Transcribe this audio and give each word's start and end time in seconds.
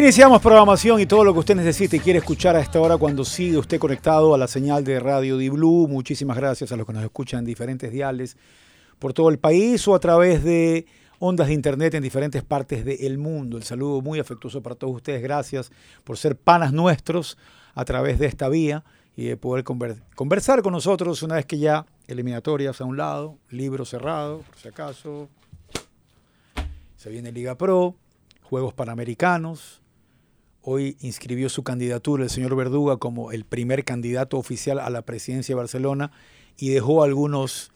Iniciamos 0.00 0.40
programación 0.40 0.98
y 0.98 1.04
todo 1.04 1.24
lo 1.24 1.34
que 1.34 1.40
usted 1.40 1.54
necesite 1.54 1.98
y 1.98 2.00
quiere 2.00 2.20
escuchar 2.20 2.56
a 2.56 2.60
esta 2.60 2.80
hora 2.80 2.96
cuando 2.96 3.22
sigue 3.22 3.58
usted 3.58 3.78
conectado 3.78 4.34
a 4.34 4.38
la 4.38 4.48
señal 4.48 4.82
de 4.82 4.98
Radio 4.98 5.36
Di 5.36 5.50
Blue. 5.50 5.86
Muchísimas 5.88 6.38
gracias 6.38 6.72
a 6.72 6.76
los 6.76 6.86
que 6.86 6.94
nos 6.94 7.04
escuchan 7.04 7.40
en 7.40 7.44
diferentes 7.44 7.92
diales 7.92 8.38
por 8.98 9.12
todo 9.12 9.28
el 9.28 9.38
país 9.38 9.86
o 9.86 9.94
a 9.94 10.00
través 10.00 10.42
de 10.42 10.86
ondas 11.18 11.48
de 11.48 11.52
internet 11.52 11.92
en 11.94 12.02
diferentes 12.02 12.42
partes 12.42 12.82
del 12.82 13.18
mundo. 13.18 13.58
El 13.58 13.62
saludo 13.62 14.00
muy 14.00 14.18
afectuoso 14.18 14.62
para 14.62 14.74
todos 14.74 14.96
ustedes. 14.96 15.22
Gracias 15.22 15.70
por 16.02 16.16
ser 16.16 16.34
panas 16.34 16.72
nuestros 16.72 17.36
a 17.74 17.84
través 17.84 18.18
de 18.18 18.24
esta 18.26 18.48
vía 18.48 18.82
y 19.16 19.26
de 19.26 19.36
poder 19.36 19.64
conver- 19.64 20.00
conversar 20.16 20.62
con 20.62 20.72
nosotros 20.72 21.22
una 21.22 21.34
vez 21.34 21.44
que 21.44 21.58
ya 21.58 21.84
eliminatorias 22.08 22.80
a 22.80 22.84
un 22.86 22.96
lado, 22.96 23.36
libro 23.50 23.84
cerrado, 23.84 24.38
por 24.38 24.56
si 24.56 24.66
acaso. 24.66 25.28
Se 26.96 27.10
viene 27.10 27.30
Liga 27.32 27.54
Pro, 27.54 27.94
Juegos 28.42 28.72
Panamericanos. 28.72 29.76
Hoy 30.62 30.98
inscribió 31.00 31.48
su 31.48 31.62
candidatura 31.62 32.24
el 32.24 32.30
señor 32.30 32.54
Verduga 32.54 32.98
como 32.98 33.32
el 33.32 33.44
primer 33.44 33.82
candidato 33.84 34.36
oficial 34.36 34.78
a 34.78 34.90
la 34.90 35.02
presidencia 35.02 35.54
de 35.54 35.58
Barcelona 35.58 36.12
y 36.58 36.68
dejó 36.68 37.02
algunos 37.02 37.72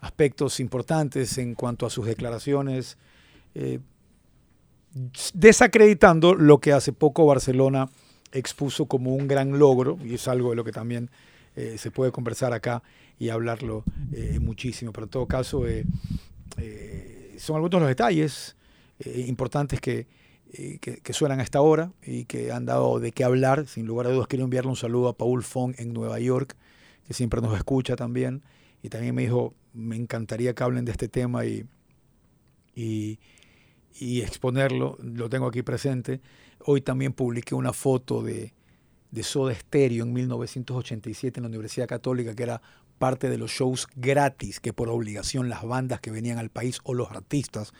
aspectos 0.00 0.60
importantes 0.60 1.38
en 1.38 1.54
cuanto 1.54 1.86
a 1.86 1.90
sus 1.90 2.04
declaraciones, 2.04 2.98
eh, 3.54 3.78
desacreditando 5.32 6.34
lo 6.34 6.58
que 6.58 6.74
hace 6.74 6.92
poco 6.92 7.24
Barcelona 7.24 7.88
expuso 8.32 8.84
como 8.84 9.14
un 9.14 9.28
gran 9.28 9.58
logro, 9.58 9.98
y 10.04 10.14
es 10.14 10.28
algo 10.28 10.50
de 10.50 10.56
lo 10.56 10.64
que 10.64 10.72
también 10.72 11.10
eh, 11.54 11.76
se 11.78 11.90
puede 11.90 12.12
conversar 12.12 12.52
acá 12.52 12.82
y 13.18 13.30
hablarlo 13.30 13.82
eh, 14.12 14.38
muchísimo, 14.40 14.92
pero 14.92 15.04
en 15.04 15.10
todo 15.10 15.26
caso 15.26 15.64
son 17.38 17.56
algunos 17.56 17.70
de 17.70 17.80
los 17.80 17.88
detalles 17.88 18.56
importantes 19.04 19.80
que, 19.80 20.06
que, 20.52 21.12
suenan 21.12 21.40
a 21.40 21.42
esta 21.42 21.60
hora 21.60 21.92
y 22.02 22.24
que 22.24 22.52
han 22.52 22.64
dado 22.66 22.98
de 23.00 23.12
qué 23.12 23.24
hablar. 23.24 23.66
Sin 23.66 23.86
lugar 23.86 24.06
a 24.06 24.10
dudas, 24.10 24.26
quiero 24.28 24.44
enviarle 24.44 24.70
un 24.70 24.76
saludo 24.76 25.08
a 25.08 25.16
Paul 25.16 25.42
Fong 25.42 25.74
en 25.78 25.92
Nueva 25.92 26.18
York, 26.20 26.56
que 27.06 27.14
siempre 27.14 27.40
nos 27.40 27.56
escucha 27.56 27.96
también. 27.96 28.42
Y 28.82 28.88
también 28.88 29.14
me 29.14 29.22
dijo, 29.22 29.54
me 29.72 29.96
encantaría 29.96 30.54
que 30.54 30.62
hablen 30.62 30.84
de 30.84 30.92
este 30.92 31.08
tema 31.08 31.44
y, 31.44 31.66
y, 32.74 33.18
y 33.98 34.22
exponerlo. 34.22 34.96
Lo 35.02 35.28
tengo 35.28 35.46
aquí 35.46 35.62
presente. 35.62 36.20
Hoy 36.60 36.80
también 36.80 37.12
publiqué 37.12 37.54
una 37.54 37.72
foto 37.72 38.22
de, 38.22 38.54
de 39.10 39.22
Soda 39.22 39.54
Stereo 39.54 40.04
en 40.04 40.12
1987 40.12 41.38
en 41.38 41.42
la 41.42 41.48
Universidad 41.48 41.86
Católica, 41.86 42.34
que 42.34 42.42
era 42.42 42.62
parte 42.98 43.28
de 43.28 43.38
los 43.38 43.50
shows 43.50 43.88
gratis 43.94 44.60
que 44.60 44.72
por 44.72 44.88
obligación 44.88 45.48
las 45.48 45.64
bandas 45.64 46.00
que 46.00 46.10
venían 46.10 46.38
al 46.38 46.50
país 46.50 46.80
o 46.84 46.94
los 46.94 47.10
artistas 47.10 47.72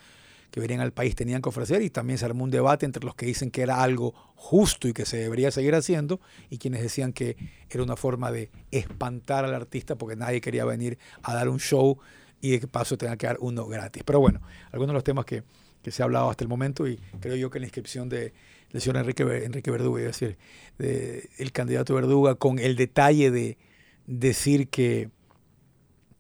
que 0.51 0.61
venían 0.61 0.81
al 0.81 0.93
país 0.93 1.15
tenían 1.15 1.43
que 1.43 1.49
ofrecer 1.49 1.83
y 1.83 1.91
también 1.91 2.19
se 2.19 2.25
armó 2.25 2.45
un 2.45 2.51
debate 2.51 2.87
entre 2.87 3.05
los 3.05 3.15
que 3.15 3.27
dicen 3.27 3.51
que 3.51 3.63
era 3.63 3.83
algo 3.83 4.13
justo 4.35 4.89
y 4.89 4.93
que 4.93 5.05
se 5.05 5.19
debería 5.19 5.51
seguir 5.51 5.75
haciendo 5.75 6.21
y 6.51 6.59
quienes 6.59 6.83
decían 6.83 7.13
que 7.13 7.37
era 7.69 7.83
una 7.83 7.97
forma 7.97 8.31
de 8.31 8.51
espantar 8.71 9.45
al 9.45 9.55
artista 9.55 9.97
porque 9.97 10.17
nadie 10.17 10.41
quería 10.41 10.65
venir 10.65 10.99
a 11.23 11.35
dar 11.35 11.49
un 11.49 11.59
show 11.59 11.99
y 12.41 12.59
de 12.59 12.67
paso 12.69 12.97
tenga 12.97 13.17
que 13.17 13.27
dar 13.27 13.39
uno 13.41 13.67
gratis. 13.67 14.03
Pero 14.05 14.21
bueno, 14.21 14.41
algunos 14.73 14.89
de 14.89 14.95
los 14.95 15.05
temas 15.05 15.25
que, 15.25 15.43
que 15.83 15.91
se 15.91 16.03
ha 16.03 16.05
hablado 16.05 16.31
hasta 16.31 16.45
el 16.45 16.49
momento 16.49 16.87
y 16.87 16.97
creo 17.21 17.37
yo 17.37 17.51
que 17.51 17.59
la 17.59 17.67
inscripción 17.67 18.09
de, 18.09 18.33
del 18.73 18.83
señor 18.83 18.99
Enrique, 18.99 19.23
Enrique 19.45 19.71
Verduga, 19.71 20.01
a 20.01 20.05
decir, 20.07 20.37
de, 20.79 21.29
el 21.39 21.53
candidato 21.53 21.95
Verduga 21.95 22.35
con 22.35 22.59
el 22.59 22.77
detalle 22.77 23.31
de 23.31 23.59
decir 24.07 24.69
que, 24.69 25.11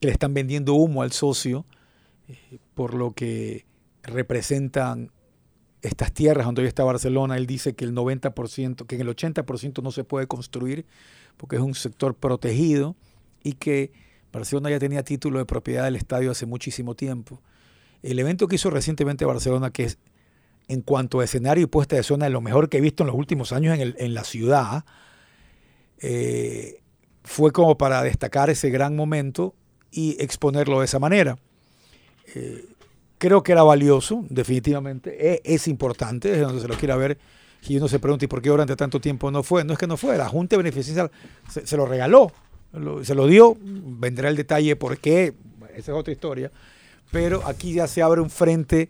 que 0.00 0.08
le 0.08 0.12
están 0.12 0.34
vendiendo 0.34 0.74
humo 0.74 1.02
al 1.02 1.12
socio 1.12 1.66
eh, 2.28 2.58
por 2.74 2.94
lo 2.94 3.12
que 3.12 3.64
representan 4.06 5.10
estas 5.82 6.12
tierras 6.12 6.46
donde 6.46 6.62
hoy 6.62 6.68
está 6.68 6.84
Barcelona, 6.84 7.36
él 7.36 7.46
dice 7.46 7.74
que 7.74 7.84
el 7.84 7.94
90%, 7.94 8.86
que 8.86 8.94
en 8.94 9.00
el 9.02 9.08
80% 9.08 9.82
no 9.82 9.92
se 9.92 10.04
puede 10.04 10.26
construir 10.26 10.86
porque 11.36 11.56
es 11.56 11.62
un 11.62 11.74
sector 11.74 12.14
protegido 12.14 12.96
y 13.42 13.54
que 13.54 13.92
Barcelona 14.32 14.70
ya 14.70 14.78
tenía 14.78 15.02
título 15.02 15.38
de 15.38 15.44
propiedad 15.44 15.84
del 15.84 15.96
estadio 15.96 16.30
hace 16.30 16.46
muchísimo 16.46 16.94
tiempo. 16.94 17.40
El 18.02 18.18
evento 18.18 18.48
que 18.48 18.56
hizo 18.56 18.70
recientemente 18.70 19.24
Barcelona, 19.24 19.70
que 19.70 19.84
es 19.84 19.98
en 20.68 20.82
cuanto 20.82 21.20
a 21.20 21.24
escenario 21.24 21.64
y 21.64 21.66
puesta 21.66 21.96
de 21.96 22.02
zona, 22.02 22.28
lo 22.28 22.40
mejor 22.40 22.68
que 22.68 22.78
he 22.78 22.80
visto 22.80 23.02
en 23.04 23.08
los 23.08 23.16
últimos 23.16 23.52
años 23.52 23.78
en 23.78 24.14
la 24.14 24.24
ciudad, 24.24 24.84
eh, 25.98 26.80
fue 27.22 27.52
como 27.52 27.78
para 27.78 28.02
destacar 28.02 28.50
ese 28.50 28.70
gran 28.70 28.96
momento 28.96 29.54
y 29.90 30.16
exponerlo 30.22 30.80
de 30.80 30.84
esa 30.84 30.98
manera. 30.98 31.38
Eh, 32.34 32.64
creo 33.18 33.42
que 33.42 33.52
era 33.52 33.62
valioso, 33.62 34.24
definitivamente, 34.28 35.32
e- 35.34 35.42
es, 35.44 35.68
importante, 35.68 36.32
es 36.32 36.40
donde 36.40 36.60
se 36.60 36.68
lo 36.68 36.74
quiera 36.74 36.96
ver. 36.96 37.18
Y 37.68 37.76
uno 37.78 37.88
se 37.88 37.98
pregunta, 37.98 38.24
¿y 38.24 38.28
por 38.28 38.42
qué 38.42 38.48
durante 38.50 38.76
tanto 38.76 39.00
tiempo 39.00 39.30
no 39.30 39.42
fue? 39.42 39.64
No 39.64 39.72
es 39.72 39.78
que 39.78 39.86
no 39.86 39.96
fue, 39.96 40.16
la 40.16 40.28
Junta 40.28 40.56
Beneficencial 40.56 41.10
se, 41.50 41.66
se 41.66 41.76
lo 41.76 41.86
regaló, 41.86 42.30
lo- 42.72 43.04
se 43.04 43.14
lo 43.14 43.26
dio, 43.26 43.56
vendrá 43.60 44.28
el 44.28 44.36
detalle 44.36 44.76
por 44.76 44.98
qué, 44.98 45.34
esa 45.74 45.92
es 45.92 45.98
otra 45.98 46.12
historia, 46.12 46.52
pero 47.10 47.46
aquí 47.46 47.72
ya 47.72 47.86
se 47.88 48.02
abre 48.02 48.20
un 48.20 48.30
frente 48.30 48.88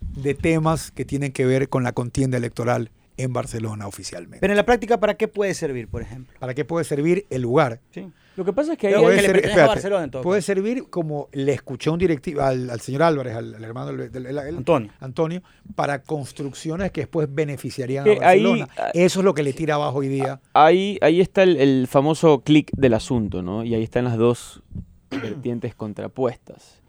de 0.00 0.34
temas 0.34 0.90
que 0.90 1.04
tienen 1.04 1.32
que 1.32 1.44
ver 1.46 1.68
con 1.68 1.82
la 1.82 1.92
contienda 1.92 2.36
electoral 2.38 2.90
en 3.18 3.32
Barcelona 3.32 3.86
oficialmente. 3.86 4.38
Pero 4.40 4.52
en 4.52 4.56
la 4.56 4.66
práctica, 4.66 4.98
¿para 5.00 5.14
qué 5.14 5.26
puede 5.28 5.54
servir, 5.54 5.88
por 5.88 6.02
ejemplo? 6.02 6.34
¿Para 6.38 6.54
qué 6.54 6.64
puede 6.64 6.84
servir 6.84 7.26
el 7.30 7.42
lugar? 7.42 7.80
Sí. 7.92 8.10
Lo 8.36 8.44
que 8.44 8.52
pasa 8.52 8.72
es 8.74 8.78
que 8.78 8.88
ahí 8.88 8.94
Puede 8.94 9.16
que 9.16 9.22
le 9.22 9.26
ser- 9.28 9.32
pertenece 9.32 9.46
a 9.46 9.50
espérate, 9.50 9.68
Barcelona, 9.74 10.04
en 10.04 10.10
todo 10.10 10.22
puede 10.22 10.42
servir 10.42 10.84
como 10.90 11.28
le 11.32 11.52
escuché 11.54 11.88
a 11.90 11.92
un 11.94 11.98
directivo, 11.98 12.42
al, 12.42 12.68
al 12.70 12.80
señor 12.80 13.02
Álvarez, 13.04 13.34
al, 13.34 13.54
al 13.54 13.64
hermano 13.64 13.86
del, 13.92 14.12
del- 14.12 14.22
del- 14.24 14.38
el- 14.38 14.56
Antonio. 14.58 14.92
Antonio, 15.00 15.42
para 15.74 16.02
construcciones 16.02 16.90
que 16.92 17.00
después 17.02 17.28
beneficiarían 17.32 18.04
Que 18.04 18.16
a 18.16 18.20
Barcelona. 18.20 18.68
Eso 18.94 19.20
es 19.20 19.24
lo 19.24 19.32
que 19.34 19.42
le 19.42 19.52
tira 19.54 19.76
abajo 19.76 19.98
hoy 19.98 20.08
día. 20.08 20.40
ahí, 20.52 20.98
ahí 21.00 21.20
está 21.20 21.42
el, 21.42 21.56
el 21.56 21.86
famoso 21.88 22.40
clic 22.42 22.70
del 22.76 22.94
asunto, 22.94 23.42
¿no? 23.42 23.64
Y 23.64 23.74
ahí 23.74 23.82
están 23.82 24.04
las 24.04 24.16
dos 24.18 24.62
vertientes 25.10 25.74
contrapuestas. 25.74 26.82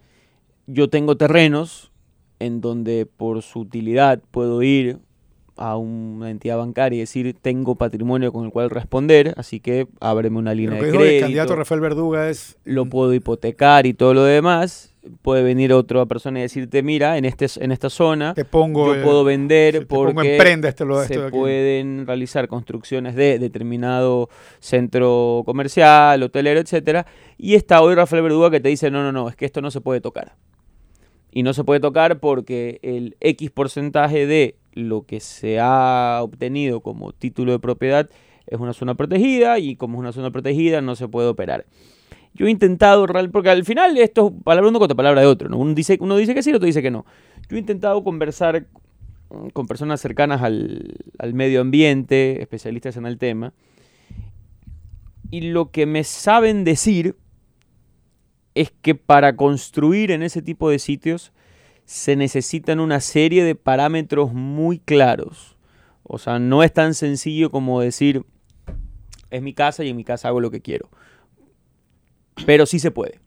Yo 0.66 0.88
tengo 0.90 1.16
terrenos 1.16 1.90
en 2.40 2.60
donde 2.60 3.06
por 3.06 3.40
su 3.42 3.60
utilidad 3.60 4.20
puedo 4.30 4.62
ir 4.62 4.98
a 5.58 5.76
una 5.76 6.30
entidad 6.30 6.56
bancaria 6.58 6.96
y 6.96 7.00
decir 7.00 7.36
tengo 7.40 7.74
patrimonio 7.74 8.32
con 8.32 8.44
el 8.46 8.50
cual 8.52 8.70
responder, 8.70 9.34
así 9.36 9.60
que 9.60 9.86
ábreme 10.00 10.38
una 10.38 10.52
Lo 10.52 10.56
línea 10.56 10.78
que 10.78 10.86
de 10.86 10.90
dijo 10.92 11.02
el 11.02 11.06
crédito. 11.08 11.24
candidato 11.24 11.56
Rafael 11.56 11.80
Verduga 11.80 12.28
es 12.30 12.56
lo 12.64 12.86
puedo 12.86 13.12
hipotecar 13.14 13.86
y 13.86 13.94
todo 13.94 14.14
lo 14.14 14.24
demás. 14.24 14.94
Puede 15.22 15.42
venir 15.42 15.72
otra 15.72 16.04
persona 16.04 16.38
y 16.38 16.42
decirte, 16.42 16.82
mira, 16.82 17.16
en, 17.16 17.24
este, 17.24 17.46
en 17.60 17.72
esta 17.72 17.88
zona 17.88 18.34
te 18.34 18.44
pongo 18.44 18.88
yo 18.94 19.00
eh, 19.00 19.02
puedo 19.02 19.24
vender 19.24 19.78
te 19.78 19.86
pongo 19.86 20.08
en 20.10 20.14
porque 20.16 20.36
prenda 20.38 20.68
este 20.68 20.84
lo- 20.84 21.00
esto 21.00 21.14
se 21.14 21.20
de 21.20 21.26
aquí. 21.28 21.36
pueden 21.38 22.06
realizar 22.06 22.46
construcciones 22.46 23.14
de 23.14 23.38
determinado 23.38 24.28
centro 24.60 25.42
comercial, 25.46 26.22
hotelero, 26.22 26.60
etcétera. 26.60 27.06
Y 27.38 27.54
está 27.54 27.80
hoy 27.80 27.94
Rafael 27.94 28.22
Verduga 28.22 28.50
que 28.50 28.60
te 28.60 28.68
dice, 28.68 28.90
no, 28.90 29.02
no, 29.02 29.12
no, 29.12 29.28
es 29.30 29.36
que 29.36 29.46
esto 29.46 29.62
no 29.62 29.70
se 29.70 29.80
puede 29.80 30.00
tocar. 30.02 30.34
Y 31.30 31.42
no 31.42 31.52
se 31.52 31.64
puede 31.64 31.80
tocar 31.80 32.20
porque 32.20 32.80
el 32.82 33.16
X 33.20 33.50
porcentaje 33.50 34.26
de 34.26 34.56
lo 34.72 35.02
que 35.02 35.20
se 35.20 35.60
ha 35.60 36.20
obtenido 36.22 36.80
como 36.80 37.12
título 37.12 37.52
de 37.52 37.58
propiedad 37.58 38.08
es 38.46 38.58
una 38.58 38.72
zona 38.72 38.94
protegida 38.94 39.58
y 39.58 39.76
como 39.76 39.98
es 39.98 40.00
una 40.00 40.12
zona 40.12 40.30
protegida 40.30 40.80
no 40.80 40.96
se 40.96 41.08
puede 41.08 41.28
operar. 41.28 41.66
Yo 42.34 42.46
he 42.46 42.50
intentado, 42.50 43.06
porque 43.32 43.50
al 43.50 43.64
final 43.64 43.96
esto 43.98 44.32
es 44.34 44.42
palabra 44.44 44.68
uno 44.68 44.78
contra 44.78 44.96
palabra 44.96 45.20
de 45.20 45.26
otro. 45.26 45.48
¿no? 45.48 45.58
Uno, 45.58 45.74
dice, 45.74 45.98
que 45.98 46.42
sí, 46.42 46.50
el 46.50 46.56
otro 46.56 46.66
dice 46.66 46.82
que 46.82 46.90
no. 46.90 47.04
Yo 47.48 47.56
he 47.56 47.60
intentado 47.60 48.02
conversar 48.04 48.66
con 49.52 49.66
personas 49.66 50.00
cercanas 50.00 50.42
al, 50.42 50.94
al 51.18 51.34
medio 51.34 51.60
ambiente, 51.60 52.40
especialistas 52.40 52.96
en 52.96 53.06
el 53.06 53.18
tema, 53.18 53.52
y 55.30 55.42
lo 55.42 55.70
que 55.70 55.84
me 55.84 56.04
saben 56.04 56.64
decir 56.64 57.16
es 58.60 58.72
que 58.82 58.96
para 58.96 59.36
construir 59.36 60.10
en 60.10 60.24
ese 60.24 60.42
tipo 60.42 60.68
de 60.68 60.80
sitios 60.80 61.32
se 61.84 62.16
necesitan 62.16 62.80
una 62.80 62.98
serie 62.98 63.44
de 63.44 63.54
parámetros 63.54 64.32
muy 64.32 64.80
claros. 64.80 65.56
O 66.02 66.18
sea, 66.18 66.40
no 66.40 66.64
es 66.64 66.72
tan 66.72 66.94
sencillo 66.94 67.50
como 67.52 67.80
decir, 67.80 68.24
es 69.30 69.42
mi 69.42 69.54
casa 69.54 69.84
y 69.84 69.90
en 69.90 69.96
mi 69.96 70.02
casa 70.02 70.26
hago 70.26 70.40
lo 70.40 70.50
que 70.50 70.60
quiero. 70.60 70.90
Pero 72.46 72.66
sí 72.66 72.80
se 72.80 72.90
puede. 72.90 73.20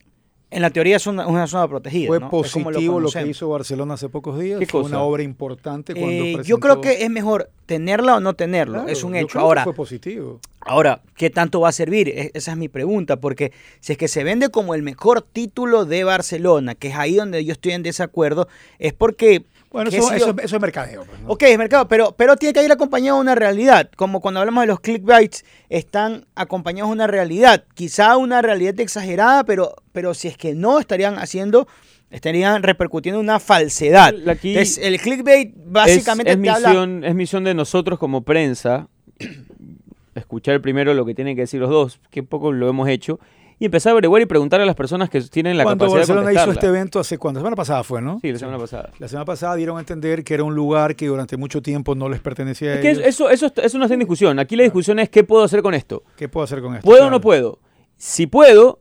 En 0.52 0.62
la 0.62 0.70
teoría 0.70 0.98
es 0.98 1.08
una, 1.08 1.26
una 1.28 1.48
zona 1.48 1.66
protegida. 1.70 2.08
Fue 2.08 2.20
positivo 2.30 3.00
lo, 3.00 3.10
que 3.10 3.26
hizo 3.26 3.48
Barcelona 3.48 3.94
hace 3.94 4.10
pocos 4.10 4.38
días. 4.38 4.60
¿Qué 4.60 4.66
Fue 4.66 4.82
cosa? 4.82 4.96
una 4.98 5.04
obra 5.04 5.24
importante 5.24 5.94
cuando 5.94 6.12
Eh, 6.12 6.34
presentó- 6.36 6.44
yo 6.44 6.60
creo 6.60 6.82
que 6.82 7.04
es 7.06 7.10
mejor 7.10 7.50
tenerla 7.66 8.18
o 8.18 8.20
no 8.20 8.34
tenerlo. 8.34 8.74
Claro, 8.80 8.90
es 8.90 9.04
un 9.06 9.14
yo 9.14 9.20
hecho. 9.20 9.28
que 9.34 9.40
Ahora, 9.40 9.64
fue 9.64 9.74
positivo. 9.74 10.42
Ahora, 10.60 11.02
¿qué 11.16 11.30
tanto 11.30 11.62
va 11.62 11.70
a 11.70 11.72
servir? 11.72 12.10
E- 12.10 12.32
Esa 12.34 12.52
es 12.52 12.58
mi 12.58 12.68
pregunta, 12.68 13.16
porque 13.16 13.54
si 13.80 13.94
es 13.94 13.98
que 13.98 14.10
se 14.10 14.26
vende 14.26 14.50
como 14.50 14.76
el 14.76 14.84
mejor 14.84 15.22
título 15.22 15.86
de 15.86 16.04
Barcelona, 16.04 16.76
que 16.76 16.90
es 16.90 16.96
ahí 16.98 17.16
donde 17.16 17.46
yo 17.46 17.54
estoy 17.54 17.72
en 17.72 17.84
desacuerdo, 17.84 18.50
es 18.78 18.92
porque... 18.94 19.46
Bueno, 19.72 19.90
eso, 19.90 20.12
eso, 20.12 20.36
eso 20.44 20.56
es 20.56 20.62
mercadeo. 20.62 21.06
pues, 21.06 21.22
¿no? 21.22 21.30
Ok, 21.30 21.44
es 21.44 21.58
mercado, 21.58 21.88
pero, 21.88 22.12
pero 22.18 22.36
tiene 22.36 22.52
que 22.54 22.64
ir 22.64 22.72
acompañado 22.72 23.18
de 23.18 23.22
una 23.22 23.36
realidad. 23.36 23.90
Como 23.96 24.20
cuando 24.20 24.42
hablamos 24.42 24.64
de 24.64 24.68
los 24.68 24.82
clickbaits, 24.82 25.46
están 25.70 26.26
acompañados 26.36 26.90
de 26.90 26.94
una 26.94 27.08
realidad. 27.08 27.64
Quizá 27.74 28.18
una 28.18 28.42
realidad 28.42 28.78
exagerada, 28.82 29.46
pero, 29.46 29.74
pero 29.94 30.14
si 30.14 30.28
es 30.28 30.38
que 30.38 30.54
no, 30.56 30.80
estarían 30.80 31.18
haciendo, 31.18 31.68
estarían 32.10 32.64
repercutiendo 32.64 33.20
una 33.20 33.40
falsedad. 33.40 34.14
Aquí 34.28 34.50
Entonces, 34.50 34.78
el 34.84 35.00
clickbait 35.00 35.54
básicamente 35.56 36.32
es, 36.32 36.38
es 36.38 36.44
te 36.44 36.50
habla- 36.50 36.68
misión, 36.70 37.04
es 37.06 37.16
misión 37.16 37.44
de 37.46 37.54
nosotros 37.54 37.98
como 37.98 38.24
prensa 38.24 38.90
escuchar 40.16 40.62
primero 40.62 40.94
lo 40.94 41.06
que 41.06 41.16
tienen 41.16 41.36
que 41.36 41.42
decir 41.44 41.62
los 41.62 41.70
dos, 41.70 42.00
que 42.10 42.24
poco 42.24 42.52
lo 42.52 42.68
hemos 42.70 42.90
hecho, 42.90 43.20
y 43.62 43.66
empezar 43.66 43.92
a 43.92 43.94
averiguar 43.94 44.24
y 44.24 44.26
preguntar 44.26 44.60
a 44.60 44.66
las 44.66 44.76
personas 44.76 45.08
que 45.10 45.22
tienen 45.22 45.56
la 45.56 45.64
Cuando 45.64 45.86
capacidad 45.86 46.00
Barcelona 46.00 46.28
de 46.28 46.34
hizo 46.34 46.46
contestarla. 46.46 46.68
este 46.72 46.80
evento 46.80 47.00
hace 47.00 47.18
cuándo? 47.20 47.40
La 47.40 47.42
semana 47.44 47.56
pasada 47.56 47.84
fue, 47.84 48.02
¿no? 48.02 48.20
Sí, 48.20 48.32
la 48.32 48.40
semana 48.40 48.58
pasada. 48.58 48.90
La 48.98 49.08
semana 49.08 49.26
pasada 49.26 49.56
dieron 49.56 49.78
a 49.78 49.82
entender 49.82 50.24
que 50.24 50.34
era 50.34 50.44
un 50.44 50.56
lugar 50.56 50.96
que 50.96 51.06
durante 51.06 51.38
mucho 51.38 51.62
tiempo 51.62 51.94
no 51.94 52.10
les 52.10 52.20
pertenecía 52.22 52.72
a 52.72 52.74
Es 52.76 52.82
que 52.82 52.90
ellos. 52.90 53.04
eso, 53.06 53.30
eso, 53.30 53.54
eso 53.56 53.78
no 53.78 53.84
está 53.86 53.94
en 53.94 54.00
discusión. 54.00 54.40
Aquí 54.40 54.56
la 54.56 54.64
discusión 54.64 54.98
es 54.98 55.10
qué 55.10 55.24
puedo 55.24 55.44
hacer 55.44 55.62
con 55.62 55.76
esto. 55.76 56.02
¿Qué 56.18 56.28
puedo 56.28 56.44
hacer 56.44 56.62
con 56.62 56.74
esto? 56.76 56.86
¿Puedo 56.86 57.06
o 57.06 57.10
no 57.12 57.22
puedo? 57.22 57.60
Si 57.98 58.26
puedo, 58.26 58.80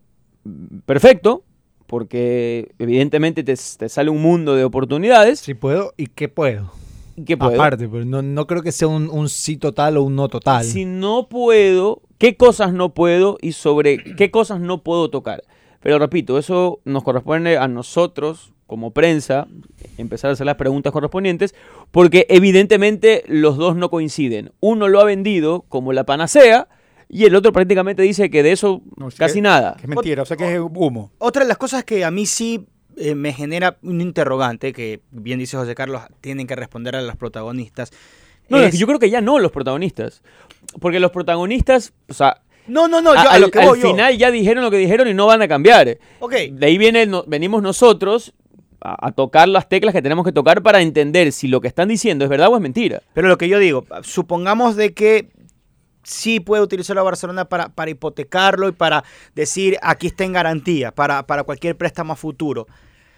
perfecto, 0.87 1.44
porque 1.87 2.73
evidentemente 2.79 3.43
te, 3.43 3.55
te 3.55 3.88
sale 3.88 4.11
un 4.11 4.23
mundo 4.23 4.55
de 4.55 4.65
oportunidades. 4.65 5.41
Si 5.41 5.55
puedo 5.55 5.93
y 5.97 6.06
qué 6.06 6.29
puedo. 6.29 6.73
¿Qué 7.27 7.37
puedo? 7.37 7.53
Aparte, 7.53 7.87
pero 7.88 8.05
no, 8.06 8.23
no 8.23 8.47
creo 8.47 8.62
que 8.62 8.73
sea 8.73 8.88
un, 8.88 9.11
un 9.11 9.29
sí 9.29 9.59
total 9.59 9.99
o 9.99 10.03
un 10.05 10.17
no 10.17 10.29
total. 10.29 10.65
Si 10.65 10.87
no 10.87 11.29
puedo, 11.29 12.00
¿qué 12.20 12.37
cosas 12.37 12.72
no 12.72 12.94
puedo 12.94 13.37
y 13.43 13.52
sobre 13.52 13.99
qué 14.14 14.31
cosas 14.31 14.61
no 14.61 14.84
puedo 14.84 15.11
tocar? 15.11 15.43
Pero 15.82 15.99
repito, 15.99 16.38
eso 16.38 16.78
nos 16.84 17.02
corresponde 17.02 17.56
a 17.58 17.67
nosotros 17.67 18.52
como 18.69 18.93
prensa 18.93 19.49
empezar 19.99 20.31
a 20.31 20.34
hacer 20.34 20.46
las 20.46 20.55
preguntas 20.55 20.93
correspondientes 20.93 21.55
porque 21.90 22.26
evidentemente 22.28 23.25
los 23.26 23.56
dos 23.56 23.75
no 23.75 23.90
coinciden. 23.90 24.52
Uno 24.61 24.87
lo 24.87 25.00
ha 25.00 25.05
vendido 25.05 25.62
como 25.69 25.93
la 25.93 26.05
panacea 26.05 26.69
y 27.08 27.25
el 27.25 27.34
otro 27.34 27.52
prácticamente 27.52 28.02
dice 28.02 28.31
que 28.31 28.43
de 28.44 28.52
eso 28.52 28.82
No, 28.96 29.08
casi 29.17 29.37
que- 29.37 29.40
nada. 29.40 29.75
que 29.76 29.82
es 29.84 29.88
mentira, 29.88 30.22
o 30.22 30.26
sea 30.26 30.37
que 30.37 30.55
es 30.55 30.61
humo. 30.61 31.11
Otra 31.19 31.43
de 31.43 31.49
las 31.49 31.58
cosas 31.58 31.82
que 31.82 32.05
a 32.05 32.11
mí 32.12 32.26
sí 32.26 32.67
eh, 32.96 33.14
me 33.14 33.32
genera 33.32 33.78
un 33.82 34.00
interrogante, 34.02 34.72
que 34.75 35.00
bien 35.11 35.38
dice 35.38 35.56
José 35.56 35.75
Carlos, 35.75 36.02
tienen 36.20 36.46
que 36.46 36.55
responder 36.55 36.94
a 36.96 37.00
los 37.00 37.17
protagonistas. 37.17 37.93
No, 38.50 38.58
es 38.58 38.79
yo 38.79 38.87
creo 38.87 38.99
que 38.99 39.08
ya 39.11 39.20
no 39.20 39.38
los 39.38 39.52
protagonistas. 39.52 40.23
Porque 40.81 41.00
los 41.00 41.11
protagonistas, 41.11 41.93
o 42.08 42.12
sea, 42.14 42.43
no, 42.67 42.87
no, 42.88 43.00
no, 43.00 43.14
yo, 43.14 43.20
a- 43.20 43.23
a 43.25 43.35
al, 43.35 43.41
lo 43.43 43.50
que 43.50 43.58
al 43.61 43.69
voy 43.69 43.81
yo. 43.81 43.88
final 43.91 44.17
ya 44.19 44.31
dijeron 44.31 44.62
lo 44.62 44.70
que 44.70 44.76
dijeron 44.76 45.08
y 45.08 45.14
no 45.14 45.26
van 45.26 45.43
a 45.43 45.49
cambiar. 45.49 45.99
Ok, 46.20 46.32
De 46.52 46.67
ahí 46.67 46.76
viene, 46.79 47.06
no- 47.06 47.25
venimos 47.26 47.62
nosotros 47.62 48.32
a, 48.81 49.08
a 49.08 49.12
tocar 49.12 49.49
las 49.49 49.69
teclas 49.69 49.93
que 49.94 50.02
tenemos 50.02 50.25
que 50.25 50.32
tocar 50.32 50.62
para 50.62 50.81
entender 50.81 51.32
si 51.32 51.49
lo 51.49 51.61
que 51.61 51.69
están 51.69 51.88
diciendo 51.88 52.25
es 52.25 52.31
verdad 52.31 52.49
o 52.49 52.56
es 52.56 52.62
mentira. 52.62 53.02
pero 53.14 53.29
lo 53.29 53.37
que 53.38 53.49
yo 53.49 53.58
digo, 53.58 53.87
supongamos 54.02 54.76
de 54.76 54.94
que 54.94 55.31
sí 56.03 56.41
puede 56.41 56.62
utilizarlo 56.62 57.00
a 57.03 57.05
Barcelona 57.05 57.44
para, 57.44 57.69
para 57.69 57.91
hipotecarlo 57.91 58.69
y 58.69 58.73
para 58.73 59.05
decir 59.35 59.76
aquí 59.82 60.06
está 60.08 60.25
en 60.25 60.32
garantía, 60.32 60.93
para, 60.93 61.26
para 61.26 61.44
cualquier 61.44 61.76
préstamo 61.76 62.12
a 62.12 62.17
futuro. 62.17 62.67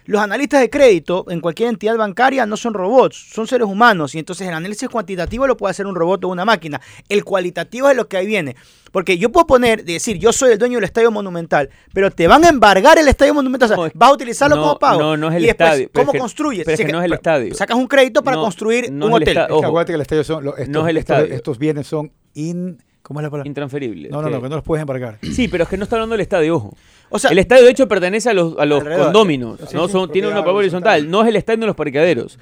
Los 0.05 0.21
analistas 0.21 0.61
de 0.61 0.69
crédito 0.69 1.25
en 1.29 1.39
cualquier 1.39 1.69
entidad 1.69 1.95
bancaria 1.97 2.45
no 2.45 2.57
son 2.57 2.73
robots, 2.73 3.15
son 3.33 3.47
seres 3.47 3.67
humanos 3.67 4.15
y 4.15 4.19
entonces 4.19 4.47
el 4.47 4.53
análisis 4.53 4.89
cuantitativo 4.89 5.47
lo 5.47 5.55
puede 5.57 5.71
hacer 5.71 5.85
un 5.87 5.95
robot 5.95 6.25
o 6.25 6.27
una 6.29 6.45
máquina. 6.45 6.81
El 7.09 7.23
cualitativo 7.23 7.89
es 7.89 7.95
lo 7.95 8.07
que 8.07 8.17
ahí 8.17 8.25
viene. 8.27 8.55
Porque 8.91 9.17
yo 9.17 9.31
puedo 9.31 9.47
poner, 9.47 9.83
decir, 9.85 10.17
yo 10.19 10.31
soy 10.31 10.51
el 10.51 10.59
dueño 10.59 10.75
del 10.77 10.83
Estadio 10.83 11.09
Monumental, 11.09 11.69
pero 11.93 12.11
te 12.11 12.27
van 12.27 12.43
a 12.45 12.49
embargar 12.49 12.99
el 12.99 13.07
Estadio 13.07 13.33
Monumental. 13.33 13.65
O 13.71 13.75
sea, 13.75 13.77
No, 13.85 13.91
vas 13.95 14.09
a 14.09 14.13
utilizarlo 14.13 14.55
no, 14.55 14.61
como 14.61 14.79
pago. 14.79 14.99
no, 14.99 15.17
no 15.17 15.29
es 15.29 15.35
el 15.37 15.43
y 15.43 15.47
después, 15.47 15.67
estadio, 15.69 15.89
¿Cómo 15.93 16.13
construyes? 16.13 16.63
pero 16.65 16.75
es 16.79 16.85
que 16.85 16.91
no 16.91 16.99
es 16.99 17.05
el 17.05 17.13
estadio. 17.13 17.55
Sacas 17.55 17.75
un 17.75 17.87
crédito 17.87 18.23
para 18.23 18.37
No, 18.37 18.43
construir 18.43 18.91
no 18.91 19.07
un 19.07 19.13
hotel. 19.13 19.29
Es 19.37 19.47
que 19.47 19.65
acuérdate 19.65 19.93
que 19.93 19.95
el 19.95 20.01
estadio 20.01 20.23
son, 20.23 20.47
estos, 20.47 20.67
No 20.69 20.83
es 20.83 20.89
el 20.91 20.97
estos- 20.97 21.17
estadio. 21.17 21.33
estos 21.35 21.57
bienes 21.57 21.87
son 21.87 22.11
in, 22.35 22.83
¿cómo 23.03 23.19
es 23.19 23.23
la 23.23 23.29
palabra? 23.29 23.47
Intransferible. 23.47 24.09
No, 24.09 24.21
no, 24.23 24.29
no, 24.31 24.41
que- 24.41 24.49
no 24.49 24.55
los 24.55 24.63
puedes 24.65 24.81
embargar. 24.81 25.19
Sí, 25.31 25.47
pero 25.47 25.65
es 25.65 25.69
que 25.69 25.77
no 25.77 25.83
está 25.83 25.97
hablando 25.97 26.13
del 26.13 26.21
estadio, 26.21 26.55
ojo. 26.55 26.75
O 27.09 27.19
sea, 27.19 27.29
el 27.29 27.37
estadio, 27.37 27.63
de 27.65 27.69
hecho, 27.71 27.87
pertenece 27.87 28.31
a 28.31 28.33
los, 28.33 28.57
a 28.57 28.65
los 28.65 28.83
condóminos. 28.83 29.59
Sí, 29.69 29.75
¿no? 29.75 29.85
sí, 29.85 29.91
Son- 29.91 30.11
tiene 30.11 30.27
una 30.29 30.39
horizontal. 30.39 30.55
horizontal. 30.57 31.11
No 31.11 31.21
es 31.21 31.27
el 31.27 31.35
estadio 31.35 31.59
de 31.59 31.67
los 31.67 31.75
parqueaderos. 31.75 32.39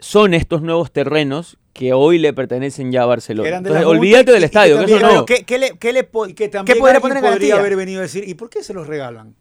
Son 0.00 0.32
estos 0.32 0.62
nuevos 0.62 0.92
terrenos 0.92 1.58
que 1.72 1.92
hoy 1.92 2.18
le 2.18 2.32
pertenecen 2.32 2.92
ya 2.92 3.02
a 3.02 3.06
Barcelona. 3.06 3.60
De 3.60 3.84
olvídate 3.84 4.30
del 4.30 4.40
que 4.40 4.46
estadio, 4.46 4.78
que 4.78 4.84
eso 4.84 4.98
también- 4.98 5.18
no. 5.18 5.26
¿qué, 5.26 5.44
qué 5.44 5.58
le, 5.58 5.76
qué 5.78 5.92
le 5.92 6.04
podría 6.04 7.00
poner 7.00 7.18
en 7.18 7.24
podría 7.24 7.56
haber 7.56 7.76
venido 7.76 7.98
a 7.98 8.02
decir, 8.02 8.28
¿y 8.28 8.34
por 8.34 8.48
qué 8.48 8.62
se 8.62 8.72
los 8.74 8.86
regalan? 8.86 9.34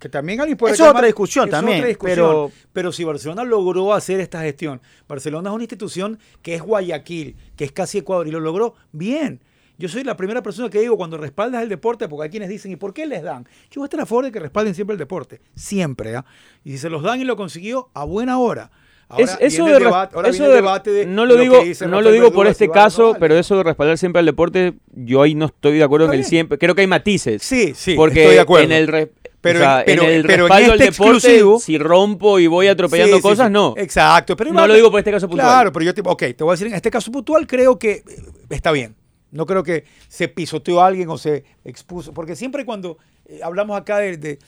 Que 0.00 0.08
también 0.08 0.40
alguien 0.40 0.56
puede 0.56 0.74
Eso 0.74 0.84
es 0.84 0.90
otra 0.90 1.04
discusión 1.06 1.44
eso 1.48 1.56
también, 1.58 1.78
otra 1.78 1.88
discusión. 1.88 2.16
pero- 2.16 2.50
Pero 2.72 2.92
si 2.92 3.04
Barcelona 3.04 3.44
logró 3.44 3.92
hacer 3.92 4.18
esta 4.18 4.40
gestión, 4.42 4.80
Barcelona 5.06 5.50
es 5.50 5.54
una 5.54 5.62
institución 5.64 6.18
que 6.42 6.54
es 6.54 6.62
Guayaquil, 6.62 7.36
que 7.54 7.64
es 7.66 7.72
casi 7.72 7.98
Ecuador, 7.98 8.26
y 8.26 8.30
lo 8.30 8.40
logró 8.40 8.74
bien. 8.92 9.40
Yo 9.80 9.88
soy 9.88 10.04
la 10.04 10.16
primera 10.16 10.42
persona 10.42 10.68
que 10.68 10.78
digo 10.80 10.96
cuando 10.96 11.16
respaldas 11.16 11.62
el 11.62 11.68
deporte, 11.70 12.06
porque 12.08 12.24
hay 12.24 12.30
quienes 12.30 12.48
dicen, 12.50 12.70
¿y 12.70 12.76
por 12.76 12.92
qué 12.92 13.06
les 13.06 13.22
dan? 13.22 13.44
Yo 13.70 13.80
voy 13.80 13.84
a 13.84 13.86
estar 13.86 14.00
a 14.00 14.06
favor 14.06 14.26
de 14.26 14.30
que 14.32 14.38
respalden 14.38 14.74
siempre 14.74 14.92
el 14.92 14.98
deporte, 14.98 15.40
siempre. 15.54 16.14
¿ah? 16.16 16.24
Y 16.64 16.72
si 16.72 16.78
se 16.78 16.90
los 16.90 17.02
dan 17.02 17.20
y 17.20 17.24
lo 17.24 17.34
consiguió, 17.36 17.88
a 17.94 18.04
buena 18.04 18.38
hora. 18.38 18.70
Ahora 19.08 19.24
Es- 19.24 19.38
eso 19.40 19.64
de, 19.64 19.78
debate- 19.80 20.14
ahora 20.14 20.28
eso 20.28 20.44
el 20.44 20.50
de- 20.50 20.56
debate 20.56 20.90
de 20.92 21.06
no 21.06 21.26
lo 21.26 21.34
que 21.34 21.40
digo, 21.42 21.62
no 21.88 22.00
lo 22.00 22.12
digo 22.12 22.30
por 22.32 22.46
este 22.46 22.66
si 22.66 22.68
vale 22.68 22.78
o 22.80 22.82
no 22.82 22.84
caso, 22.84 23.06
vale. 23.08 23.18
pero 23.18 23.36
eso 23.36 23.56
de 23.56 23.64
respaldar 23.64 23.98
siempre 23.98 24.20
al 24.20 24.26
deporte, 24.26 24.74
yo 24.94 25.22
ahí 25.22 25.34
no 25.34 25.46
estoy 25.46 25.78
de 25.78 25.82
acuerdo 25.82 26.06
en 26.06 26.20
el 26.20 26.24
siempre. 26.24 26.58
Creo 26.58 26.76
que 26.76 26.82
hay 26.82 26.86
matices. 26.86 27.42
Sí, 27.42 27.72
sí, 27.74 27.94
porque 27.96 28.20
estoy 28.20 28.34
de 28.36 28.40
acuerdo. 28.40 28.66
en 28.66 28.72
el, 28.72 28.86
re- 28.86 29.10
Pero 29.40 29.58
o 29.58 29.62
sea, 29.62 29.78
en- 29.80 29.86
pero- 29.86 30.02
en 30.04 30.10
el 30.10 30.22
pero 30.22 30.32
en 30.34 30.40
respaldo 30.50 30.72
al 30.74 30.80
este 30.80 30.92
deporte, 30.92 31.12
exclusivo- 31.38 31.58
si 31.58 31.78
rompo 31.78 32.38
y 32.38 32.46
voy 32.46 32.68
atropellando 32.68 33.16
Sí, 33.16 33.22
sí, 33.22 33.28
cosas, 33.28 33.46
sí. 33.48 33.52
no. 33.52 33.74
Exacto. 33.78 34.36
Pero 34.36 34.52
No 34.52 34.66
lo 34.66 34.74
digo 34.74 34.90
por 34.92 35.00
este 35.00 35.10
caso 35.10 35.26
puntual. 35.26 35.48
Claro, 35.48 35.72
pero 35.72 35.86
yo 35.86 35.94
te, 35.94 36.02
ok, 36.04 36.18
te 36.36 36.44
voy 36.44 36.50
a 36.50 36.52
decir, 36.52 36.66
en 36.68 36.74
este 36.74 36.90
caso 36.92 37.10
puntual 37.10 37.46
creo 37.48 37.78
que 37.80 37.90
eh, 37.92 38.04
está 38.50 38.70
bien. 38.70 38.94
No 39.30 39.46
creo 39.46 39.62
que 39.62 39.84
se 40.08 40.28
pisoteó 40.28 40.80
a 40.80 40.86
alguien 40.86 41.08
o 41.10 41.18
se 41.18 41.44
expuso. 41.64 42.12
Porque 42.12 42.34
siempre 42.36 42.64
cuando 42.64 42.98
eh, 43.26 43.40
hablamos 43.42 43.76
acá 43.78 43.98
de, 43.98 44.16
de, 44.16 44.38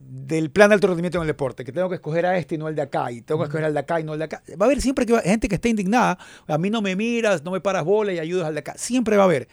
del 0.00 0.50
plan 0.50 0.68
de 0.70 0.74
alto 0.74 0.86
rendimiento 0.86 1.18
en 1.18 1.22
el 1.22 1.26
deporte, 1.28 1.64
que 1.64 1.72
tengo 1.72 1.88
que 1.88 1.96
escoger 1.96 2.24
a 2.26 2.36
este 2.38 2.54
y 2.54 2.58
no 2.58 2.68
el 2.68 2.74
de 2.74 2.82
acá, 2.82 3.10
y 3.12 3.20
tengo 3.22 3.40
que 3.40 3.44
escoger 3.46 3.64
al 3.66 3.74
de 3.74 3.80
acá 3.80 4.00
y 4.00 4.04
no 4.04 4.12
el 4.14 4.18
de 4.18 4.24
acá, 4.24 4.42
va 4.60 4.64
a 4.64 4.68
haber 4.68 4.80
siempre 4.80 5.04
que 5.06 5.12
va- 5.12 5.20
gente 5.22 5.48
que 5.48 5.56
esté 5.56 5.68
indignada. 5.68 6.18
A 6.46 6.58
mí 6.58 6.70
no 6.70 6.80
me 6.82 6.96
miras, 6.96 7.42
no 7.44 7.50
me 7.50 7.60
paras 7.60 7.84
bola 7.84 8.12
y 8.12 8.18
ayudas 8.18 8.46
al 8.46 8.54
de 8.54 8.60
acá. 8.60 8.74
Siempre 8.76 9.16
va 9.16 9.24
a 9.24 9.26
haber. 9.26 9.48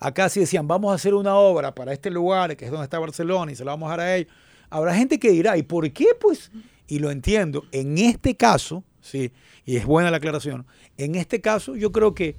Acá 0.00 0.28
sí 0.28 0.40
decían, 0.40 0.66
vamos 0.66 0.90
a 0.92 0.96
hacer 0.96 1.14
una 1.14 1.36
obra 1.36 1.74
para 1.74 1.92
este 1.92 2.10
lugar, 2.10 2.56
que 2.56 2.64
es 2.64 2.70
donde 2.70 2.84
está 2.84 2.98
Barcelona, 2.98 3.52
y 3.52 3.54
se 3.56 3.64
la 3.64 3.72
vamos 3.72 3.86
a 3.88 3.96
dar 3.96 4.00
a 4.00 4.16
ellos. 4.16 4.32
Habrá 4.70 4.94
gente 4.94 5.18
que 5.18 5.30
dirá, 5.30 5.56
¿y 5.56 5.62
por 5.62 5.90
qué? 5.92 6.06
Pues, 6.20 6.50
y 6.88 6.98
lo 6.98 7.10
entiendo. 7.10 7.64
En 7.70 7.96
este 7.96 8.36
caso, 8.36 8.82
sí, 9.00 9.30
y 9.64 9.76
es 9.76 9.86
buena 9.86 10.10
la 10.10 10.16
aclaración, 10.16 10.66
en 10.98 11.14
este 11.14 11.40
caso 11.40 11.76
yo 11.76 11.92
creo 11.92 12.14
que 12.14 12.34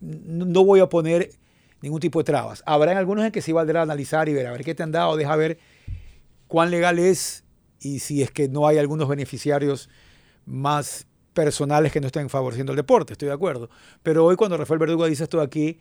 no 0.00 0.64
voy 0.64 0.80
a 0.80 0.88
poner 0.88 1.30
ningún 1.80 2.00
tipo 2.00 2.18
de 2.18 2.24
trabas. 2.24 2.62
Habrá 2.66 2.96
algunos 2.96 3.24
en 3.24 3.32
que 3.32 3.42
sí 3.42 3.52
valdrá 3.52 3.82
analizar 3.82 4.28
y 4.28 4.34
ver, 4.34 4.46
a 4.46 4.52
ver 4.52 4.64
qué 4.64 4.74
te 4.74 4.82
han 4.82 4.92
dado, 4.92 5.16
deja 5.16 5.36
ver 5.36 5.58
cuán 6.46 6.70
legal 6.70 6.98
es 6.98 7.44
y 7.80 8.00
si 8.00 8.22
es 8.22 8.30
que 8.30 8.48
no 8.48 8.66
hay 8.66 8.78
algunos 8.78 9.08
beneficiarios 9.08 9.88
más 10.44 11.06
personales 11.34 11.92
que 11.92 12.00
no 12.00 12.08
estén 12.08 12.28
favoreciendo 12.28 12.72
el 12.72 12.76
deporte, 12.76 13.12
estoy 13.12 13.28
de 13.28 13.34
acuerdo. 13.34 13.70
Pero 14.02 14.24
hoy 14.24 14.36
cuando 14.36 14.56
Rafael 14.56 14.80
Verdugo 14.80 15.06
dice 15.06 15.24
esto 15.24 15.40
aquí, 15.40 15.78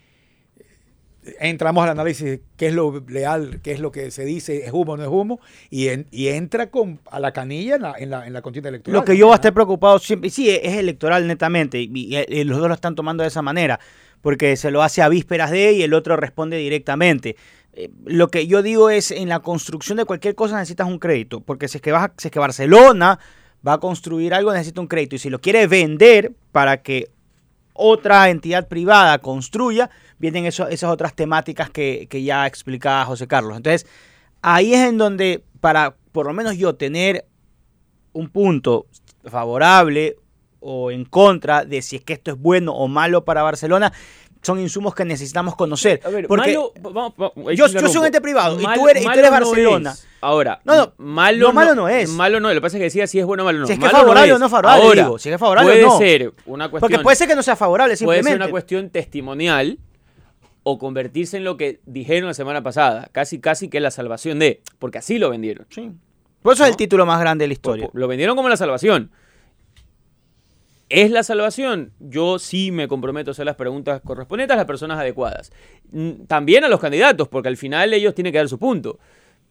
entramos 1.39 1.83
al 1.83 1.89
análisis 1.91 2.23
de 2.25 2.41
qué 2.57 2.67
es 2.67 2.73
lo 2.73 3.03
leal, 3.07 3.59
qué 3.63 3.71
es 3.71 3.79
lo 3.79 3.91
que 3.91 4.11
se 4.11 4.25
dice, 4.25 4.65
es 4.65 4.71
humo 4.73 4.93
o 4.93 4.97
no 4.97 5.03
es 5.03 5.09
humo, 5.09 5.39
y, 5.69 5.87
en- 5.89 6.07
y 6.11 6.27
entra 6.27 6.69
a 7.11 7.19
la 7.19 7.31
canilla 7.33 7.75
en 7.75 7.81
la, 7.81 7.95
en 7.97 8.09
la, 8.09 8.27
en 8.27 8.33
la 8.33 8.41
contienda 8.41 8.69
electoral. 8.69 8.99
Lo 8.99 9.05
que 9.05 9.17
yo 9.17 9.25
voy 9.27 9.33
a 9.33 9.35
estar 9.35 9.53
preocupado 9.53 9.99
siempre, 9.99 10.29
sí, 10.29 10.49
es 10.49 10.73
electoral 10.77 11.27
netamente, 11.27 11.79
y, 11.79 12.43
los 12.43 12.57
dos 12.57 12.67
lo 12.67 12.73
están 12.73 12.95
tomando 12.95 13.23
de 13.23 13.29
esa 13.29 13.41
manera, 13.41 13.79
porque 14.21 14.55
se 14.55 14.71
lo 14.71 14.81
hace 14.81 15.01
a 15.01 15.09
vísperas 15.09 15.51
de 15.51 15.73
y 15.73 15.83
el 15.83 15.93
otro 15.93 16.15
responde 16.17 16.57
directamente. 16.57 17.35
Eh, 17.73 17.89
Lo 18.05 18.29
que 18.29 18.47
yo 18.47 18.63
digo 18.63 18.89
es, 18.89 19.11
en 19.11 19.29
la 19.29 19.39
construcción 19.39 19.97
de 19.97 20.05
cualquier 20.05 20.35
cosa 20.35 20.57
necesitas 20.57 20.87
un 20.87 20.99
crédito, 20.99 21.41
porque 21.41 21.67
si 21.67 21.77
es 21.77 21.81
que, 21.81 21.91
vas 21.91 22.11
si 22.17 22.27
es 22.27 22.31
que 22.31 22.39
Barcelona 22.39 23.19
va 23.67 23.73
a 23.73 23.77
construir 23.79 24.33
algo, 24.33 24.51
necesita 24.53 24.81
un 24.81 24.87
crédito, 24.87 25.15
y 25.15 25.19
si 25.19 25.29
lo 25.29 25.39
quiere 25.39 25.67
vender 25.67 26.31
para 26.51 26.81
que 26.81 27.09
otra 27.77 28.29
entidad 28.29 28.67
privada 28.67 29.19
construya, 29.19 29.89
vienen 30.17 30.45
esas 30.45 30.83
otras 30.83 31.15
temáticas 31.15 31.69
que, 31.69 32.07
que 32.09 32.23
ya 32.23 32.45
explicaba 32.47 33.05
José 33.05 33.27
Carlos. 33.27 33.57
Entonces, 33.57 33.87
ahí 34.41 34.73
es 34.73 34.87
en 34.87 34.97
donde, 34.97 35.43
para 35.61 35.95
por 36.11 36.25
lo 36.25 36.33
menos 36.33 36.57
yo 36.57 36.75
tener 36.75 37.25
un 38.13 38.29
punto 38.29 38.87
favorable 39.25 40.15
o 40.59 40.91
en 40.91 41.05
contra 41.05 41.65
de 41.65 41.81
si 41.81 41.97
es 41.97 42.03
que 42.03 42.13
esto 42.13 42.31
es 42.31 42.37
bueno 42.37 42.73
o 42.73 42.87
malo 42.87 43.23
para 43.23 43.43
Barcelona, 43.43 43.93
son 44.41 44.59
insumos 44.59 44.93
que 44.95 45.03
necesitamos 45.05 45.55
conocer. 45.55 46.01
A 46.05 46.09
ver, 46.09 46.27
porque 46.27 46.47
malo, 46.53 46.73
vamos- 46.81 47.13
vamos- 47.17 47.33
ahí 47.49 47.55
yo, 47.55 47.67
soy 47.67 47.97
un 47.97 48.05
ente 48.05 48.21
privado 48.21 48.59
y 48.59 48.63
tú 48.63 48.87
eres, 48.87 49.03
y 49.03 49.05
tú 49.05 49.11
eres 49.11 49.25
no 49.25 49.31
Barcelona. 49.31 49.95
Ahora, 50.21 50.59
No, 50.63 50.75
no, 50.75 50.93
malo 50.97 51.37
lo 51.47 51.53
malo 51.53 51.75
no 51.75 51.87
es. 51.89 52.09
Malo 52.09 52.39
no, 52.39 52.49
lo 52.49 52.55
que 52.55 52.61
pasa 52.61 52.77
es 52.77 52.79
que 52.79 52.85
decía 52.85 53.05
si 53.07 53.19
es 53.19 53.25
bueno 53.25 53.43
o 53.43 53.45
malo 53.45 53.59
no. 53.59 53.67
Si 53.67 53.73
es 53.73 53.79
que 53.79 53.85
es 53.85 53.91
Malo 53.91 54.03
favorable 54.05 54.29
es. 54.31 54.35
o 54.35 54.39
no 54.39 54.49
favorable, 54.49 54.83
Ahora, 54.83 55.03
digo. 55.03 55.19
Si 55.19 55.29
es 55.29 55.39
favorable 55.39 55.71
puede 55.73 55.83
no. 55.83 55.97
ser 55.97 56.33
una 56.47 56.69
cuestión. 56.69 56.79
Porque 56.91 57.03
puede 57.03 57.15
ser 57.15 57.27
que 57.27 57.35
no 57.35 57.43
sea 57.43 57.55
favorable, 57.55 57.91
puede 57.91 57.97
simplemente. 57.97 58.29
ser 58.31 58.37
una 58.41 58.49
cuestión 58.49 58.89
testimonial 58.89 59.77
o 60.63 60.77
convertirse 60.79 61.37
en 61.37 61.43
lo 61.43 61.55
que 61.55 61.79
dijeron 61.85 62.27
la 62.27 62.33
semana 62.33 62.61
pasada, 62.63 63.09
casi 63.11 63.39
casi 63.39 63.69
que 63.69 63.79
la 63.79 63.91
salvación 63.91 64.39
de, 64.39 64.61
porque 64.79 64.97
así 64.97 65.17
lo 65.19 65.29
vendieron. 65.29 65.65
Sí. 65.69 65.91
Por 66.41 66.53
eso 66.53 66.63
es 66.63 66.67
el 66.69 66.73
¿No? 66.73 66.77
título 66.77 67.05
más 67.05 67.19
grande 67.19 67.43
de 67.43 67.47
la 67.47 67.53
historia. 67.53 67.89
Lo 67.93 68.07
vendieron 68.07 68.35
como 68.35 68.49
la 68.49 68.57
salvación. 68.57 69.11
¿Es 70.89 71.11
la 71.11 71.23
salvación? 71.23 71.91
Yo 71.99 72.39
sí 72.39 72.71
me 72.71 72.87
comprometo 72.87 73.31
a 73.31 73.33
hacer 73.33 73.45
las 73.45 73.57
preguntas 73.57 74.01
correspondientes 74.01 74.53
a 74.53 74.57
las 74.57 74.65
personas 74.65 74.97
adecuadas. 74.99 75.51
Mm, 75.91 76.25
También 76.27 76.63
a 76.63 76.69
los 76.69 76.79
candidatos, 76.79 77.27
porque 77.27 77.49
al 77.49 77.57
final 77.57 77.93
ellos 77.93 78.15
tienen 78.15 78.31
que 78.31 78.37
dar 78.37 78.47
su 78.47 78.57
punto. 78.57 78.99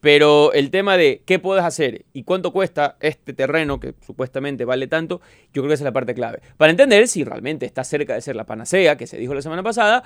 Pero 0.00 0.52
el 0.52 0.70
tema 0.70 0.96
de 0.96 1.22
qué 1.26 1.38
puedes 1.38 1.64
hacer 1.64 2.04
y 2.12 2.22
cuánto 2.22 2.52
cuesta 2.52 2.96
este 3.00 3.32
terreno 3.32 3.80
que 3.80 3.94
supuestamente 4.06 4.64
vale 4.64 4.86
tanto, 4.86 5.20
yo 5.52 5.62
creo 5.62 5.68
que 5.68 5.74
esa 5.74 5.82
es 5.82 5.86
la 5.86 5.92
parte 5.92 6.14
clave. 6.14 6.40
Para 6.56 6.70
entender 6.70 7.08
si 7.08 7.24
realmente 7.24 7.66
está 7.66 7.82
cerca 7.82 8.14
de 8.14 8.20
ser 8.20 8.36
la 8.36 8.44
panacea, 8.44 8.96
que 8.96 9.06
se 9.06 9.18
dijo 9.18 9.34
la 9.34 9.42
semana 9.42 9.62
pasada, 9.62 10.04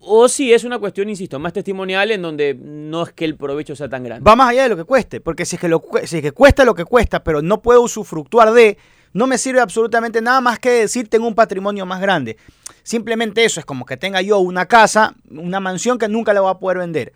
o 0.00 0.28
si 0.28 0.52
es 0.52 0.64
una 0.64 0.78
cuestión, 0.78 1.08
insisto, 1.08 1.38
más 1.38 1.52
testimonial 1.52 2.10
en 2.10 2.22
donde 2.22 2.54
no 2.54 3.02
es 3.02 3.12
que 3.12 3.24
el 3.24 3.36
provecho 3.36 3.74
sea 3.74 3.88
tan 3.88 4.04
grande. 4.04 4.24
Va 4.24 4.36
más 4.36 4.50
allá 4.50 4.64
de 4.64 4.68
lo 4.68 4.76
que 4.76 4.84
cueste, 4.84 5.20
porque 5.20 5.44
si 5.44 5.56
es 5.56 5.60
que, 5.60 6.06
si 6.06 6.16
es 6.16 6.22
que 6.22 6.32
cuesta 6.32 6.64
lo 6.64 6.74
que 6.74 6.84
cuesta, 6.84 7.24
pero 7.24 7.42
no 7.42 7.60
puedo 7.60 7.82
usufructuar 7.82 8.52
de, 8.52 8.78
no 9.12 9.26
me 9.26 9.38
sirve 9.38 9.60
absolutamente 9.60 10.20
nada 10.20 10.40
más 10.40 10.58
que 10.58 10.70
decir 10.70 11.08
tengo 11.08 11.26
un 11.26 11.34
patrimonio 11.34 11.86
más 11.86 12.00
grande. 12.00 12.36
Simplemente 12.82 13.44
eso, 13.44 13.60
es 13.60 13.66
como 13.66 13.84
que 13.84 13.96
tenga 13.96 14.22
yo 14.22 14.38
una 14.38 14.66
casa, 14.66 15.14
una 15.30 15.60
mansión 15.60 15.98
que 15.98 16.08
nunca 16.08 16.32
la 16.32 16.40
voy 16.40 16.50
a 16.50 16.58
poder 16.58 16.78
vender. 16.78 17.12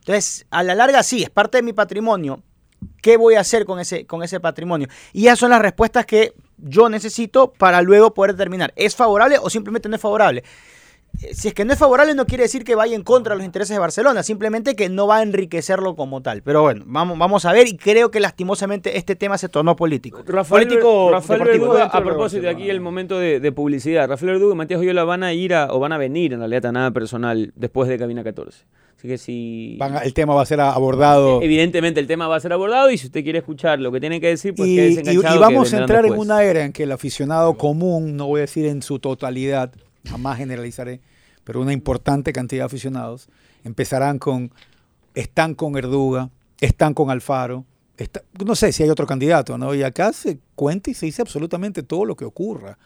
Entonces, 0.00 0.46
a 0.50 0.62
la 0.62 0.74
larga 0.74 1.02
sí, 1.02 1.22
es 1.22 1.30
parte 1.30 1.58
de 1.58 1.62
mi 1.62 1.72
patrimonio. 1.72 2.42
¿Qué 3.00 3.16
voy 3.16 3.34
a 3.34 3.40
hacer 3.40 3.64
con 3.64 3.80
ese, 3.80 4.06
con 4.06 4.22
ese 4.22 4.40
patrimonio? 4.40 4.88
Y 5.12 5.26
esas 5.26 5.38
son 5.38 5.50
las 5.50 5.62
respuestas 5.62 6.04
que 6.04 6.34
yo 6.58 6.88
necesito 6.88 7.52
para 7.52 7.80
luego 7.82 8.12
poder 8.12 8.32
determinar, 8.32 8.72
¿es 8.76 8.94
favorable 8.94 9.38
o 9.40 9.48
simplemente 9.48 9.88
no 9.88 9.96
es 9.96 10.02
favorable? 10.02 10.44
Eh, 11.22 11.34
Si 11.34 11.48
es 11.48 11.54
que 11.54 11.64
no 11.64 11.72
es 11.72 11.78
favorable 11.78 12.14
no 12.14 12.26
quiere 12.26 12.42
decir 12.44 12.64
que 12.64 12.74
vaya 12.74 12.94
en 12.96 13.02
contra 13.02 13.34
de 13.34 13.38
los 13.38 13.44
intereses 13.46 13.74
de 13.74 13.78
Barcelona, 13.80 14.22
simplemente 14.22 14.74
que 14.76 14.88
no 14.88 15.06
va 15.06 15.18
a 15.18 15.22
enriquecerlo 15.22 15.94
como 15.96 16.20
tal. 16.22 16.42
Pero 16.42 16.62
bueno, 16.62 16.84
vamos, 16.86 17.18
vamos 17.18 17.44
a 17.44 17.52
ver 17.52 17.68
y 17.68 17.76
creo 17.76 18.10
que 18.10 18.20
lastimosamente 18.20 18.96
este 18.98 19.16
tema 19.16 19.38
se 19.38 19.48
tornó 19.48 19.76
político. 19.76 20.22
Rafael, 20.26 20.66
político 20.66 21.10
Rafael. 21.10 21.42
Verduga, 21.44 21.84
a 21.84 22.02
propósito 22.02 22.42
de 22.42 22.48
aquí 22.50 22.68
el 22.70 22.80
momento 22.80 23.18
de, 23.18 23.40
de 23.40 23.52
publicidad. 23.52 24.08
Rafael 24.08 24.32
Verduga 24.32 24.54
y 24.54 24.56
Matías 24.58 24.80
Oyola 24.80 25.04
van 25.04 25.22
a 25.22 25.32
ir 25.32 25.54
a, 25.54 25.72
o 25.72 25.78
van 25.80 25.92
a 25.92 25.98
venir 25.98 26.32
en 26.32 26.40
realidad 26.40 26.66
a 26.66 26.72
nada 26.72 26.90
personal 26.90 27.52
después 27.56 27.88
de 27.88 27.98
Cabina 27.98 28.24
14. 28.24 28.64
Así 28.96 29.08
que 29.08 29.18
si... 29.18 29.76
Van 29.78 29.96
a- 29.96 30.00
el 30.00 30.14
tema 30.14 30.34
va 30.34 30.42
a 30.42 30.46
ser 30.46 30.60
abordado. 30.60 31.42
Evidentemente 31.42 32.00
el 32.00 32.06
tema 32.06 32.26
va 32.28 32.36
a 32.36 32.40
ser 32.40 32.52
abordado 32.52 32.90
y 32.90 32.96
si 32.98 33.06
usted 33.06 33.22
quiere 33.22 33.38
escuchar 33.40 33.78
lo 33.80 33.92
que 33.92 34.00
tiene 34.00 34.20
que 34.20 34.28
decir, 34.28 34.54
pues 34.54 34.68
y, 34.68 34.76
quédese 34.76 34.94
y- 34.94 34.98
enganchado 35.00 35.34
y 35.34 35.38
que 35.38 35.44
vamos 35.44 35.72
a 35.74 35.78
entrar 35.78 36.06
en 36.06 36.12
una 36.14 36.42
era 36.42 36.64
en 36.64 36.72
que 36.72 36.84
el 36.84 36.92
aficionado 36.92 37.54
común, 37.54 38.16
no 38.16 38.26
voy 38.26 38.38
a 38.38 38.42
decir 38.42 38.64
en 38.66 38.80
su 38.82 38.98
totalidad, 39.00 39.72
jamás 40.08 40.38
generalizaré, 40.38 41.00
pero 41.44 41.60
una 41.60 41.72
importante 41.72 42.32
cantidad 42.32 42.62
de 42.62 42.66
aficionados 42.66 43.28
empezarán 43.64 44.18
con, 44.18 44.52
están 45.14 45.54
con 45.54 45.76
Erduga, 45.76 46.30
están 46.60 46.94
con 46.94 47.10
Alfaro, 47.10 47.64
está- 47.96 48.22
no 48.44 48.54
sé 48.54 48.72
si 48.72 48.82
hay 48.82 48.90
otro 48.90 49.06
candidato, 49.06 49.56
¿no? 49.58 49.74
Y 49.74 49.82
acá 49.82 50.12
se 50.12 50.38
cuenta 50.54 50.90
y 50.90 50.94
se 50.94 51.06
dice 51.06 51.22
absolutamente 51.22 51.82
todo 51.82 52.04
lo 52.04 52.16
que 52.16 52.24
ocurra. 52.24 52.78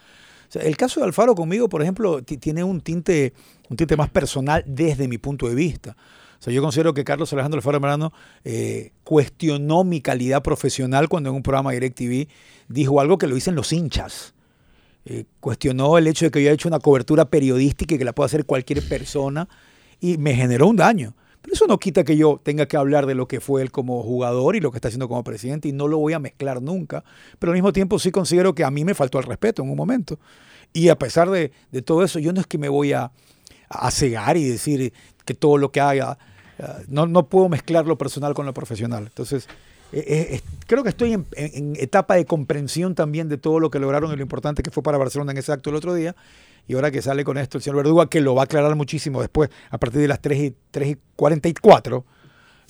O 0.48 0.50
sea, 0.52 0.62
el 0.62 0.76
caso 0.76 1.00
de 1.00 1.06
Alfaro 1.06 1.34
conmigo, 1.34 1.68
por 1.68 1.82
ejemplo, 1.82 2.22
ti- 2.22 2.38
tiene 2.38 2.64
un 2.64 2.80
tinte, 2.80 3.34
un 3.68 3.76
tinte 3.76 3.96
más 3.96 4.08
personal 4.10 4.64
desde 4.66 5.06
mi 5.08 5.18
punto 5.18 5.48
de 5.48 5.54
vista. 5.54 5.96
O 6.38 6.42
sea, 6.42 6.52
yo 6.52 6.62
considero 6.62 6.94
que 6.94 7.04
Carlos 7.04 7.32
Alejandro 7.32 7.58
Alfaro 7.58 7.80
Merano 7.80 8.12
eh, 8.44 8.92
cuestionó 9.04 9.82
mi 9.84 10.00
calidad 10.00 10.42
profesional 10.42 11.08
cuando 11.08 11.30
en 11.30 11.36
un 11.36 11.42
programa 11.42 11.72
de 11.72 11.80
DirecTV 11.80 12.28
dijo 12.68 13.00
algo 13.00 13.18
que 13.18 13.26
lo 13.26 13.34
dicen 13.34 13.54
los 13.56 13.72
hinchas. 13.72 14.34
Eh, 15.10 15.24
cuestionó 15.40 15.96
el 15.96 16.06
hecho 16.06 16.26
de 16.26 16.30
que 16.30 16.42
yo 16.42 16.48
haya 16.48 16.54
hecho 16.54 16.68
una 16.68 16.80
cobertura 16.80 17.30
periodística 17.30 17.94
y 17.94 17.98
que 17.98 18.04
la 18.04 18.12
pueda 18.12 18.26
hacer 18.26 18.44
cualquier 18.44 18.86
persona 18.86 19.48
y 20.00 20.18
me 20.18 20.34
generó 20.34 20.68
un 20.68 20.76
daño. 20.76 21.14
Pero 21.40 21.54
eso 21.54 21.66
no 21.66 21.78
quita 21.78 22.04
que 22.04 22.14
yo 22.14 22.38
tenga 22.44 22.66
que 22.66 22.76
hablar 22.76 23.06
de 23.06 23.14
lo 23.14 23.26
que 23.26 23.40
fue 23.40 23.62
él 23.62 23.70
como 23.70 24.02
jugador 24.02 24.54
y 24.54 24.60
lo 24.60 24.70
que 24.70 24.76
está 24.76 24.88
haciendo 24.88 25.08
como 25.08 25.24
presidente 25.24 25.66
y 25.66 25.72
no 25.72 25.88
lo 25.88 25.96
voy 25.96 26.12
a 26.12 26.18
mezclar 26.18 26.60
nunca. 26.60 27.04
Pero 27.38 27.52
al 27.52 27.56
mismo 27.56 27.72
tiempo 27.72 27.98
sí 27.98 28.10
considero 28.10 28.54
que 28.54 28.64
a 28.64 28.70
mí 28.70 28.84
me 28.84 28.92
faltó 28.92 29.18
el 29.18 29.24
respeto 29.24 29.62
en 29.62 29.70
un 29.70 29.76
momento. 29.78 30.18
Y 30.74 30.90
a 30.90 30.98
pesar 30.98 31.30
de, 31.30 31.52
todo 31.86 32.04
eso, 32.04 32.18
yo 32.18 32.34
no 32.34 32.42
es 32.42 32.46
que 32.46 32.58
me 32.58 32.68
voy 32.68 32.92
a, 32.92 33.10
a 33.70 33.90
cegar 33.90 34.36
y 34.36 34.46
decir 34.46 34.92
que 35.24 35.32
todo 35.32 35.56
lo 35.56 35.72
que 35.72 35.80
haga, 35.80 36.18
ah, 36.60 36.80
no, 36.86 37.06
no 37.06 37.30
puedo 37.30 37.48
mezclar 37.48 37.86
lo 37.86 37.96
personal 37.96 38.34
con 38.34 38.44
lo 38.44 38.52
profesional. 38.52 39.04
Entonces, 39.06 39.48
eh, 39.92 40.04
eh, 40.32 40.40
creo 40.66 40.82
que 40.82 40.90
estoy 40.90 41.12
en, 41.14 41.26
etapa 41.76 42.14
de 42.16 42.24
comprensión 42.26 42.94
también 42.94 43.28
de 43.28 43.38
todo 43.38 43.60
lo 43.60 43.70
que 43.70 43.78
lograron 43.78 44.12
y 44.12 44.16
lo 44.16 44.22
importante 44.22 44.62
que 44.62 44.70
fue 44.70 44.82
para 44.82 44.98
Barcelona 44.98 45.32
en 45.32 45.38
ese 45.38 45.52
acto 45.52 45.70
el 45.70 45.76
otro 45.76 45.94
día. 45.94 46.14
Y 46.66 46.74
ahora 46.74 46.90
que 46.90 47.00
sale 47.00 47.24
con 47.24 47.38
esto 47.38 47.56
el 47.56 47.62
señor 47.62 47.76
Verduga, 47.78 48.10
que 48.10 48.20
lo 48.20 48.34
va 48.34 48.42
a 48.42 48.44
aclarar 48.44 48.74
muchísimo 48.76 49.20
después, 49.20 49.48
a 49.70 49.78
partir 49.78 50.02
de 50.02 50.08
las 50.08 50.20
3 50.20 50.38
y, 50.38 50.54
3 50.70 50.88
y 50.90 50.96
44, 51.16 52.04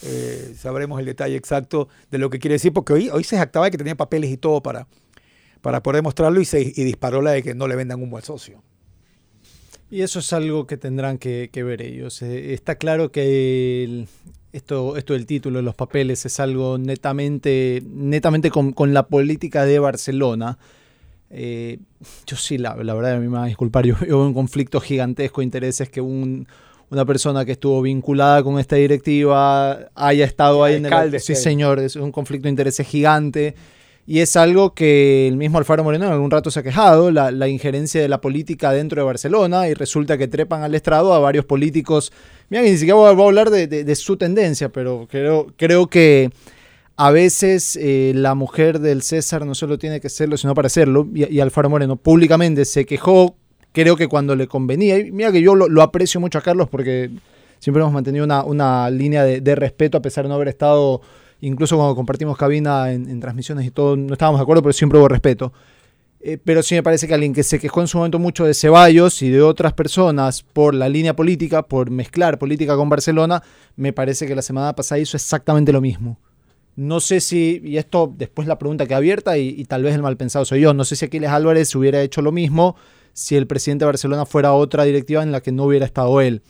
eh, 0.03 0.55
sabremos 0.57 1.01
el 1.01 1.07
detalle 1.07 1.35
exacto 1.35 1.89
de 2.11 2.19
lo 2.19 2.31
que 2.31 2.39
quiere 2.39 2.55
decir, 2.55 2.73
porque 2.73 2.93
hoy, 2.93 3.11
hoy 3.11 3.25
se 3.25 3.37
jactaba 3.37 3.65
de 3.65 3.73
que 3.73 3.79
tenía 3.79 3.97
papeles 3.97 4.31
y 4.31 4.37
todo 4.37 4.63
para, 4.63 4.87
para 5.61 5.83
poder 5.83 6.05
mostrarlo 6.05 6.41
y, 6.41 6.45
se, 6.45 6.61
y 6.61 6.85
disparó 6.85 7.23
la 7.23 7.33
de 7.33 7.43
que 7.43 7.55
no 7.55 7.67
le 7.67 7.75
vendan 7.75 8.01
humo 8.01 8.17
al 8.17 8.23
socio. 8.23 8.63
Y 9.91 10.03
eso 10.03 10.21
es 10.21 10.33
algo 10.33 10.67
que 10.67 10.77
tendrán 10.77 11.19
que, 11.19 11.49
que 11.51 11.65
ver 11.65 11.83
ellos. 11.83 12.23
Eh, 12.23 12.53
está 12.55 12.77
claro 12.77 13.11
que 13.11 13.83
el- 13.85 14.09
esto, 14.59 14.97
esto 14.97 15.15
del 15.15 15.25
título, 15.25 15.63
los 15.63 15.75
papeles, 15.75 16.27
es 16.27 16.39
algo 16.41 16.77
netamente, 16.77 17.83
netamente 17.87 18.51
con, 18.51 18.73
con 18.73 18.93
la 18.93 19.07
política 19.07 19.65
de 19.65 19.79
Barcelona. 19.79 20.59
Eh, 21.31 21.79
yo 22.27 22.37
sí, 22.37 22.59
la, 22.59 22.77
la 22.77 22.95
verdad, 22.95 23.15
a 23.15 23.19
mí 23.19 23.29
me 23.29 23.39
va 23.39 23.45
a 23.45 23.47
disculpar, 23.47 23.87
yo 23.87 23.97
veo 24.01 24.25
un 24.25 24.35
conflicto 24.35 24.81
gigantesco 24.81 25.41
de 25.41 25.45
intereses 25.45 25.89
que 25.91 26.01
un, 26.01 26.47
una 26.91 27.05
persona 27.05 27.45
que 27.45 27.53
estuvo 27.53 27.83
vinculada 27.83 28.43
con 28.43 28.59
esta 28.59 28.77
directiva 28.77 29.91
haya 29.95 30.25
estado 30.25 30.65
ahí 30.65 30.77
en 30.77 30.87
el... 30.87 31.21
Sí, 31.21 31.35
señor, 31.35 31.79
es 31.81 31.97
un 31.97 32.13
conflicto 32.13 32.45
de 32.45 32.51
intereses 32.51 32.87
gigante. 32.87 33.55
Y 34.11 34.21
es 34.21 34.37
algo 34.37 34.73
que 34.73 35.29
el 35.29 35.37
mismo 35.37 35.59
Alfaro 35.59 35.85
Moreno 35.85 36.07
en 36.07 36.13
algún 36.13 36.31
rato 36.31 36.51
se 36.51 36.61
ha 36.61 36.63
quejado, 36.63 37.11
la, 37.11 37.31
la 37.31 37.47
injerencia 37.47 38.01
de 38.01 38.09
la 38.09 38.23
política 38.23 38.73
dentro 38.73 39.03
de 39.03 39.05
Barcelona, 39.05 39.69
y 39.69 39.75
resulta 39.75 40.17
que 40.17 40.27
trepan 40.27 40.63
al 40.63 40.75
estrado 40.75 41.13
a 41.13 41.19
varios 41.19 41.45
políticos. 41.45 42.11
Mira, 42.49 42.63
ni 42.63 42.71
siquiera 42.79 42.95
voy 42.95 43.07
a, 43.07 43.27
hablar 43.27 43.51
de, 43.51 43.67
de- 43.67 43.95
su 43.97 44.17
tendencia, 44.17 44.71
pero 44.71 45.07
creo, 45.11 45.49
creo 45.59 45.89
que 45.89 46.31
a 46.97 47.11
veces 47.11 47.77
eh, 47.77 48.13
la 48.15 48.35
mujer 48.35 48.79
del 48.81 49.03
César 49.03 49.45
no 49.45 49.55
solo 49.55 49.77
tiene 49.77 50.01
que 50.01 50.09
serlo, 50.09 50.39
sino 50.39 50.55
para 50.55 50.71
serlo. 50.71 51.07
Y, 51.15 51.39
Alfaro 51.41 51.69
Moreno 51.69 51.97
públicamente 51.97 52.65
se 52.65 52.87
quejó, 52.87 53.37
creo 53.73 53.95
que 53.95 54.09
cuando 54.09 54.35
le 54.35 54.47
convenía. 54.47 54.97
Mira 55.13 55.33
que 55.33 55.43
yo 55.43 55.55
lo, 55.55 55.83
aprecio 55.83 56.19
mucho 56.19 56.39
a 56.39 56.41
Carlos 56.41 56.71
porque 56.71 57.11
siempre 57.59 57.83
hemos 57.83 57.93
mantenido 57.93 58.25
una, 58.25 58.43
una 58.43 58.89
línea 58.89 59.25
de 59.25 59.55
respeto 59.55 59.99
a 59.99 60.01
pesar 60.01 60.25
de 60.25 60.31
no 60.31 60.37
haber 60.37 60.49
estado, 60.49 61.03
incluso 61.41 61.77
cuando 61.77 61.95
compartimos 61.95 62.37
cabina 62.37 62.93
en, 62.93 63.21
transmisiones 63.21 63.67
y 63.67 63.71
todo, 63.71 63.97
no 63.97 64.13
estábamos 64.13 64.41
de 64.41 64.43
acuerdo, 64.43 64.63
pero 64.63 64.73
siempre 64.73 64.99
hubo 64.99 65.09
respeto. 65.09 65.53
Eh, 66.21 66.37
pero 66.43 66.63
sí 66.63 66.75
me 66.75 66.83
parece 66.83 67.07
que 67.07 67.15
alguien 67.15 67.33
que 67.33 67.45
se 67.45 67.61
quejó 67.61 67.81
en 67.81 67.87
su 67.87 67.97
momento 67.99 68.19
mucho 68.19 68.45
de 68.45 68.53
Ceballos 68.53 69.23
y 69.23 69.31
de 69.31 69.41
otras 69.41 69.73
personas 69.73 70.43
por 70.43 70.75
la 70.75 70.89
línea 70.89 71.15
política, 71.15 71.63
por 71.63 71.91
mezclar 71.91 72.39
política 72.39 72.75
con 72.77 72.89
Barcelona, 72.89 73.43
me 73.77 73.93
parece 73.93 74.27
que 74.27 74.35
la 74.35 74.43
semana 74.43 74.75
pasada 74.75 74.99
hizo 74.99 75.17
exactamente 75.17 75.73
lo 75.73 75.81
mismo. 75.81 76.19
No 76.75 77.01
sé 77.01 77.21
si, 77.21 77.61
y 77.65 77.77
esto 77.77 78.13
después 78.17 78.49
la 78.49 78.59
pregunta 78.59 78.87
queda 78.87 78.99
abierta 78.99 79.39
y, 79.39 79.49
y 79.49 79.65
tal 79.65 79.83
vez 79.83 79.95
el 79.95 80.03
mal 80.03 80.17
pensado 80.17 80.45
soy 80.45 80.61
yo, 80.61 80.75
no 80.75 80.85
sé 80.85 80.97
si 80.97 81.05
Aquiles 81.05 81.31
Álvarez 81.31 81.75
hubiera 81.75 82.03
hecho 82.03 82.23
lo 82.23 82.33
mismo 82.33 82.77
si 83.13 83.35
el 83.35 83.49
presidente 83.49 83.85
de 83.85 83.87
Barcelona 83.87 84.27
fuera 84.27 84.53
otra 84.53 84.85
directiva 84.85 85.25
en 85.25 85.33
la 85.33 85.41
que 85.41 85.51
no 85.51 85.65
hubiera 85.65 85.85
estado 85.85 86.21
él. 86.21 86.43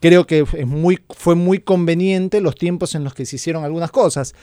Creo 0.00 0.26
que 0.26 0.44
fue 0.46 1.34
muy 1.34 1.58
conveniente 1.58 2.40
los 2.40 2.54
tiempos 2.54 2.94
en 2.94 3.04
los 3.04 3.14
que 3.14 3.26
se 3.26 3.36
hicieron 3.36 3.64
algunas 3.64 3.90
cosas. 3.90 4.34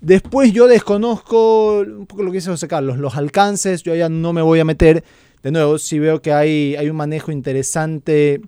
Después 0.00 0.52
yo 0.52 0.66
desconozco 0.66 1.78
un 1.80 2.06
poco 2.06 2.22
lo 2.22 2.30
que 2.30 2.38
dice 2.38 2.50
José 2.50 2.68
Carlos, 2.68 2.98
los 2.98 3.16
alcances, 3.16 3.82
yo 3.82 3.94
ya 3.94 4.08
no 4.08 4.32
me 4.32 4.42
voy 4.42 4.60
a 4.60 4.64
meter. 4.64 5.04
De 5.42 5.50
nuevo, 5.50 5.78
sí 5.78 5.98
veo 5.98 6.20
que 6.20 6.32
hay, 6.32 6.76
hay 6.76 6.90
un 6.90 6.96
manejo 6.96 7.32
interesante 7.32 8.40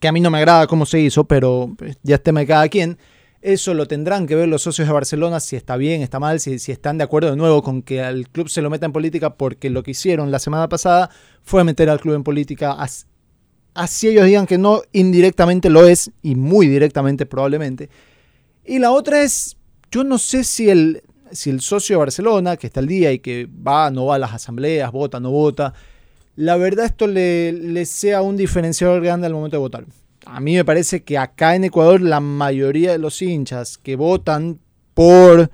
que 0.00 0.08
a 0.08 0.12
mí 0.12 0.20
no 0.20 0.30
me 0.30 0.38
agrada 0.38 0.66
cómo 0.66 0.86
se 0.86 1.00
hizo, 1.00 1.24
pero 1.24 1.72
pues, 1.76 1.98
ya 2.02 2.16
es 2.16 2.22
tema 2.22 2.40
de 2.40 2.46
cada 2.46 2.68
quien. 2.68 2.98
Eso 3.42 3.74
lo 3.74 3.86
tendrán 3.86 4.26
que 4.26 4.36
ver 4.36 4.48
los 4.48 4.62
socios 4.62 4.86
de 4.86 4.94
Barcelona, 4.94 5.40
si 5.40 5.56
está 5.56 5.76
bien, 5.76 6.00
está 6.00 6.20
mal, 6.20 6.40
si, 6.40 6.58
si 6.58 6.72
están 6.72 6.98
de 6.98 7.04
acuerdo 7.04 7.30
de 7.30 7.36
nuevo 7.36 7.62
con 7.62 7.82
que 7.82 8.00
al 8.00 8.28
club 8.28 8.48
se 8.48 8.62
lo 8.62 8.70
meta 8.70 8.86
en 8.86 8.92
política, 8.92 9.34
porque 9.34 9.68
lo 9.68 9.82
que 9.82 9.90
hicieron 9.90 10.30
la 10.30 10.38
semana 10.38 10.68
pasada 10.68 11.10
fue 11.42 11.64
meter 11.64 11.90
al 11.90 12.00
club 12.00 12.14
en 12.14 12.22
política. 12.22 12.76
As- 13.74 13.84
Así 13.84 14.08
ellos 14.08 14.26
digan 14.26 14.46
que 14.46 14.58
no, 14.58 14.82
indirectamente 14.92 15.70
lo 15.70 15.86
es, 15.86 16.10
y 16.22 16.34
muy 16.34 16.68
directamente 16.68 17.26
probablemente. 17.26 17.88
Y 18.64 18.78
la 18.78 18.90
otra 18.92 19.22
es, 19.22 19.56
yo 19.90 20.04
no 20.04 20.18
sé 20.18 20.44
si 20.44 20.68
el... 20.70 21.02
si 21.32 21.50
el 21.50 21.60
socio 21.60 21.94
de 21.96 21.98
Barcelona, 22.00 22.56
que 22.56 22.66
está 22.66 22.80
al 22.80 22.86
día 22.86 23.10
y 23.12 23.18
que 23.18 23.46
va, 23.46 23.90
no 23.90 24.06
va 24.06 24.16
a 24.16 24.18
las 24.18 24.32
asambleas, 24.34 24.92
vota, 24.92 25.18
no 25.18 25.30
vota, 25.30 25.72
la 26.36 26.56
verdad 26.56 26.86
esto 26.86 27.06
le, 27.06 27.52
le 27.52 27.86
sea 27.86 28.20
un 28.22 28.36
diferenciador 28.36 29.02
grande 29.02 29.26
al 29.26 29.32
momento 29.32 29.56
de 29.56 29.60
votar. 29.60 29.84
A 30.26 30.40
mí 30.40 30.54
me 30.54 30.64
parece 30.64 31.02
que 31.02 31.18
acá 31.18 31.56
en 31.56 31.64
Ecuador 31.64 32.00
la 32.00 32.20
mayoría 32.20 32.92
de 32.92 32.98
los 32.98 33.20
hinchas 33.22 33.76
que 33.78 33.96
votan 33.96 34.58
por, 34.94 35.50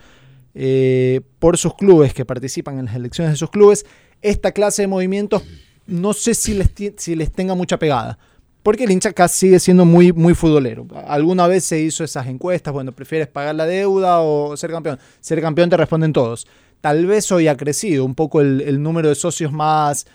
eh, 0.54 1.20
por 1.38 1.56
sus 1.56 1.74
clubes, 1.74 2.12
que 2.12 2.24
participan 2.24 2.78
en 2.78 2.86
las 2.86 2.96
elecciones 2.96 3.32
de 3.32 3.36
sus 3.36 3.50
clubes, 3.50 3.86
esta 4.20 4.52
clase 4.52 4.82
de 4.82 4.88
movimientos 4.88 5.42
no 5.88 6.12
sé 6.12 6.34
si 6.34 6.54
les, 6.54 6.70
si 6.96 7.16
les 7.16 7.32
tenga 7.32 7.54
mucha 7.54 7.78
pegada. 7.78 8.18
Porque 8.62 8.84
el 8.84 8.90
hincha 8.90 9.08
acá 9.08 9.28
sigue 9.28 9.58
siendo 9.58 9.84
muy, 9.84 10.12
muy 10.12 10.34
futbolero. 10.34 10.86
Alguna 11.06 11.46
vez 11.46 11.64
se 11.64 11.80
hizo 11.80 12.04
esas 12.04 12.26
encuestas, 12.26 12.72
bueno, 12.72 12.92
¿prefieres 12.92 13.26
pagar 13.26 13.54
la 13.54 13.64
deuda 13.64 14.20
o 14.20 14.56
ser 14.56 14.70
campeón? 14.70 14.98
Ser 15.20 15.40
campeón 15.40 15.70
te 15.70 15.76
responden 15.76 16.12
todos. 16.12 16.46
Tal 16.82 17.06
vez 17.06 17.32
hoy 17.32 17.48
ha 17.48 17.56
crecido 17.56 18.04
un 18.04 18.14
poco 18.14 18.40
el, 18.42 18.82
número 18.82 19.08
de 19.08 19.14
socios 19.14 19.52
más, 19.52 20.06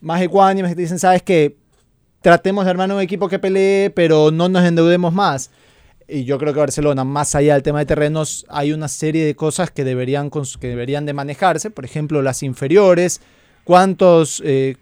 más 0.00 0.22
ecuánimes 0.22 0.70
que 0.70 0.76
te 0.76 0.82
dicen, 0.82 0.98
¿sabes 0.98 1.22
qué? 1.22 1.56
Tratemos 2.22 2.64
de 2.64 2.70
armar 2.70 2.92
un 2.92 3.00
equipo 3.00 3.28
que 3.28 3.38
pelee, 3.38 3.90
pero 3.90 4.30
no 4.30 4.48
nos 4.48 4.64
endeudemos 4.64 5.12
más. 5.12 5.50
Y 6.06 6.24
yo 6.24 6.38
creo 6.38 6.54
que 6.54 6.60
Barcelona, 6.60 7.02
más 7.02 7.34
allá 7.34 7.54
del 7.54 7.64
tema 7.64 7.80
de 7.80 7.86
terrenos, 7.86 8.46
hay 8.48 8.72
una 8.72 8.86
serie 8.86 9.24
de 9.24 9.34
cosas 9.34 9.72
que 9.72 9.82
deberían, 9.82 10.30
que 10.30 10.68
deberían 10.68 11.04
de 11.06 11.12
manejarse. 11.12 11.70
Por 11.70 11.84
ejemplo, 11.84 12.22
las 12.22 12.44
inferiores. 12.44 13.20
¿Cuántos, 13.64 14.40
eh, 14.44 14.76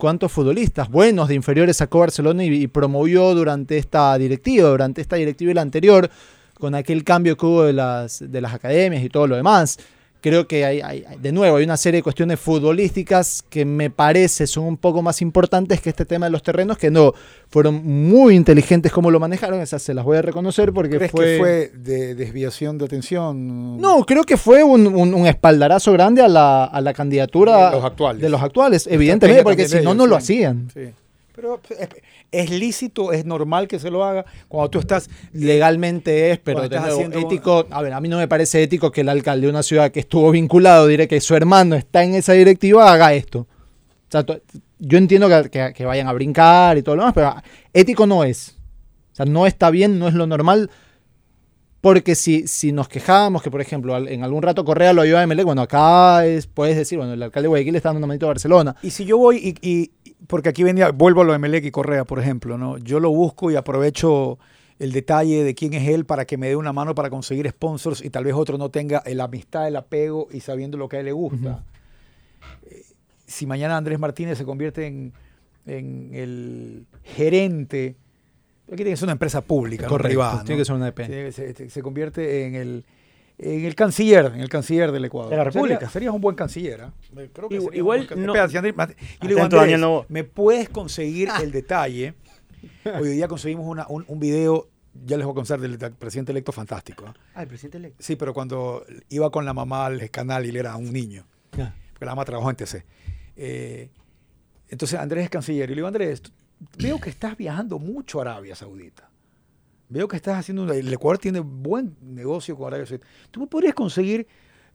cuántos 0.00 0.32
futbolistas 0.32 0.88
buenos 0.88 1.28
de 1.28 1.36
inferiores 1.36 1.76
sacó 1.76 2.00
Barcelona 2.00 2.42
y, 2.42 2.66
promovió 2.66 3.32
durante 3.34 3.78
esta 3.78 4.18
directiva, 4.18 4.68
durante 4.70 5.00
esta 5.00 5.14
directiva 5.14 5.52
y 5.52 5.54
la 5.54 5.62
anterior, 5.62 6.10
con 6.58 6.74
aquel 6.74 7.04
cambio 7.04 7.36
que 7.36 7.46
hubo 7.46 7.62
de 7.62 7.74
las, 7.74 8.18
de 8.26 8.40
las 8.40 8.52
academias 8.52 9.04
y 9.04 9.08
todo 9.08 9.28
lo 9.28 9.36
demás. 9.36 9.78
Creo 10.20 10.46
que 10.46 10.64
hay, 10.64 11.04
de 11.20 11.32
nuevo, 11.32 11.56
hay 11.56 11.64
una 11.64 11.76
serie 11.76 11.98
de 11.98 12.02
cuestiones 12.02 12.38
futbolísticas 12.40 13.42
que 13.48 13.64
me 13.64 13.90
parece 13.90 14.46
son 14.46 14.64
un 14.64 14.76
poco 14.76 15.02
más 15.02 15.22
importantes 15.22 15.80
que 15.80 15.90
este 15.90 16.04
tema 16.04 16.26
de 16.26 16.30
los 16.32 16.42
terrenos, 16.42 16.76
que 16.78 16.90
no, 16.90 17.14
fueron 17.48 17.84
muy 17.84 18.34
inteligentes 18.36 18.92
como 18.92 19.10
lo 19.10 19.18
manejaron, 19.18 19.60
esas 19.60 19.82
se 19.82 19.94
las 19.94 20.04
voy 20.04 20.18
a 20.18 20.22
reconocer 20.22 20.72
porque 20.72 20.96
¿Crees 20.98 21.10
fue... 21.10 21.24
que 21.24 21.38
fue 21.38 21.72
de 21.74 22.14
desviación 22.14 22.78
de 22.78 22.84
atención? 22.84 23.80
No, 23.80 24.04
creo 24.04 24.24
que 24.24 24.36
fue 24.36 24.62
un, 24.62 24.86
un- 24.86 25.14
un 25.14 25.26
espaldarazo 25.26 25.92
grande 25.92 26.22
a 26.22 26.28
la, 26.28 26.64
a 26.64 26.80
la 26.80 26.92
candidatura 26.94 27.70
De 27.70 27.76
los 27.76 27.84
actuales. 27.84 28.22
de 28.22 28.28
los 28.28 28.42
actuales, 28.42 28.86
evidentemente, 28.90 29.42
porque 29.42 29.68
si 29.68 29.80
no, 29.80 29.94
no 29.94 30.06
lo 30.06 30.16
hacían. 30.16 30.68
Sí. 30.74 30.90
Pero 31.40 31.60
es, 31.78 31.88
es 32.30 32.50
lícito, 32.50 33.12
es 33.12 33.24
normal 33.24 33.66
que 33.66 33.78
se 33.78 33.90
lo 33.90 34.04
haga 34.04 34.24
cuando 34.48 34.68
tú 34.70 34.78
estás 34.80 35.08
Legalmente 35.32 36.30
es, 36.32 36.38
pero 36.38 36.64
estás 36.64 36.82
nuevo, 36.82 36.96
haciendo- 36.96 37.18
ético, 37.18 37.66
a 37.70 37.80
ver, 37.82 37.92
a 37.94 38.00
mí 38.00 38.08
no 38.08 38.18
me 38.18 38.28
parece 38.28 38.62
ético 38.62 38.90
que 38.90 39.00
el 39.00 39.08
alcalde 39.08 39.46
de 39.46 39.50
una 39.50 39.62
ciudad 39.62 39.90
que 39.90 40.00
estuvo 40.00 40.30
vinculado, 40.30 40.86
diré 40.86 41.08
que 41.08 41.20
su 41.20 41.34
hermano 41.34 41.76
está 41.76 42.04
en 42.04 42.14
esa 42.14 42.34
directiva, 42.34 42.92
haga 42.92 43.14
esto. 43.14 43.40
O 43.40 44.10
sea, 44.10 44.24
yo 44.78 44.98
entiendo 44.98 45.28
que, 45.28 45.48
que- 45.50 45.72
que 45.74 45.84
vayan 45.86 46.08
a 46.08 46.12
brincar 46.12 46.76
y 46.76 46.82
todo 46.82 46.96
lo 46.96 47.02
demás, 47.02 47.14
pero 47.14 47.34
ético 47.72 48.06
no 48.06 48.22
es. 48.24 48.56
O 49.12 49.16
sea, 49.16 49.24
no 49.26 49.46
está 49.46 49.70
bien, 49.70 49.98
no 49.98 50.06
es 50.08 50.14
lo 50.14 50.26
normal. 50.26 50.70
Porque 51.80 52.14
si, 52.14 52.46
si 52.46 52.72
nos 52.72 52.88
quejábamos 52.88 53.42
que, 53.42 53.50
por 53.50 53.60
ejemplo, 53.62 53.96
en 53.96 54.22
algún 54.22 54.42
rato 54.42 54.64
Correa 54.66 54.92
lo 54.92 55.00
ayuda 55.02 55.20
a 55.20 55.22
Emelec, 55.22 55.46
bueno, 55.46 55.62
acá 55.62 56.26
es, 56.26 56.46
puedes 56.46 56.76
decir, 56.76 56.98
bueno, 56.98 57.14
el 57.14 57.22
alcalde 57.22 57.44
de 57.44 57.48
Guayaquil 57.48 57.72
le 57.72 57.78
está 57.78 57.88
dando 57.88 57.98
una 57.98 58.06
manito 58.06 58.26
a 58.26 58.28
Barcelona. 58.28 58.76
Y 58.82 58.90
si 58.90 59.04
yo 59.06 59.16
voy 59.16 59.56
y, 59.62 59.66
y- 59.68 59.90
porque 60.26 60.50
aquí 60.50 60.62
venía, 60.62 60.90
vuelvo 60.90 61.22
a 61.22 61.24
lo 61.24 61.32
de 61.32 61.38
Melec 61.38 61.64
y 61.64 61.70
Correa, 61.70 62.04
por 62.04 62.18
ejemplo, 62.20 62.58
¿no? 62.58 62.76
Yo 62.78 63.00
lo 63.00 63.10
busco 63.10 63.50
y 63.50 63.56
aprovecho 63.56 64.38
el 64.78 64.92
detalle 64.92 65.42
de 65.42 65.54
quién 65.54 65.72
es 65.72 65.88
él 65.88 66.04
para 66.04 66.26
que 66.26 66.36
me 66.36 66.48
dé 66.48 66.56
una 66.56 66.72
mano 66.74 66.94
para 66.94 67.08
conseguir 67.10 67.48
sponsors 67.48 68.04
y 68.04 68.10
tal 68.10 68.24
vez 68.24 68.34
otro 68.34 68.58
no 68.58 68.68
tenga 68.70 69.02
la 69.06 69.24
amistad, 69.24 69.66
el 69.66 69.76
apego 69.76 70.28
y 70.30 70.40
sabiendo 70.40 70.76
lo 70.76 70.88
que 70.88 70.96
a 70.96 71.00
él 71.00 71.06
le 71.06 71.12
gusta. 71.12 71.64
Eh, 72.70 72.82
Si 73.26 73.46
mañana 73.46 73.76
Andrés 73.78 73.98
Martínez 73.98 74.36
se 74.38 74.44
convierte 74.44 74.86
en, 74.86 75.12
en 75.66 76.10
el 76.14 76.86
gerente, 77.04 77.96
aquí 78.74 78.76
tiene 78.78 78.90
que 78.92 78.96
ser 78.96 79.06
una 79.06 79.12
empresa 79.12 79.40
pública, 79.40 79.86
no 79.88 79.98
privada. 79.98 80.38
¿no? 80.38 80.44
tiene 80.44 80.60
que 80.60 80.64
ser 80.64 80.74
una 80.74 80.88
E 80.88 80.92
EP. 80.96 81.32
Se, 81.70 81.82
convierte 81.82 82.46
en 82.46 82.54
el, 82.54 82.84
en 83.38 83.64
el 83.64 83.74
canciller, 83.74 84.26
en 84.34 84.40
el 84.40 84.48
canciller 84.48 84.92
del 84.92 85.04
Ecuador. 85.04 85.30
De 85.30 85.36
la 85.36 85.44
República. 85.44 85.76
Sería- 85.78 85.90
serías 85.90 86.14
un 86.14 86.20
buen 86.20 86.36
canciller. 86.36 86.82
¿ah? 86.82 86.92
Creo 87.32 87.48
que 87.48 87.56
Igual- 87.56 87.76
igual 87.76 88.06
buen 88.06 88.26
no- 88.26 88.32
Espera, 88.34 88.44
Andrés- 88.44 88.52
yo 88.52 89.28
le 89.28 89.28
digo, 89.28 89.40
Andrés. 89.42 90.04
¿me 90.08 90.24
puedes 90.24 90.68
conseguir 90.68 91.28
el 91.42 91.50
detalle? 91.52 92.14
Hoy 93.00 93.08
día 93.10 93.28
conseguimos 93.28 93.66
una- 93.66 93.86
un, 93.88 94.04
un 94.06 94.18
video, 94.20 94.68
ya 95.06 95.16
les 95.16 95.24
voy 95.26 95.32
a 95.32 95.34
contar 95.36 95.60
del 95.60 95.78
del 95.78 95.92
presidente 95.92 96.32
electo 96.32 96.52
fantástico. 96.52 97.06
¿ah? 97.06 97.14
Ah, 97.34 97.42
el 97.42 97.48
presidente 97.48 97.78
electo. 97.78 97.96
Sí, 98.02 98.16
pero 98.16 98.34
cuando 98.34 98.84
iba 99.08 99.30
con 99.30 99.44
la 99.44 99.54
mamá 99.54 99.86
al 99.86 100.10
canal 100.10 100.44
y 100.46 100.50
él 100.50 100.56
era 100.56 100.76
un 100.76 100.92
niño, 100.92 101.26
porque 101.50 102.04
la 102.04 102.12
mamá 102.12 102.24
trabajó 102.24 102.50
en 102.50 102.56
TC. 102.56 102.84
Eh, 103.36 103.88
entonces 104.68 104.98
Andrés 105.00 105.24
es 105.24 105.30
canciller. 105.30 105.64
Y 105.70 105.74
le 105.74 105.76
digo, 105.76 105.88
Andrés, 105.88 106.20
tú- 106.22 106.30
veo 106.78 107.00
que 107.00 107.10
estás 107.10 107.36
viajando 107.36 107.78
mucho 107.78 108.18
a 108.18 108.22
Arabia 108.22 108.54
Saudita. 108.54 109.08
Veo 109.88 110.06
que 110.08 110.16
estás 110.16 110.38
haciendo... 110.38 110.62
una- 110.62 110.74
el 110.74 110.92
Ecuador 110.92 111.18
tiene 111.18 111.40
buen 111.40 111.96
negocio 112.00 112.56
con 112.56 112.68
Arabia 112.68 112.86
Saudita. 112.86 113.06
¿Tú 113.30 113.40
me 113.40 113.46
podrías 113.46 113.74
conseguir 113.74 114.26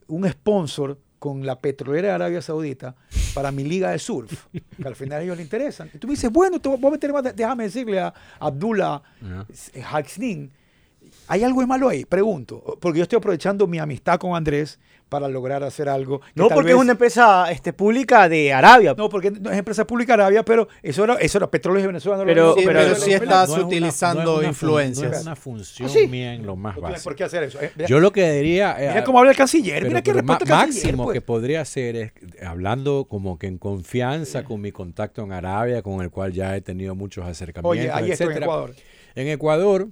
un 0.08 0.28
sponsor 0.30 1.00
con 1.20 1.46
la 1.46 1.60
petrolera 1.60 2.10
de 2.10 2.14
Arabia 2.14 2.42
Saudita 2.42 2.96
para 3.34 3.52
mi 3.52 3.64
liga 3.64 3.92
de 3.92 4.00
surf? 4.00 4.48
Que 4.52 4.88
al 4.88 4.96
final 4.96 5.20
a 5.20 5.24
ellos 5.24 5.38
les 5.38 5.46
interesan. 5.46 5.90
Y 5.94 5.98
tú 5.98 6.08
me 6.08 6.14
dices, 6.14 6.30
bueno, 6.32 6.60
te 6.60 6.68
voy 6.70 6.80
a 6.86 6.92
meter 6.92 7.14
más... 7.14 7.36
Déjame 7.36 7.64
decirle 7.64 8.00
a 8.00 8.14
Abdullah 8.40 9.02
Haxnin, 9.92 10.52
¿hay 11.28 11.44
algo 11.44 11.62
de 11.62 11.68
malo 11.68 11.90
ahí? 11.90 12.06
Pregunto. 12.06 12.78
Porque 12.80 13.00
yo 13.00 13.04
estoy 13.04 13.18
aprovechando 13.18 13.68
mi 13.68 13.80
amistad 13.80 14.18
con 14.20 14.36
Andrés 14.36 14.80
para 15.10 15.28
lograr 15.30 15.64
hacer 15.64 15.88
algo. 15.88 16.20
que 16.20 16.26
No, 16.34 16.48
tal 16.48 16.56
porque 16.56 16.70
vez- 16.70 16.76
es 16.78 16.82
una 16.82 16.92
empresa 16.94 17.52
este, 17.52 17.74
pública 17.74 18.28
de 18.28 18.52
Arabia. 18.52 18.96
no, 18.98 19.08
porque 19.08 19.30
no 19.30 19.52
es 19.52 19.58
empresa 19.60 19.86
pública 19.86 20.16
Arabia, 20.16 20.44
pero 20.44 20.68
eso 20.82 21.04
era, 21.04 21.14
eso 21.16 21.38
era 21.38 21.50
petróleo 21.52 21.82
de 21.82 21.88
Venezuela. 21.88 22.18
no 22.18 22.24
lo- 22.26 22.28
Pero- 22.34 22.56
Sí, 22.56 22.62
pero- 22.66 22.80
pero, 22.80 22.96
sí 22.96 23.14
estás 23.14 23.50
No 23.50 23.56
es 23.56 23.60
una- 23.62 23.68
utilizando 23.68 24.24
no 24.24 24.32
es 24.32 24.38
una 24.38 24.38
fun- 24.42 24.48
influencias. 24.50 25.12
No 25.12 25.18
es 25.18 25.24
una 25.24 25.36
función 25.36 25.90
¿Ah, 25.90 25.94
sí? 25.94 26.08
mía 26.08 26.34
en 26.34 26.46
lo 26.46 26.56
más 26.56 26.74
tienes 26.74 27.04
por 27.04 27.14
básico. 27.14 27.16
qué 27.16 27.24
hacer 27.24 27.44
eso. 27.44 27.62
Eh, 27.62 27.72
mira, 27.76 27.88
Yo 27.88 28.00
lo 28.00 28.12
que 28.12 28.32
diría... 28.32 28.76
eh, 28.80 28.88
mira 28.90 29.04
cómo 29.04 29.20
habla 29.20 29.32
el 29.32 29.38
canciller. 29.38 29.76
pero- 29.78 29.88
mira 29.90 30.02
qué 30.02 30.14
respuesta 30.14 30.46
máximo 30.46 31.04
pues. 31.04 31.14
que 31.14 31.22
podría 31.22 31.62
hacer 31.62 31.96
es 31.96 32.12
hablando 32.46 33.06
como 33.08 33.38
que 33.38 33.46
en 33.48 33.58
confianza 33.60 34.44
con 34.44 34.60
mi 34.60 34.72
contacto 34.72 35.22
en 35.24 35.32
Arabia, 35.34 35.82
con 35.84 36.02
el 36.02 36.10
cual 36.10 36.34
ya 36.34 36.56
he 36.58 36.62
tenido 36.62 36.96
muchos 36.96 37.26
acercamientos, 37.26 37.72
Oye, 37.72 37.92
ahí 37.92 38.12
estoy 38.12 38.26
en 38.26 38.32
etcétera. 38.32 38.46
Ecuador. 38.48 38.74
En 39.16 39.28
Ecuador, 39.28 39.88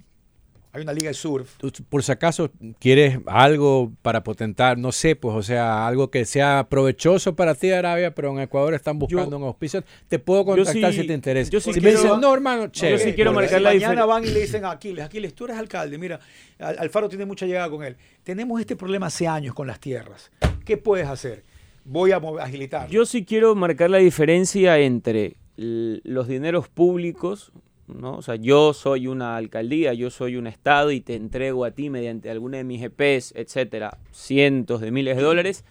Hay 0.74 0.82
una 0.82 0.92
liga 0.92 1.08
de 1.08 1.14
surf. 1.14 1.56
tú, 1.56 1.70
por 1.88 2.02
si 2.02 2.10
acaso 2.10 2.50
quieres 2.80 3.18
algo 3.26 3.92
para 4.02 4.24
potentar, 4.24 4.76
no 4.76 4.90
sé, 4.90 5.14
pues, 5.14 5.34
o 5.36 5.42
sea, 5.42 5.86
algo 5.86 6.10
que 6.10 6.24
sea 6.24 6.66
provechoso 6.68 7.36
para 7.36 7.54
ti, 7.54 7.70
Arabia, 7.70 8.12
pero 8.14 8.32
en 8.32 8.40
Ecuador 8.40 8.74
están 8.74 8.98
buscando 8.98 9.36
un 9.36 9.44
auspicio, 9.44 9.84
te 10.08 10.18
puedo 10.18 10.44
contactar 10.44 10.92
sí- 10.92 11.02
si 11.02 11.06
te 11.06 11.12
interesa. 11.14 11.50
yo 11.50 11.60
sí 11.60 11.72
si 11.72 11.80
me 11.80 11.90
quiero- 11.90 12.02
dicen, 12.02 12.20
no, 12.20 12.34
hermano, 12.34 12.66
chévere. 12.68 12.98
sí 12.98 13.12
quiero 13.14 13.32
marcar 13.32 13.58
si 13.58 13.62
la 13.64 13.70
mañana 13.70 13.92
diferen- 14.02 14.08
van 14.08 14.24
y 14.24 14.30
le 14.30 14.40
dicen 14.40 14.64
a 14.64 14.72
Aquiles, 14.72 15.04
Aquiles, 15.04 15.32
tú 15.34 15.44
eres 15.44 15.56
alcalde, 15.58 15.96
mira, 15.96 16.18
Al- 16.58 16.76
Alfaro 16.80 17.08
tiene 17.08 17.24
mucha 17.24 17.46
llegada 17.46 17.70
con 17.70 17.84
él. 17.84 17.96
Tenemos 18.24 18.60
este 18.60 18.74
problema 18.74 19.06
hace 19.06 19.26
años 19.28 19.54
con 19.54 19.66
las 19.68 19.78
tierras. 19.78 20.30
¿Qué 20.64 20.76
puedes 20.76 21.06
hacer? 21.06 21.44
Voy 21.84 22.10
a 22.12 22.16
agilitar. 22.40 22.88
Yo 22.88 23.06
sí 23.06 23.24
quiero 23.24 23.54
marcar 23.54 23.90
la 23.90 23.98
diferencia 23.98 24.76
entre 24.78 25.36
los 25.56 26.26
dineros 26.26 26.68
públicos, 26.68 27.52
¿no? 27.86 28.16
O 28.16 28.22
sea, 28.22 28.36
yo 28.36 28.72
soy 28.72 29.06
una 29.06 29.36
alcaldía, 29.36 29.94
yo 29.94 30.10
soy 30.10 30.36
un 30.36 30.46
estado 30.46 30.90
y 30.90 31.00
te 31.00 31.14
entrego 31.14 31.64
a 31.64 31.72
ti 31.72 31.90
mediante 31.90 32.30
alguna 32.30 32.58
de 32.58 32.64
mis 32.64 32.82
EPs, 32.82 33.34
etcétera, 33.36 33.98
cientos 34.10 34.80
de 34.80 34.90
miles 34.90 35.16
de 35.16 35.22
dólares 35.22 35.64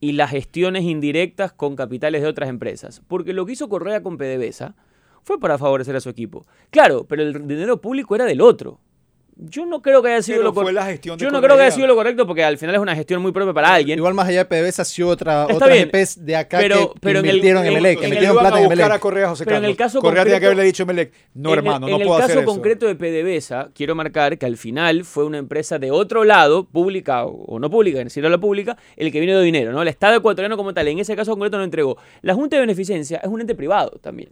y 0.00 0.12
las 0.12 0.30
gestiones 0.30 0.84
indirectas 0.84 1.52
con 1.52 1.76
capitales 1.76 2.22
de 2.22 2.28
otras 2.28 2.48
empresas. 2.48 3.02
Porque 3.08 3.32
lo 3.32 3.46
que 3.46 3.52
hizo 3.52 3.68
Correa 3.68 4.02
con 4.02 4.18
PDVSA 4.18 4.74
fue 5.22 5.40
para 5.40 5.58
favorecer 5.58 5.96
a 5.96 6.00
su 6.00 6.08
equipo. 6.08 6.46
Claro, 6.70 7.06
pero 7.08 7.22
el 7.22 7.46
dinero 7.46 7.80
público 7.80 8.14
era 8.14 8.24
del 8.24 8.40
otro. 8.40 8.80
Yo 9.38 9.66
no 9.66 9.82
creo 9.82 10.02
que 10.02 10.08
haya 10.08 10.22
sido 10.22 10.38
Pero 10.38 10.44
lo 10.48 10.54
fue 10.54 10.62
correcto. 10.62 10.80
la 10.80 10.86
gestión 10.86 11.18
de 11.18 11.24
Yo 11.26 11.30
no 11.30 11.42
creo 11.42 11.56
que 11.56 11.62
haya 11.64 11.70
sido 11.70 11.86
lo 11.86 11.94
correcto 11.94 12.26
porque 12.26 12.42
al 12.42 12.56
final 12.56 12.74
es 12.74 12.80
una 12.80 12.96
gestión 12.96 13.20
muy 13.20 13.32
propia 13.32 13.52
para 13.52 13.74
alguien. 13.74 13.98
Igual 13.98 14.14
más 14.14 14.26
allá 14.28 14.44
de 14.44 14.44
PDVSA, 14.46 14.84
sí 14.86 15.02
otra, 15.02 15.42
Está 15.42 15.54
otras 15.56 15.70
bien, 15.72 15.90
EPs 15.92 16.24
de 16.24 16.36
acá 16.36 16.56
pero- 16.58 16.76
que, 16.88 16.94
que 16.94 17.00
pero 17.00 17.18
en 17.18 17.24
el- 17.26 17.30
invirtieron 17.32 17.62
en, 17.62 17.66
en- 17.66 17.72
Emelec, 17.76 17.98
que 17.98 18.06
en 18.06 18.12
el 18.12 18.16
metieron 18.18 18.38
plata 18.38 18.58
en 18.60 18.64
Emelec. 18.72 18.98
Correa 18.98 19.28
José 19.28 19.44
Pero 19.44 19.56
en 19.58 19.64
el 19.66 19.76
caso 19.76 20.00
Correa 20.00 20.22
tenía 20.24 20.40
que 20.40 20.46
concreto- 20.46 20.46
haberle 20.46 20.64
dicho 20.64 20.82
a 20.84 20.86
Melec, 20.86 21.12
no 21.34 21.50
En 21.50 21.52
el- 21.52 21.58
hermano, 21.58 21.86
no 21.86 21.96
en 21.98 22.02
puedo 22.06 22.16
el 22.18 22.24
hacer 22.24 22.36
caso 22.36 22.40
eso. 22.44 22.50
concreto 22.50 22.86
de 22.86 22.94
PDVSA, 22.94 23.68
quiero 23.74 23.94
marcar 23.94 24.38
que 24.38 24.46
al 24.46 24.56
final 24.56 25.04
fue 25.04 25.26
una 25.26 25.36
empresa 25.36 25.78
de 25.78 25.90
otro 25.90 26.24
lado, 26.24 26.64
pública 26.64 27.26
o 27.26 27.44
o 27.44 27.58
no 27.58 27.68
pública, 27.70 27.98
en 28.00 28.04
decirlo 28.06 28.30
la 28.30 28.38
pública, 28.38 28.78
el 28.96 29.12
que 29.12 29.20
vino 29.20 29.38
de 29.38 29.44
dinero, 29.44 29.70
¿no? 29.70 29.82
El 29.82 29.88
Estado 29.88 30.16
ecuatoriano 30.16 30.56
como 30.56 30.72
tal, 30.72 30.88
en 30.88 30.98
ese 30.98 31.14
caso 31.14 31.32
concreto 31.32 31.58
no 31.58 31.64
entregó. 31.64 31.98
La 32.22 32.32
Junta 32.34 32.56
de 32.56 32.60
Beneficencia 32.60 33.18
es 33.22 33.28
un 33.28 33.42
ente 33.42 33.54
privado 33.54 33.98
también. 34.00 34.30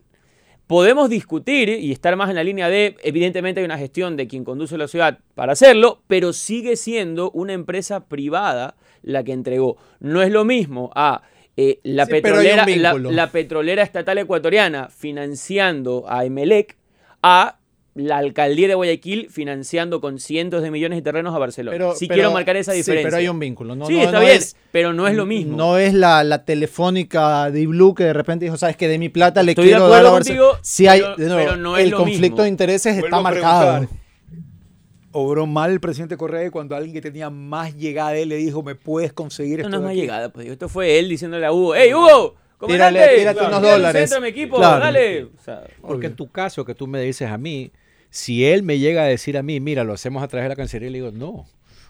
Podemos 0.66 1.10
discutir 1.10 1.68
y 1.68 1.92
estar 1.92 2.16
más 2.16 2.30
en 2.30 2.36
la 2.36 2.44
línea 2.44 2.68
de, 2.68 2.96
evidentemente 3.02 3.60
hay 3.60 3.66
una 3.66 3.76
gestión 3.76 4.16
de 4.16 4.26
quien 4.26 4.44
conduce 4.44 4.78
la 4.78 4.88
ciudad 4.88 5.18
para 5.34 5.52
hacerlo, 5.52 6.02
pero 6.06 6.32
sigue 6.32 6.76
siendo 6.76 7.30
una 7.32 7.52
empresa 7.52 8.06
privada 8.06 8.76
la 9.02 9.22
que 9.22 9.32
entregó. 9.32 9.76
No 10.00 10.22
es 10.22 10.32
lo 10.32 10.44
mismo 10.44 10.90
a 10.94 11.22
eh, 11.56 11.80
la, 11.82 12.06
Sí, 12.06 12.12
petrolera, 12.12 12.66
la 12.94 13.30
petrolera 13.30 13.82
estatal 13.82 14.18
ecuatoriana 14.18 14.88
financiando 14.88 16.04
a 16.08 16.24
Emelec 16.24 16.76
a 17.22 17.58
la 17.94 18.16
alcaldía 18.18 18.66
de 18.66 18.74
Guayaquil 18.74 19.28
financiando 19.30 20.00
con 20.00 20.18
cientos 20.18 20.62
de 20.62 20.70
millones 20.72 20.98
de 20.98 21.02
terrenos 21.02 21.32
a 21.34 21.38
Barcelona. 21.38 21.76
Pero, 21.76 21.94
sí 21.94 22.06
pero- 22.08 22.16
quiero 22.16 22.32
marcar 22.32 22.56
esa 22.56 22.72
sí, 22.72 22.78
diferencia. 22.78 23.06
pero 23.08 23.16
hay 23.18 23.28
un 23.28 23.38
vínculo. 23.38 23.76
No, 23.76 23.86
sí, 23.86 23.94
no- 23.94 24.00
está 24.00 24.12
no 24.12 24.20
bien, 24.20 24.36
es- 24.36 24.56
pero 24.72 24.92
no 24.92 25.06
es 25.06 25.14
lo 25.14 25.26
mismo. 25.26 25.56
No 25.56 25.78
es 25.78 25.94
la, 25.94 26.24
la 26.24 26.44
telefónica 26.44 27.50
de 27.52 27.66
Blue 27.68 27.94
que 27.94 28.02
de 28.04 28.12
repente 28.12 28.46
dijo, 28.46 28.56
sabes 28.56 28.76
que 28.76 28.88
de 28.88 28.98
mi 28.98 29.10
plata 29.10 29.44
le 29.44 29.52
Estoy 29.52 29.66
de 29.66 29.70
quiero 29.72 29.84
dar 29.88 29.92
a 29.92 30.08
acuerdo 30.08 30.12
Barcelona. 30.14 30.46
contigo, 30.48 30.58
Sí 30.64 30.86
hay, 30.88 31.00
pero- 31.02 31.16
de 31.16 31.26
nuevo, 31.26 31.40
pero 31.44 31.56
no 31.56 31.76
es 31.76 31.84
el 31.84 31.90
lo 31.90 31.96
conflicto 31.98 32.22
mismo. 32.30 32.42
de 32.42 32.48
intereses 32.48 32.92
Vuelvo 32.94 33.06
está 33.06 33.20
marcado. 33.20 33.88
Obró 35.12 35.46
mal 35.46 35.70
el 35.70 35.78
presidente 35.78 36.16
Correa 36.16 36.50
cuando 36.50 36.74
alguien 36.74 36.92
que 36.92 37.00
tenía 37.00 37.30
más 37.30 37.76
llegada 37.76 38.10
de 38.10 38.22
él 38.22 38.30
le 38.30 38.36
dijo, 38.36 38.64
me 38.64 38.74
puedes 38.74 39.12
conseguir 39.12 39.60
Esto 39.60 39.68
esto 39.68 39.70
no 39.70 39.76
es 39.76 39.80
de 39.82 39.84
más 39.84 39.92
aquí?" 39.92 40.00
llegada, 40.00 40.28
pues 40.32 40.48
esto 40.48 40.68
fue 40.68 40.98
él 40.98 41.08
diciéndole 41.08 41.46
a 41.46 41.52
Hugo, 41.52 41.76
¡Hey 41.76 41.94
Hugo! 41.94 42.34
Tírale- 42.66 42.98
comandante, 42.98 43.16
tírate 43.18 43.38
claro, 43.38 43.48
unos 43.48 43.60
tírale 43.60 43.76
un 43.76 43.82
dólares". 43.82 44.10
centro 44.10 44.22
mi 44.22 44.28
equipo, 44.28 44.56
Claro. 44.56 44.80
dale. 44.84 45.24
O 45.24 45.30
sea, 45.44 45.62
Porque 45.82 46.06
en 46.06 46.16
tu 46.16 46.30
caso, 46.30 46.64
que 46.64 46.74
tú 46.74 46.86
me 46.86 47.00
dices 47.02 47.28
a 47.30 47.36
mí, 47.38 47.70
si 48.16 48.44
él 48.44 48.62
me 48.62 48.78
llega 48.78 49.02
a 49.02 49.06
decir 49.06 49.36
a 49.36 49.42
mí, 49.42 49.58
mira, 49.58 49.82
lo 49.82 49.92
hacemos 49.92 50.22
a 50.22 50.28
través 50.28 50.44
de 50.44 50.48
la 50.50 50.54
Cancillería, 50.54 50.90
le 50.90 50.98
digo, 50.98 51.10
no. 51.10 51.46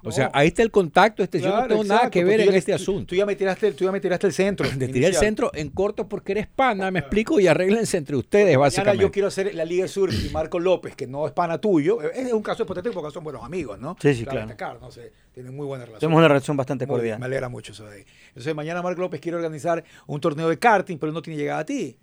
O 0.06 0.12
sea, 0.12 0.30
ahí 0.34 0.48
está 0.48 0.62
el 0.62 0.70
contacto, 0.70 1.22
este, 1.22 1.38
yo 1.40 1.48
no 1.54 1.66
tengo 1.66 1.82
nada 1.84 2.10
que 2.10 2.24
ver 2.24 2.40
en 2.42 2.50
ya- 2.50 2.56
este 2.58 2.72
tú- 2.72 2.76
asunto. 2.76 3.06
Tú 3.08 3.14
ya 3.14 3.24
me 3.26 3.36
tiraste, 3.36 3.72
tú 3.72 3.84
ya 3.84 3.92
me 3.92 4.00
tiraste 4.00 4.26
el 4.26 4.32
centro. 4.34 4.66
De 4.78 4.88
tirar 4.88 5.10
el 5.10 5.16
centro 5.16 5.50
en 5.54 5.68
corto 5.70 6.08
porque 6.08 6.32
eres 6.32 6.46
pana, 6.46 6.90
me 6.90 6.98
explico, 7.00 7.40
y 7.40 7.46
arréglense 7.46 7.96
entre 7.98 8.16
ustedes, 8.16 8.44
Mañana 8.48 8.58
básicamente. 8.60 9.02
yo 9.02 9.10
quiero 9.10 9.28
hacer 9.28 9.54
la 9.54 9.64
Liga 9.66 9.86
Sur 9.88 10.12
y 10.12 10.28
Marco 10.30 10.58
López, 10.58 10.94
que 10.94 11.06
no 11.06 11.26
es 11.26 11.32
pana 11.32 11.58
tuyo. 11.58 12.00
Es 12.02 12.32
un 12.32 12.42
caso 12.42 12.62
hipotético 12.64 12.94
porque 12.94 13.12
son 13.14 13.24
buenos 13.24 13.42
amigos, 13.44 13.78
¿no? 13.78 13.96
Sí, 14.00 14.14
sí, 14.14 14.24
Claro, 14.24 14.54
claro. 14.56 14.78
no 14.80 14.90
sé, 14.90 15.12
tienen 15.32 15.54
muy 15.56 15.66
buena 15.66 15.84
relación. 15.84 16.00
Tenemos 16.00 16.18
una 16.18 16.28
relación 16.28 16.56
bastante 16.56 16.86
Muy 16.86 16.96
cordial. 16.96 17.18
me 17.18 17.26
alegra 17.26 17.48
mucho 17.50 17.72
eso 17.72 17.84
de 17.86 17.96
ahí. 17.98 18.04
Entonces, 18.28 18.54
mañana 18.54 18.80
Marco 18.82 19.00
López 19.02 19.20
quiere 19.22 19.36
organizar 19.36 19.84
un 20.06 20.20
torneo 20.20 20.48
de 20.50 20.58
karting, 20.58 20.96
pero 20.98 21.12
no 21.12 21.20
tiene 21.22 21.38
llegada 21.38 21.60
a 21.60 21.64
ti. 21.66 21.96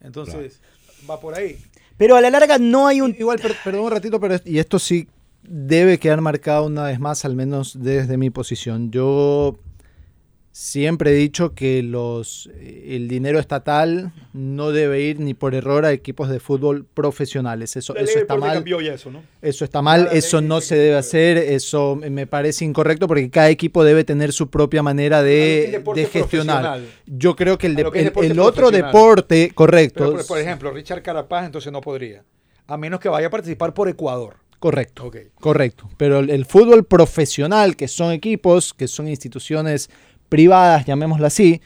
Entonces, 0.00 0.60
va 1.08 1.20
por 1.20 1.34
ahí. 1.34 1.58
Pero 1.98 2.16
a 2.16 2.20
la 2.22 2.30
larga 2.30 2.56
no 2.58 2.86
hay 2.86 3.00
un... 3.02 3.14
Igual, 3.18 3.38
per- 3.38 3.56
perdón 3.62 3.82
un 3.84 3.90
ratito, 3.90 4.18
pero 4.18 4.36
y 4.44 4.58
esto 4.58 4.78
sí 4.78 5.08
debe 5.42 5.98
quedar 5.98 6.20
marcado 6.20 6.64
una 6.66 6.84
vez 6.84 6.98
más, 7.00 7.24
al 7.24 7.34
menos 7.34 7.76
desde 7.82 8.16
mi 8.16 8.30
posición. 8.30 8.90
Yo 8.90 9.56
siempre 10.62 11.12
he 11.12 11.14
dicho 11.14 11.54
que 11.54 11.84
los 11.84 12.50
el 12.60 13.06
dinero 13.06 13.38
estatal 13.38 14.12
no 14.32 14.72
debe 14.72 15.02
ir 15.02 15.20
ni 15.20 15.32
por 15.32 15.54
error 15.54 15.84
a 15.84 15.92
equipos 15.92 16.28
de 16.28 16.40
fútbol 16.40 16.84
profesionales. 16.84 17.76
Eso, 17.76 17.94
eso 17.94 18.18
está 18.18 18.36
mal. 18.36 18.54
cambió 18.54 18.80
ya 18.80 18.92
eso, 18.94 19.08
¿no? 19.12 19.22
Eso 19.40 19.64
está 19.64 19.82
mal, 19.82 20.08
eso 20.10 20.40
no 20.40 20.60
se 20.60 20.74
debe 20.76 20.96
hacer, 20.96 21.36
eso 21.38 21.94
me 21.94 22.26
parece 22.26 22.64
incorrecto 22.64 23.06
porque 23.06 23.30
cada 23.30 23.50
equipo 23.50 23.84
debe 23.84 24.02
tener 24.02 24.32
su 24.32 24.50
propia 24.50 24.82
manera 24.82 25.22
de, 25.22 25.80
de 25.94 26.06
gestionar. 26.06 26.80
Yo 27.06 27.36
creo 27.36 27.56
que 27.56 27.68
el, 27.68 27.76
de- 27.76 27.90
que 27.92 27.98
el- 28.00 28.04
deporte 28.06 28.26
el 28.32 28.40
otro 28.40 28.70
deporte, 28.72 29.52
correcto, 29.54 30.04
Pero, 30.06 30.16
por, 30.16 30.26
por 30.26 30.38
ejemplo, 30.40 30.70
Richard 30.72 31.02
Carapaz 31.02 31.46
entonces 31.46 31.70
no 31.72 31.80
podría. 31.80 32.24
A 32.66 32.76
menos 32.76 32.98
que 32.98 33.08
vaya 33.08 33.28
a 33.28 33.30
participar 33.30 33.72
por 33.72 33.88
Ecuador. 33.88 34.34
correcto. 34.58 35.04
Ok. 35.06 35.16
Correcto, 35.36 35.88
pero 35.96 36.18
el, 36.18 36.30
el 36.30 36.44
fútbol 36.44 36.84
profesional, 36.84 37.76
que 37.76 37.86
son 37.86 38.10
equipos, 38.10 38.74
que 38.74 38.88
son 38.88 39.06
instituciones 39.06 39.88
privadas, 40.28 40.84
llamémoslo 40.86 41.26
así, 41.26 41.60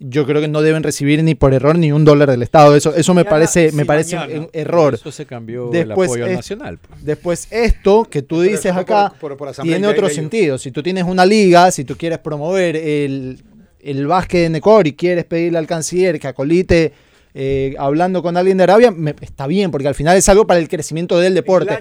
yo 0.00 0.26
creo 0.26 0.40
que 0.42 0.48
no 0.48 0.60
deben 0.60 0.82
recibir 0.82 1.22
ni 1.22 1.34
por 1.34 1.54
error 1.54 1.78
ni 1.78 1.92
un 1.92 2.04
dólar 2.04 2.30
del 2.30 2.42
Estado. 2.42 2.74
Eso, 2.76 2.94
eso 2.94 3.14
me 3.14 3.24
parece, 3.24 3.72
me 3.72 3.86
parece 3.86 4.16
mañana. 4.16 4.40
un 4.40 4.48
error. 4.52 4.94
Eso 4.94 5.10
se 5.12 5.24
cambió 5.24 5.70
Después 5.70 5.84
el 5.84 5.92
apoyo 5.92 6.26
es- 6.26 6.36
nacional. 6.36 6.78
pues. 6.78 7.04
Después 7.04 7.48
esto 7.50 8.04
que 8.10 8.20
tú 8.22 8.40
dices 8.42 8.72
acá 8.72 9.10
por- 9.10 9.30
por- 9.30 9.36
por 9.38 9.48
asamblea 9.48 9.76
tiene 9.76 9.86
de- 9.86 9.92
otro 9.92 10.08
de 10.08 10.14
sentido. 10.14 10.58
Si 10.58 10.72
tú 10.72 10.82
tienes 10.82 11.04
una 11.04 11.24
liga, 11.24 11.70
si 11.70 11.84
tú 11.84 11.96
quieres 11.96 12.18
promover 12.18 12.76
el, 12.76 13.42
el 13.80 14.06
básquet 14.06 14.46
en 14.46 14.56
Ecuador 14.56 14.86
y 14.86 14.92
quieres 14.94 15.24
pedirle 15.24 15.58
al 15.58 15.66
canciller 15.66 16.18
que 16.18 16.26
acolite 16.28 16.92
eh, 17.36 17.74
hablando 17.78 18.22
con 18.22 18.36
alguien 18.36 18.56
de 18.58 18.62
Arabia, 18.62 18.90
me- 18.92 19.14
está 19.20 19.46
bien, 19.48 19.70
porque 19.72 19.88
al 19.88 19.94
final 19.96 20.16
es 20.16 20.28
algo 20.28 20.46
para 20.46 20.60
el 20.60 20.68
crecimiento 20.68 21.18
del 21.18 21.34
deporte. 21.34 21.76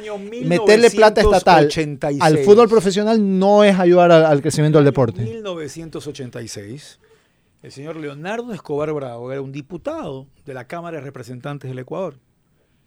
Meterle 0.45 0.89
plata 0.89 1.21
estatal 1.21 1.65
1986. 1.67 2.21
al 2.21 2.37
fútbol 2.39 2.67
profesional 2.67 3.39
no 3.39 3.63
es 3.63 3.77
ayudar 3.79 4.11
al, 4.11 4.25
al 4.25 4.41
crecimiento 4.41 4.79
del 4.79 4.87
En 4.87 4.91
deporte. 4.91 5.21
1986, 5.23 6.99
el 7.61 7.71
señor 7.71 7.95
Leonardo 7.97 8.51
Escobar 8.53 8.91
Bravo 8.93 9.31
era 9.31 9.41
un 9.41 9.51
diputado 9.51 10.27
de 10.45 10.53
la 10.53 10.65
Cámara 10.67 10.97
de 10.97 11.03
Representantes 11.03 11.69
del 11.69 11.79
Ecuador. 11.79 12.17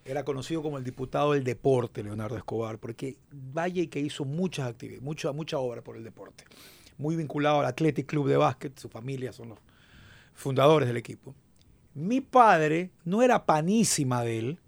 Era 0.05 0.23
conocido 0.23 0.61
como 0.61 0.77
el 0.77 0.83
diputado 0.83 1.33
del 1.33 1.43
deporte, 1.43 2.03
Leonardo 2.03 2.37
Escobar, 2.37 2.77
porque 2.79 3.17
vaya 3.31 3.81
y 3.81 3.87
que 3.87 3.99
hizo 3.99 4.23
muchas 4.23 4.67
actividades, 4.69 5.03
mucha, 5.03 5.31
mucha 5.33 5.57
obra 5.57 5.81
por 5.81 5.97
el 5.97 6.03
deporte. 6.03 6.43
Muy 6.97 7.15
vinculado 7.15 7.59
al 7.59 7.65
Athletic 7.65 8.05
Club 8.07 8.27
de 8.27 8.37
Básquet, 8.37 8.77
su 8.79 8.87
familia 8.89 9.31
son 9.33 9.49
los 9.49 9.59
fundadores 10.33 10.87
del 10.87 10.97
equipo. 10.97 11.35
Mi 11.97 12.21
padre 12.21 12.91
no 13.05 13.23
era 13.23 13.47
panísima 13.47 14.21
de 14.23 14.37
él, 14.37 14.59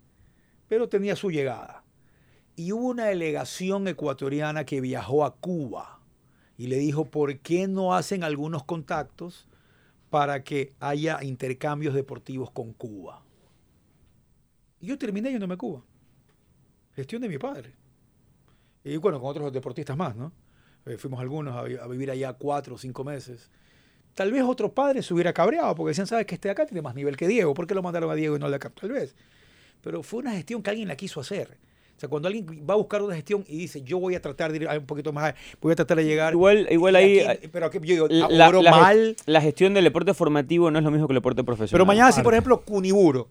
pero 0.67 0.89
tenía 0.89 1.15
su 1.15 1.29
llegada. 1.29 1.83
Y 2.55 2.71
hubo 2.71 2.87
una 2.87 3.05
delegación 3.05 3.87
ecuatoriana 3.87 4.65
que 4.65 4.81
viajó 4.81 5.23
a 5.23 5.35
Cuba 5.35 5.99
y 6.57 6.65
le 6.65 6.77
dijo, 6.77 7.05
¿por 7.05 7.37
qué 7.37 7.67
no 7.67 7.93
hacen 7.93 8.23
algunos 8.23 8.63
contactos 8.63 9.47
para 10.09 10.43
que 10.43 10.73
haya 10.79 11.23
intercambios 11.23 11.93
deportivos 11.93 12.49
con 12.49 12.73
Cuba? 12.73 13.21
Y 14.81 14.87
yo 14.87 14.97
terminé 14.97 15.29
yéndome 15.29 15.53
a 15.53 15.57
Cuba. 15.57 15.83
Gestión 16.95 17.21
de 17.21 17.29
mi 17.29 17.37
padre. 17.37 17.75
Y 18.83 18.97
bueno, 18.97 19.21
con 19.21 19.29
otros 19.29 19.53
deportistas 19.53 19.95
más, 19.95 20.15
¿no? 20.15 20.31
Eh, 20.87 20.97
fuimos 20.97 21.19
algunos 21.19 21.55
a, 21.55 21.61
vi- 21.61 21.77
a 21.77 21.85
vivir 21.85 22.09
allá 22.09 22.33
cuatro 22.33 22.73
o 22.73 22.77
cinco 22.79 23.03
meses. 23.03 23.51
Tal 24.15 24.31
vez 24.31 24.43
otro 24.43 24.71
padre 24.71 25.01
se 25.01 25.13
hubiera 25.13 25.31
cabreado 25.33 25.73
porque 25.75 25.89
decían, 25.89 26.07
sabes 26.07 26.25
que 26.25 26.35
este 26.35 26.47
de 26.49 26.51
acá 26.51 26.65
tiene 26.65 26.81
más 26.81 26.93
nivel 26.95 27.15
que 27.15 27.27
Diego, 27.27 27.53
¿por 27.53 27.67
qué 27.67 27.73
lo 27.75 27.81
mandaron 27.81 28.11
a 28.11 28.15
Diego 28.15 28.35
y 28.35 28.39
no 28.39 28.45
al 28.45 28.51
de 28.51 28.57
acá? 28.57 28.69
Tal 28.69 28.91
vez. 28.91 29.15
Pero 29.81 30.03
fue 30.03 30.19
una 30.19 30.31
gestión 30.33 30.61
que 30.61 30.69
alguien 30.71 30.87
la 30.89 30.95
quiso 30.97 31.21
hacer. 31.21 31.57
O 31.95 31.99
sea, 31.99 32.07
cuando 32.09 32.27
alguien 32.27 32.45
va 32.69 32.73
a 32.73 32.77
buscar 32.77 33.01
una 33.01 33.15
gestión 33.15 33.43
y 33.47 33.57
dice, 33.57 33.81
yo 33.81 33.99
voy 33.99 34.15
a 34.15 34.21
tratar 34.21 34.51
de 34.51 34.57
ir 34.57 34.67
un 34.69 34.85
poquito 34.85 35.11
más, 35.13 35.33
voy 35.61 35.73
a 35.73 35.75
tratar 35.75 35.97
de 35.97 36.05
llegar. 36.05 36.33
Igual- 36.33 36.67
igual 36.71 36.95
ahí- 36.95 37.19
aquí- 37.19 37.47
pero 37.49 37.65
aquí, 37.65 37.77
yo 37.79 38.07
digo, 38.07 38.07
la, 38.09 38.49
la 38.51 38.71
mal. 38.71 39.15
la 39.25 39.41
gestión 39.41 39.73
del 39.73 39.83
deporte 39.85 40.13
formativo 40.13 40.71
no 40.71 40.79
es 40.79 40.85
lo 40.85 40.91
mismo 40.91 41.07
que 41.07 41.13
el 41.13 41.17
deporte 41.17 41.43
profesional. 41.43 41.71
Pero 41.77 41.85
mañana, 41.85 42.11
si 42.13 42.21
por 42.21 42.33
ejemplo 42.33 42.61
Cuniburo 42.61 43.27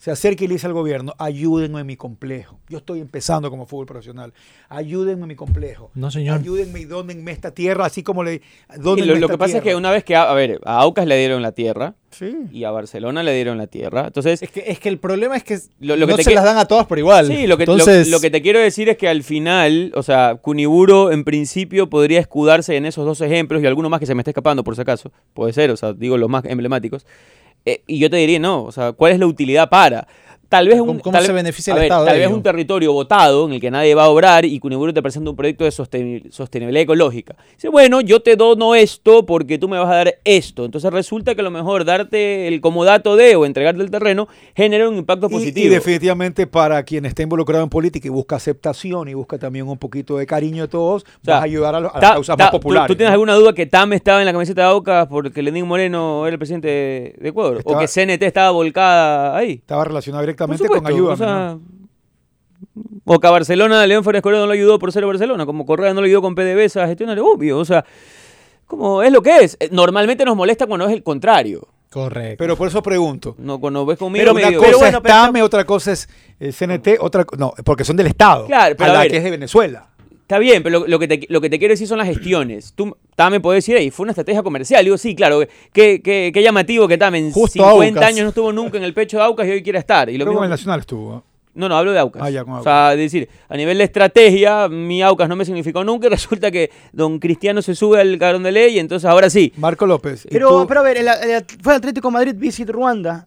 se 0.00 0.10
acerca 0.10 0.44
y 0.44 0.48
le 0.48 0.54
dice 0.54 0.66
al 0.66 0.72
gobierno, 0.72 1.12
ayúdenme 1.18 1.80
en 1.80 1.86
mi 1.86 1.94
complejo. 1.96 2.58
Yo 2.70 2.78
estoy 2.78 3.00
empezando 3.00 3.50
como 3.50 3.66
fútbol 3.66 3.84
profesional. 3.84 4.32
Ayúdenme 4.70 5.22
en 5.24 5.28
mi 5.28 5.34
complejo. 5.36 5.90
No, 5.94 6.10
señor. 6.10 6.38
Ayúdenme 6.40 6.80
y 6.80 6.84
dónenme 6.86 7.32
esta 7.32 7.50
tierra, 7.50 7.84
así 7.84 8.02
como 8.02 8.24
le. 8.24 8.36
Y 8.36 8.40
dónenme 8.78 9.06
lo, 9.08 9.14
lo 9.16 9.26
esta 9.26 9.34
que 9.34 9.38
pasa 9.38 9.56
es 9.58 9.62
que 9.62 9.74
una 9.76 9.90
vez 9.90 10.02
que, 10.02 10.16
a, 10.16 10.30
a 10.30 10.32
ver, 10.34 10.58
a 10.64 10.80
Aucas 10.80 11.06
le 11.06 11.18
dieron 11.18 11.42
la 11.42 11.52
tierra 11.52 11.94
Sí. 12.12 12.34
y 12.50 12.64
a 12.64 12.70
Barcelona 12.70 13.22
le 13.22 13.34
dieron 13.34 13.58
la 13.58 13.66
tierra. 13.66 14.06
Entonces, 14.06 14.42
Es 14.42 14.50
que, 14.50 14.64
es 14.66 14.80
que 14.80 14.88
el 14.88 14.98
problema 14.98 15.36
es 15.36 15.44
que 15.44 15.58
Lo- 15.80 15.96
lo 15.96 16.06
que 16.06 16.12
no 16.12 16.16
te 16.16 16.24
se 16.24 16.30
que- 16.30 16.34
las 16.34 16.44
dan 16.44 16.56
a 16.56 16.64
todas 16.64 16.86
por 16.86 16.98
igual. 16.98 17.26
Sí, 17.26 17.46
lo 17.46 17.58
que, 17.58 17.66
lo- 17.66 17.72
Entonces, 17.74 18.08
lo, 18.08 18.20
que 18.20 18.30
te 18.30 18.40
quiero 18.40 18.58
decir 18.58 18.88
es 18.88 18.96
que 18.96 19.06
al 19.06 19.22
final, 19.22 19.92
o 19.94 20.02
sea, 20.02 20.36
Kuniburo 20.40 21.12
en 21.12 21.24
principio 21.24 21.90
podría 21.90 22.20
escudarse 22.20 22.74
en 22.76 22.86
esos 22.86 23.04
dos 23.04 23.20
ejemplos 23.20 23.62
y 23.62 23.66
alguno 23.66 23.90
más 23.90 24.00
que 24.00 24.06
se 24.06 24.14
me 24.14 24.22
está 24.22 24.30
escapando 24.30 24.64
por 24.64 24.74
si 24.76 24.80
acaso. 24.80 25.12
Puede 25.34 25.52
ser, 25.52 25.70
o 25.70 25.76
sea, 25.76 25.92
digo 25.92 26.16
los 26.16 26.30
más 26.30 26.44
emblemáticos. 26.46 27.04
Eh, 27.64 27.82
y 27.86 27.98
yo 27.98 28.10
te 28.10 28.16
diría, 28.16 28.38
no, 28.38 28.64
o 28.64 28.72
sea, 28.72 28.92
¿cuál 28.92 29.12
es 29.12 29.18
la 29.18 29.26
utilidad 29.26 29.68
para? 29.68 30.06
Tal 30.50 30.66
vez 30.66 30.80
un, 30.80 30.98
¿Cómo- 30.98 31.12
tal 31.12 31.24
se 31.24 31.32
beneficia 31.32 31.72
a 31.72 31.76
el 31.76 31.80
ver, 31.80 31.84
Estado 31.86 32.02
de 32.02 32.10
Tal 32.10 32.18
vez 32.18 32.26
ello? 32.26 32.36
un 32.36 32.42
territorio 32.42 32.92
votado 32.92 33.46
en 33.46 33.52
el 33.52 33.60
que 33.60 33.70
nadie 33.70 33.94
va 33.94 34.04
a 34.04 34.08
obrar 34.08 34.44
y 34.44 34.58
Kuniburo 34.58 34.92
te 34.92 35.00
presenta 35.00 35.30
un 35.30 35.36
proyecto 35.36 35.62
de 35.62 35.70
sosteni- 35.70 36.28
sostenibilidad 36.32 36.82
ecológica. 36.82 37.36
Dice, 37.54 37.68
bueno, 37.68 38.00
yo 38.00 38.20
te 38.20 38.34
dono 38.34 38.74
esto 38.74 39.24
porque 39.24 39.58
tú 39.58 39.68
me 39.68 39.78
vas 39.78 39.88
a 39.88 39.94
dar 39.94 40.14
esto. 40.24 40.64
Entonces 40.64 40.92
resulta 40.92 41.36
que 41.36 41.40
a 41.40 41.44
lo 41.44 41.52
mejor 41.52 41.84
darte 41.84 42.48
el 42.48 42.60
comodato 42.60 43.14
de 43.14 43.36
o 43.36 43.46
entregarte 43.46 43.80
el 43.80 43.92
terreno 43.92 44.26
genera 44.56 44.88
un 44.88 44.96
impacto 44.96 45.28
Y- 45.28 45.30
positivo. 45.34 45.66
Y, 45.68 45.70
definitivamente 45.70 46.48
para 46.48 46.82
quien 46.82 47.06
está 47.06 47.22
involucrado 47.22 47.62
en 47.62 47.70
política 47.70 48.08
y 48.08 48.10
busca 48.10 48.34
aceptación 48.34 49.06
y 49.08 49.14
busca 49.14 49.38
también 49.38 49.68
un 49.68 49.78
poquito 49.78 50.16
de 50.18 50.26
cariño 50.26 50.62
de 50.64 50.68
todos, 50.68 51.04
O 51.04 51.24
sea, 51.24 51.34
vas 51.34 51.42
a 51.42 51.44
ayudar 51.44 51.74
a, 51.76 51.80
las 51.80 51.92
causas 51.92 52.36
ta- 52.36 52.42
más 52.46 52.50
¿tú- 52.50 52.56
populares. 52.58 52.88
¿Tú, 52.88 52.96
tienes 52.96 53.12
alguna 53.12 53.34
duda 53.34 53.52
que 53.52 53.66
Tam 53.66 53.92
estaba 53.92 54.18
en 54.18 54.26
la 54.26 54.32
camiseta 54.32 54.62
de 54.62 54.68
Aucas 54.68 55.06
porque 55.06 55.42
Lenín 55.42 55.64
Moreno 55.68 56.26
era 56.26 56.34
el 56.34 56.38
presidente 56.40 56.66
de, 57.20 57.28
Ecuador? 57.28 57.58
Estaba- 57.58 57.76
¿O 57.76 57.80
que 57.80 57.86
CNT 57.86 58.26
estaba 58.26 58.50
volcada 58.50 59.36
ahí? 59.36 59.52
Estaba 59.52 59.84
relacionado 59.84 60.24
Por 60.39 60.39
directamente 60.46 60.64
supuesto, 60.64 60.82
con 60.84 60.92
ayuda. 60.92 61.12
o 61.12 61.16
sea, 61.16 61.58
o 63.04 63.18
que 63.18 63.26
a 63.26 63.30
Barcelona 63.30 63.86
León 63.86 64.04
Férez 64.04 64.22
Correa 64.22 64.40
no 64.40 64.46
lo 64.46 64.52
ayudó 64.52 64.78
por 64.78 64.92
ser 64.92 65.04
Barcelona, 65.06 65.46
como 65.46 65.64
Correa 65.66 65.94
no 65.94 66.00
lo 66.00 66.06
ayudó 66.06 66.22
con 66.22 66.34
PDVSA 66.34 66.84
a 66.84 66.86
gestionar, 66.86 67.18
obvio, 67.20 67.58
o 67.58 67.64
sea, 67.64 67.84
como 68.66 69.02
es 69.02 69.10
lo 69.12 69.22
que 69.22 69.36
es. 69.38 69.56
Eh, 69.60 69.68
Normalmente 69.72 70.24
nos 70.24 70.36
molesta 70.36 70.66
cuando 70.66 70.86
es 70.86 70.92
el 70.92 71.02
contrario. 71.02 71.66
Correcto. 71.90 72.36
Pero 72.38 72.56
por 72.56 72.68
eso 72.68 72.80
pregunto. 72.82 73.34
No, 73.38 73.58
cuando 73.58 73.84
ves 73.84 73.98
conmigo 73.98 74.22
Pero 74.22 74.32
una 74.36 74.46
digo, 74.48 74.60
cosa 74.60 74.66
pero 74.68 74.78
bueno, 74.78 74.98
es 74.98 75.02
pero- 75.02 75.14
TAME, 75.14 75.42
otra 75.42 75.64
cosa 75.64 75.90
es 75.92 76.08
eh, 76.38 76.52
CNT, 76.52 76.98
otra 77.00 77.26
no, 77.36 77.52
porque 77.64 77.82
son 77.84 77.96
del 77.96 78.06
Estado. 78.06 78.46
Claro, 78.46 78.76
pero 78.78 78.90
a 78.90 78.92
a 78.92 78.94
la 78.94 79.00
ver. 79.02 79.10
que 79.10 79.16
es 79.16 79.24
de 79.24 79.30
Venezuela. 79.32 79.88
Está 80.30 80.38
bien, 80.38 80.62
pero 80.62 80.78
lo, 80.78 80.86
lo 80.86 80.98
que 81.00 81.08
te, 81.08 81.26
lo 81.28 81.40
que 81.40 81.50
te 81.50 81.58
quiero 81.58 81.72
decir 81.72 81.88
son 81.88 81.98
las 81.98 82.06
gestiones. 82.06 82.72
Tú 82.76 82.96
Tam 83.16 83.32
me 83.32 83.40
podés 83.40 83.64
decir, 83.64 83.76
"Ey, 83.76 83.90
fue 83.90 84.04
una 84.04 84.12
estrategia 84.12 84.44
comercial. 84.44 84.84
Digo, 84.84 84.96
sí, 84.96 85.16
claro, 85.16 85.40
qué, 85.72 86.00
qué, 86.00 86.30
qué 86.32 86.40
llamativo 86.40 86.86
que 86.86 86.96
Tam 86.96 87.16
en 87.16 87.32
Justo 87.32 87.54
50 87.64 87.98
Aucas. 87.98 88.08
años 88.12 88.22
no 88.22 88.28
estuvo 88.28 88.52
nunca 88.52 88.78
en 88.78 88.84
el 88.84 88.94
pecho 88.94 89.16
de 89.16 89.24
Aucas 89.24 89.44
y 89.48 89.50
hoy 89.50 89.62
quiere 89.64 89.80
estar. 89.80 90.08
Y 90.08 90.12
lo 90.12 90.18
Creo 90.18 90.26
que 90.26 90.30
mismo- 90.30 90.38
con 90.38 90.44
el 90.44 90.50
Nacional 90.50 90.78
estuvo. 90.78 91.24
No, 91.52 91.68
no, 91.68 91.76
hablo 91.76 91.90
de 91.90 91.98
Aucas. 91.98 92.22
Ah, 92.24 92.30
ya, 92.30 92.44
con 92.44 92.54
O 92.54 92.62
sea, 92.62 92.92
es 92.92 92.98
decir, 92.98 93.28
a 93.48 93.56
nivel 93.56 93.76
de 93.78 93.82
estrategia, 93.82 94.68
mi 94.68 95.02
Aucas 95.02 95.28
no 95.28 95.34
me 95.34 95.44
significó 95.44 95.82
nunca 95.82 96.06
y 96.06 96.10
resulta 96.10 96.52
que 96.52 96.70
don 96.92 97.18
Cristiano 97.18 97.60
se 97.60 97.74
sube 97.74 98.00
al 98.00 98.16
carón 98.16 98.44
de 98.44 98.52
ley 98.52 98.76
y 98.76 98.78
entonces 98.78 99.10
ahora 99.10 99.28
sí. 99.30 99.52
Marco 99.56 99.84
López. 99.84 100.28
Pero, 100.30 100.48
tú- 100.60 100.66
pero 100.68 100.78
a 100.78 100.82
ver, 100.84 100.98
el, 100.98 101.08
el- 101.08 101.44
fue 101.60 101.74
Atlético 101.74 102.08
Madrid 102.12 102.34
Visit 102.36 102.70
Ruanda. 102.70 103.26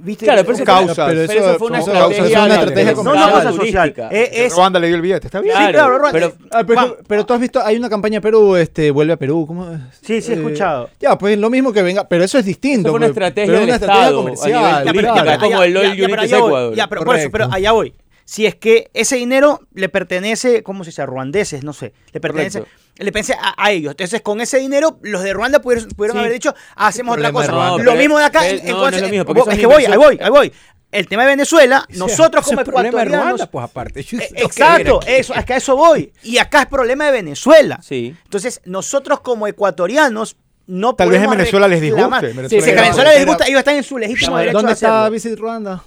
¿Viste? 0.00 0.24
Claro, 0.26 0.42
pero 0.42 0.54
eso, 0.54 0.64
Causas. 0.64 0.94
fue, 0.96 1.04
pero 1.06 1.26
Pero 1.26 1.40
eso 1.50 1.58
fue 1.58 1.66
una 1.68 1.78
estrategia, 1.80 2.44
una 2.44 2.54
estrategia 2.54 2.92
no, 2.92 3.04
cosa 3.04 3.52
social. 3.52 3.94
Eh, 4.10 4.30
es, 4.32 4.54
Ruanda 4.54 4.78
le 4.78 4.86
dio 4.86 4.96
el 4.96 5.02
billete, 5.02 5.26
está 5.26 5.40
bien. 5.40 5.56
Sí, 5.56 5.72
claro, 5.72 5.98
Ruanda. 5.98 6.12
pero- 6.12 6.32
Ah, 6.50 6.62
pero, 7.06 7.26
tú 7.26 7.34
has 7.34 7.40
visto, 7.40 7.60
hay 7.64 7.76
una 7.76 7.88
campaña 7.88 8.20
Perú, 8.20 8.56
este, 8.56 8.90
vuelve 8.90 9.12
a 9.14 9.16
Perú, 9.16 9.44
¿cómo 9.46 9.70
es? 9.72 9.80
Sí, 10.02 10.20
sí, 10.22 10.32
he 10.32 10.34
Eh, 10.34 10.38
escuchado. 10.38 10.88
Ya, 11.00 11.18
pues 11.18 11.36
lo 11.38 11.50
mismo 11.50 11.72
que 11.72 11.82
venga, 11.82 12.06
pero 12.08 12.24
eso 12.24 12.38
es 12.38 12.44
distinto. 12.44 12.88
Eso 12.88 12.90
fue 12.90 12.96
una 12.98 13.06
estrategia 13.06 13.46
pero 13.46 13.54
es 13.58 13.60
del 13.60 13.68
una 13.68 13.74
estrategia 13.74 14.02
Estado 14.04 14.18
a 14.18 14.22
comercial. 14.22 14.84
nivel 14.84 15.04
ya, 15.04 15.38
como 15.38 15.62
el 15.62 15.72
ya, 15.74 15.78
All 15.80 15.96
ya, 15.96 16.04
pero 16.06 16.06
United 16.06 16.18
allá 16.18 16.38
voy, 16.38 16.48
Ecuador. 16.48 16.74
Ya, 16.76 16.86
pero, 16.88 17.00
por 17.04 17.16
eso, 17.16 17.30
Correcto. 17.30 17.32
pero 17.32 17.54
allá 17.56 17.72
voy. 17.72 17.94
Si 18.30 18.44
es 18.44 18.54
que 18.56 18.90
ese 18.92 19.16
dinero 19.16 19.62
le 19.72 19.88
pertenece, 19.88 20.62
¿cómo 20.62 20.84
se 20.84 20.90
dice? 20.90 21.00
A 21.00 21.06
ruandeses, 21.06 21.64
no 21.64 21.72
sé. 21.72 21.94
Le 22.12 22.20
pertenece, 22.20 22.58
le 22.98 23.10
pertenece 23.10 23.32
a, 23.40 23.54
a 23.56 23.70
ellos. 23.70 23.92
Entonces, 23.92 24.20
con 24.20 24.42
ese 24.42 24.58
dinero, 24.58 24.98
los 25.00 25.22
de 25.22 25.32
Ruanda 25.32 25.60
pudieron, 25.62 25.88
pudieron 25.88 26.16
Sí. 26.16 26.18
haber 26.20 26.32
dicho, 26.34 26.54
hacemos 26.76 27.16
otra 27.16 27.32
cosa. 27.32 27.78
Lo 27.78 27.94
mismo 27.94 28.18
de 28.18 28.24
acá. 28.26 28.46
en- 28.46 28.56
es- 28.56 28.64
en 28.64 28.70
no, 28.72 28.86
es 28.86 29.00
lo 29.00 29.08
mismo, 29.08 29.24
porque 29.24 29.40
es 29.40 29.46
eso 29.46 29.52
es 29.54 29.58
que 29.60 29.66
voy, 29.66 29.84
ahí 29.86 29.96
voy, 29.96 30.18
ahí 30.20 30.28
voy. 30.30 30.52
El 30.92 31.08
tema 31.08 31.22
de 31.22 31.28
Venezuela, 31.30 31.86
nosotros 31.96 32.44
como 32.44 32.60
ecuatorianos. 32.60 33.10
Ruanda, 33.24 33.50
pues 33.50 33.64
aparte. 33.64 34.00
Exacto, 34.00 35.00
eso, 35.06 35.34
acá 35.34 35.56
eso 35.56 35.74
voy. 35.76 36.12
Y 36.22 36.36
acá 36.36 36.60
es 36.62 36.66
problema 36.68 37.06
de 37.06 37.12
Venezuela. 37.12 37.80
Sí. 37.82 38.14
Entonces, 38.24 38.60
nosotros 38.66 39.20
como 39.20 39.46
ecuatorianos 39.46 40.36
no 40.66 40.94
Tal 40.94 41.08
vez 41.08 41.16
en 41.16 41.24
podemos 41.24 41.36
Venezuela 41.38 41.66
les 41.68 41.80
disguste, 41.80 42.02
reclamar. 42.04 42.22
Venezuela 42.26 42.48
Sí, 42.50 42.60
si 42.60 42.68
a 42.68 42.72
era- 42.74 42.82
Venezuela 42.82 43.10
les 43.10 43.20
era- 43.22 43.30
gusta, 43.30 43.46
ellos 43.46 43.58
están 43.60 43.76
en 43.76 43.84
su 43.84 43.96
legítimo 43.96 44.36
derecho 44.36 44.52
¿Dónde 44.58 44.68
de 44.68 44.74
está. 44.74 45.08
Visit 45.08 45.38
Ruanda? 45.38 45.82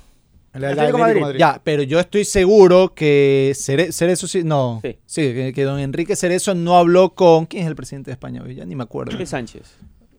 El, 0.54 0.64
el 0.64 0.70
Atlético 0.72 0.82
Atlético 0.82 0.98
Madrid. 1.00 1.22
Madrid. 1.22 1.40
Ya, 1.40 1.62
pero 1.64 1.84
yo 1.84 2.00
estoy 2.00 2.26
seguro 2.26 2.94
que 2.94 3.54
Cere- 3.56 3.92
Cerezo 3.92 4.28
sí, 4.28 4.44
no, 4.44 4.80
Sí. 4.84 4.98
sí, 5.06 5.22
que, 5.34 5.54
que 5.54 5.64
don 5.64 5.80
Enrique 5.80 6.16
Cerezo 6.16 6.54
no 6.56 6.78
habló 6.78 7.14
con, 7.14 7.46
¿quién 7.46 7.64
es 7.64 7.70
el 7.70 7.76
presidente 7.76 8.10
de 8.12 8.14
España? 8.14 8.42
hoy? 8.46 8.56
Ya 8.56 8.66
ni 8.66 8.76
me 8.76 8.84
acuerdo. 8.84 9.16
Luis 9.16 9.30
Sánchez. 9.30 9.64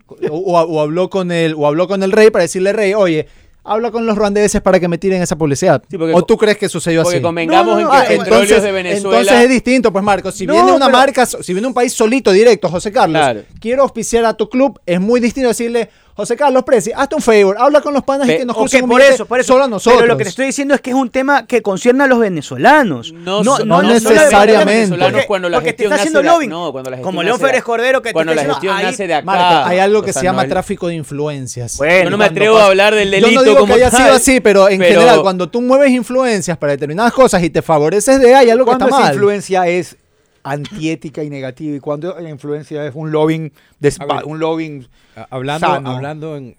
O, 0.08 0.14
o- 0.36 0.60
o 0.62 0.80
habló 0.80 1.08
con 1.10 1.30
el, 1.32 1.54
o 1.56 1.66
habló 1.66 1.88
con 1.88 2.02
el 2.02 2.12
rey 2.12 2.30
para 2.30 2.42
decirle, 2.42 2.72
rey, 2.72 2.92
oye, 2.94 3.26
habla 3.64 3.90
con 3.90 4.04
los 4.06 4.16
ruandeses 4.18 4.60
para 4.60 4.80
que 4.80 4.88
me 4.88 4.98
tiren 4.98 5.22
esa 5.22 5.36
publicidad. 5.36 5.82
Sí, 5.88 5.96
porque 5.96 6.12
¿O 6.14 6.22
tú 6.22 6.36
crees 6.36 6.58
que 6.58 6.68
sucedió 6.68 7.02
Porque 7.02 7.16
así? 7.18 7.22
convengamos 7.22 7.66
No, 7.66 7.72
no, 7.74 7.78
en 7.80 7.84
no, 7.86 7.90
que 7.92 7.96
ah, 7.96 8.04
Petróleos 8.08 8.42
entonces, 8.42 8.62
de 8.62 8.72
Venezuela. 8.72 9.18
entonces 9.20 9.44
es 9.44 9.48
distinto, 9.50 9.92
pues 9.92 10.04
Marcos. 10.04 10.34
Si 10.34 10.46
No, 10.46 10.54
viene 10.54 10.72
una 10.72 10.86
pero- 10.86 10.98
marca, 10.98 11.26
si 11.26 11.52
viene 11.52 11.68
un 11.68 11.74
país 11.74 11.92
solito, 11.92 12.32
directo, 12.32 12.68
José 12.68 12.90
Carlos, 12.90 13.20
Claro. 13.20 13.42
quiero 13.60 13.82
auspiciar 13.82 14.24
a 14.24 14.34
tu 14.34 14.48
club, 14.48 14.80
es 14.84 15.00
muy 15.00 15.20
distinto 15.20 15.48
decirle, 15.48 15.88
José 16.14 16.36
Carlos 16.36 16.62
Preci, 16.64 16.92
hazte 16.94 17.14
un 17.14 17.22
favor, 17.22 17.56
habla 17.58 17.80
con 17.80 17.94
los 17.94 18.02
panas 18.04 18.26
Pe- 18.26 18.34
y 18.34 18.38
que 18.40 18.44
nos 18.44 18.54
Ok, 18.54 18.62
crucen 18.62 18.84
un 18.84 18.90
por 18.90 19.00
eso, 19.00 19.24
por 19.24 19.40
eso. 19.40 19.54
solo 19.54 19.64
a 19.64 19.68
nosotros. 19.68 20.02
Pero 20.02 20.12
lo 20.12 20.18
que 20.18 20.24
te 20.24 20.30
estoy 20.30 20.46
diciendo 20.46 20.74
es 20.74 20.80
que 20.82 20.90
es 20.90 20.96
un 20.96 21.08
tema 21.08 21.46
que 21.46 21.62
concierne 21.62 22.04
a 22.04 22.06
los 22.06 22.18
venezolanos. 22.18 23.12
No, 23.12 23.42
no 23.42 23.56
solo 23.56 23.74
a 23.76 23.82
los 23.82 23.92
necesariamente. 23.94 24.64
venezolanos 24.74 25.12
Porque, 25.12 25.26
cuando 25.26 25.48
la 25.48 25.56
porque 25.58 25.72
te 25.72 25.84
está 25.84 25.94
haciendo 25.96 26.22
lobbying. 26.22 26.50
no, 26.50 26.70
cuando 26.70 26.90
la 26.90 26.96
gestión 26.98 27.06
Como 27.14 27.22
León 27.22 27.40
Férez 27.40 27.62
Cordero 27.62 28.02
que 28.02 28.10
te 28.10 28.12
Cuando 28.12 28.32
está 28.32 28.42
la 28.46 28.48
diciendo, 28.54 28.60
gestión 28.74 28.76
ahí- 28.76 28.92
nace 28.92 29.06
de 29.06 29.14
acá. 29.14 29.24
Marco, 29.24 29.68
hay 29.70 29.78
algo 29.78 30.02
que 30.02 30.10
o 30.10 30.12
sea, 30.12 30.20
se 30.20 30.26
llama 30.26 30.42
no 30.42 30.48
tráfico 30.50 30.88
de 30.88 30.94
influencias. 30.96 31.72
Yo 31.72 31.78
Bueno, 31.78 32.10
no 32.10 32.18
me 32.18 32.24
atrevo 32.26 32.58
a 32.58 32.66
hablar 32.66 32.94
del 32.94 33.10
delito 33.10 33.30
Yo 33.30 33.36
no 33.36 33.42
digo 33.44 33.56
como 33.60 33.74
que 33.74 33.84
haya 33.84 33.90
sido 33.96 34.12
así, 34.12 34.40
pero 34.40 34.68
en 34.68 34.78
pero- 34.80 35.00
general, 35.00 35.22
cuando 35.22 35.48
tú 35.48 35.62
mueves 35.62 35.90
influencias 35.90 36.58
para 36.58 36.72
determinadas 36.72 37.12
cosas 37.14 37.42
y 37.42 37.48
te 37.50 37.62
favoreces 37.62 38.20
de 38.20 38.34
hay 38.34 38.50
algo 38.50 38.64
que 38.64 38.68
¿Cuándo 38.70 38.84
está 38.86 38.98
mal. 39.00 39.14
influencia 39.14 39.66
es 39.66 39.96
antiética 40.42 41.22
y 41.22 41.30
negativa? 41.30 41.76
¿Y 41.76 41.80
cuándo 41.80 42.18
la 42.18 42.30
influencia 42.30 42.86
es 42.86 42.94
un 42.94 43.10
lobbying, 43.12 43.52
de, 43.80 43.94
A 43.98 44.06
ver. 44.06 44.24
un 44.24 44.38
lobbying 44.38 44.86
Hablando, 45.30 45.66
Sano. 45.66 45.90
hablando 45.90 46.36
en 46.36 46.56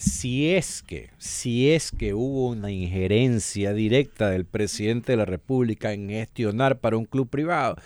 si 0.00 0.50
es 0.54 0.82
que, 0.82 1.10
si 1.18 1.70
es 1.70 1.90
que 1.90 2.14
hubo 2.14 2.48
una 2.48 2.70
injerencia 2.70 3.74
directa 3.74 4.30
del 4.30 4.46
presidente 4.46 5.12
de 5.12 5.18
la 5.18 5.26
República 5.26 5.92
en 5.92 6.08
gestionar 6.08 6.78
para 6.78 6.96
un 6.96 7.04
club 7.04 7.28
privado, 7.28 7.76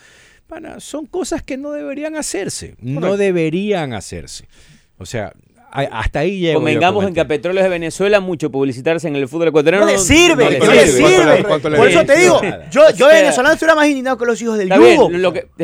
son 0.78 1.06
cosas 1.06 1.42
que 1.42 1.56
no 1.56 1.72
deberían 1.72 2.14
hacerse, 2.14 2.76
no 2.80 3.16
deberían 3.16 3.92
hacerse. 3.92 4.46
O 4.98 5.06
sea, 5.06 5.34
hasta 5.74 6.20
ahí 6.20 6.38
llego. 6.38 6.60
Convengamos 6.60 6.94
con 6.96 7.04
en 7.04 7.08
el 7.08 7.14
que 7.14 7.20
a. 7.20 7.26
Petróleos 7.26 7.64
de 7.64 7.70
Venezuela 7.70 8.20
mucho 8.20 8.50
publicitarse 8.50 9.08
en 9.08 9.16
el 9.16 9.28
fútbol 9.28 9.48
ecuatoriano 9.48 9.86
No 9.86 9.92
le 9.92 9.98
sirve, 9.98 10.58
no 10.58 10.66
le 10.72 10.86
sirve. 10.86 11.00
¿Cuánto 11.00 11.18
sirve. 11.18 11.36
le- 11.36 11.44
cuánto 11.44 11.70
le 11.70 11.76
Por 11.78 11.88
eso 11.88 12.04
te 12.04 12.16
digo, 12.16 12.40
yo, 12.70 12.82
yo 12.94 13.06
O 13.06 13.08
sea, 13.10 13.20
venezolano 13.20 13.54
estuviera 13.54 13.74
más 13.74 13.86
indignado 13.88 14.16
que 14.16 14.24
los 14.24 14.40
hijos 14.40 14.56
del 14.56 14.68
yugo. 14.70 15.10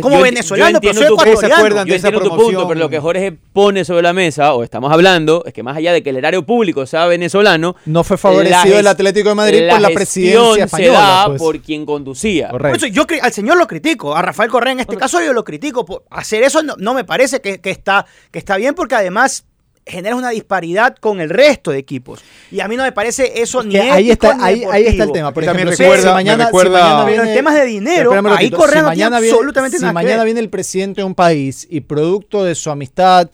como 0.00 0.16
yo- 0.16 0.22
venezolano, 0.22 0.72
yo 0.72 0.80
pero 0.80 0.94
soy 0.94 1.04
ecuatoriano. 1.04 1.40
¿Se 1.40 1.52
acuerdan 1.54 1.86
Yo 1.86 1.92
de 1.92 1.96
esa 1.98 2.08
entiendo 2.08 2.24
tu 2.30 2.36
punto, 2.36 2.36
promoción? 2.50 2.68
pero 2.68 2.80
lo 2.80 2.88
que 2.90 2.98
Jorge 2.98 3.32
pone 3.52 3.84
sobre 3.84 4.02
la 4.02 4.12
mesa, 4.12 4.54
o 4.54 4.64
estamos 4.64 4.92
hablando, 4.92 5.44
es 5.46 5.52
que 5.52 5.62
más 5.62 5.76
allá 5.76 5.92
de 5.92 6.02
que 6.02 6.10
el 6.10 6.16
erario 6.16 6.44
público 6.44 6.86
sea 6.86 7.06
venezolano, 7.06 7.76
No 7.86 8.02
fue 8.02 8.18
favorecido 8.18 8.74
la 8.74 8.80
el 8.80 8.86
Atlético 8.88 9.28
de 9.28 9.34
Madrid 9.36 9.62
por 9.70 9.80
la 9.80 9.90
presidencia 9.90 10.40
gestión 10.40 10.64
española. 10.64 10.98
se 10.98 11.02
da 11.04 11.26
pues. 11.26 11.38
por 11.42 11.60
quien 11.60 11.86
conducía. 11.86 12.48
Por 12.50 12.60
Correcto. 12.62 12.86
eso 12.86 12.94
yo 12.94 13.06
al 13.22 13.32
señor 13.32 13.56
lo 13.58 13.66
critico, 13.66 14.16
a 14.16 14.22
Rafael 14.22 14.50
Correa 14.50 14.72
en 14.72 14.80
este 14.80 14.96
caso 14.96 15.22
yo 15.22 15.32
lo 15.32 15.44
critico. 15.44 15.84
Por 15.84 16.04
hacer 16.10 16.42
eso 16.42 16.62
no, 16.62 16.74
no 16.78 16.94
me 16.94 17.04
parece 17.04 17.40
que, 17.40 17.60
que 17.60 17.70
está, 17.70 18.06
que 18.30 18.38
está 18.38 18.56
bien 18.56 18.74
porque 18.74 18.94
además 18.96 19.44
genera 19.86 20.14
una 20.14 20.30
disparidad 20.30 20.94
con 20.96 21.20
el 21.20 21.30
resto 21.30 21.70
de 21.72 21.78
equipos. 21.78 22.20
Y 22.50 22.60
a 22.60 22.68
mí 22.68 22.76
no 22.76 22.82
me 22.84 22.92
parece 22.92 23.40
eso 23.42 23.62
ni 23.62 23.72
Que 23.74 23.80
ahí 23.90 24.10
está, 24.10 24.34
ni 24.36 24.42
ahí, 24.44 24.64
ahí 24.70 24.86
está 24.86 25.04
el 25.04 25.12
tema. 25.12 25.32
Por 25.32 25.44
También 25.44 25.68
ejemplo, 25.68 25.86
recuerda- 25.86 26.08
si 26.10 26.14
mañana, 26.14 26.36
me 26.36 26.42
si 26.44 26.46
recuerda- 26.46 26.80
mañana 26.82 27.04
Pero 27.06 27.16
en 27.16 27.22
viene- 27.22 27.34
temas 27.36 27.54
de 27.54 27.64
dinero, 27.66 28.12
ahí 28.12 28.20
ratito. 28.22 28.56
Correa 28.56 28.80
si 28.80 28.84
no 28.86 28.90
tiene 28.90 29.04
mañana 29.04 29.20
viene, 29.20 29.34
absolutamente 29.36 29.76
si 29.78 29.82
nada 29.82 29.92
mañana 29.92 30.16
ver. 30.18 30.24
viene 30.26 30.40
el 30.40 30.50
presidente 30.50 31.00
de 31.00 31.04
un 31.04 31.14
país 31.14 31.66
y 31.70 31.80
producto 31.80 32.44
de 32.44 32.54
su 32.54 32.70
amistad, 32.70 33.28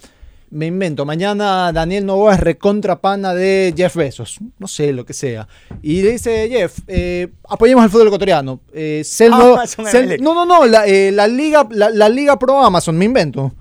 me 0.49 0.67
invento, 0.67 1.05
mañana 1.05 1.73
Daniel 1.73 2.07
Novoa 2.07 2.35
es 2.35 2.41
recontra 2.41 3.01
pana 3.01 3.35
de 3.35 3.75
Jeff 3.77 3.97
Bezos, 3.97 4.39
no 4.59 4.69
sé, 4.69 4.93
lo 4.93 5.05
que 5.05 5.13
sea. 5.13 5.49
Y 5.83 6.03
le 6.03 6.13
dice, 6.13 6.49
Jeff, 6.49 6.79
eh, 6.87 7.29
apoyemos 7.49 7.83
al 7.85 7.91
fútbol 7.91 8.07
ecuatoriano. 8.07 8.61
Eh, 8.73 9.03
Ah, 9.33 9.65
no, 10.21 10.35
no, 10.35 10.47
no, 10.47 10.65
la, 10.65 10.87
eh, 10.87 11.11
la 11.13 11.27
liga, 11.27 11.67
la, 11.71 11.91
la 11.91 12.09
liga 12.09 12.39
pro 12.39 12.65
Amazon, 12.65 12.97
me 12.97 13.05
invento. 13.05 13.53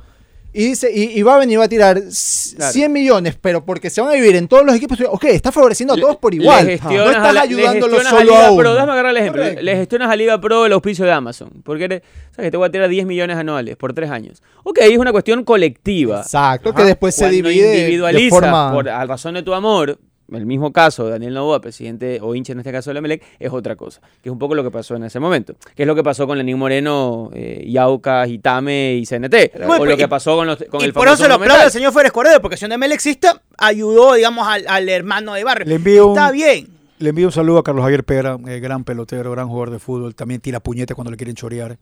Y 0.57 0.67
dice, 0.69 0.89
y, 0.93 1.19
y 1.19 1.21
va 1.21 1.35
a 1.35 1.39
venir 1.39 1.55
y 1.55 1.57
va 1.57 1.65
a 1.65 1.67
tirar 1.67 2.01
c- 2.09 2.55
Claro. 2.55 2.71
100 2.71 2.91
millones, 2.93 3.37
pero 3.41 3.65
porque 3.65 3.89
se 3.89 3.99
van 3.99 4.11
a 4.11 4.13
vivir 4.13 4.35
en 4.37 4.47
todos 4.47 4.65
los 4.65 4.73
equipos. 4.75 4.97
Ok, 5.09 5.25
está 5.25 5.51
favoreciendo 5.51 5.93
a 5.95 5.97
todos 5.97 6.15
por 6.15 6.33
igual. 6.33 6.65
No 6.65 6.71
a 7.03 7.11
estás 7.11 7.33
la- 7.33 7.41
ayudándolo 7.41 7.97
a 7.99 8.03
solo 8.03 8.21
Liga 8.23 8.47
a 8.47 8.51
uno. 8.51 8.61
Pro, 8.61 8.73
déjame 8.73 8.91
agarrar 8.93 9.11
el 9.11 9.17
ejemplo. 9.17 9.41
Correcto. 9.41 9.61
Le 9.63 9.75
gestionas 9.75 10.09
a 10.09 10.15
Liga 10.15 10.39
Pro 10.39 10.65
el 10.65 10.71
auspicio 10.71 11.03
de 11.03 11.11
Amazon. 11.11 11.49
Porque 11.63 11.83
eres- 11.83 12.01
sabes 12.31 12.47
que 12.47 12.51
te 12.51 12.57
voy 12.57 12.67
a 12.67 12.71
tirar 12.71 12.87
10 12.87 13.05
millones 13.05 13.35
anuales 13.37 13.75
por 13.75 13.93
3 13.93 14.09
años. 14.09 14.41
Ok, 14.63 14.79
es 14.81 14.97
una 14.97 15.11
cuestión 15.11 15.43
colectiva. 15.43 16.21
Exacto, 16.21 16.73
que 16.73 16.83
después 16.83 17.13
se 17.15 17.29
divide 17.29 17.67
de 17.67 17.77
individualiza 17.79 18.29
forma... 18.29 18.71
por 18.73 18.87
a 18.87 19.05
razón 19.05 19.33
de 19.33 19.43
tu 19.43 19.53
amor, 19.53 19.99
el 20.31 20.45
mismo 20.45 20.73
caso 20.73 21.05
de 21.05 21.11
Daniel 21.11 21.33
Novoa, 21.35 21.61
presidente 21.61 22.19
o 22.21 22.33
hincha 22.33 22.53
en 22.53 22.59
este 22.59 22.71
caso 22.71 22.89
del 22.89 22.97
Emelec, 22.97 23.23
es 23.39 23.51
otra 23.51 23.75
cosa, 23.75 24.01
que 24.21 24.29
es 24.29 24.31
un 24.33 24.39
poco 24.39 24.55
lo 24.55 24.63
que 24.63 24.71
pasó 24.71 24.95
en 24.95 25.03
ese 25.03 25.19
momento, 25.19 25.53
que 25.75 25.83
es 25.83 25.87
lo 25.87 25.93
que 25.95 26.03
pasó 26.03 26.25
con 26.25 26.37
Lenín 26.37 26.57
Moreno, 26.57 27.29
eh, 27.33 27.65
Yauca, 27.69 28.25
Itame 28.27 28.95
y 28.95 29.05
CNT, 29.05 29.51
Bueno, 29.67 29.83
o 29.83 29.85
lo 29.85 29.93
y- 29.93 29.97
que 29.97 30.07
pasó 30.07 30.35
con, 30.35 30.47
los, 30.47 30.57
con 30.69 30.81
y 30.81 30.85
el 30.85 30.93
por 30.93 31.07
eso 31.07 31.17
se 31.17 31.27
lo 31.27 31.35
aplaudo 31.35 31.61
al 31.63 31.71
señor 31.71 31.93
Férez 31.93 32.11
Cordero, 32.11 32.41
porque 32.41 32.57
si 32.57 32.65
un 32.65 32.71
ML 32.71 32.91
existe, 32.93 33.27
ayudó, 33.57 34.13
digamos, 34.15 34.47
al, 34.47 34.65
al 34.67 34.89
hermano 34.89 35.33
de 35.33 35.43
barrio. 35.43 35.67
Le 35.67 35.75
envío 35.75 36.07
un- 36.07 36.17
Está 36.17 36.31
bien. 36.31 36.69
Le 36.97 37.09
envío 37.09 37.27
un 37.27 37.31
saludo 37.33 37.57
a 37.59 37.63
Carlos 37.63 37.83
Javier 37.83 38.03
Pera, 38.05 38.37
eh, 38.47 38.59
gran 38.61 38.83
pelotero, 38.85 39.29
gran 39.31 39.47
jugador 39.49 39.69
de 39.69 39.79
fútbol. 39.79 40.15
También 40.15 40.39
tira 40.39 40.61
puñete 40.61 40.95
cuando 40.95 41.11
le 41.11 41.17
quieren 41.17 41.35
chorear. 41.35 41.77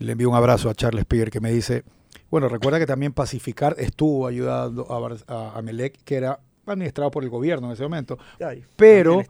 Le 0.00 0.12
envío 0.12 0.28
un 0.28 0.34
abrazo 0.34 0.68
a 0.68 0.74
Charles 0.74 1.04
Pierre 1.04 1.30
que 1.30 1.40
me 1.40 1.52
dice, 1.52 1.84
bueno, 2.30 2.48
recuerda 2.48 2.78
que 2.80 2.86
también 2.86 3.12
Pacificar 3.12 3.76
estuvo 3.78 4.26
ayudando 4.26 4.86
a, 4.90 5.32
a, 5.32 5.58
a 5.58 5.62
Melec, 5.62 5.94
que 6.04 6.16
era 6.16 6.40
administrado 6.72 7.10
por 7.10 7.22
el 7.24 7.30
gobierno 7.30 7.66
en 7.68 7.72
ese 7.74 7.82
momento. 7.82 8.18
Pero, 8.76 9.22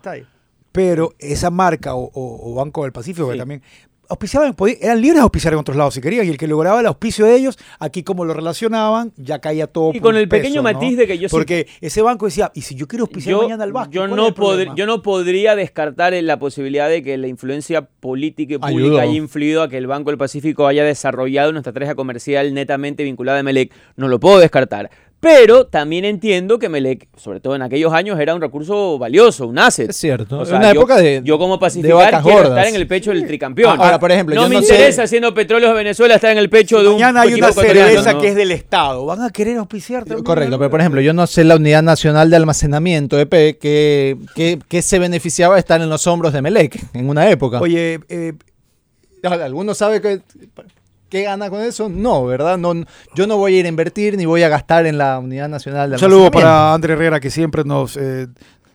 pero 0.72 1.14
esa 1.18 1.50
marca 1.50 1.94
o, 1.94 2.05
o- 2.12 2.53
o 2.53 2.55
Banco 2.55 2.83
del 2.85 2.92
Pacífico, 2.92 3.31
que 3.31 3.37
también 3.38 3.62
auspiciaban, 4.09 4.57
eran 4.81 5.00
libres 5.00 5.18
de 5.18 5.22
auspiciar 5.22 5.53
en 5.53 5.61
otros 5.61 5.76
lados 5.76 5.94
si 5.94 6.00
querían, 6.00 6.26
y 6.26 6.31
el 6.31 6.37
que 6.37 6.48
lograba 6.48 6.81
el 6.81 6.87
auspicio 6.87 7.26
de 7.26 7.37
ellos, 7.37 7.57
aquí 7.79 8.03
como 8.03 8.24
lo 8.24 8.35
relacionaban, 8.35 9.12
ya 9.16 9.38
caía 9.38 9.68
todo. 9.68 9.90
Y 9.90 10.00
por 10.00 10.11
con 10.11 10.16
el 10.16 10.29
peso, 10.29 10.42
pequeño 10.42 10.62
¿no? 10.62 10.72
matiz 10.72 10.96
de 10.98 11.07
que 11.07 11.16
yo 11.16 11.29
sí- 11.29 11.33
Porque 11.33 11.68
ese 11.81 12.03
banco 12.03 12.26
decía, 12.26 12.50
y 12.53 12.62
si 12.62 12.74
yo 12.74 12.88
quiero 12.88 13.05
auspiciar 13.05 13.37
yo, 13.37 13.42
mañana 13.42 13.62
al 13.62 13.72
Vasco, 13.72 13.92
yo 13.92 14.00
¿cuál 14.00 14.11
es 14.11 14.16
no 14.16 14.74
yo 14.74 14.87
no 14.87 15.03
podría 15.03 15.55
descartar 15.55 16.12
la 16.12 16.38
posibilidad 16.40 16.88
de 16.88 17.05
que 17.05 17.16
la 17.18 17.29
influencia 17.29 17.83
política 17.83 18.55
y 18.55 18.59
pública 18.59 18.79
Ayudó. 18.81 19.00
haya 19.00 19.12
influido 19.12 19.62
a 19.62 19.68
que 19.68 19.76
el 19.76 19.87
Banco 19.87 20.11
del 20.11 20.18
Pacífico 20.18 20.66
haya 20.66 20.83
desarrollado 20.85 21.50
una 21.50 21.61
estrategia 21.61 21.94
comercial 21.94 22.53
netamente 22.53 23.05
vinculada 23.05 23.38
a 23.38 23.42
Melec. 23.44 23.72
No 23.94 24.09
lo 24.09 24.18
puedo 24.18 24.40
descartar. 24.40 24.90
Pero 25.21 25.67
también 25.67 26.07
entiendo 26.07 26.59
que 26.59 26.71
Melec, 26.71 27.07
sobre 27.19 27.41
todo 27.41 27.55
en 27.55 27.61
aquellos 27.61 27.93
años, 27.93 28.19
era 28.19 28.35
un 28.35 28.41
recurso 28.41 28.99
valioso, 28.99 29.47
un 29.47 29.59
asset. 29.59 29.91
Es 29.91 29.97
cierto. 29.99 30.39
O 30.39 30.47
sea, 30.47 30.57
una 30.57 30.73
yo, 30.73 30.81
época 30.81 30.97
de- 30.97 31.21
yo 31.23 31.39
como 31.39 31.57
de 31.57 31.61
pacificar 31.61 31.97
vacas 31.97 32.23
quiero 32.23 32.39
gordas. 32.39 32.57
estar 32.59 32.67
en 32.69 32.75
el 32.81 32.87
pecho 32.87 33.11
del 33.11 33.27
tricampeón. 33.27 33.79
Ahora, 33.79 33.99
por 34.01 34.11
ejemplo, 34.11 34.35
no 34.35 34.45
yo 34.45 34.49
me 34.49 34.55
no 34.55 34.63
sé- 34.63 34.73
interesa 34.73 35.07
siendo 35.07 35.35
Petróleos 35.35 35.73
de 35.73 35.77
Venezuela 35.77 36.15
estar 36.15 36.31
en 36.33 36.39
el 36.39 36.49
pecho 36.49 36.81
de 36.83 36.89
un 36.89 36.95
Mañana 36.95 37.21
hay 37.21 37.35
una 37.35 37.53
cerveza 37.53 38.15
¿no? 38.15 38.21
que 38.23 38.29
es 38.29 38.35
del 38.35 38.51
Estado. 38.51 39.05
¿Van 39.05 39.21
a 39.21 39.29
querer 39.29 39.59
auspiciar 39.59 40.05
también? 40.05 40.25
Correcto, 40.25 40.59
pero 40.59 40.71
por 40.71 40.81
ejemplo, 40.81 41.03
yo 41.03 41.13
no 41.13 41.27
sé 41.27 41.45
la 41.45 41.57
Unidad 41.57 41.83
Nacional 41.83 42.31
de 42.31 42.37
Almacenamiento, 42.37 43.19
EP, 43.21 43.59
que, 43.59 44.17
que, 44.35 44.59
que 44.69 44.81
se 44.81 44.99
beneficiaba 44.99 45.57
de 45.57 45.61
estar 45.61 45.83
en 45.83 45.91
los 45.91 46.07
hombros 46.07 46.33
de 46.33 46.41
Melec 46.41 46.79
en 46.95 47.11
una 47.11 47.29
época. 47.29 47.61
Oye, 47.61 48.01
eh, 48.09 48.33
¿Alguno 49.23 49.75
sabe 49.75 50.01
qué, 50.01 50.23
qué 51.11 51.23
gana 51.25 51.51
con 51.51 51.61
eso? 51.61 51.88
No, 51.90 52.25
¿verdad? 52.25 52.57
No, 52.57 52.73
yo 53.14 53.27
no 53.27 53.37
voy 53.37 53.57
a 53.57 53.61
ir 53.61 53.66
a 53.66 53.68
invertir 53.68 54.16
ni 54.16 54.25
voy 54.25 54.42
a 54.42 54.49
gastar 54.49 54.87
en 54.87 54.96
la 54.96 55.18
Unidad 55.18 55.49
Nacional 55.49 55.90
de 55.90 55.96
un 55.96 56.01
saludo 56.01 56.31
para 56.31 56.73
André 56.73 56.94
Herrera, 56.94 57.20
que 57.20 57.31
siempre 57.31 57.64
nos... 57.64 57.96
eh, 57.96 58.29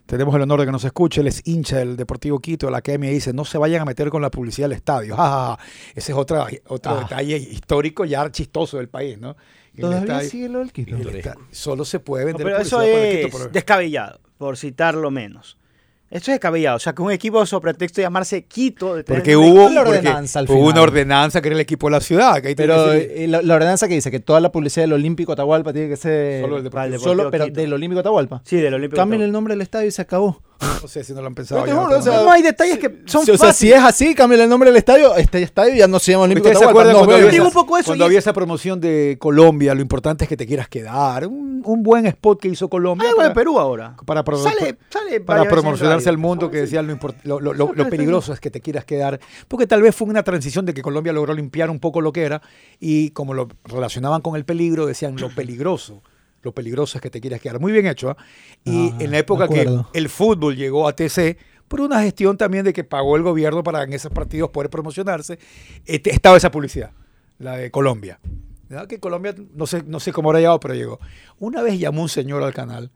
tenemos 0.06 0.36
el 0.36 0.41
honor 0.43 0.60
de 0.60 0.67
que 0.67 0.71
nos 0.71 0.84
escuche, 0.84 1.21
él 1.21 1.28
es 1.28 1.41
hincha 1.45 1.78
del 1.78 1.98
Deportivo 1.98 2.38
Quito, 2.38 2.67
de 2.67 2.71
la 2.71 2.78
academia, 2.78 3.10
y 3.10 3.15
dice, 3.15 3.34
no 3.34 3.43
se 3.43 3.58
vayan 3.58 3.82
a 3.82 3.86
meter 3.86 4.10
con 4.12 4.21
la 4.21 4.30
publicidad 4.30 4.67
del 4.69 4.78
estadio. 4.78 5.15
Ja, 5.17 5.24
ja, 5.30 5.56
ja. 5.58 5.60
Ese 5.95 6.12
es 6.12 6.17
otra, 6.17 6.45
otro 6.67 6.91
Ah. 6.91 7.00
detalle 7.00 7.38
histórico 7.38 8.06
ya 8.06 8.30
chistoso 8.32 8.78
del 8.78 8.88
país, 8.88 9.17
¿no? 9.17 9.36
El 9.74 9.82
Todavía 9.82 10.21
sigue 10.21 10.48
lo 10.50 10.60
del 10.60 10.71
Quito. 10.71 10.95
solo 11.50 11.84
se 11.86 12.00
puede 12.00 12.24
No, 12.24 12.28
vender 12.28 12.45
pero 12.45 12.58
eso 12.60 12.78
publicidad 12.78 12.93
para 13.00 13.10
el 13.10 13.17
es 13.17 13.26
Quito, 13.26 13.38
pero- 13.39 13.50
descabellado, 13.52 14.19
por 14.38 14.58
citarlo 14.58 15.10
menos. 15.10 15.58
Esto 16.15 16.32
es 16.32 16.36
descabellado. 16.36 16.78
O 16.78 16.80
sea, 16.80 16.93
que 16.93 17.01
un 17.01 17.12
equipo 17.12 17.45
sobre 17.45 17.73
pretexto 17.73 17.99
de 17.99 18.06
llamarse 18.06 18.45
Quito. 18.45 18.95
de 18.95 19.04
Porque 19.04 19.36
hubo, 19.36 19.67
porque 19.84 20.08
al 20.08 20.45
hubo 20.49 20.67
una 20.69 20.82
ordenanza 20.82 21.41
que 21.41 21.49
era 21.49 21.56
el 21.56 21.62
equipo 21.62 21.88
de 21.88 21.91
la 21.91 21.99
ciudad. 21.99 22.41
Que 22.41 22.47
ahí 22.49 22.56
Pero 22.56 22.91
que 22.91 23.25
eh, 23.25 23.28
la, 23.28 23.41
la 23.41 23.56
ordenanza 23.56 23.88
que 23.89 23.95
dice 23.95 24.12
que 24.12 24.19
toda 24.21 24.39
la 24.39 24.51
publicidad 24.51 24.84
del 24.84 24.93
Olímpico 24.93 25.34
Atahualpa 25.34 25.73
tiene 25.73 25.89
que 25.89 25.97
ser. 25.97 26.41
Solo 26.41 26.58
el 26.58 26.63
Deportivo 26.63 26.71
Para 26.71 26.86
el 26.95 26.99
Solo- 27.01 27.10
Deportivo 27.23 27.32
pero 27.32 27.45
Quito. 27.47 27.60
del 27.62 27.73
Olímpico 27.73 27.99
Atahualpa. 27.99 28.41
Sí, 28.45 28.56
del 28.58 28.73
Olímpico. 28.73 28.95
Cambien 29.01 29.21
el 29.23 29.32
nombre 29.34 29.54
del 29.56 29.62
estadio 29.62 29.88
y 29.88 29.91
se 29.91 30.01
acabó. 30.01 30.41
No 30.82 30.88
sé 30.88 31.04
si 31.04 31.13
no 31.13 31.22
lo 31.22 31.28
han 31.28 31.36
pensado. 31.36 31.63
Te 31.63 31.70
ya, 31.70 31.76
juro, 31.76 31.88
pero 31.88 32.00
o 32.00 32.04
sea, 32.04 32.22
no. 32.24 32.32
Hay 32.32 32.41
detalles 32.41 32.80
que 32.80 33.02
son 33.06 33.26
Sí, 33.26 33.32
o 33.32 33.38
sea, 33.38 33.54
si 33.54 33.70
fáciles. 33.70 33.78
es 33.78 33.84
así, 33.84 34.15
cambien 34.15 34.41
el 34.41 34.50
nombre 34.50 34.70
del 34.70 34.78
estadio. 34.78 35.15
Este 35.15 35.41
estadio 35.41 35.76
ya 35.76 35.88
no 35.88 36.00
se 36.00 36.12
llama 36.12 36.24
Olímpico 36.26 36.48
¿Ustedes 36.48 36.60
se 36.60 36.65
Atahualpa. 36.65 36.91
no, 36.94 37.00
cuando, 37.00 37.15
había 37.15 37.30
esa, 37.32 37.44
un 37.44 37.52
poco 37.54 37.78
eso 37.78 37.86
cuando 37.88 38.04
y 38.04 38.08
había 38.08 38.20
es- 38.20 38.24
esa 38.26 38.34
promoción 38.34 38.80
de 38.80 39.18
Colombia? 39.20 39.74
Lo 39.76 39.82
importante 39.82 40.26
es 40.26 40.30
que 40.30 40.38
te 40.38 40.46
quieras 40.46 40.68
quedar. 40.70 41.28
Un, 41.28 41.62
un 41.65 41.84
buen 41.84 42.06
spot 42.06 42.39
que 42.41 42.48
hizo 42.48 42.70
Colombia 42.70 43.10
Algo 43.10 43.22
de 43.22 43.28
para, 43.30 43.34
Perú 43.36 43.60
ahora. 43.60 43.96
para, 44.06 44.24
pro- 44.24 44.38
Sale, 44.38 44.78
sale 44.89 45.20
para 45.22 45.46
promocionarse 45.46 46.10
al 46.10 46.18
mundo 46.18 46.50
que 46.52 46.58
decía 46.58 46.82
lo, 46.82 46.94
import- 46.96 47.15
lo, 47.24 47.39
lo- 47.39 47.54
lo- 47.54 47.74
lo 47.74 47.89
peligroso 47.89 48.34
es 48.34 48.39
que 48.39 48.52
te 48.52 48.62
quieras 48.62 48.86
quedar. 48.86 49.20
Porque 49.48 49.68
tal 49.68 49.82
vez 49.82 49.96
fue 49.96 50.08
una 50.08 50.24
transición 50.24 50.65
de 50.65 50.74
que 50.74 50.82
Colombia 50.82 51.12
logró 51.13 51.34
limpiar 51.34 51.70
un 51.70 51.80
poco 51.80 52.02
lo 52.02 52.12
que 52.13 52.24
era 52.24 52.41
y 52.80 53.10
como 53.12 53.34
lo 53.34 53.48
relacionaban 53.63 54.22
con 54.22 54.36
el 54.36 54.46
peligro, 54.46 54.86
decían 54.86 55.15
lo 55.18 55.30
peligroso. 55.30 56.02
Lo 56.46 56.54
peligroso 56.54 56.98
es 56.98 57.02
que 57.02 57.10
te 57.10 57.20
quieras 57.20 57.42
quedar. 57.42 57.60
Muy 57.60 57.72
bien 57.74 57.88
hecho. 57.88 58.12
¿ah? 58.12 58.18
Y 58.64 58.92
Ah, 58.92 58.98
en 59.00 59.12
la 59.12 59.18
época 59.18 59.48
que 59.48 59.68
el 59.94 60.10
fútbol 60.10 60.56
llegó 60.56 60.88
a 60.88 60.96
TC, 60.96 61.38
por 61.68 61.82
una 61.82 62.02
gestión 62.04 62.38
también 62.38 62.64
de 62.64 62.72
que 62.72 62.84
pagó 62.84 63.16
el 63.16 63.24
gobierno 63.24 63.64
para 63.64 63.84
en 63.84 63.94
esos 63.94 64.12
partidos 64.12 64.52
poder 64.52 64.70
promocionarse, 64.70 65.40
este, 65.86 66.12
estaba 66.12 66.38
esa 66.38 66.52
publicidad, 66.52 66.92
la 67.40 67.58
de 67.58 67.72
Colombia. 67.72 68.20
¿Verdad? 68.70 68.88
Que 68.88 69.00
Colombia, 69.00 69.36
no 69.54 69.66
sé, 69.66 69.84
no 69.84 70.00
sé 70.00 70.12
cómo 70.12 70.30
habrá 70.30 70.40
llegado, 70.40 70.60
pero 70.60 70.76
llegó. 70.76 71.00
Una 71.40 71.62
vez 71.64 71.80
llamó 71.80 72.04
un 72.04 72.10
señor 72.10 72.44
al 72.44 72.54
canal 72.54 72.92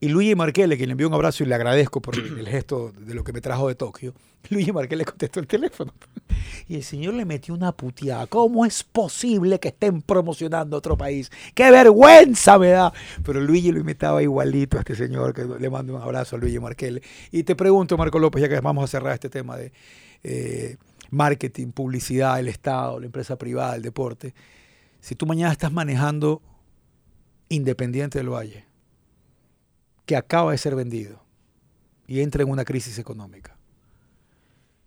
y 0.00 0.08
Luigi 0.08 0.34
Marquele, 0.34 0.76
quien 0.76 0.88
le 0.88 0.92
envió 0.92 1.08
un 1.08 1.14
abrazo 1.14 1.44
y 1.44 1.46
le 1.46 1.54
agradezco 1.54 2.00
por 2.00 2.14
el, 2.14 2.38
el 2.38 2.48
gesto 2.48 2.92
de 2.98 3.14
lo 3.14 3.22
que 3.22 3.34
me 3.34 3.42
trajo 3.42 3.68
de 3.68 3.74
Tokio, 3.74 4.14
Luigi 4.48 4.72
Marquele 4.72 5.04
contestó 5.04 5.40
el 5.40 5.46
teléfono. 5.46 5.92
Y 6.68 6.76
el 6.76 6.84
señor 6.84 7.14
le 7.14 7.24
metió 7.24 7.52
una 7.52 7.72
puteada. 7.72 8.28
¿Cómo 8.28 8.64
es 8.64 8.84
posible 8.84 9.58
que 9.58 9.68
estén 9.68 10.02
promocionando 10.02 10.76
otro 10.76 10.96
país? 10.96 11.28
¡Qué 11.52 11.68
vergüenza 11.68 12.58
me 12.58 12.68
da! 12.68 12.92
Pero 13.24 13.40
Luigi 13.40 13.72
lo 13.72 13.80
imitaba 13.80 14.22
igualito 14.22 14.76
a 14.76 14.80
este 14.80 14.94
señor, 14.94 15.34
que 15.34 15.44
le 15.44 15.68
mando 15.68 15.96
un 15.96 16.00
abrazo 16.00 16.36
a 16.36 16.38
Luigi 16.38 16.60
Marquele. 16.60 17.02
Y 17.32 17.42
te 17.42 17.56
pregunto, 17.56 17.98
Marco 17.98 18.20
López, 18.20 18.42
ya 18.42 18.48
que 18.48 18.60
vamos 18.60 18.84
a 18.84 18.86
cerrar 18.86 19.14
este 19.14 19.28
tema 19.28 19.56
de 19.56 19.72
eh, 20.22 20.76
marketing, 21.10 21.72
publicidad, 21.72 22.38
el 22.38 22.46
Estado, 22.46 23.00
la 23.00 23.06
empresa 23.06 23.36
privada, 23.36 23.74
el 23.74 23.82
deporte. 23.82 24.32
Si 25.00 25.16
tú 25.16 25.26
mañana 25.26 25.52
estás 25.52 25.72
manejando 25.72 26.40
Independiente 27.48 28.18
del 28.18 28.28
Valle, 28.28 28.69
que 30.06 30.16
acaba 30.16 30.52
de 30.52 30.58
ser 30.58 30.74
vendido 30.74 31.22
y 32.06 32.20
entra 32.20 32.42
en 32.42 32.50
una 32.50 32.64
crisis 32.64 32.98
económica 32.98 33.56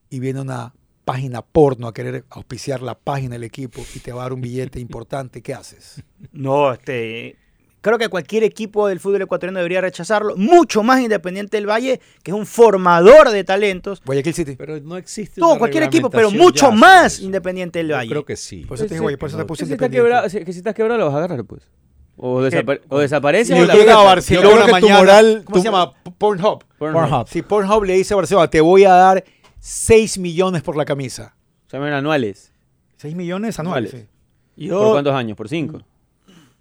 y 0.10 0.20
viene 0.20 0.42
una 0.42 0.74
página 1.06 1.42
porno 1.42 1.88
a 1.88 1.94
querer 1.94 2.24
auspiciar 2.30 2.82
la 2.82 2.96
página 2.98 3.34
del 3.34 3.44
equipo 3.44 3.82
y 3.96 4.00
te 4.00 4.12
va 4.14 4.22
a 4.22 4.26
dar 4.26 4.34
un 4.34 4.42
billete 4.42 4.80
importante, 4.80 5.42
¿qué 5.42 5.54
haces? 5.54 6.04
No, 6.32 6.72
este. 6.74 7.38
Creo 7.82 7.98
que 7.98 8.08
cualquier 8.08 8.44
equipo 8.46 8.88
del 8.88 9.02
fútbol 9.02 9.24
ecuatoriano 9.24 9.60
debería 9.60 9.82
rechazarlo. 9.82 10.38
Mucho 10.38 10.84
más 10.84 11.02
Independiente 11.02 11.58
del 11.58 11.68
Valle, 11.70 12.00
que 12.24 12.32
es 12.32 12.38
un 12.38 12.46
formador 12.46 13.30
de 13.32 13.44
talentos. 13.44 14.02
Guayaquil 14.06 14.34
City. 14.34 14.56
Pero 14.56 14.80
no 14.80 14.96
existe 14.96 15.42
Todo, 15.42 15.58
cualquier 15.58 15.84
equipo, 15.84 16.10
pero 16.10 16.32
mucho 16.32 16.72
más 16.72 17.16
eso. 17.16 17.24
Independiente 17.26 17.80
del 17.80 17.90
Yo 17.90 17.96
Valle. 17.96 18.10
creo 18.10 18.24
que 18.24 18.38
sí. 18.38 18.64
Por 18.66 18.76
eso 18.78 18.86
te, 18.88 18.94
digo, 18.94 19.10
por 19.18 19.28
eso 19.28 19.38
te 19.38 19.44
puse 19.44 19.64
Que 19.64 19.66
si, 19.68 19.74
estás 19.74 19.88
independiente. 19.88 19.98
quebrado, 19.98 20.30
si- 20.30 20.46
que 20.46 20.54
si 20.54 20.60
estás 20.60 20.74
quebrado 20.74 20.98
lo 20.98 21.08
vas 21.08 21.16
a 21.16 21.18
agarrar, 21.18 21.44
pues. 21.44 21.64
O, 22.16 22.42
desapa- 22.42 22.80
o 22.90 23.00
desaparece 23.00 23.46
Si 23.46 23.54
o 23.54 23.58
yo 23.62 23.66
la 23.66 23.74
llega 23.74 24.00
a. 24.00 24.04
Barcelona 24.04 24.48
yo 24.48 24.54
creo 24.54 24.66
que 24.66 24.70
tu 24.70 24.88
mañana, 24.88 24.98
moral- 25.00 25.42
¿cómo 25.46 25.56
tu- 25.56 25.62
se 25.62 25.66
llama? 25.66 25.94
Pornhub. 26.18 26.64
Pornhub. 26.78 27.28
Si 27.28 27.42
Pornhub 27.42 27.84
le 27.84 27.94
dice 27.94 28.14
a 28.14 28.18
Barcelona, 28.18 28.48
te 28.50 28.62
voy 28.62 28.84
a 28.86 28.92
dar 28.94 29.24
6 29.60 30.18
millones 30.20 30.62
por 30.62 30.76
la 30.78 30.86
camisa. 30.86 31.36
Se 31.68 31.78
llaman 31.78 31.94
anuales. 31.94 32.52
6 32.98 33.16
millones 33.16 33.58
anuales. 33.60 33.94
Anuales. 33.94 34.10
sí. 34.58 34.68
¿Por 34.70 34.92
cuántos 34.92 35.16
años? 35.16 35.36
¿por 35.36 35.50
cinco? 35.50 35.82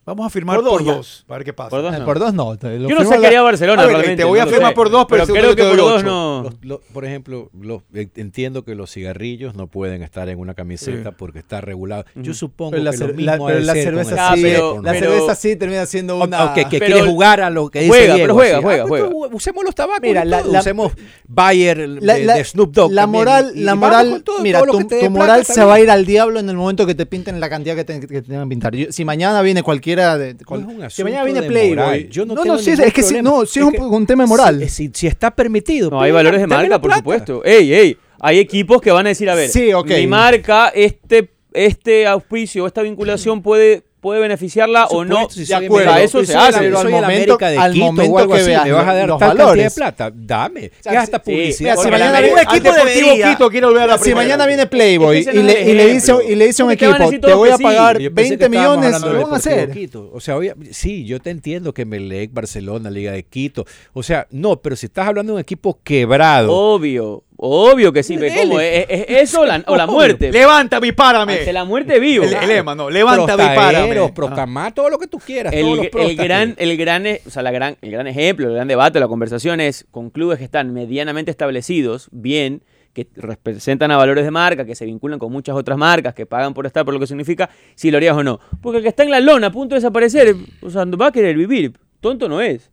Vamos 0.05 0.27
a 0.27 0.31
firmar 0.31 0.57
Por 0.57 0.65
por 0.69 0.79
dos 0.81 0.87
ya. 0.89 0.95
dos, 0.97 1.25
para 1.29 1.39
ver 1.39 1.45
qué 1.45 1.53
pasa. 1.53 1.71
Por 1.71 1.81
dos 1.83 1.95
Eh, 1.95 1.99
no. 2.01 2.05
Por 2.05 2.19
dos 2.19 2.35
no. 2.35 2.57
te 2.59 2.77
lo 2.77 2.89
Yo 2.89 2.97
no 2.97 3.05
sé 3.05 3.15
haría 3.25 3.41
Barcelona 3.41 3.83
A 3.83 3.87
ver, 3.87 3.95
realmente. 3.95 4.23
te 4.23 4.25
voy 4.25 4.41
a 4.41 4.47
no 4.47 4.51
firmar 4.51 4.71
sé. 4.71 4.75
por 4.75 4.91
dos, 4.91 5.07
pero 5.09 5.27
creo 5.29 5.55
que 5.55 5.63
por 5.63 5.77
dos 5.77 5.93
ocho. 5.99 6.05
no. 6.05 6.43
Los- 6.43 6.55
los- 6.63 6.81
por 6.93 7.05
ejemplo, 7.05 7.51
los- 7.61 7.83
eh, 7.95 8.09
entiendo 8.17 8.65
que 8.65 8.75
los 8.75 8.91
cigarrillos 8.91 9.55
no 9.55 9.69
pueden 9.69 10.03
estar 10.03 10.29
en 10.29 10.41
una 10.41 10.55
camiseta 10.55 11.11
Sí. 11.11 11.15
porque 11.17 11.39
está 11.39 11.61
regulado. 11.61 12.05
Yo 12.17 12.35
supongo 12.35 12.73
Pero 12.73 12.83
la, 12.83 12.91
que 12.91 12.97
cer- 12.97 13.07
lo 13.09 13.15
mismo 13.15 13.49
la- 13.49 13.73
pero 13.73 13.75
cerveza 13.75 14.31
Ah, 14.31 14.35
sí, 14.35 14.43
pero- 14.43 14.83
la 14.83 14.91
pero- 14.93 15.07
cerveza 15.13 15.35
sí 15.37 15.55
termina 15.55 15.87
siendo 15.87 16.17
una... 16.21 16.47
O 16.47 16.55
que, 16.55 16.65
quiere 16.65 17.03
jugar 17.03 17.41
a 17.41 17.49
lo 17.51 17.71
que 17.71 17.79
dice 17.83 17.91
Juega, 17.91 18.15
Diego, 18.15 18.25
pero 18.25 18.35
juega, 18.35 18.55
así. 18.57 18.63
juega, 18.65 18.83
Ah, 18.83 18.87
juega. 18.89 19.09
usemos 19.37 19.65
los 19.65 19.75
tabacos 19.77 20.03
Mira, 20.03 20.25
y 20.25 20.29
la- 20.29 20.43
todo, 20.43 20.53
la- 20.53 20.61
usemos 20.61 20.93
Bayer 21.29 21.89
de, 21.89 22.45
Snoop 22.45 22.73
Dogg 22.75 22.93
la 22.93 23.07
moral, 23.07 23.53
la 23.55 23.77
moral, 23.77 24.25
mira, 24.43 24.63
tu, 24.63 25.11
moral 25.11 25.45
se 25.47 25.63
va 25.65 25.75
a 25.75 25.81
ir 25.81 25.91
al 25.91 26.05
diablo 26.07 26.41
en 26.41 26.49
el 26.51 26.57
momento 26.57 26.87
que 26.87 26.97
te 26.97 27.07
pinten 27.07 27.39
la 27.39 27.49
cantidad 27.49 27.77
que 27.77 27.85
te, 27.85 28.01
tengan 28.01 28.49
que 28.49 28.49
pintar. 28.49 28.73
Si 28.91 29.05
mañana 29.05 29.41
viene 29.43 29.63
cualquiera 29.97 30.19
de, 30.19 30.35
No 30.35 30.41
cual- 30.47 30.61
es 30.61 30.67
un 30.67 30.91
si 30.91 31.05
mañana 31.05 31.25
viene 31.25 31.41
de 31.43 31.47
Playboy, 31.49 31.77
moral. 31.77 32.09
Yo 32.09 32.27
no 32.27 32.35
no, 32.35 32.43
tengo 32.43 32.57
no, 32.57 32.63
sí, 32.63 32.71
es 32.71 32.93
que 32.93 33.03
problema. 33.03 33.23
no, 33.31 33.47
sí 33.47 33.61
es, 33.61 33.67
Es 33.67 33.73
que- 33.73 33.81
un, 33.81 33.95
un 33.95 34.07
tema 34.07 34.27
moral. 34.27 34.61
Si, 34.63 34.69
si- 34.69 34.91
si 34.95 35.07
está 35.07 35.31
permitido. 35.35 35.91
No, 35.91 35.97
pues, 35.99 36.07
hay 36.07 36.13
valores 36.13 36.41
de 36.41 36.47
marca, 36.47 36.81
por 36.81 36.95
supuesto. 36.95 37.45
Ey, 37.45 37.73
ey, 37.75 37.97
hay 38.21 38.39
equipos 38.39 38.81
que 38.81 38.91
van 38.91 39.07
a 39.07 39.11
decir, 39.11 39.29
a 39.31 39.35
ver, 39.35 39.49
Sí, 39.51 39.73
ok. 39.73 39.89
mi 39.89 40.07
marca, 40.07 40.69
este, 40.75 41.31
este 41.53 42.07
auspicio, 42.07 42.67
esta 42.67 42.83
vinculación 42.83 43.43
puede, 43.43 43.85
puede 44.03 44.21
beneficiarla 44.21 44.87
o 44.87 45.05
no. 45.05 45.31
si 45.31 45.45
de 45.45 45.55
acuerdo, 45.55 45.97
eso 45.97 46.25
se 46.25 46.35
hace. 46.37 46.59
pero 46.59 46.81
al 46.81 46.89
momento- 46.91 47.37
de 47.39 47.57
al 47.57 47.73
Quito 47.73 47.85
momento 47.87 48.13
o 48.13 48.19
algo 48.19 48.35
que 48.35 48.41
así, 48.41 48.49
veas 48.51 48.65
me 48.65 48.73
vas 48.73 48.89
a 48.89 48.95
dar 48.95 49.09
los 49.09 49.19
tal 49.19 49.29
cantidad 49.29 49.45
de 49.47 49.51
valores. 49.53 49.75
plata. 49.75 50.13
Dame. 50.13 50.61
sea, 50.61 50.71
¿Qué 50.83 50.97
gasta 50.99 51.19
si- 51.19 51.31
publicidad? 51.31 51.59
mira, 51.61 51.73
si 51.73 51.77
Porque 51.77 51.91
mañana 51.93 52.21
viene- 52.21 52.33
un 52.35 52.39
equipo 52.41 52.53
Al 52.55 52.63
Deportivo 52.75 53.07
debería- 53.07 53.31
Quito 53.31 53.51
quiere 53.51 53.67
volver 53.69 53.83
a 53.83 53.87
la 53.87 53.99
Si 53.99 54.15
mañana 54.15 54.47
viene 54.47 54.67
Playboy 54.67 55.19
y, 55.19 55.25
le, 55.43 55.71
y 55.71 55.75
le 55.75 55.87
dice, 55.95 56.15
y 56.29 56.35
le 56.35 56.47
dice 56.47 56.63
a 56.63 56.65
un 56.65 56.73
equipo, 56.73 56.93
te 57.21 57.33
voy 57.33 57.51
a 57.51 57.57
sí. 57.57 57.63
pagar 57.63 57.99
Yo 58.01 58.13
pensé 58.13 58.31
que 58.37 58.37
20 58.39 58.57
estábamos 58.59 58.79
millones, 58.85 59.01
lo 59.03 59.23
van 59.23 59.33
a 59.35 59.37
hacer. 59.37 59.71
Quito. 59.71 60.11
O 60.13 60.21
sea, 60.21 60.37
obvia- 60.37 60.57
sí, 60.73 61.05
yo 61.05 61.21
te 61.21 61.31
entiendo 61.31 61.73
que 61.73 61.85
Melec, 61.85 62.33
Barcelona, 62.33 62.91
Liga 62.91 63.13
de 63.13 63.23
Quito. 63.23 63.65
O 63.93 64.03
sea, 64.03 64.27
no, 64.33 64.57
pero 64.61 64.75
si 64.75 64.87
estás 64.87 65.07
hablando 65.07 65.33
de 65.33 65.35
un 65.37 65.41
equipo 65.41 65.79
quebrado. 65.85 66.53
Obvio, 66.53 67.23
obvio 67.45 67.93
que 67.93 68.03
sí. 68.03 68.17
ve 68.17 68.33
¿Cómo? 68.41 68.61
¿Es, 68.61 68.87
es 68.89 69.05
eso 69.09 69.41
o 69.41 69.47
la, 69.47 69.63
o 69.67 69.77
la 69.77 69.87
muerte? 69.87 70.31
Levanta 70.31 70.81
mi 70.81 70.93
párame. 70.93 71.39
Ante 71.39 71.53
la 71.53 71.65
muerte 71.65 71.99
vivo. 71.99 72.25
El, 72.25 72.35
el 72.35 72.49
lema, 72.49 72.75
no. 72.75 72.89
Levanta 72.89 73.37
mi 73.37 73.43
Prostaeros, 73.43 73.57
párame. 73.57 74.13
Procamá, 74.13 74.71
todo 74.73 74.89
lo 74.89 74.99
que 74.99 75.09
tú 75.09 75.19
quieras. 75.19 75.53
todos 75.53 75.65
El, 75.65 75.77
los 75.77 75.85
el 75.87 75.91
prostas 75.91 76.17
gran, 76.25 76.55
el, 76.57 76.77
gran, 76.77 77.07
e- 77.07 77.21
o 77.27 77.31
sea, 77.31 77.43
la 77.43 77.51
gran, 77.51 77.77
el 77.83 77.91
gran 77.91 78.07
ejemplo, 78.07 78.47
el 78.49 78.55
gran 78.55 78.69
debate, 78.69 79.01
la 79.01 79.09
conversación 79.09 79.61
es 79.61 79.87
con 79.91 80.11
clubes 80.11 80.39
que 80.39 80.45
están 80.45 80.73
medianamente 80.73 81.31
establecidos, 81.33 82.09
bien, 82.13 82.63
que 82.93 83.09
representan 83.17 83.91
a 83.91 83.97
valores 83.97 84.25
de 84.25 84.31
marca, 84.31 84.65
que 84.65 84.75
se 84.75 84.85
vinculan 84.85 85.19
con 85.19 85.33
muchas 85.33 85.57
otras 85.57 85.77
marcas, 85.79 86.15
que 86.15 86.27
pagan 86.27 86.55
por 86.55 86.67
estar, 86.67 86.85
por 86.85 86.95
lo 86.95 87.01
que 87.01 87.07
significa, 87.07 87.51
si 87.75 87.91
lo 87.91 87.97
harías 87.97 88.17
o 88.17 88.23
no. 88.23 88.39
Porque 88.61 88.77
el 88.79 88.83
que 88.83 88.89
está 88.91 89.03
en 89.03 89.11
la 89.11 89.19
lona, 89.21 89.49
a 89.49 89.51
punto 89.53 89.75
de 89.75 89.81
desaparecer, 89.81 90.37
o 90.61 90.71
sea, 90.71 90.85
va 90.85 91.07
a 91.07 91.13
querer 91.13 91.37
vivir. 91.37 91.73
Tonto 92.01 92.29
no 92.29 92.41
es. 92.41 92.71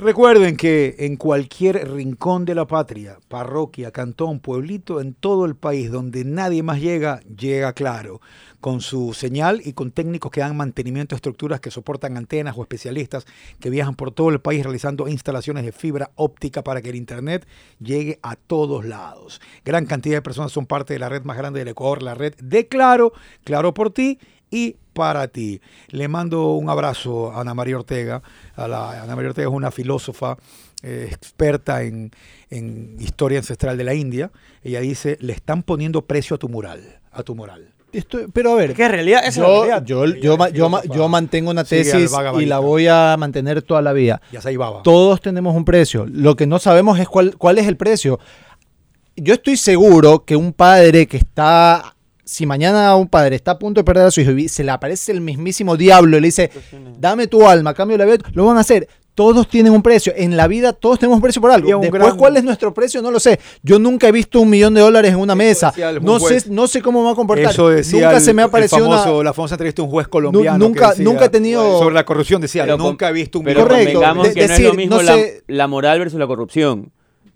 Recuerden 0.00 0.56
que 0.56 0.96
en 1.00 1.16
cualquier 1.16 1.92
rincón 1.92 2.46
de 2.46 2.54
la 2.54 2.66
patria, 2.66 3.18
parroquia, 3.28 3.90
cantón, 3.90 4.40
pueblito, 4.40 4.98
en 5.02 5.12
todo 5.12 5.44
el 5.44 5.56
país 5.56 5.90
donde 5.90 6.24
nadie 6.24 6.62
más 6.62 6.80
llega, 6.80 7.20
llega 7.24 7.74
claro, 7.74 8.22
con 8.62 8.80
su 8.80 9.12
señal 9.12 9.60
y 9.62 9.74
con 9.74 9.90
técnicos 9.90 10.30
que 10.30 10.40
dan 10.40 10.56
mantenimiento 10.56 11.14
a 11.14 11.16
estructuras 11.16 11.60
que 11.60 11.70
soportan 11.70 12.16
antenas 12.16 12.56
o 12.56 12.62
especialistas 12.62 13.26
que 13.60 13.68
viajan 13.68 13.94
por 13.94 14.10
todo 14.10 14.30
el 14.30 14.40
país 14.40 14.62
realizando 14.62 15.06
instalaciones 15.06 15.66
de 15.66 15.72
fibra 15.72 16.12
óptica 16.14 16.64
para 16.64 16.80
que 16.80 16.88
el 16.88 16.96
Internet 16.96 17.46
llegue 17.78 18.18
a 18.22 18.36
todos 18.36 18.86
lados. 18.86 19.42
Gran 19.66 19.84
cantidad 19.84 20.16
de 20.16 20.22
personas 20.22 20.50
son 20.50 20.64
parte 20.64 20.94
de 20.94 20.98
la 20.98 21.10
red 21.10 21.24
más 21.24 21.36
grande 21.36 21.58
del 21.58 21.68
Ecuador, 21.68 22.02
la 22.02 22.14
red 22.14 22.34
de 22.36 22.68
Claro, 22.68 23.12
Claro 23.44 23.74
por 23.74 23.90
ti 23.90 24.18
y 24.50 24.76
para 24.92 25.28
ti. 25.28 25.60
Le 25.88 26.08
mando 26.08 26.52
un 26.54 26.68
abrazo 26.70 27.32
a 27.32 27.40
Ana 27.40 27.54
María 27.54 27.76
Ortega. 27.76 28.22
A 28.56 28.68
la, 28.68 29.02
Ana 29.02 29.14
María 29.16 29.30
Ortega 29.30 29.48
es 29.48 29.54
una 29.54 29.70
filósofa 29.70 30.36
eh, 30.82 31.08
experta 31.10 31.82
en, 31.82 32.10
en 32.50 32.96
historia 33.00 33.38
ancestral 33.38 33.76
de 33.76 33.84
la 33.84 33.94
India. 33.94 34.30
Ella 34.62 34.80
dice, 34.80 35.16
le 35.20 35.32
están 35.32 35.62
poniendo 35.62 36.02
precio 36.02 36.36
a 36.36 36.38
tu 36.38 36.48
mural, 36.48 37.00
a 37.12 37.22
tu 37.22 37.34
moral. 37.34 37.72
Estoy- 37.92 38.26
pero 38.32 38.52
a 38.52 38.54
ver, 38.54 38.74
¿Qué 38.74 38.88
realidad? 38.88 39.20
Esa 39.20 39.28
es 39.28 39.36
la 39.38 39.46
yo, 39.46 39.54
realidad. 39.64 39.84
yo, 39.84 40.06
yo, 40.52 40.82
yo, 40.94 41.08
mantengo 41.08 41.50
una 41.50 41.64
tesis 41.64 42.10
y 42.38 42.46
la 42.46 42.60
voy 42.60 42.86
a 42.86 43.16
mantener 43.18 43.62
toda 43.62 43.82
la 43.82 43.92
vida. 43.92 44.20
Ya 44.32 44.40
se. 44.40 44.56
Todos 44.84 45.20
tenemos 45.20 45.56
un 45.56 45.64
precio. 45.64 46.06
Lo 46.06 46.36
que 46.36 46.46
no 46.46 46.58
sabemos 46.58 46.98
es 47.00 47.08
cuál, 47.08 47.36
cuál 47.36 47.58
es 47.58 47.66
el 47.66 47.76
precio. 47.76 48.20
Yo 49.16 49.34
estoy 49.34 49.56
seguro 49.56 50.24
que 50.24 50.36
un 50.36 50.52
padre 50.52 51.06
que 51.06 51.16
está, 51.16 51.96
si 52.30 52.46
mañana 52.46 52.94
un 52.94 53.08
padre 53.08 53.34
está 53.36 53.52
a 53.52 53.58
punto 53.58 53.80
de 53.80 53.84
perder 53.84 54.06
a 54.06 54.10
su 54.10 54.20
hijo 54.20 54.30
y 54.32 54.48
se 54.48 54.62
le 54.62 54.70
aparece 54.70 55.10
el 55.10 55.20
mismísimo 55.20 55.76
diablo 55.76 56.16
y 56.16 56.20
le 56.20 56.28
dice, 56.28 56.50
dame 56.98 57.26
tu 57.26 57.46
alma, 57.48 57.74
cambio 57.74 57.98
de 57.98 58.04
la 58.06 58.10
vida, 58.12 58.24
lo 58.34 58.44
van 58.46 58.56
a 58.56 58.60
hacer. 58.60 58.86
todos 59.12 59.48
tienen 59.48 59.72
un 59.74 59.82
precio. 59.82 60.14
En 60.16 60.34
la 60.36 60.46
vida 60.46 60.72
todos 60.72 60.98
tenemos 60.98 61.16
un 61.16 61.22
precio 61.22 61.42
por 61.42 61.50
algo. 61.50 61.68
Después, 61.80 61.90
gran- 62.02 62.16
¿cuál 62.16 62.36
es 62.38 62.44
nuestro 62.44 62.72
precio? 62.72 63.02
No 63.02 63.10
lo 63.10 63.20
sé. 63.20 63.38
Yo 63.62 63.78
nunca 63.78 64.08
he 64.08 64.12
visto 64.12 64.40
un 64.40 64.48
millón 64.48 64.72
de 64.72 64.80
dólares 64.80 65.12
en 65.12 65.18
una 65.18 65.34
mesa. 65.34 65.74
el 65.76 66.02
No 66.02 66.18
sé, 66.20 66.44
no 66.48 66.66
sé 66.66 66.80
cómo 66.80 67.00
me 67.00 67.06
va 67.06 67.12
a 67.12 67.14
comportar. 67.16 67.50
Eso 67.50 67.68
decía 67.68 68.00
nunca 68.06 68.16
el- 68.16 68.22
se 68.22 68.32
me 68.32 68.40
ha 68.40 68.44
el 68.46 68.50
parecido 68.50 68.86
una- 68.88 69.22
la 69.24 69.34
famosa 69.34 69.56
entrevista 69.56 69.82
de 69.82 69.86
un 69.86 69.90
juez 69.90 70.08
colombiano. 70.08 70.56
Nu- 70.56 70.68
nunca- 70.68 70.80
que 70.84 70.90
decía 70.90 71.04
nunca 71.04 71.24
he 71.26 71.28
tenido- 71.28 71.78
Sobre 71.80 71.94
la 71.96 72.04
corrupción, 72.06 72.40
decía, 72.40 72.62
Pero 72.62 72.78
con- 72.78 72.86
nunca 72.86 73.10
he 73.10 73.12
visto 73.12 73.40
un 73.40 73.44
Pero 73.44 73.60
millón- 73.60 73.68
Correcto. 73.68 74.00
de- 74.00 74.06
que 74.06 74.14
no 74.14 74.24
es 74.24 74.34
decir, 74.48 74.66
lo 74.66 74.74
mismo 74.74 74.96
no 74.96 75.02
la, 75.02 75.14
sé- 75.14 75.42
la 75.48 75.66
moral 75.66 75.98
versus 75.98 76.18
la 76.18 76.26
corrupción. 76.26 76.90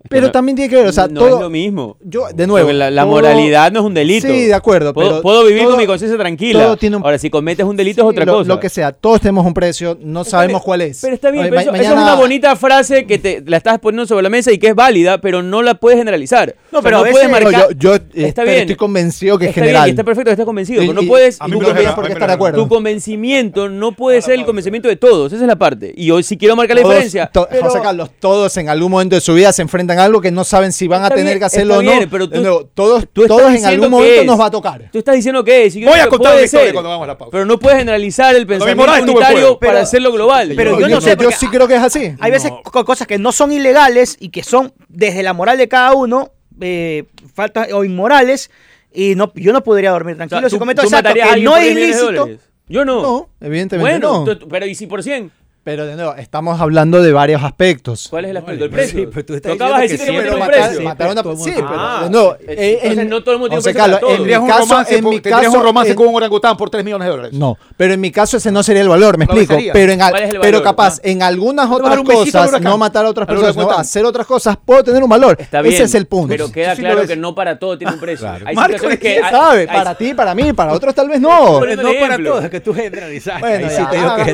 Pero 0.09 0.27
no- 0.27 0.33
también 0.33 0.55
tiene 0.55 0.69
que 0.69 0.77
ver, 0.77 0.87
o 0.87 0.93
sea, 0.93 1.09
no 1.09 1.21
todo. 1.21 1.35
es 1.37 1.41
lo 1.41 1.51
mismo. 1.51 1.97
Yo, 2.03 2.27
de 2.35 2.47
nuevo. 2.47 2.67
Porque 2.67 2.79
la, 2.79 2.91
la 2.91 3.03
todo- 3.03 3.13
moralidad 3.13 3.73
no 3.73 3.81
es 3.81 3.87
un 3.87 3.95
delito. 3.95 4.29
Sí, 4.29 4.45
de 4.47 4.55
acuerdo. 4.55 4.93
Puedo, 4.93 5.09
pero 5.09 5.23
puedo 5.23 5.45
vivir 5.47 5.63
todo- 5.63 5.71
con 5.73 5.81
mi 5.81 5.87
conciencia 5.87 6.19
tranquila. 6.19 6.63
todo 6.65 6.77
tiene 6.77 6.97
un- 6.97 7.03
Ahora, 7.05 7.19
si 7.19 7.31
cometes 7.31 7.65
un 7.65 7.75
delito 7.77 8.03
es 8.03 8.09
otra 8.09 8.25
lo, 8.27 8.33
cosa. 8.35 8.49
Lo 8.49 8.61
que 8.61 8.69
sea, 8.69 8.93
todos 8.93 9.21
tenemos 9.21 9.47
un 9.47 9.55
precio, 9.55 9.97
no 10.03 10.23
sabemos 10.25 10.63
cuál 10.63 10.83
es. 10.83 11.01
Pero 11.01 11.15
está 11.15 11.31
bien, 11.31 11.45
Oye, 11.45 11.51
pero 11.51 11.61
eso 11.63 11.75
es 11.75 11.91
una 11.91 12.15
bonita 12.17 12.55
frase 12.55 13.07
que 13.07 13.19
te 13.19 13.43
la 13.47 13.57
estás 13.57 13.79
poniendo 13.79 14.07
sobre 14.07 14.23
la 14.23 14.29
mesa 14.29 14.53
y 14.53 14.59
que 14.59 14.69
es 14.69 14.75
válida, 14.75 15.19
pero 15.23 15.43
no 15.43 15.63
la 15.63 15.75
puedes 15.75 15.99
generalizar. 15.99 16.55
No, 16.71 16.81
O 16.81 16.83
sea, 16.83 16.89
pero 16.91 16.97
a 16.97 17.01
no 17.01 17.05
veces- 17.05 17.15
puedes 17.29 17.31
marcar. 17.31 17.69
yo, 17.71 17.77
yo, 17.79 17.95
eh, 17.95 18.01
Está 18.27 18.43
pero 18.43 18.51
bien. 18.53 18.61
estoy 18.63 18.77
convencido 18.77 19.39
que 19.39 19.47
es 19.47 19.55
general. 19.55 19.85
bien, 19.85 19.95
está 19.95 20.05
perfecto 20.05 20.29
que 20.29 20.33
estés 20.33 20.47
convencido, 20.47 20.83
Y- 20.83 20.89
pero 20.89 21.01
no 21.01 21.09
puedes. 21.09 21.41
a 21.41 21.47
mí 21.49 21.53
tu, 21.53 21.61
lo 21.61 21.63
no 21.63 21.67
tienes 21.69 21.81
genera- 21.83 21.95
por 21.95 22.05
a 22.05 22.09
qué 22.09 22.15
mí 22.15 22.15
me 22.15 22.19
estar 22.19 22.29
de 22.29 22.35
acuerdo. 22.35 22.63
tu 22.63 22.69
convencimiento 22.69 23.69
no 23.71 23.93
puede 23.93 24.21
ser 24.23 24.35
el 24.35 24.45
convencimiento 24.45 24.89
de 24.89 24.97
todos. 24.97 25.33
Esa 25.33 25.43
es 25.43 25.49
la 25.49 25.57
parte. 25.57 25.93
Y 25.97 26.11
hoy 26.11 26.23
sí 26.23 26.37
quiero 26.37 26.57
marcar 26.57 26.77
la 26.77 26.83
diferencia. 26.83 27.31
José 27.35 27.81
Carlos, 27.83 28.11
todos 28.21 28.55
en 28.59 28.69
algún 28.69 28.91
momento 28.91 29.15
de 29.15 29.21
su 29.21 29.33
vida 29.35 29.53
se 29.53 29.63
enfrentan 29.63 29.93
algo 29.99 30.20
que 30.20 30.30
no 30.30 30.45
saben 30.45 30.72
si 30.72 30.86
van 30.88 31.05
a 31.05 31.09
tener 31.11 31.24
bien, 31.24 31.38
que 31.38 31.45
hacerlo 31.45 31.74
está 31.74 31.80
o 31.80 31.82
no. 31.92 31.99
bien, 31.99 32.11
pero 32.11 32.28
tú- 32.28 32.34
De 32.36 32.40
nuevo, 32.40 32.64
todos, 32.74 33.07
tú 33.12 33.22
estás 33.22 33.36
todos 33.38 33.55
en 33.55 33.64
algún 33.64 33.90
momento 33.90 34.20
es. 34.20 34.26
nos 34.26 34.40
va 34.40 34.47
a 34.47 34.51
tocar. 34.51 34.88
Tú 34.92 34.99
estás 34.99 35.14
diciendo 35.14 35.42
que 35.45 35.66
es. 35.66 35.74
yo 35.74 35.88
Voy 35.88 35.99
a 35.99 36.09
contar 36.09 36.18
puede 36.18 36.34
una 36.36 36.45
historia 36.45 36.66
ser, 36.66 36.72
cuando 36.74 36.90
vamos 36.90 37.05
a 37.05 37.07
la 37.09 37.18
pausa. 37.18 37.30
Pero 37.32 37.45
no 37.47 37.59
puedes 37.59 37.78
generalizar 37.78 38.34
el 38.36 38.47
pensamiento 38.47 39.03
unitario 39.03 39.59
para 39.59 39.80
hacerlo 39.80 40.12
global. 40.12 40.53
pero 40.57 40.78
yo 40.80 40.88
no 40.88 41.01
sé, 41.01 41.16
yo 41.20 41.30
sí 41.30 41.49
creo 41.49 41.66
que 41.68 41.76
es 41.76 41.82
así. 41.82 42.14
Hay 42.20 42.30
veces 42.30 42.51
co- 42.64 42.84
cosas 42.84 43.07
que 43.07 43.18
no 43.18 43.32
son 43.32 43.53
ilegales 43.53 44.16
y 44.20 44.28
que 44.30 44.42
son 44.42 44.72
desde 44.88 45.22
la 45.22 45.32
moral 45.32 45.59
de 45.59 45.68
cada 45.68 45.92
uno, 45.95 46.32
eh, 46.61 47.05
faltas 47.34 47.72
o 47.72 47.84
inmorales, 47.84 48.51
y 48.92 49.14
no, 49.16 49.32
yo 49.34 49.53
no 49.53 49.62
podría 49.64 49.90
dormir 49.90 50.14
O 50.14 50.18
sea, 50.18 50.28
tranquilo 50.28 50.49
si 50.49 50.55
tú- 50.57 50.59
cometo 50.61 50.82
tú 50.82 50.86
exacto, 50.88 51.12
que 51.14 51.20
no 51.42 51.57
es 51.57 51.64
10 51.64 51.74
millones 51.74 52.01
de 52.01 52.07
ilícito. 52.07 52.45
Yo 52.68 52.84
no. 52.84 53.03
No, 53.03 53.28
evidentemente 53.40 53.90
bueno, 54.07 54.24
no. 54.24 54.49
pero 54.49 54.64
¿y 54.66 54.74
si 54.74 54.86
por 54.86 55.03
100? 55.03 55.30
Pero 55.65 55.87
de 55.87 55.97
nuevo, 55.97 56.15
estamos 56.17 56.61
hablando 56.61 57.01
de 57.01 57.11
varios 57.15 57.43
aspectos. 57.43 58.09
¿Cuál 58.11 58.27
es 58.27 58.33
el 58.33 58.37
aspecto? 58.37 58.65
¿El 58.67 58.71
pero 58.71 58.83
precio? 58.83 59.01
sí, 59.01 59.07
pero 59.11 59.25
tú 59.25 59.35
estás 59.35 59.53
decir 59.81 59.99
que 59.99 60.05
sí, 60.07 60.12
matar- 60.12 60.47
precio. 60.47 60.83
matar 60.83 61.09
a 61.09 61.12
una- 61.12 61.23
todo 61.23 61.33
el 61.33 61.39
sí, 61.39 61.53
pero 61.55 61.69
Ah, 61.71 62.01
de 62.05 62.11
nuevo, 62.11 62.37
eh, 62.41 62.79
entonces 62.83 62.99
en- 62.99 63.09
no 63.09 63.23
todo 63.23 63.33
el 63.35 63.41
mundo 63.41 63.49
tiene 63.49 63.59
un 63.61 63.65
precio 63.65 63.81
para 63.81 63.99
todo. 64.01 64.11
en 64.15 64.27
mi 64.27 64.35
un 64.35 64.47
caso, 64.47 64.61
romance, 64.61 64.99
en 64.99 65.05
mi 65.09 65.21
tendrías 65.21 65.41
caso, 65.47 65.57
un 65.59 65.65
romance 65.65 65.91
en- 65.93 65.97
con 65.97 66.07
un 66.09 66.15
orangután 66.17 66.57
por 66.59 66.69
3 66.69 66.85
millones 66.85 67.07
de 67.07 67.11
dólares. 67.11 67.33
No, 67.33 67.57
pero 67.79 67.95
en 67.95 68.01
mi 68.03 68.11
caso 68.11 68.37
ese 68.37 68.53
no 68.53 68.62
sería 68.62 68.83
el 68.83 68.91
valor, 68.91 69.17
me 69.17 69.25
No 69.25 69.33
explico. 69.33 69.55
sería. 69.55 69.73
Pero, 69.73 69.93
en 69.93 70.03
al- 70.03 70.11
¿Cuál 70.11 70.23
es 70.25 70.35
el 70.35 70.41
pero 70.43 70.62
capaz, 70.62 70.99
Ah. 70.99 71.01
en 71.05 71.23
algunas 71.23 71.71
otras 71.71 71.99
cosas, 72.03 72.61
no 72.61 72.77
matar 72.77 73.07
a 73.07 73.09
otras 73.09 73.27
personas, 73.27 73.57
no 73.57 73.71
hacer 73.71 74.05
otras 74.05 74.27
cosas, 74.27 74.59
puedo 74.62 74.85
tener 74.85 75.03
un 75.03 75.09
valor. 75.09 75.35
Está 75.41 75.62
bien. 75.62 75.73
Ese 75.75 75.85
es 75.85 75.95
el 75.95 76.05
punto. 76.07 76.29
Pero 76.29 76.53
queda 76.53 76.77
claro 76.77 77.07
que 77.07 77.17
no 77.17 77.35
para 77.35 77.59
todo 77.59 77.79
tiene 77.79 77.95
un 77.95 78.01
precio. 78.01 78.27
Claro. 78.27 78.45
Hay 78.47 78.55
situaciones 78.55 78.99
que. 78.99 79.12
¿Quién 79.15 79.25
hay- 79.25 79.31
sabe? 79.31 79.67
Para 79.67 79.95
ti, 79.95 80.12
para 80.12 80.35
mí, 80.35 80.53
para 80.53 80.75
otros 80.75 80.95
tal 80.95 81.09
vez 81.09 81.23
no. 81.23 81.59
Poniendo 81.59 81.83
No 81.85 81.93
para 81.99 82.19
todos, 82.23 82.45
es 82.45 82.51
que 82.51 82.61
tú 82.61 82.75
generalizaste. 82.75 83.41
Bueno, 83.41 83.69
ya, 83.71 83.89
te 83.89 83.97
digo 83.97 84.15
que 84.17 84.33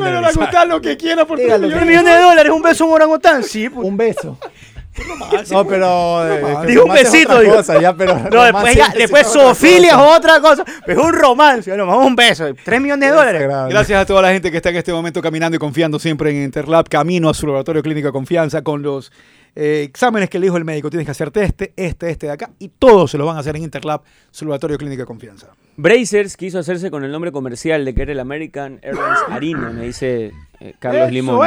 lo 0.65 0.81
que 0.81 0.97
por 1.25 1.37
3 1.37 1.45
Dígalo. 1.47 1.67
millones. 1.67 1.85
3 1.85 1.87
millones 1.89 2.15
de 2.17 2.21
dólares, 2.23 2.51
un 2.51 2.61
beso 2.61 2.83
a 2.83 2.87
un 2.87 2.93
orangután, 2.93 3.43
sí. 3.43 3.69
pues. 3.69 3.87
Un 3.87 3.97
beso. 3.97 4.37
No, 5.51 5.65
pero. 5.65 6.27
eh, 6.27 6.67
Digo 6.67 6.83
un 6.83 6.93
besito, 6.93 7.39
digo. 7.39 7.55
cosa, 7.55 7.79
ya, 7.81 7.95
pero 7.95 8.13
No, 8.29 8.43
después, 8.43 8.75
ya, 8.75 8.87
es 8.87 8.93
después 8.95 9.27
otra 9.27 9.41
zoofilia 9.41 9.89
es 9.91 9.95
cosa. 9.95 10.17
otra 10.17 10.41
cosa. 10.41 10.65
Pero 10.85 11.01
es 11.01 11.07
un 11.07 11.13
romance, 11.13 11.77
no, 11.77 11.85
vamos 11.85 12.05
un 12.07 12.15
beso. 12.15 12.45
3 12.63 12.81
millones 12.81 13.09
de 13.09 13.15
dólares. 13.15 13.47
Gracias 13.69 14.01
a 14.01 14.05
toda 14.05 14.21
la 14.21 14.31
gente 14.33 14.51
que 14.51 14.57
está 14.57 14.69
en 14.69 14.75
este 14.75 14.91
momento 14.91 15.21
caminando 15.21 15.55
y 15.55 15.59
confiando 15.59 15.97
siempre 15.97 16.31
en 16.31 16.43
Interlab, 16.43 16.89
camino 16.89 17.29
a 17.29 17.33
su 17.33 17.45
laboratorio 17.47 17.81
clínico 17.81 18.07
de 18.07 18.11
confianza 18.11 18.61
con 18.63 18.81
los 18.81 19.11
eh, 19.55 19.83
exámenes 19.87 20.29
que 20.29 20.39
le 20.39 20.47
dijo 20.47 20.57
el 20.57 20.65
médico. 20.65 20.89
Tienes 20.89 21.05
que 21.05 21.11
hacerte 21.11 21.41
este, 21.43 21.73
este, 21.77 22.09
este 22.09 22.27
de 22.27 22.33
acá 22.33 22.49
y 22.59 22.67
todos 22.67 23.11
se 23.11 23.17
los 23.17 23.25
van 23.25 23.37
a 23.37 23.39
hacer 23.39 23.55
en 23.55 23.63
Interlab, 23.63 24.01
su 24.29 24.43
laboratorio 24.43 24.77
clínico 24.77 25.03
de 25.03 25.05
confianza. 25.05 25.47
Brazers 25.77 26.37
quiso 26.37 26.59
hacerse 26.59 26.91
con 26.91 27.03
el 27.03 27.11
nombre 27.11 27.31
comercial 27.31 27.85
de 27.85 27.93
que 27.93 28.03
era 28.03 28.11
el 28.11 28.19
American 28.19 28.79
Airlines 28.81 29.19
Arena, 29.29 29.69
me 29.71 29.85
dice 29.85 30.31
eh, 30.59 30.73
Carlos 30.79 31.11
Limón. 31.11 31.39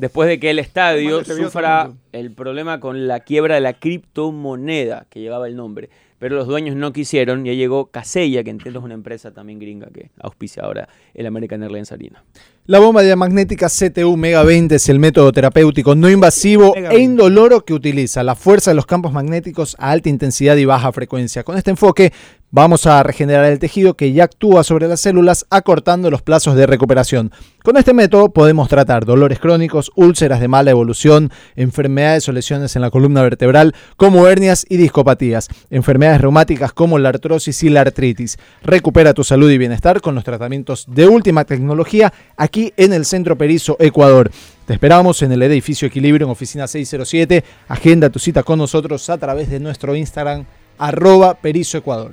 Después 0.00 0.28
de 0.28 0.40
que 0.40 0.50
el 0.50 0.58
estadio 0.58 1.24
sufra 1.24 1.90
el 2.12 2.26
el 2.26 2.32
problema 2.32 2.80
con 2.80 3.06
la 3.06 3.20
quiebra 3.20 3.56
de 3.56 3.60
la 3.60 3.74
criptomoneda 3.74 5.06
que 5.10 5.20
llevaba 5.20 5.46
el 5.48 5.56
nombre. 5.56 5.90
Pero 6.18 6.36
los 6.36 6.46
dueños 6.46 6.76
no 6.76 6.92
quisieron, 6.92 7.44
ya 7.44 7.52
llegó 7.52 7.90
Casella, 7.90 8.42
que 8.42 8.50
entiendo 8.50 8.78
es 8.80 8.84
una 8.84 8.94
empresa 8.94 9.32
también 9.32 9.58
gringa 9.58 9.88
que 9.92 10.10
auspicia 10.18 10.62
ahora 10.62 10.88
el 11.12 11.26
American 11.26 11.62
Airlines 11.62 11.92
Arena. 11.92 12.24
La 12.68 12.80
bomba 12.80 13.02
diamagnética 13.02 13.68
CTU 13.68 14.16
Mega 14.16 14.42
20 14.42 14.74
es 14.74 14.88
el 14.88 14.98
método 14.98 15.30
terapéutico 15.30 15.94
no 15.94 16.10
invasivo 16.10 16.74
e 16.74 16.80
20. 16.80 16.98
indoloro 16.98 17.64
que 17.64 17.72
utiliza 17.72 18.24
la 18.24 18.34
fuerza 18.34 18.72
de 18.72 18.74
los 18.74 18.86
campos 18.86 19.12
magnéticos 19.12 19.76
a 19.78 19.92
alta 19.92 20.08
intensidad 20.08 20.56
y 20.56 20.64
baja 20.64 20.90
frecuencia. 20.90 21.44
Con 21.44 21.56
este 21.56 21.70
enfoque 21.70 22.12
vamos 22.50 22.86
a 22.86 23.02
regenerar 23.02 23.44
el 23.44 23.58
tejido 23.58 23.94
que 23.94 24.12
ya 24.12 24.24
actúa 24.24 24.64
sobre 24.64 24.88
las 24.88 25.00
células 25.00 25.46
acortando 25.50 26.10
los 26.10 26.22
plazos 26.22 26.56
de 26.56 26.66
recuperación. 26.66 27.30
Con 27.62 27.76
este 27.76 27.92
método 27.92 28.30
podemos 28.30 28.68
tratar 28.68 29.04
dolores 29.04 29.38
crónicos, 29.38 29.92
úlceras 29.94 30.40
de 30.40 30.48
mala 30.48 30.70
evolución, 30.70 31.30
enfermedades 31.54 32.28
o 32.28 32.32
lesiones 32.32 32.74
en 32.74 32.82
la 32.82 32.90
columna 32.90 33.22
vertebral 33.22 33.74
como 33.96 34.26
hernias 34.26 34.64
y 34.68 34.76
discopatías, 34.76 35.48
enfermedades 35.70 36.20
reumáticas 36.20 36.72
como 36.72 36.98
la 36.98 37.10
artrosis 37.10 37.62
y 37.62 37.68
la 37.68 37.82
artritis. 37.82 38.38
Recupera 38.62 39.14
tu 39.14 39.22
salud 39.22 39.50
y 39.50 39.58
bienestar 39.58 40.00
con 40.00 40.14
los 40.14 40.24
tratamientos 40.24 40.86
de 40.88 41.06
última 41.06 41.44
tecnología 41.44 42.12
aquí 42.36 42.55
en 42.56 42.92
el 42.92 43.04
Centro 43.04 43.36
Perizo, 43.36 43.76
Ecuador. 43.78 44.30
Te 44.64 44.72
esperamos 44.72 45.20
en 45.22 45.30
el 45.30 45.42
edificio 45.42 45.86
Equilibrio 45.86 46.26
en 46.26 46.30
oficina 46.30 46.66
607. 46.66 47.44
Agenda 47.68 48.08
tu 48.08 48.18
cita 48.18 48.42
con 48.42 48.58
nosotros 48.58 49.10
a 49.10 49.18
través 49.18 49.50
de 49.50 49.60
nuestro 49.60 49.94
Instagram 49.94 50.46
arroba 50.78 51.34
Perizo 51.34 51.76
Ecuador. 51.78 52.12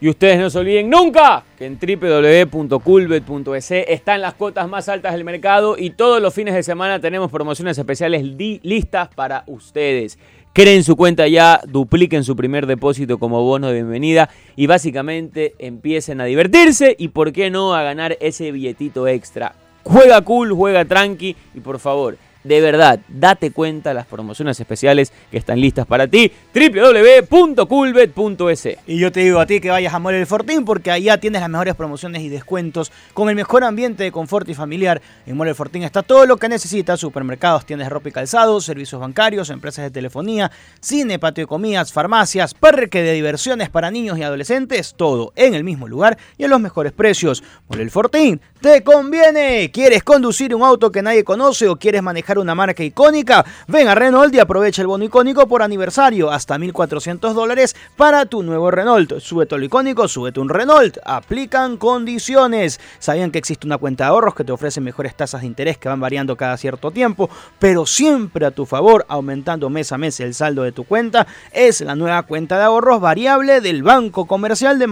Y 0.00 0.08
ustedes 0.08 0.38
no 0.38 0.48
se 0.50 0.58
olviden 0.58 0.88
nunca 0.90 1.42
que 1.58 1.66
en 1.66 1.78
www.culbet.es 1.78 3.70
están 3.70 4.20
las 4.20 4.34
cuotas 4.34 4.68
más 4.68 4.88
altas 4.88 5.12
del 5.12 5.24
mercado 5.24 5.76
y 5.76 5.90
todos 5.90 6.22
los 6.22 6.32
fines 6.32 6.54
de 6.54 6.62
semana 6.62 7.00
tenemos 7.00 7.32
promociones 7.32 7.76
especiales 7.76 8.22
listas 8.22 9.08
para 9.14 9.42
ustedes. 9.46 10.18
Creen 10.52 10.84
su 10.84 10.94
cuenta 10.94 11.26
ya, 11.26 11.60
dupliquen 11.66 12.22
su 12.22 12.36
primer 12.36 12.66
depósito 12.68 13.18
como 13.18 13.42
bono 13.42 13.66
de 13.68 13.74
bienvenida 13.74 14.30
y 14.54 14.68
básicamente 14.68 15.54
empiecen 15.58 16.20
a 16.20 16.26
divertirse 16.26 16.94
y 16.96 17.08
por 17.08 17.32
qué 17.32 17.50
no 17.50 17.74
a 17.74 17.82
ganar 17.82 18.16
ese 18.20 18.52
billetito 18.52 19.08
extra. 19.08 19.56
Juega 19.84 20.22
cool, 20.22 20.52
juega 20.52 20.84
tranqui 20.84 21.36
y 21.54 21.60
por 21.60 21.78
favor, 21.78 22.16
de 22.44 22.60
verdad, 22.60 23.00
date 23.08 23.50
cuenta 23.50 23.88
de 23.88 23.94
las 23.94 24.06
promociones 24.06 24.60
especiales 24.60 25.12
que 25.30 25.38
están 25.38 25.58
listas 25.58 25.86
para 25.86 26.06
ti. 26.06 26.30
www.culbet.es 26.54 28.68
Y 28.86 28.98
yo 28.98 29.10
te 29.10 29.20
digo 29.20 29.40
a 29.40 29.46
ti 29.46 29.60
que 29.60 29.70
vayas 29.70 29.94
a 29.94 29.98
Mole 29.98 30.20
El 30.20 30.26
Fortín 30.26 30.66
porque 30.66 30.90
allá 30.90 31.18
tienes 31.18 31.40
las 31.40 31.48
mejores 31.48 31.74
promociones 31.74 32.20
y 32.20 32.28
descuentos 32.28 32.92
con 33.14 33.30
el 33.30 33.34
mejor 33.34 33.64
ambiente 33.64 34.04
de 34.04 34.12
confort 34.12 34.46
y 34.50 34.54
familiar. 34.54 35.00
En 35.26 35.38
Mole 35.38 35.54
Fortín 35.54 35.84
está 35.84 36.02
todo 36.02 36.26
lo 36.26 36.36
que 36.36 36.50
necesitas, 36.50 37.00
supermercados, 37.00 37.64
tiendas 37.64 37.86
de 37.86 37.90
ropa 37.90 38.10
y 38.10 38.12
calzado, 38.12 38.60
servicios 38.60 39.00
bancarios, 39.00 39.48
empresas 39.48 39.86
de 39.86 39.90
telefonía, 39.90 40.50
cine, 40.80 41.18
patio 41.18 41.44
de 41.44 41.48
comidas, 41.48 41.94
farmacias, 41.94 42.52
parque 42.52 43.02
de 43.02 43.14
diversiones 43.14 43.70
para 43.70 43.90
niños 43.90 44.18
y 44.18 44.22
adolescentes, 44.22 44.92
todo 44.98 45.32
en 45.34 45.54
el 45.54 45.64
mismo 45.64 45.88
lugar 45.88 46.18
y 46.36 46.44
a 46.44 46.48
los 46.48 46.60
mejores 46.60 46.92
precios. 46.92 47.42
Mole 47.68 47.84
El 47.84 47.90
Fortín, 47.90 48.42
te 48.60 48.82
conviene. 48.82 49.70
¿Quieres 49.72 50.02
conducir 50.02 50.54
un 50.54 50.62
auto 50.62 50.92
que 50.92 51.00
nadie 51.00 51.24
conoce 51.24 51.68
o 51.68 51.76
quieres 51.76 52.02
manejar 52.02 52.33
una 52.38 52.54
marca 52.54 52.82
icónica? 52.82 53.44
Ven 53.66 53.88
a 53.88 53.94
Renault 53.94 54.34
y 54.34 54.38
aprovecha 54.38 54.82
el 54.82 54.88
bono 54.88 55.04
icónico 55.04 55.46
por 55.46 55.62
aniversario, 55.62 56.30
hasta 56.30 56.56
1.400 56.56 57.32
dólares 57.32 57.76
para 57.96 58.26
tu 58.26 58.42
nuevo 58.42 58.70
Renault. 58.70 59.18
Súbete 59.20 59.58
lo 59.58 59.64
icónico, 59.64 60.08
súbete 60.08 60.40
un 60.40 60.48
Renault. 60.48 60.98
Aplican 61.04 61.76
condiciones. 61.76 62.80
¿Sabían 62.98 63.30
que 63.30 63.38
existe 63.38 63.66
una 63.66 63.78
cuenta 63.78 64.04
de 64.04 64.10
ahorros 64.10 64.34
que 64.34 64.44
te 64.44 64.52
ofrece 64.52 64.80
mejores 64.80 65.14
tasas 65.14 65.42
de 65.42 65.46
interés 65.46 65.78
que 65.78 65.88
van 65.88 66.00
variando 66.00 66.36
cada 66.36 66.56
cierto 66.56 66.90
tiempo, 66.90 67.28
pero 67.58 67.86
siempre 67.86 68.46
a 68.46 68.50
tu 68.50 68.66
favor, 68.66 69.04
aumentando 69.08 69.70
mes 69.70 69.92
a 69.92 69.98
mes 69.98 70.20
el 70.20 70.34
saldo 70.34 70.62
de 70.62 70.72
tu 70.72 70.84
cuenta? 70.84 71.26
Es 71.52 71.80
la 71.80 71.94
nueva 71.94 72.22
cuenta 72.22 72.58
de 72.58 72.64
ahorros 72.64 73.00
variable 73.00 73.60
del 73.60 73.82
Banco 73.82 74.26
Comercial 74.26 74.78
de 74.78 74.86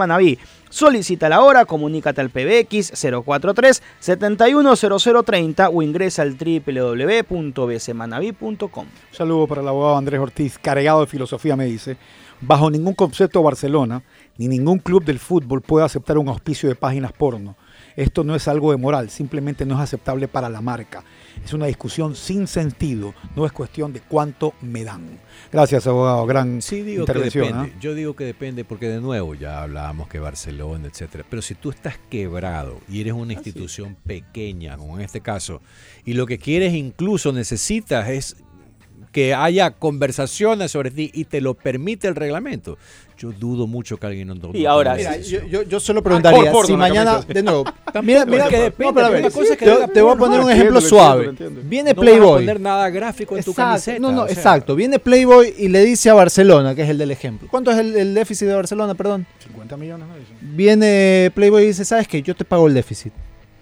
Manabí. 0.72 0.72
Solicítala 0.72 1.36
ahora, 1.36 1.64
comunícate 1.64 2.20
al 2.20 2.30
PBX 2.30 2.92
043 3.24 3.80
710030 4.00 5.68
o 5.68 5.82
ingresa 5.82 6.22
al 6.22 6.36
www.bcmanaví.com. 6.36 8.84
Un 8.84 8.90
saludo 9.10 9.46
para 9.46 9.60
el 9.60 9.68
abogado 9.68 9.96
Andrés 9.96 10.20
Ortiz, 10.20 10.58
cargado 10.58 11.00
de 11.00 11.06
filosofía, 11.06 11.54
me 11.56 11.66
dice. 11.66 11.96
Bajo 12.40 12.70
ningún 12.70 12.94
concepto 12.94 13.42
Barcelona, 13.42 14.02
ni 14.36 14.48
ningún 14.48 14.78
club 14.78 15.04
del 15.04 15.20
fútbol 15.20 15.60
puede 15.60 15.84
aceptar 15.84 16.18
un 16.18 16.28
auspicio 16.28 16.68
de 16.68 16.74
páginas 16.74 17.12
porno. 17.12 17.54
Esto 17.96 18.24
no 18.24 18.34
es 18.34 18.48
algo 18.48 18.70
de 18.70 18.76
moral, 18.76 19.10
simplemente 19.10 19.66
no 19.66 19.74
es 19.74 19.80
aceptable 19.80 20.28
para 20.28 20.48
la 20.48 20.60
marca. 20.60 21.04
Es 21.44 21.52
una 21.52 21.66
discusión 21.66 22.14
sin 22.14 22.46
sentido, 22.46 23.14
no 23.36 23.46
es 23.46 23.52
cuestión 23.52 23.92
de 23.92 24.00
cuánto 24.00 24.54
me 24.60 24.84
dan. 24.84 25.18
Gracias, 25.50 25.86
abogado. 25.86 26.26
Gran 26.26 26.62
Sí, 26.62 26.82
digo 26.82 27.04
que 27.04 27.12
intervención. 27.12 27.46
depende. 27.46 27.72
¿ah? 27.74 27.78
Yo 27.80 27.94
digo 27.94 28.14
que 28.14 28.24
depende 28.24 28.64
porque 28.64 28.88
de 28.88 29.00
nuevo 29.00 29.34
ya 29.34 29.62
hablábamos 29.62 30.08
que 30.08 30.18
Barcelona, 30.18 30.88
etcétera. 30.88 31.24
Pero 31.28 31.42
si 31.42 31.54
tú 31.54 31.70
estás 31.70 31.98
quebrado 32.10 32.80
y 32.88 33.00
eres 33.00 33.14
una 33.14 33.32
institución 33.32 33.96
pequeña, 34.06 34.76
como 34.76 34.96
en 34.98 35.04
este 35.04 35.20
caso, 35.20 35.60
y 36.04 36.14
lo 36.14 36.26
que 36.26 36.38
quieres 36.38 36.74
incluso 36.74 37.32
necesitas 37.32 38.08
es 38.08 38.36
que 39.12 39.34
haya 39.34 39.72
conversaciones 39.72 40.70
sobre 40.72 40.90
ti 40.90 41.10
y 41.12 41.24
te 41.24 41.40
lo 41.40 41.54
permite 41.54 42.08
el 42.08 42.14
reglamento. 42.14 42.78
Yo 43.22 43.30
dudo 43.30 43.68
mucho 43.68 43.96
que 43.98 44.06
alguien 44.08 44.26
no 44.26 44.34
tome 44.34 44.58
Y 44.58 44.66
ahora, 44.66 44.96
Mira, 44.96 45.16
yo, 45.18 45.46
yo, 45.46 45.62
yo 45.62 45.78
solo 45.78 46.02
preguntaría, 46.02 46.40
por 46.40 46.50
porno 46.50 46.66
si 46.66 46.76
mañana, 46.76 47.20
de 47.20 47.40
nuevo, 47.40 47.62
mira, 48.02 48.26
mira, 48.26 48.48
que 48.48 48.58
depende, 48.58 48.84
no, 48.86 48.94
pero 48.94 49.06
a 49.06 49.10
ver, 49.10 49.20
una 49.20 49.30
cosa 49.30 49.52
es 49.52 49.58
que 49.60 49.64
te, 49.94 50.02
voy 50.02 50.12
a 50.12 50.16
poner 50.16 50.40
un 50.40 50.46
no, 50.46 50.50
ejemplo 50.50 50.78
entiendo, 50.80 50.88
suave. 50.88 51.26
entiendo. 51.26 51.60
Viene 51.62 51.90
no 51.94 52.00
vas 52.00 52.08
a 52.08 52.10
Playboy. 52.10 52.40
poner 52.40 52.60
nada 52.60 52.90
gráfico 52.90 53.36
en 53.36 53.44
tu 53.44 53.50
Exacto, 53.52 53.70
camiseta. 53.70 53.98
No, 54.00 54.10
no, 54.10 54.22
o 54.22 54.26
sea, 54.26 54.34
exacto. 54.34 54.74
Viene 54.74 54.98
Playboy 54.98 55.54
y 55.56 55.68
le 55.68 55.84
dice 55.84 56.10
a 56.10 56.14
Barcelona, 56.14 56.74
que 56.74 56.82
es 56.82 56.88
el 56.88 56.98
del 56.98 57.12
ejemplo. 57.12 57.46
¿Cuánto 57.48 57.70
es 57.70 57.78
el, 57.78 57.94
el 57.94 58.12
déficit 58.12 58.48
de 58.48 58.54
Barcelona, 58.54 58.96
perdón? 58.96 59.24
50 59.46 59.76
millones, 59.76 60.08
¿no? 60.08 60.14
Viene 60.40 61.30
Playboy 61.32 61.62
y 61.62 61.66
dice, 61.68 61.84
¿sabes 61.84 62.08
qué? 62.08 62.22
Yo 62.22 62.34
te 62.34 62.44
pago 62.44 62.66
el 62.66 62.74
déficit. 62.74 63.12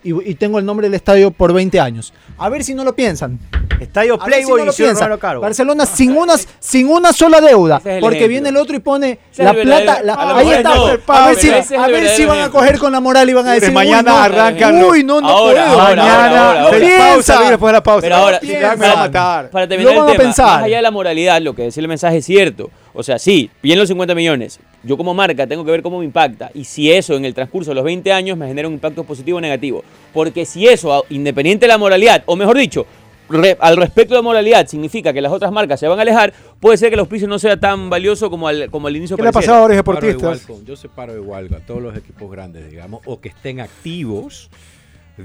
Y, 0.03 0.31
y 0.31 0.35
tengo 0.35 0.59
el 0.59 0.65
nombre 0.65 0.87
del 0.89 0.95
estadio 0.95 1.31
por 1.31 1.53
20 1.53 1.79
años. 1.79 2.13
A 2.39 2.49
ver 2.49 2.65
si 2.65 2.75
no 2.75 2.85
lo 2.85 2.95
piensan. 2.95 3.39
Estadio 3.81 4.15
A 4.15 4.17
ver 4.17 4.25
si 4.25 4.31
Playboy 4.47 4.61
no 4.61 5.09
lo 5.09 5.19
Caro. 5.19 5.41
Barcelona 5.41 5.85
sin 5.87 6.17
una, 6.17 6.35
sin 6.59 6.89
una 6.89 7.13
sola 7.13 7.41
deuda. 7.41 7.77
Es 7.85 8.01
porque 8.01 8.17
ejemplo. 8.17 8.29
viene 8.29 8.49
el 8.51 8.57
otro 8.57 8.77
y 8.77 8.79
pone 8.81 9.19
Ese 9.33 9.43
la 9.43 9.53
plata. 9.53 10.03
la- 10.03 10.15
a 10.15 10.39
ahí 10.39 10.51
está. 10.51 10.75
no, 10.75 10.87
a 11.07 11.27
ver 11.29 11.37
si, 11.37 11.75
a 11.75 11.87
ver 11.87 12.09
si 12.09 12.25
van 12.25 12.41
a 12.41 12.51
coger 12.51 12.79
con 12.79 12.93
la 12.93 13.01
moral 13.01 13.29
y 13.29 13.33
van 13.35 13.47
a 13.49 13.53
decir. 13.53 13.73
mañana 13.73 14.13
uy, 14.13 14.19
no, 14.19 14.25
arrancan 14.25 14.85
Uy, 14.85 15.05
no, 15.05 15.21
no 15.21 15.29
Ahora, 15.29 15.65
puedo. 15.67 15.81
ahora, 15.81 16.03
Mañana, 16.03 16.61
ahora, 16.63 16.79
Piensa. 16.79 17.09
pausa, 17.35 17.51
después 17.51 17.69
de 17.69 17.73
la 17.73 17.83
pausa. 17.83 18.01
Pero 18.03 18.17
ahora, 18.17 18.41
me 18.43 18.61
va 18.61 18.93
a 18.93 18.97
matar. 18.97 19.51
Para 19.51 19.69
terminar 19.69 19.95
Lo 19.95 20.01
van 20.01 20.09
el 20.09 20.15
a 20.15 20.17
tema, 20.19 20.25
pensar. 20.29 20.47
más 20.47 20.63
allá 20.65 20.77
de 20.77 20.83
la 20.83 20.91
moralidad, 20.91 21.41
lo 21.43 21.55
que 21.55 21.63
decía 21.65 21.81
el 21.83 21.89
mensaje 21.89 22.17
es 22.19 22.25
cierto. 22.25 22.71
O 23.01 23.03
sea, 23.03 23.19
sí, 23.19 23.51
bien 23.63 23.79
los 23.79 23.89
50 23.89 24.15
millones. 24.15 24.61
Yo 24.83 24.97
como 24.97 25.13
marca 25.15 25.47
tengo 25.47 25.65
que 25.65 25.71
ver 25.71 25.83
cómo 25.83 25.99
me 25.99 26.05
impacta. 26.05 26.51
Y 26.55 26.65
si 26.65 26.93
eso 26.93 27.17
en 27.17 27.25
el 27.25 27.35
transcurso 27.35 27.71
de 27.71 27.75
los 27.75 27.85
20 27.85 28.13
años 28.13 28.37
me 28.39 28.47
genera 28.47 28.69
un 28.69 28.75
impacto 28.75 29.05
positivo 29.05 29.39
o 29.39 29.41
negativo. 29.41 29.83
Porque 30.13 30.45
si 30.45 30.67
eso, 30.69 31.05
independiente 31.11 31.65
de 31.65 31.69
la 31.69 31.79
moralidad, 31.79 32.23
o 32.27 32.37
mejor 32.37 32.57
dicho, 32.59 32.87
re- 33.29 33.57
al 33.61 33.77
respecto 33.77 34.15
de 34.15 34.19
la 34.19 34.23
moralidad, 34.23 34.67
significa 34.67 35.13
que 35.13 35.21
las 35.21 35.33
otras 35.33 35.51
marcas 35.53 35.81
se 35.81 35.87
van 35.89 35.99
a 35.99 36.03
alejar, 36.03 36.33
puede 36.61 36.77
ser 36.77 36.89
que 36.91 36.95
el 36.95 37.01
auspicio 37.01 37.27
no 37.29 37.39
sea 37.39 37.57
tan 37.59 37.89
valioso 37.91 38.29
como 38.31 38.49
al, 38.49 38.71
como 38.71 38.89
al 38.89 38.97
inicio 38.97 39.17
¿Qué 39.17 39.23
le 39.23 39.29
ha 39.29 39.33
pareciera. 39.33 39.55
pasado 39.61 39.65
a 39.65 39.69
los 39.69 39.77
separo 39.79 40.01
deportistas? 40.01 40.43
igual 40.43 40.59
con- 40.59 40.67
yo 40.67 40.77
separo 40.77 41.17
igual 41.17 41.55
a 41.55 41.61
todos 41.61 41.81
los 41.83 41.97
equipos 41.97 42.31
grandes, 42.31 42.71
digamos, 42.71 43.01
o 43.07 43.21
que 43.21 43.29
estén 43.31 43.61
activos 43.61 44.51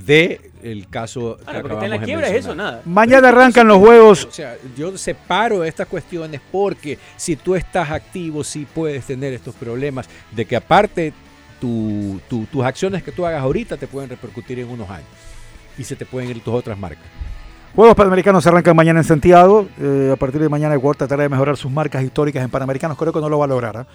de 0.04 0.52
el 0.64 0.88
caso 0.90 1.38
que 1.38 1.44
Claro, 1.44 1.62
porque 1.62 1.74
está 1.76 1.86
en 1.86 1.90
la 1.92 1.96
acabamos 1.96 2.00
de 2.02 2.06
quiebra 2.06 2.28
es 2.28 2.34
eso, 2.40 2.48
mencionar. 2.50 2.72
nada. 2.74 2.82
Mañana 2.86 3.28
arrancan 3.30 3.68
los 3.68 3.78
juegos. 3.78 4.26
O 4.26 4.32
sea, 4.32 4.56
yo 4.78 4.98
separo 4.98 5.64
estas 5.64 5.88
cuestiones 5.88 6.42
porque 6.52 6.98
si 7.18 7.36
tú 7.36 7.56
estás 7.56 7.90
activo, 7.92 8.44
sí 8.44 8.66
puedes 8.74 9.06
tener 9.06 9.34
estos 9.34 9.56
problemas 9.56 10.08
de 10.32 10.46
que 10.46 10.56
aparte 10.56 11.14
tu- 11.62 12.20
tu- 12.30 12.46
tus 12.46 12.64
acciones 12.66 13.04
que 13.04 13.12
tú 13.12 13.26
hagas 13.26 13.42
ahorita 13.42 13.78
te 13.78 13.88
pueden 13.88 14.10
repercutir 14.10 14.60
en 14.60 14.70
unos 14.70 14.90
años 14.90 15.08
y 15.78 15.84
se 15.84 15.96
te 15.96 16.06
pueden 16.06 16.30
ir 16.30 16.42
tus 16.42 16.54
otras 16.54 16.78
marcas. 16.78 17.04
Juegos 17.76 17.96
Panamericanos 17.96 18.48
arrancan 18.48 18.74
mañana 18.74 19.02
en 19.02 19.04
Santiago. 19.04 19.68
Eh, 19.82 20.12
a 20.14 20.16
partir 20.16 20.40
de 20.42 20.48
mañana 20.48 20.74
el 20.74 20.80
World 20.80 20.98
tratará 20.98 21.24
de 21.24 21.30
mejorar 21.30 21.58
sus 21.58 21.70
marcas 21.70 22.04
históricas 22.04 22.42
en 22.42 22.50
Panamericanos. 22.50 22.98
Creo 22.98 23.12
que 23.12 23.20
no 23.20 23.28
lo 23.28 23.38
va 23.40 23.46
a 23.46 23.48
lograr. 23.50 23.76
¿ah? 23.78 23.88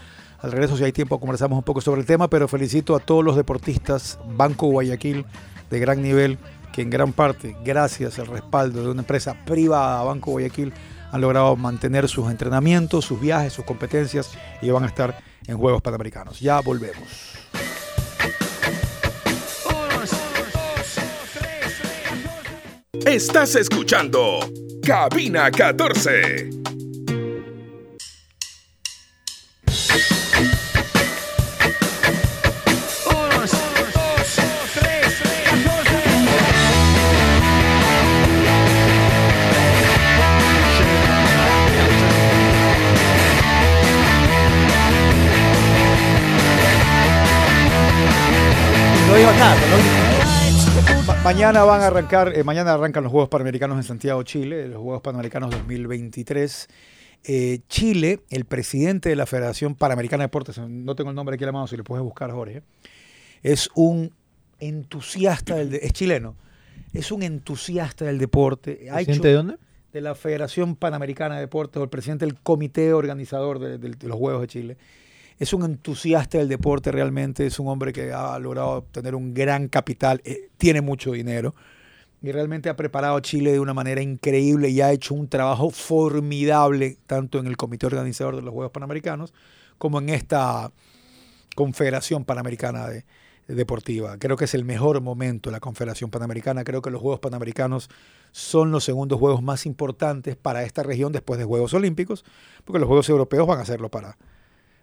Al 0.43 0.53
regreso, 0.53 0.77
si 0.77 0.85
hay 0.85 0.93
tiempo, 0.93 1.19
conversamos 1.19 1.57
un 1.57 1.63
poco 1.65 1.81
sobre 1.81 2.01
el 2.03 2.07
tema, 2.07 2.29
pero 2.29 2.47
felicito 2.47 2.95
a 2.95 2.99
todos 3.01 3.25
los 3.25 3.37
deportistas 3.37 4.19
Banco 4.37 4.67
Guayaquil 4.67 5.25
de 5.71 5.79
gran 5.79 6.03
nivel, 6.03 6.39
que 6.73 6.83
en 6.83 6.91
gran 6.91 7.13
parte, 7.13 7.57
gracias 7.65 8.19
al 8.19 8.27
respaldo 8.27 8.83
de 8.83 8.91
una 8.91 9.03
empresa 9.03 9.35
privada, 9.45 10.03
Banco 10.03 10.33
Guayaquil, 10.33 10.73
han 11.13 11.21
logrado 11.21 11.57
mantener 11.57 12.09
sus 12.09 12.31
entrenamientos, 12.31 13.05
sus 13.05 13.21
viajes, 13.21 13.53
sus 13.53 13.65
competencias 13.65 14.31
y 14.63 14.71
van 14.71 14.85
a 14.85 14.87
estar 14.87 15.19
en 15.47 15.57
Juegos 15.57 15.83
Panamericanos. 15.83 16.39
Ya 16.41 16.61
volvemos. 16.61 17.37
Estás 23.07 23.57
escuchando 23.57 24.39
Cabina 24.85 25.51
14. 25.51 26.51
No 49.11 49.17
digo 49.17 49.31
nada, 49.33 49.57
¿no? 49.57 51.07
Ma- 51.07 51.17
mañana 51.25 51.65
van 51.65 51.81
a 51.81 51.89
arrancar, 51.89 52.33
eh, 52.37 52.45
mañana 52.45 52.75
arrancan 52.75 53.03
los 53.03 53.11
Juegos 53.11 53.29
Panamericanos 53.29 53.77
en 53.77 53.83
Santiago, 53.83 54.23
Chile, 54.23 54.69
los 54.69 54.81
Juegos 54.81 55.03
Panamericanos 55.03 55.51
2023. 55.51 56.69
Eh, 57.25 57.59
Chile, 57.69 58.21
el 58.31 58.45
presidente 58.45 59.09
de 59.09 59.17
la 59.17 59.27
Federación 59.27 59.75
Panamericana 59.75 60.23
de 60.23 60.27
Deportes, 60.27 60.59
no 60.59 60.95
tengo 60.95 61.11
el 61.11 61.17
nombre 61.17 61.35
aquí 61.35 61.45
a 61.45 61.47
la 61.49 61.53
mano, 61.53 61.67
si 61.67 61.77
lo 61.77 61.85
puedes 61.85 62.03
buscar, 62.05 62.31
Jorge, 62.31 62.63
es 63.43 63.69
un 63.75 64.13
entusiasta 64.61 65.57
del, 65.57 65.71
de- 65.71 65.79
es 65.83 65.93
chileno, 65.93 66.37
es 66.93 67.11
un 67.11 67.23
entusiasta 67.23 68.05
del 68.05 68.19
deporte. 68.19 68.89
Ha 68.91 69.01
hecho- 69.01 69.07
¿Presidente 69.07 69.29
de 69.29 69.35
dónde? 69.35 69.57
de 69.93 70.01
la 70.01 70.15
Federación 70.15 70.77
Panamericana 70.77 71.35
de 71.35 71.41
Deportes 71.41 71.81
o 71.81 71.83
el 71.83 71.91
presidente 71.91 72.25
del 72.25 72.37
comité 72.37 72.93
organizador 72.95 73.59
de, 73.59 73.77
de- 73.77 73.91
de 73.91 74.09
los 74.09 74.17
Juegos 74.17 74.41
de 74.43 74.47
Chile. 74.47 74.77
Es 75.41 75.55
un 75.55 75.65
entusiasta 75.65 76.37
del 76.37 76.49
deporte 76.49 76.93
realmente, 76.93 77.47
es 77.47 77.59
un 77.59 77.67
hombre 77.69 77.95
que 77.95 78.13
ha 78.13 78.39
logrado 78.39 78.73
obtener 78.73 79.15
un 79.15 79.33
gran 79.33 79.69
capital, 79.69 80.21
eh, 80.25 80.51
tiene 80.59 80.83
mucho 80.83 81.13
dinero 81.13 81.55
y 82.21 82.31
realmente 82.31 82.69
ha 82.69 82.77
preparado 82.77 83.17
a 83.17 83.23
Chile 83.23 83.51
de 83.53 83.59
una 83.59 83.73
manera 83.73 84.03
increíble 84.03 84.69
y 84.69 84.83
ha 84.83 84.93
hecho 84.93 85.15
un 85.15 85.29
trabajo 85.29 85.71
formidable 85.71 86.99
tanto 87.07 87.39
en 87.39 87.47
el 87.47 87.57
comité 87.57 87.87
organizador 87.87 88.37
de 88.37 88.43
los 88.43 88.53
Juegos 88.53 88.71
Panamericanos 88.71 89.33
como 89.79 89.99
en 89.99 90.11
esta 90.11 90.71
Confederación 91.57 92.27
Panamericana 92.27 92.89
de, 92.89 93.05
Deportiva. 93.49 94.19
Creo 94.19 94.37
que 94.37 94.45
es 94.45 94.55
el 94.55 94.65
mejor 94.65 95.01
momento 95.01 95.51
la 95.51 95.59
Confederación 95.59 96.11
Panamericana. 96.11 96.63
Creo 96.63 96.83
que 96.83 96.91
los 96.91 97.01
Juegos 97.01 97.19
Panamericanos 97.19 97.89
son 98.31 98.71
los 98.71 98.85
segundos 98.85 99.19
Juegos 99.19 99.43
más 99.43 99.67
importantes 99.67 100.37
para 100.37 100.63
esta 100.63 100.83
región 100.85 101.11
después 101.11 101.39
de 101.39 101.47
Juegos 101.47 101.75
Olímpicos, 101.75 102.25
porque 102.65 102.79
los 102.79 102.87
Juegos 102.87 103.09
Europeos 103.09 103.49
van 103.49 103.59
a 103.59 103.63
hacerlo 103.63 103.89
para, 103.89 104.19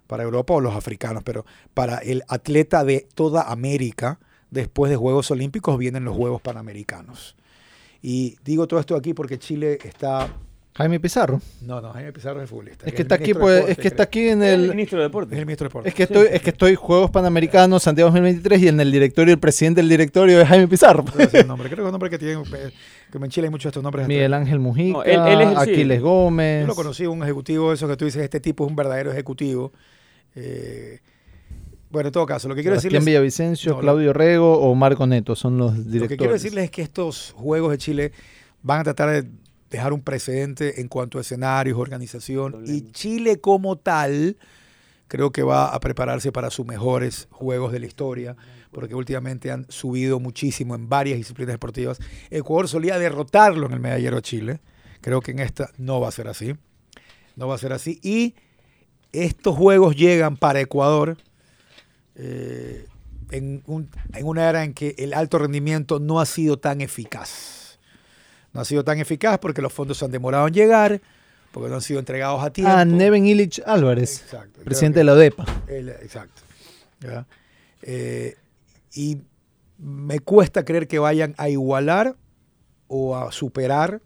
para 0.07 0.23
Europa 0.23 0.53
o 0.53 0.61
los 0.61 0.75
africanos, 0.75 1.21
pero 1.23 1.45
para 1.73 1.97
el 1.99 2.23
atleta 2.27 2.83
de 2.83 3.07
toda 3.13 3.43
América, 3.51 4.19
después 4.49 4.89
de 4.89 4.95
Juegos 4.95 5.29
Olímpicos 5.31 5.77
vienen 5.77 6.05
los 6.05 6.15
Juegos 6.15 6.41
Panamericanos. 6.41 7.35
Y 8.01 8.37
digo 8.43 8.67
todo 8.67 8.79
esto 8.79 8.95
aquí 8.95 9.13
porque 9.13 9.37
Chile 9.37 9.77
está... 9.83 10.27
Jaime 10.75 10.99
Pizarro. 10.99 11.41
No, 11.63 11.81
no, 11.81 11.91
Jaime 11.91 12.13
Pizarro 12.13 12.37
es 12.37 12.43
el 12.43 12.47
futbolista. 12.49 12.85
Es 12.85 12.93
que 12.93 13.01
está 13.01 13.15
aquí, 13.15 13.33
pues, 13.33 13.55
Deporte, 13.55 13.71
es 13.71 13.77
que 13.79 13.87
está 13.87 14.03
aquí 14.03 14.27
en 14.29 14.43
El 14.43 14.65
el. 14.65 14.69
ministro 14.69 14.99
de 14.99 15.05
Es 15.05 15.09
Deportes. 15.09 15.39
el 15.39 15.45
ministro 15.47 15.65
de 15.65 15.69
Deportes. 15.69 15.89
Es 15.89 15.95
que 15.95 16.03
estoy, 16.03 16.27
es 16.31 16.39
que 16.43 16.49
estoy 16.51 16.75
Juegos 16.75 17.09
Panamericanos 17.09 17.81
Santiago 17.81 18.11
2023 18.11 18.61
y 18.61 18.67
en 18.67 18.79
el 18.79 18.91
directorio 18.91 19.33
el 19.33 19.39
presidente 19.39 19.81
del 19.81 19.89
directorio 19.89 20.39
es 20.39 20.47
Jaime 20.47 20.67
Pizarro. 20.67 21.03
No 21.17 21.27
sé 21.27 21.39
el 21.39 21.47
nombre. 21.47 21.67
Creo 21.67 21.77
que 21.77 21.81
es 21.81 21.85
un 21.87 21.91
nombre 21.93 22.11
que 22.11 22.19
tiene, 22.19 22.33
eh, 22.55 22.71
que 23.11 23.17
en 23.17 23.27
Chile 23.29 23.47
hay 23.47 23.51
muchos 23.51 23.63
de 23.63 23.69
estos 23.69 23.81
nombres. 23.83 24.07
Miguel 24.07 24.31
Ángel 24.35 24.59
Mujica, 24.59 24.99
No, 24.99 25.03
él- 25.03 25.19
él 25.27 25.41
es 25.41 25.47
el- 25.47 25.65
sí. 25.65 25.71
Aquiles 25.71 25.99
Gómez. 25.99 26.61
Yo 26.61 26.67
lo 26.67 26.75
conocí, 26.75 27.07
un 27.07 27.23
ejecutivo, 27.23 27.73
eso 27.73 27.87
que 27.87 27.97
tú 27.97 28.05
dices, 28.05 28.21
este 28.21 28.39
tipo 28.39 28.63
es 28.63 28.69
un 28.69 28.75
verdadero 28.75 29.11
ejecutivo. 29.11 29.73
Eh, 30.39 30.99
bueno, 31.89 32.07
en 32.09 32.13
todo 32.13 32.25
caso, 32.25 32.47
lo 32.47 32.53
que 32.55 32.61
quiero 32.61 32.75
Sebastián 32.75 32.91
decirles, 32.99 33.05
Villavicencio, 33.05 33.71
No, 33.71 33.75
lo- 33.77 33.81
Claudio 33.81 34.13
Rego 34.13 34.59
o 34.59 34.75
Marco 34.75 35.07
Neto 35.07 35.35
son 35.35 35.57
los 35.57 35.75
lo 35.75 35.83
directores. 35.83 36.09
que 36.09 36.17
quiero 36.17 36.33
decirles 36.33 36.65
es 36.65 36.71
que 36.71 36.81
estos 36.81 37.33
Juegos 37.35 37.71
de 37.71 37.77
Chile 37.77 38.11
van 38.61 38.81
a 38.81 38.83
tratar 38.83 39.09
de 39.09 39.29
dejar 39.69 39.93
un 39.93 40.01
precedente 40.01 40.79
en 40.81 40.87
cuanto 40.89 41.17
a 41.17 41.21
escenarios, 41.21 41.77
organización, 41.79 42.63
y 42.67 42.91
Chile 42.91 43.39
como 43.41 43.77
tal 43.77 44.37
creo 45.07 45.31
que 45.31 45.41
va 45.43 45.73
a 45.73 45.79
prepararse 45.79 46.31
para 46.33 46.49
sus 46.51 46.65
mejores 46.65 47.27
Juegos 47.31 47.71
de 47.71 47.79
la 47.79 47.85
historia, 47.87 48.35
porque 48.71 48.93
últimamente 48.93 49.49
han 49.51 49.65
subido 49.69 50.19
muchísimo 50.19 50.75
en 50.75 50.89
varias 50.89 51.17
disciplinas 51.17 51.53
deportivas. 51.53 51.99
Ecuador 52.29 52.67
solía 52.67 52.99
derrotarlo 52.99 53.65
en 53.67 53.73
el 53.73 53.79
medallero 53.79 54.17
de 54.17 54.21
Chile, 54.21 54.59
creo 54.99 55.21
que 55.21 55.31
en 55.31 55.39
esta 55.39 55.71
no 55.77 56.01
va 56.01 56.09
a 56.09 56.11
ser 56.11 56.27
así, 56.27 56.53
no 57.37 57.47
va 57.47 57.55
a 57.55 57.57
ser 57.57 57.71
así, 57.71 57.99
y 58.03 58.35
estos 59.11 59.55
Juegos 59.55 59.95
llegan 59.95 60.37
para 60.37 60.59
Ecuador 60.59 61.17
eh, 62.15 62.85
en, 63.31 63.61
un- 63.67 63.89
en 64.13 64.25
una 64.25 64.49
era 64.49 64.63
en 64.63 64.73
que 64.73 64.95
el 64.97 65.13
alto 65.13 65.37
rendimiento 65.39 65.99
no 65.99 66.19
ha 66.19 66.25
sido 66.25 66.57
tan 66.57 66.81
eficaz. 66.81 67.77
No 68.53 68.61
ha 68.61 68.65
sido 68.65 68.83
tan 68.83 68.99
eficaz 68.99 69.37
porque 69.39 69.61
los 69.61 69.71
fondos 69.73 69.97
se 69.97 70.05
han 70.05 70.11
demorado 70.11 70.47
en 70.47 70.53
llegar, 70.53 71.01
porque 71.51 71.69
no 71.69 71.75
han 71.75 71.81
sido 71.81 71.99
entregados 71.99 72.43
a 72.43 72.51
tiempo. 72.51 72.71
Ah, 72.73 72.85
Neven 72.85 73.25
Illich 73.25 73.61
Álvarez, 73.65 74.21
Exacto. 74.23 74.61
presidente 74.63 74.99
de 74.99 75.03
la 75.03 75.13
ODEPA. 75.13 75.45
El- 75.67 75.89
exacto. 75.89 76.41
¿ya? 77.01 77.25
Eh, 77.83 78.35
y 78.95 79.19
me 79.77 80.19
cuesta 80.19 80.65
creer 80.65 80.87
que 80.87 80.97
vayan 80.97 81.35
a 81.37 81.49
igualar 81.49 82.15
o 82.87 83.15
a 83.15 83.31
superar 83.31 84.01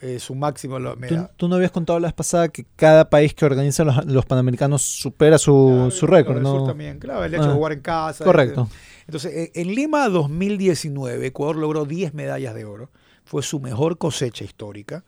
eh, 0.00 0.18
su 0.18 0.34
máximo. 0.34 0.78
lo- 0.78 0.96
¿Tú, 0.96 1.16
tú 1.36 1.48
no 1.48 1.56
habías 1.56 1.70
contado 1.70 1.98
la 1.98 2.08
vez 2.08 2.14
pasada 2.14 2.48
que 2.48 2.66
cada 2.76 3.08
país 3.08 3.32
que 3.34 3.44
organiza 3.44 3.82
los, 3.84 4.04
los 4.06 4.26
Panamericanos 4.26 4.82
supera 4.82 5.38
su, 5.38 5.90
su 5.94 6.06
récord, 6.06 6.36
Sur 6.42 6.60
¿no? 6.60 6.66
también, 6.66 6.98
claro, 6.98 7.24
el 7.24 7.32
hecho 7.34 7.44
de 7.44 7.50
Ah, 7.50 7.54
jugar 7.54 7.72
en 7.72 7.80
casa. 7.80 8.24
Correcto. 8.24 8.68
Entonces, 9.06 9.32
eh, 9.34 9.52
en 9.54 9.74
Lima 9.74 10.08
2019, 10.08 11.26
Ecuador 11.26 11.56
logró 11.56 11.84
10 11.84 12.12
medallas 12.14 12.54
de 12.54 12.64
oro. 12.64 12.90
Fue 13.24 13.42
su 13.42 13.60
mejor 13.60 13.98
cosecha 13.98 14.44
histórica. 14.44 15.04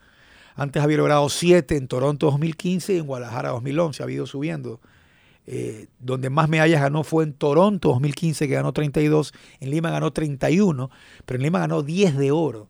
Antes 0.56 0.82
había 0.82 0.96
logrado 0.96 1.28
7 1.28 1.76
en 1.76 1.86
Toronto 1.86 2.26
2015 2.26 2.94
y 2.94 2.98
en 2.98 3.06
Guadalajara 3.06 3.50
2011. 3.50 4.02
Ha 4.02 4.10
ido 4.10 4.26
subiendo. 4.26 4.80
Eh, 5.50 5.86
donde 5.98 6.28
más 6.28 6.48
medallas 6.48 6.82
ganó 6.82 7.04
fue 7.04 7.24
en 7.24 7.32
Toronto 7.32 7.88
2015, 7.90 8.48
que 8.48 8.54
ganó 8.54 8.72
32. 8.72 9.32
En 9.60 9.70
Lima 9.70 9.90
ganó 9.90 10.12
31, 10.12 10.90
pero 11.24 11.36
en 11.38 11.42
Lima 11.42 11.58
ganó 11.60 11.82
10 11.82 12.16
de 12.18 12.32
oro. 12.32 12.68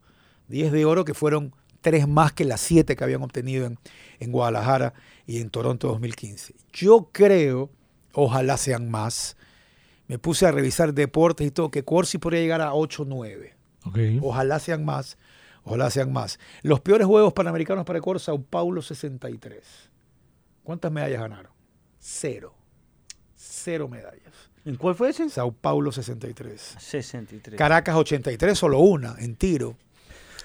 10 0.48 0.70
de 0.70 0.84
oro 0.84 1.04
que 1.04 1.12
fueron 1.14 1.54
3 1.88 2.06
más 2.06 2.34
que 2.34 2.44
las 2.44 2.60
7 2.60 2.96
que 2.96 3.02
habían 3.02 3.22
obtenido 3.22 3.64
en, 3.64 3.78
en 4.20 4.30
Guadalajara 4.30 4.92
y 5.26 5.40
en 5.40 5.48
Toronto 5.48 5.88
2015. 5.88 6.54
Yo 6.70 7.08
creo, 7.12 7.70
ojalá 8.12 8.58
sean 8.58 8.90
más, 8.90 9.38
me 10.06 10.18
puse 10.18 10.44
a 10.44 10.52
revisar 10.52 10.92
deportes 10.92 11.46
y 11.46 11.50
todo, 11.50 11.70
que 11.70 11.84
Corsi 11.84 12.18
podría 12.18 12.42
llegar 12.42 12.60
a 12.60 12.74
8 12.74 13.06
9. 13.06 13.54
Ojalá 14.20 14.58
sean 14.58 14.84
más, 14.84 15.16
ojalá 15.64 15.88
sean 15.88 16.12
más. 16.12 16.38
Los 16.60 16.80
peores 16.80 17.06
Juegos 17.06 17.32
Panamericanos 17.32 17.86
para 17.86 18.00
Ecuador, 18.00 18.20
Sao 18.20 18.42
Paulo 18.42 18.82
63. 18.82 19.62
¿Cuántas 20.62 20.92
medallas 20.92 21.22
ganaron? 21.22 21.52
Cero. 21.98 22.54
Cero 23.34 23.88
medallas. 23.88 24.50
¿En 24.66 24.76
cuál 24.76 24.94
fue 24.94 25.08
ese? 25.08 25.30
Sao 25.30 25.52
Paulo 25.52 25.90
63. 25.90 26.76
63. 26.78 27.56
Caracas 27.56 27.96
83, 27.96 28.58
solo 28.58 28.80
una, 28.80 29.16
en 29.20 29.36
tiro. 29.36 29.78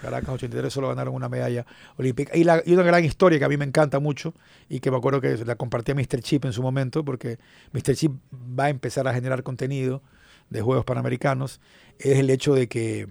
Caracas 0.04 0.30
83 0.36 0.72
solo 0.72 0.90
ganaron 0.90 1.16
una 1.16 1.30
medalla 1.30 1.66
olímpica. 1.98 2.36
Y, 2.38 2.44
la- 2.44 2.62
y 2.66 2.74
una 2.74 2.84
gran 2.84 3.04
historia 3.06 3.40
que 3.40 3.46
a 3.46 3.50
mí 3.50 3.58
me 3.58 3.66
encanta 3.66 4.00
mucho 4.00 4.34
y 4.70 4.80
que 4.82 4.92
me 4.92 4.98
acuerdo 4.98 5.22
que 5.22 5.38
la 5.46 5.56
compartí 5.56 5.94
a 5.94 5.96
Mr. 5.96 6.22
Chip 6.22 6.46
en 6.46 6.54
su 6.54 6.62
momento, 6.62 7.04
porque 7.06 7.40
Mr. 7.72 7.96
Chip 7.96 8.12
va 8.60 8.66
a 8.66 8.70
empezar 8.70 9.08
a 9.08 9.14
generar 9.14 9.44
contenido 9.44 10.02
de 10.50 10.62
Juegos 10.62 10.86
Panamericanos, 10.86 11.62
es 12.00 12.20
el 12.20 12.30
hecho 12.30 12.54
de 12.54 12.68
que 12.68 13.08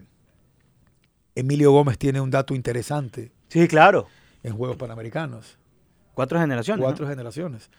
Emilio 1.34 1.72
Gómez 1.72 1.98
tiene 1.98 2.20
un 2.20 2.30
dato 2.30 2.54
interesante 2.54 3.32
Sí, 3.48 3.66
claro. 3.68 4.06
en 4.42 4.54
Juegos 4.56 4.76
Panamericanos. 4.76 5.58
Cuatro 6.14 6.38
generaciones. 6.38 6.80
¿no? 6.80 6.84
Cuatro 6.86 7.08
generaciones. 7.08 7.70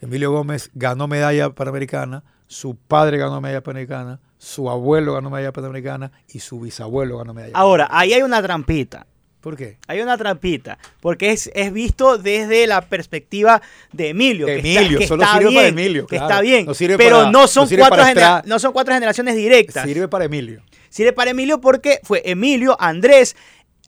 Emilio 0.00 0.32
Gómez 0.32 0.70
ganó 0.74 1.06
medalla 1.06 1.50
panamericana, 1.54 2.24
su 2.46 2.76
padre 2.76 3.18
ganó 3.18 3.40
medalla 3.40 3.62
panamericana, 3.62 4.20
su 4.44 4.68
abuelo 4.68 5.14
ganó 5.14 5.30
medalla 5.30 5.52
panamericana 5.52 6.12
y 6.28 6.40
su 6.40 6.60
bisabuelo 6.60 7.16
ganó 7.18 7.32
medalla 7.32 7.52
Ahora, 7.56 7.88
ahí 7.90 8.12
hay 8.12 8.22
una 8.22 8.42
trampita. 8.42 9.06
¿Por 9.40 9.56
qué? 9.56 9.76
Hay 9.88 10.00
una 10.00 10.16
trampita, 10.16 10.78
porque 11.00 11.30
es, 11.32 11.50
es 11.54 11.70
visto 11.72 12.16
desde 12.16 12.66
la 12.66 12.80
perspectiva 12.82 13.60
de 13.92 14.08
Emilio. 14.10 14.46
De 14.46 14.60
que 14.62 14.68
está- 14.68 14.80
Emilio, 14.80 14.98
que 14.98 15.06
solo 15.06 15.22
está 15.22 15.34
sirve 15.38 15.48
para 15.52 15.60
bien, 15.62 15.78
Emilio, 15.78 16.06
Que 16.06 16.16
claro. 16.16 16.24
está 16.30 16.40
bien, 16.42 16.66
No 16.66 16.74
sirve 16.74 16.96
pero 16.96 17.18
para- 17.18 17.30
no, 17.30 17.46
son 17.46 17.68
no 17.70 17.76
cuatro 17.78 17.96
para 17.96 18.06
genera- 18.08 18.42
no 18.46 18.58
son 18.58 18.72
cuatro 18.72 18.94
generaciones 18.94 19.36
directas. 19.36 19.84
Sirve 19.86 20.08
para 20.08 20.24
Emilio. 20.24 20.62
Sirve 20.88 21.12
para 21.12 21.30
Emilio 21.32 21.60
porque 21.60 22.00
fue 22.04 22.22
Emilio, 22.24 22.76
Andrés, 22.80 23.36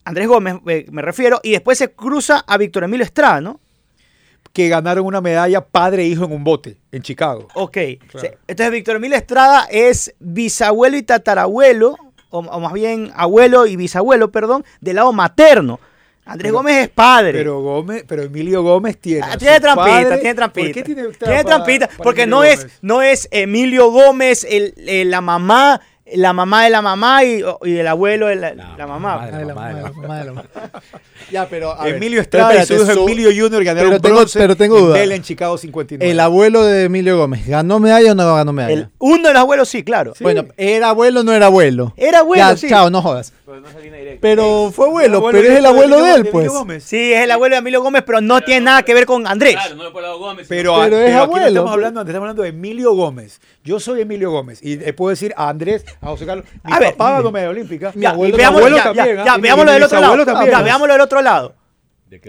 Andrés 0.04 0.28
Gómez, 0.28 0.56
eh, 0.68 0.86
me 0.90 1.00
refiero, 1.02 1.40
y 1.42 1.52
después 1.52 1.78
se 1.78 1.92
cruza 1.92 2.44
a 2.46 2.58
Víctor 2.58 2.84
Emilio 2.84 3.04
Estrada, 3.04 3.40
¿no? 3.40 3.60
Que 4.56 4.70
ganaron 4.70 5.04
una 5.04 5.20
medalla 5.20 5.60
padre 5.60 6.04
e 6.04 6.06
hijo 6.06 6.24
en 6.24 6.32
un 6.32 6.42
bote 6.42 6.78
en 6.90 7.02
Chicago. 7.02 7.46
Ok. 7.52 7.76
Claro. 8.08 8.38
Entonces, 8.48 8.72
Víctor 8.72 8.96
Emilio 8.96 9.18
Estrada 9.18 9.66
es 9.70 10.14
bisabuelo 10.18 10.96
y 10.96 11.02
tatarabuelo, 11.02 11.94
o, 12.30 12.38
o 12.38 12.60
más 12.60 12.72
bien 12.72 13.12
abuelo 13.14 13.66
y 13.66 13.76
bisabuelo, 13.76 14.32
perdón, 14.32 14.64
del 14.80 14.96
lado 14.96 15.12
materno. 15.12 15.78
Andrés 16.24 16.48
Pero- 16.50 16.54
Gómez 16.58 16.76
es 16.84 16.88
padre. 16.88 17.32
Pero 17.38 17.60
Gómez, 17.60 18.04
pero 18.08 18.22
Emilio 18.22 18.62
Gómez 18.62 18.96
tiene. 18.98 19.20
Ah, 19.30 19.36
tiene 19.36 19.60
trampita, 19.60 19.90
padre- 19.90 20.18
tiene 20.20 20.34
trampita. 20.34 20.64
¿Por 20.68 20.72
qué 20.74 20.82
tiene, 20.82 21.08
Tiene 21.10 21.44
trampita, 21.44 21.86
para 21.88 22.02
porque 22.02 22.22
Emilio 22.22 22.36
no 22.38 22.44
es, 22.44 22.66
no 22.80 23.02
es 23.02 23.28
Emilio 23.30 23.90
Gómez, 23.90 24.46
el, 24.48 24.72
el- 24.78 25.10
la 25.10 25.20
mamá, 25.20 25.82
la 26.14 26.32
mamá 26.32 26.64
de 26.64 26.70
la 26.70 26.82
mamá 26.82 27.24
y, 27.24 27.42
y 27.64 27.76
el 27.78 27.86
abuelo 27.86 28.26
de 28.28 28.36
la, 28.36 28.54
la 28.54 28.86
mamá. 28.86 29.16
mamá 29.16 29.26
de 29.26 29.44
la 29.44 29.54
mamá 29.54 29.68
de 29.74 29.82
la 29.82 29.90
mamá 29.92 30.18
de 30.18 30.24
la 30.24 30.32
mamá. 30.32 30.44
Ya, 31.28 31.48
pero 31.48 31.72
a 31.80 31.88
Emilio 31.88 32.20
Estrada 32.20 32.62
y 32.62 32.64
su 32.66 32.74
hijo 32.74 32.92
Emilio 32.92 33.30
Junior 33.30 33.64
ganaron 33.64 33.90
pero 33.90 34.00
tengo- 34.00 34.14
bronce 34.18 34.38
pero 34.38 34.56
tengo 34.56 34.78
en 34.78 34.84
duda. 34.84 35.02
En 35.02 35.22
Chicago 35.22 35.58
59. 35.58 36.08
El 36.12 36.20
abuelo 36.20 36.62
de 36.62 36.84
Emilio 36.84 37.18
Gómez, 37.18 37.44
¿ganó 37.48 37.80
medalla 37.80 38.12
o 38.12 38.14
no 38.14 38.36
ganó 38.36 38.52
medalla? 38.52 38.72
El- 38.74 38.88
uno 38.98 39.26
de 39.26 39.34
los 39.34 39.40
abuelos 39.42 39.68
sí, 39.68 39.82
claro. 39.82 40.12
Bueno, 40.20 40.44
¿era 40.56 40.90
abuelo 40.90 41.20
o 41.20 41.24
no 41.24 41.32
era 41.32 41.46
abuelo? 41.46 41.92
Era 41.96 42.20
abuelo, 42.20 42.44
Ya, 42.50 42.56
sí. 42.56 42.68
chao, 42.68 42.90
no 42.90 43.02
jodas. 43.02 43.32
Pero 44.20 44.70
fue 44.72 44.86
abuelo, 44.86 45.18
abuelo 45.18 45.38
pero 45.40 45.52
es 45.52 45.58
el 45.58 45.66
abuelo 45.66 45.96
de 45.96 46.02
Emilio- 46.02 46.16
él, 46.16 46.22
de 46.24 46.30
pues. 46.30 46.44
Emilio 46.46 46.58
Gómez. 46.60 46.84
Sí, 46.84 47.12
es 47.12 47.22
el 47.24 47.30
abuelo 47.30 47.54
de 47.54 47.58
Emilio 47.58 47.82
Gómez, 47.82 48.02
pero 48.06 48.20
no 48.20 48.40
tiene 48.40 48.60
nada 48.62 48.82
que 48.82 48.94
ver 48.94 49.06
con 49.06 49.26
Andrés. 49.26 49.54
Claro, 49.54 49.74
no 49.74 49.82
dar 49.84 50.16
Gómez. 50.18 50.46
Pero, 50.48 50.74
Pero 50.80 50.82
a- 50.82 50.84
es 50.86 50.90
pero 50.90 51.02
aquí 51.06 51.12
no 51.16 51.22
abuelo, 51.22 51.46
estamos 51.48 51.72
hablando, 51.72 52.00
estamos 52.02 52.20
hablando 52.20 52.42
de 52.42 52.48
Emilio 52.50 52.92
Gómez. 52.94 53.40
Yo 53.64 53.80
soy 53.80 54.00
Emilio 54.02 54.30
Gómez 54.30 54.60
y 54.62 54.76
le 54.76 54.92
puedo 54.92 55.10
decir 55.10 55.34
a 55.36 55.48
Andrés, 55.48 55.84
a 56.00 56.06
José 56.08 56.26
Carlos, 56.26 56.44
mi 56.64 56.72
A 56.72 56.78
ver, 56.78 56.92
papá 56.96 57.12
ganó 57.18 57.30
medalla 57.32 57.50
olímpica. 57.50 57.92
Mi 57.94 58.02
Ya, 58.02 58.10
abuelo- 58.10 58.36
veámoslo, 58.36 58.66
abuelo 58.66 58.76
ya, 58.76 58.82
también, 58.84 59.16
ya, 59.24 59.32
¿ah? 59.34 59.38
veámoslo 59.38 59.72
del 59.72 59.82
otro 59.82 60.00
lado. 60.00 60.24
también, 60.24 60.50
Ya, 60.50 60.58
¿ah? 60.58 60.62
veámoslo 60.62 60.92
del 60.94 61.00
otro 61.02 61.22
lado. 61.22 61.54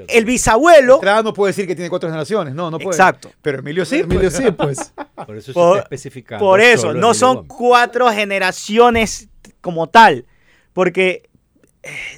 El 0.07 0.25
bisabuelo, 0.25 0.95
Estrada 0.95 1.21
no 1.21 1.33
puede 1.33 1.51
decir 1.51 1.67
que 1.67 1.75
tiene 1.75 1.87
cuatro 1.89 2.09
generaciones, 2.09 2.55
no, 2.55 2.71
no 2.71 2.79
puede. 2.79 2.89
Exacto. 2.97 3.29
Pero 3.43 3.59
Emilio 3.59 3.85
sí. 3.85 3.99
Emilio 3.99 4.21
pues. 4.21 4.33
sí, 4.35 4.51
pues. 4.57 4.93
Por 5.25 5.37
eso 5.37 5.45
se 5.47 5.53
por, 5.53 5.77
está 5.77 5.83
especificando. 5.83 6.43
por 6.43 6.59
eso, 6.61 6.85
no 6.87 6.91
Emilio 6.93 7.13
son 7.13 7.35
Gómez. 7.37 7.51
cuatro 7.55 8.09
generaciones 8.11 9.29
como 9.61 9.87
tal, 9.87 10.25
porque 10.73 11.26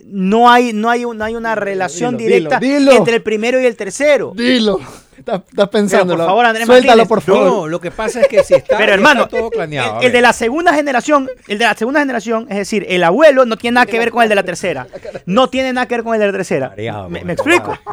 no 0.05 0.49
hay, 0.49 0.73
no 0.73 0.89
hay, 0.89 1.03
no 1.05 1.23
hay 1.23 1.35
una 1.35 1.55
relación 1.55 2.17
dilo, 2.17 2.27
directa 2.35 2.59
dilo, 2.59 2.77
dilo. 2.79 2.91
entre 2.93 3.15
el 3.15 3.21
primero 3.21 3.59
y 3.61 3.65
el 3.65 3.75
tercero. 3.75 4.33
Dilo. 4.35 4.79
Estás, 5.17 5.41
estás 5.49 5.67
pensando. 5.67 6.15
por 6.15 6.25
favor, 6.25 6.45
Andrés 6.45 6.65
Suéltalo, 6.65 7.03
Martínez. 7.05 7.07
por 7.09 7.21
favor. 7.21 7.45
No, 7.45 7.67
lo 7.67 7.81
que 7.81 7.91
pasa 7.91 8.21
es 8.21 8.27
que 8.29 8.41
si 8.41 8.53
está, 8.53 8.77
Pero 8.77 8.93
hermano, 8.93 9.23
está 9.23 9.37
todo 9.37 9.49
planeado. 9.49 9.99
el, 9.99 10.05
el 10.05 10.11
de 10.13 10.21
la 10.21 10.31
segunda 10.31 10.73
generación, 10.73 11.29
el 11.49 11.57
de 11.57 11.65
la 11.65 11.73
segunda 11.75 11.99
generación, 11.99 12.47
es 12.49 12.55
decir, 12.55 12.85
el 12.87 13.03
abuelo 13.03 13.45
no 13.45 13.57
tiene 13.57 13.75
nada 13.75 13.85
que 13.85 13.99
ver 13.99 14.11
con 14.11 14.23
el 14.23 14.29
de 14.29 14.35
la 14.35 14.43
tercera. 14.43 14.87
No 15.25 15.49
tiene 15.49 15.73
nada 15.73 15.87
que 15.89 15.95
ver 15.95 16.05
con 16.05 16.13
el 16.13 16.21
de 16.21 16.27
la 16.27 16.31
tercera. 16.31 16.69
Mareado 16.69 17.09
¿Me, 17.09 17.19
explico? 17.33 17.77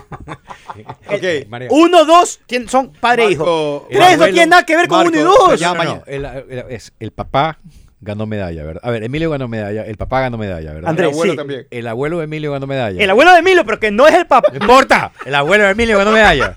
Ok. 1.08 1.48
María. 1.48 1.68
Uno, 1.72 2.04
dos 2.04 2.38
son 2.68 2.92
padre 2.92 3.24
e 3.26 3.30
hijo. 3.32 3.86
Tres 3.90 4.18
no 4.18 4.24
tienen 4.26 4.50
nada 4.50 4.64
que 4.64 4.76
ver 4.76 4.86
con 4.88 4.98
Marco, 4.98 5.10
uno 5.10 5.18
y 5.20 5.22
dos. 5.24 5.60
No, 5.60 5.68
no, 5.68 5.74
mañana. 5.74 6.02
el, 6.06 6.24
el- 6.24 6.64
es, 6.70 6.92
el 7.00 7.10
papá 7.10 7.58
ganó 8.06 8.26
medalla, 8.26 8.64
¿verdad? 8.64 8.80
A 8.84 8.90
ver, 8.90 9.02
Emilio 9.02 9.28
ganó 9.30 9.48
medalla, 9.48 9.84
el 9.84 9.96
papá 9.96 10.20
ganó 10.22 10.38
medalla, 10.38 10.72
¿verdad? 10.72 10.88
Andrés, 10.90 11.08
El 11.08 11.12
abuelo 11.14 11.32
sí. 11.32 11.36
también. 11.36 11.66
El 11.70 11.86
abuelo 11.88 12.18
de 12.18 12.24
Emilio 12.24 12.52
ganó 12.52 12.66
medalla. 12.66 13.02
El 13.02 13.10
abuelo 13.10 13.32
de 13.32 13.38
Emilio, 13.40 13.64
pero 13.66 13.78
que 13.80 13.90
no 13.90 14.06
es 14.06 14.14
el 14.14 14.26
papá. 14.26 14.48
No 14.52 14.58
importa, 14.60 15.12
el 15.26 15.34
abuelo 15.34 15.64
de 15.64 15.70
Emilio 15.72 15.98
ganó 15.98 16.12
medalla. 16.12 16.54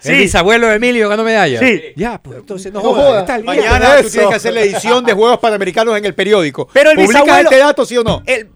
Sí. 0.00 0.12
El 0.12 0.18
bisabuelo 0.18 0.68
de 0.68 0.76
Emilio 0.76 1.08
ganó 1.08 1.24
medalla. 1.24 1.58
Sí. 1.58 1.82
Ya, 1.96 2.20
pues 2.22 2.38
entonces 2.38 2.72
no, 2.72 2.80
No 2.82 2.94
jodas, 2.94 3.22
está. 3.22 3.38
Mañana 3.42 3.96
tú 4.02 4.08
tienes 4.10 4.28
que 4.28 4.34
hacer 4.36 4.54
la 4.54 4.60
edición 4.60 5.04
de 5.04 5.12
Juegos 5.14 5.38
Panamericanos 5.38 5.96
en 5.98 6.04
el 6.04 6.14
periódico. 6.14 6.68
Pero 6.72 6.90
el 6.90 6.96
¿Publicas 6.96 7.22
bisabuelo- 7.24 7.42
este 7.50 7.58
dato, 7.58 7.84
sí 7.86 7.96
o 7.96 8.04
no? 8.04 8.22
El- 8.26 8.50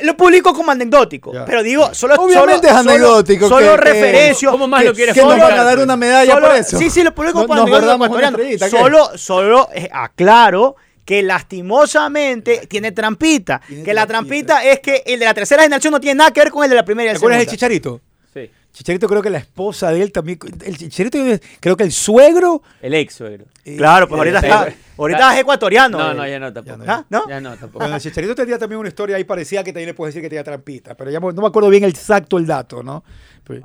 lo 0.00 0.16
publico 0.16 0.54
como 0.54 0.70
anecdótico, 0.70 1.32
Ya. 1.32 1.44
pero 1.44 1.60
digo, 1.62 1.92
solo 1.92 2.14
Obviamente 2.14 2.68
solo- 2.68 2.80
es 2.80 2.86
anecdótico, 2.86 3.48
Solo, 3.48 3.66
solo 3.66 3.76
que- 3.78 3.82
que- 3.84 3.92
referencio. 3.92 4.50
¿Cómo 4.52 4.68
más 4.68 4.82
que- 4.82 4.88
lo 4.88 4.94
quieres 4.94 5.14
¿Qué 5.14 5.20
nos 5.22 5.30
solo- 5.32 5.42
van 5.42 5.58
a 5.58 5.64
dar 5.64 5.78
una 5.80 5.96
medalla 5.96 6.34
solo- 6.34 6.46
por 6.48 6.56
eso? 6.56 6.78
Sí, 6.78 6.88
sí, 6.90 7.02
lo 7.02 7.12
publico 7.14 7.40
No- 7.40 7.46
como 7.48 7.62
anecdótico. 7.64 8.68
Solo, 8.68 9.10
solo 9.18 9.68
eh, 9.74 9.88
aclaro 9.92 10.76
que 11.08 11.22
lastimosamente 11.22 12.66
tiene 12.68 12.92
trampita. 12.92 13.62
Tiene 13.66 13.82
que 13.82 13.94
la 13.94 14.06
trampita. 14.06 14.56
trampita 14.58 14.70
es 14.70 14.80
que 14.80 15.02
el 15.06 15.18
de 15.18 15.24
la 15.24 15.32
tercera 15.32 15.62
generación 15.62 15.92
no 15.92 16.00
tiene 16.00 16.16
nada 16.18 16.30
que 16.32 16.40
ver 16.40 16.50
con 16.50 16.64
el 16.64 16.68
de 16.68 16.76
la 16.76 16.84
primera 16.84 17.10
¿Te 17.12 17.16
acuerdas 17.16 17.38
del. 17.40 17.48
Chicharito? 17.48 18.02
Sí. 18.34 18.50
Chicharito 18.74 19.08
creo 19.08 19.22
que 19.22 19.30
la 19.30 19.38
esposa 19.38 19.90
de 19.90 20.02
él 20.02 20.12
también. 20.12 20.38
El 20.62 20.76
Chicharito 20.76 21.18
creo 21.60 21.78
que 21.78 21.84
el 21.84 21.92
suegro. 21.92 22.62
El 22.82 22.92
ex 22.92 23.14
suegro. 23.14 23.46
eh, 23.64 23.78
Claro, 23.78 24.06
pues 24.06 24.18
ahorita 24.18 24.40
Sí. 24.40 24.46
está, 24.48 24.68
ahorita 24.98 25.34
es 25.34 25.40
ecuatoriano. 25.40 25.96
No, 25.98 26.10
eh. 26.10 26.14
no, 26.14 26.28
ya 26.28 26.38
no 26.38 26.52
tampoco. 26.52 26.76
no. 26.76 26.84
¿Ah? 26.92 27.04
¿No? 27.08 27.26
Ya 27.26 27.40
no 27.40 27.50
tampoco. 27.56 27.78
Bueno, 27.78 27.94
el 27.96 28.02
Chicharito 28.02 28.34
tenía 28.34 28.58
también 28.58 28.78
una 28.80 28.88
historia 28.90 29.16
ahí 29.16 29.24
parecida 29.24 29.64
que 29.64 29.72
también 29.72 29.86
le 29.88 29.94
puedo 29.94 30.08
decir 30.08 30.20
que 30.20 30.28
tenía 30.28 30.44
trampita, 30.44 30.94
pero 30.94 31.10
ya 31.10 31.20
no 31.20 31.32
me 31.32 31.46
acuerdo 31.48 31.70
bien 31.70 31.84
exacto 31.84 32.36
el 32.36 32.44
dato, 32.46 32.82
¿no? 32.82 33.02
Pero, 33.44 33.62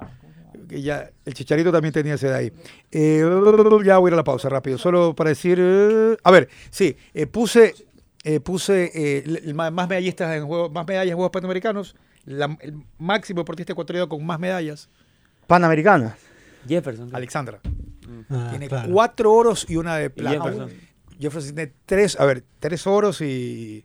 que 0.74 0.82
ya, 0.82 1.10
el 1.26 1.34
Chicharito 1.34 1.72
también 1.72 1.94
tenía 1.94 2.16
ese 2.16 2.28
de 2.30 2.36
ahí. 2.36 2.52
Eh, 2.92 3.22
ya 3.86 3.98
voy 4.00 4.08
a 4.08 4.10
ir 4.10 4.14
a 4.14 4.18
la 4.18 4.24
pausa 4.24 4.50
rápido, 4.50 4.78
solo 4.78 5.16
para 5.16 5.30
decir... 5.30 5.58
eh, 5.62 6.18
a 6.24 6.32
ver, 6.32 6.50
sí, 6.70 6.96
eh, 7.14 7.28
puse, 7.28 7.74
eh, 8.24 8.40
puse 8.40 8.92
eh, 8.94 9.54
más 9.54 9.72
medallistas 9.72 10.36
en 10.36 10.46
juegos, 10.46 10.72
más 10.72 10.88
medallas 10.88 11.12
en 11.12 11.16
Juegos 11.18 11.32
Panamericanos, 11.32 11.96
la- 12.26 12.58
el 12.62 12.76
máximo 12.98 13.42
deportista 13.42 13.74
ecuatoriano 13.74 14.08
con 14.10 14.26
más 14.26 14.40
medallas, 14.40 14.90
Panamericana. 15.48 16.16
Jefferson. 16.68 17.10
Alexandra. 17.14 17.60
Ah, 18.30 18.48
Tiene 18.52 18.68
claro. 18.70 18.92
cuatro 18.94 19.34
oros 19.34 19.66
y 19.70 19.76
una 19.76 19.98
de 19.98 20.10
plata. 20.10 20.38
Jefferson. 20.44 20.72
Jefferson 21.20 21.56
tiene 21.56 21.74
tres, 21.86 22.20
a 22.20 22.26
ver, 22.26 22.44
tres 22.60 22.88
oros 22.88 23.20
y. 23.22 23.84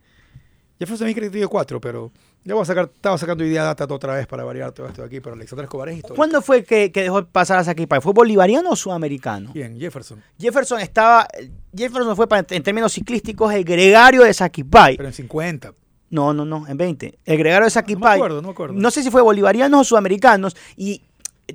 Jefferson 0.79 0.99
también 1.01 1.17
creo 1.17 1.29
que 1.31 1.33
tiene 1.33 1.47
cuatro, 1.49 1.81
pero 1.81 2.13
Yo 2.49 2.55
voy 2.55 2.63
a 2.63 2.65
sacar, 2.65 2.91
estaba 2.95 3.19
sacando 3.19 3.45
idea 3.45 3.63
data 3.63 3.85
otra 3.93 4.15
vez 4.15 4.27
para 4.27 4.43
variar 4.43 4.73
todo 4.73 4.87
esto 4.87 5.03
de 5.03 5.07
aquí, 5.07 5.21
pero 5.21 5.35
Alexander 5.35 5.65
Escobar 5.65 5.91
es 5.91 5.97
histórico. 5.97 6.17
¿Cuándo 6.17 6.41
fue 6.41 6.65
que, 6.65 6.91
que 6.91 7.03
dejó 7.03 7.23
pasar 7.27 7.59
a 7.59 7.65
Saquipay? 7.65 8.01
¿Fue 8.01 8.15
bolivariano 8.15 8.71
o 8.71 8.77
sudamericano? 8.77 9.51
¿Quién? 9.53 9.79
Jefferson. 9.79 10.23
Jefferson 10.39 10.81
estaba. 10.81 11.29
Jefferson 11.77 12.17
fue 12.17 12.27
para- 12.27 12.47
en 12.49 12.63
términos 12.63 12.91
ciclísticos 12.95 13.53
el 13.53 13.65
gregario 13.65 14.23
de 14.23 14.33
Saquipay. 14.33 14.97
Pero 14.97 15.09
en 15.11 15.15
50. 15.15 15.75
No, 16.11 16.33
no, 16.33 16.47
no, 16.47 16.67
en 16.67 16.79
20. 16.79 17.19
El 17.27 17.37
gregario 17.37 17.57
de 17.57 17.61
No 17.61 17.65
me 17.67 17.71
Saquipay. 17.71 18.17
acuerdo, 18.17 18.41
no 18.41 18.49
me 18.49 18.53
acuerdo. 18.53 18.75
No 18.75 18.91
sé 18.91 19.03
si 19.03 19.11
fue 19.11 19.21
bolivarianos 19.21 19.83
o 19.83 19.85
sudamericanos. 19.85 20.57
Y 20.75 21.03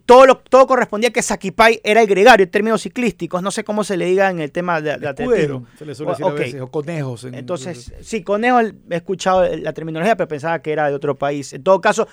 todo, 0.06 0.26
lo, 0.26 0.38
todo 0.38 0.66
correspondía 0.68 1.10
a 1.10 1.14
que 1.14 1.22
Saquipay 1.22 1.80
era 1.84 2.02
el 2.02 2.08
gregario 2.08 2.44
en 2.44 2.50
términos 2.52 2.82
ciclísticos. 2.82 3.42
No 3.44 3.52
sé 3.52 3.64
cómo 3.64 3.84
se 3.84 3.96
le 3.98 4.06
diga 4.06 4.30
en 4.30 4.40
el 4.40 4.52
tema 4.52 4.82
de, 4.82 4.98
de 4.98 5.08
atletismo. 5.08 5.66
Se 5.78 5.86
le 5.86 5.94
suele 5.96 6.12
decir 6.14 6.26
O- 6.26 6.30
a 6.30 6.32
veces, 6.34 6.62
o 6.62 6.68
conejos. 6.72 7.24
en- 7.26 7.36
Entonces, 7.36 7.94
sí, 8.02 8.24
Conejo 8.24 8.60
he 8.62 8.74
escuchado 8.90 9.46
la 9.56 9.74
terminología, 9.74 10.16
pero 10.16 10.28
pensaba 10.28 10.60
que 10.62 10.72
era 10.72 10.90
de 10.90 10.96
otro 10.96 11.16
país. 11.16 11.54
En 11.54 11.64
todo 11.64 11.80
caso, 11.82 12.08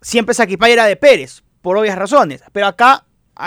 siempre 0.00 0.34
Saquipay 0.34 0.72
era 0.72 0.86
de 0.86 0.96
Pérez, 0.96 1.42
por 1.62 1.76
obvias 1.76 1.96
razones. 1.98 2.42
Pero 2.52 2.66
acá 2.68 3.04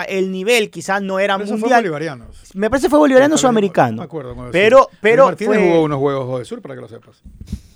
el 0.08 0.30
nivel 0.30 0.70
quizás 0.70 1.02
no 1.02 1.18
era 1.18 1.34
Pero 1.36 1.44
eso 1.46 1.54
fue 1.54 1.60
mundial. 1.60 1.80
bolivarianos. 1.80 2.50
Me 2.54 2.68
parece 2.70 2.86
que 2.86 2.90
fue 2.90 2.98
bolivariano 2.98 3.32
Pero 3.32 3.38
sudamericano. 3.38 3.92
No 3.92 4.02
me 4.02 4.04
acuerdo. 4.04 4.34
cómo 4.36 4.50
Pero, 4.50 4.76
decirlo. 4.78 4.98
pero 5.00 5.24
Martínez 5.26 5.58
fue 5.58 5.68
jugó 5.68 5.82
unos 5.82 5.98
juegos 5.98 6.38
de 6.38 6.44
sur 6.44 6.60
para 6.62 6.74
que 6.74 6.80
lo 6.82 6.88
sepas. 6.88 7.22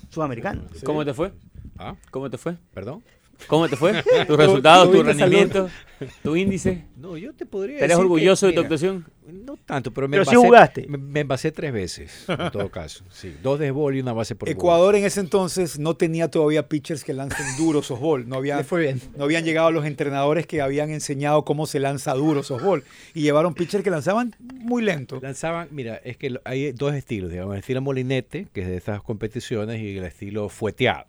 sudamericano. 0.09 0.61
¿Cómo 0.85 1.03
te 1.03 1.13
fue? 1.13 1.33
Ah, 1.77 1.95
¿Cómo 2.11 2.29
te 2.29 2.37
fue? 2.37 2.55
¿Perdón? 2.73 3.03
¿Cómo 3.47 3.67
te 3.69 3.75
fue? 3.75 4.03
¿Tus 4.27 4.37
resultados, 4.37 4.91
tu 4.91 5.03
rendimiento, 5.03 5.69
tu 6.23 6.35
índice? 6.35 6.85
No, 6.97 7.17
yo 7.17 7.33
te 7.33 7.45
podría 7.45 7.77
¿Eres 7.77 7.89
decir 7.89 8.03
orgulloso 8.03 8.47
que, 8.47 8.51
de 8.51 8.53
tu 8.53 8.61
mira, 8.61 8.67
actuación? 8.67 9.05
No 9.27 9.57
tanto, 9.57 9.91
pero 9.91 10.07
me 10.07 10.17
Pero 10.17 10.29
sí 10.29 10.35
jugaste. 10.35 10.85
Me, 10.87 10.97
me 10.97 11.19
envasé 11.21 11.51
tres 11.51 11.73
veces, 11.73 12.25
en 12.27 12.51
todo 12.51 12.69
caso. 12.69 13.03
Sí, 13.11 13.35
dos 13.41 13.59
de 13.59 13.71
bol 13.71 13.95
y 13.95 13.99
una 13.99 14.13
base 14.13 14.35
por. 14.35 14.49
Ecuador 14.49 14.95
en 14.95 15.05
ese 15.05 15.19
entonces 15.19 15.79
no 15.79 15.95
tenía 15.95 16.29
todavía 16.29 16.67
pitchers 16.67 17.03
que 17.03 17.13
lancen 17.13 17.45
duro 17.57 17.81
softball. 17.81 18.27
No, 18.27 18.35
había, 18.37 18.63
fue 18.63 18.81
bien. 18.81 19.01
no 19.15 19.23
habían 19.23 19.43
llegado 19.43 19.71
los 19.71 19.85
entrenadores 19.85 20.47
que 20.47 20.61
habían 20.61 20.91
enseñado 20.91 21.43
cómo 21.43 21.65
se 21.65 21.79
lanza 21.79 22.13
duro 22.13 22.43
softball. 22.43 22.83
Y 23.13 23.21
llevaron 23.21 23.53
pitchers 23.53 23.83
que 23.83 23.89
lanzaban 23.89 24.35
muy 24.39 24.83
lento. 24.83 25.19
Lanzaban, 25.21 25.69
mira, 25.71 25.95
es 26.03 26.17
que 26.17 26.39
hay 26.43 26.71
dos 26.71 26.93
estilos, 26.93 27.31
digamos, 27.31 27.53
el 27.53 27.59
estilo 27.59 27.81
molinete, 27.81 28.47
que 28.53 28.61
es 28.61 28.67
de 28.67 28.77
estas 28.77 29.01
competiciones, 29.01 29.79
y 29.81 29.97
el 29.97 30.05
estilo 30.05 30.49
fueteado. 30.49 31.05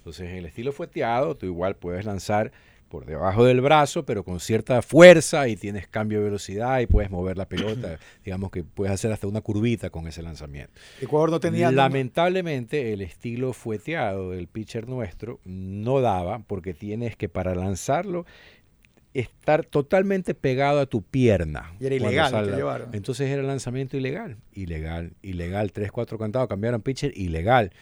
Entonces, 0.00 0.30
en 0.30 0.36
el 0.36 0.46
estilo 0.46 0.72
fueteado, 0.72 1.36
tú 1.36 1.44
igual 1.44 1.76
puedes 1.76 2.06
lanzar 2.06 2.52
por 2.88 3.04
debajo 3.04 3.44
del 3.44 3.60
brazo, 3.60 4.04
pero 4.04 4.24
con 4.24 4.40
cierta 4.40 4.82
fuerza 4.82 5.46
y 5.46 5.56
tienes 5.56 5.86
cambio 5.86 6.18
de 6.18 6.24
velocidad 6.24 6.80
y 6.80 6.86
puedes 6.86 7.10
mover 7.10 7.36
la 7.36 7.46
pelota. 7.46 7.98
digamos 8.24 8.50
que 8.50 8.64
puedes 8.64 8.92
hacer 8.92 9.12
hasta 9.12 9.26
una 9.26 9.42
curvita 9.42 9.90
con 9.90 10.08
ese 10.08 10.22
lanzamiento. 10.22 10.72
Ecuador 11.00 11.30
no 11.30 11.38
tenía. 11.38 11.70
Lamentablemente, 11.70 12.92
el 12.92 13.02
estilo 13.02 13.52
fueteado 13.52 14.30
del 14.30 14.48
pitcher 14.48 14.88
nuestro 14.88 15.38
no 15.44 16.00
daba, 16.00 16.40
porque 16.40 16.74
tienes 16.74 17.14
que 17.14 17.28
para 17.28 17.54
lanzarlo 17.54 18.24
estar 19.14 19.64
totalmente 19.64 20.34
pegado 20.34 20.80
a 20.80 20.86
tu 20.86 21.02
pierna. 21.02 21.72
Y 21.78 21.86
era 21.86 21.94
ilegal 21.94 22.56
llevaron. 22.56 22.88
Entonces 22.92 23.28
era 23.28 23.42
lanzamiento 23.42 23.96
ilegal, 23.96 24.36
ilegal, 24.52 25.12
ilegal, 25.22 25.72
tres, 25.72 25.92
cuatro 25.92 26.18
cantados, 26.18 26.48
cambiaron 26.48 26.80
pitcher, 26.82 27.12
ilegal. 27.16 27.72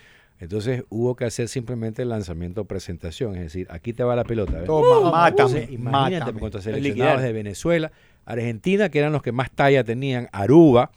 Entonces 0.40 0.84
hubo 0.88 1.16
que 1.16 1.24
hacer 1.24 1.48
simplemente 1.48 2.02
el 2.02 2.10
lanzamiento 2.10 2.64
presentación, 2.64 3.34
es 3.34 3.40
decir, 3.42 3.66
aquí 3.70 3.92
te 3.92 4.04
va 4.04 4.14
la 4.14 4.24
pelota. 4.24 4.52
¿ves? 4.58 4.66
Toma, 4.66 5.10
mátame, 5.10 5.28
Entonces, 5.30 5.70
imagínate 5.70 6.18
mátame. 6.20 6.40
contra 6.40 6.60
seleccionados 6.62 7.22
de 7.22 7.32
Venezuela, 7.32 7.90
Argentina, 8.24 8.88
que 8.88 8.98
eran 9.00 9.12
los 9.12 9.22
que 9.22 9.32
más 9.32 9.50
talla 9.50 9.82
tenían, 9.82 10.28
Aruba, 10.32 10.90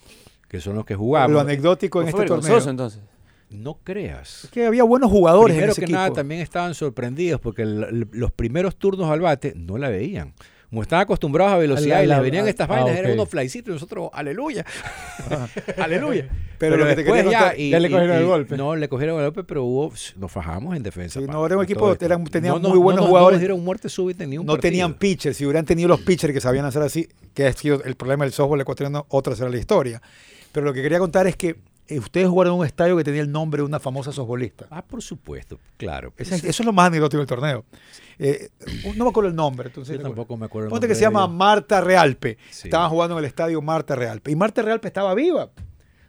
que 0.48 0.60
son 0.60 0.76
los 0.76 0.86
que 0.86 0.96
jugaban. 0.96 1.32
Lo 1.32 1.40
anecdótico 1.40 2.02
en 2.02 2.08
¿No 2.08 2.12
fue 2.12 2.26
este 2.26 2.36
torneo. 2.36 2.70
entonces? 2.70 3.02
No 3.50 3.80
creas. 3.84 4.46
Es 4.46 4.50
que 4.52 4.66
había 4.66 4.84
buenos 4.84 5.10
jugadores 5.10 5.56
Primero 5.56 5.66
en 5.66 5.72
ese 5.72 5.82
que 5.82 5.86
equipo. 5.86 5.98
nada, 6.00 6.14
también 6.14 6.40
estaban 6.42 6.74
sorprendidos 6.74 7.42
porque 7.42 7.64
el- 7.64 7.84
el- 7.84 8.08
los 8.12 8.32
primeros 8.32 8.76
turnos 8.78 9.10
al 9.10 9.20
bate 9.22 9.54
no 9.56 9.78
la 9.78 9.90
veían. 9.90 10.34
Como 10.72 10.84
estaban 10.84 11.04
acostumbrados 11.04 11.52
a 11.54 11.58
velocidad 11.58 11.98
la- 11.98 12.04
y 12.04 12.08
les 12.08 12.16
la- 12.18 12.22
venían 12.24 12.46
ah, 12.46 12.50
estas 12.50 12.70
ah, 12.70 12.74
vainas, 12.74 12.92
ok. 12.94 12.98
eran 13.00 13.12
unos 13.12 13.28
flycitos 13.30 13.70
y 13.72 13.74
nosotros, 13.74 14.10
aleluya, 14.14 14.66
aleluya. 15.78 16.28
Pero 16.58 16.78
lo 16.78 16.86
que 16.86 16.92
te 16.92 16.96
después 17.04 17.24
quería 17.24 17.40
contar- 17.40 17.58
Ya 17.58 17.80
le 17.80 17.90
cogieron 17.92 18.16
el 18.18 18.26
golpe. 18.26 18.58
No, 18.58 18.76
le 18.76 18.88
cogieron 18.88 19.18
el 19.18 19.26
golpe, 19.26 19.44
pero 19.44 19.64
hubo, 19.66 19.94
nos 20.18 20.32
fajamos 20.32 20.76
en 20.78 20.84
defensa. 20.84 21.20
Sí, 21.20 21.26
no, 21.28 21.46
era 21.46 21.58
un 21.58 21.64
equipo, 21.64 21.96
eran- 22.00 22.24
tenían 22.26 22.62
No 22.62 22.70
muy 22.70 22.78
buenos 22.78 23.02
no 23.02 23.02
nos- 23.02 23.10
jugadores. 23.10 23.38
No 23.38 23.40
dieron 23.42 23.64
muerte 23.64 23.90
súbita 23.90 24.26
ni 24.26 24.38
un 24.38 24.46
no 24.46 24.58
tenían 24.58 24.94
pitchers. 24.94 25.36
Si 25.38 25.46
hubieran 25.46 25.66
tenido 25.66 25.90
los 25.90 26.00
pitchers 26.02 26.34
que 26.34 26.40
sabían 26.42 26.66
hacer 26.66 26.82
así, 26.84 27.10
que 27.34 27.48
es 27.48 27.56
sido 27.58 27.84
el 27.84 27.96
problema 27.96 28.24
del 28.24 28.34
softball 28.34 28.62
ecuatoriano, 28.62 29.06
otra 29.10 29.36
será 29.36 29.50
la 29.50 29.58
historia. 29.58 30.02
Pero 30.54 30.66
lo 30.66 30.74
que 30.74 30.82
quería 30.82 31.00
contar 31.00 31.28
es 31.28 31.36
que 31.36 31.58
ustedes 32.00 32.28
jugaron 32.28 32.54
en 32.54 32.60
un 32.60 32.66
estadio 32.66 32.96
que 32.98 33.04
tenía 33.04 33.22
el 33.22 33.32
nombre 33.32 33.62
de 33.62 33.66
una 33.66 33.80
famosa 33.80 34.12
softbolista. 34.12 34.68
Ah, 34.70 34.82
por 34.84 35.02
supuesto, 35.02 35.60
claro. 35.78 36.14
Eso 36.18 36.36
es 36.36 36.60
lo 36.66 36.74
más 36.74 36.88
anecdótico 36.88 37.20
del 37.20 37.28
torneo. 37.28 37.66
Eh, 38.20 38.50
no 38.96 39.06
me 39.06 39.10
acuerdo 39.10 39.30
el 39.30 39.36
nombre. 39.36 39.68
Entonces, 39.70 39.98
Yo 39.98 40.04
tampoco 40.04 40.38
me 40.38 40.46
acuerdo. 40.46 40.68
el 40.68 40.70
Ponte 40.70 40.88
que 40.88 40.96
se 40.96 41.02
llama 41.02 41.28
Marta 41.28 41.82
Realpe. 41.82 42.38
Sí. 42.52 42.68
Estaban 42.68 42.90
jugando 42.90 43.16
en 43.16 43.20
el 43.20 43.26
estadio 43.26 43.62
Marta 43.62 43.96
Realpe. 43.96 44.32
Y 44.32 44.36
Marta 44.36 44.62
Realpe 44.62 44.88
estaba 44.88 45.14
viva. 45.16 45.50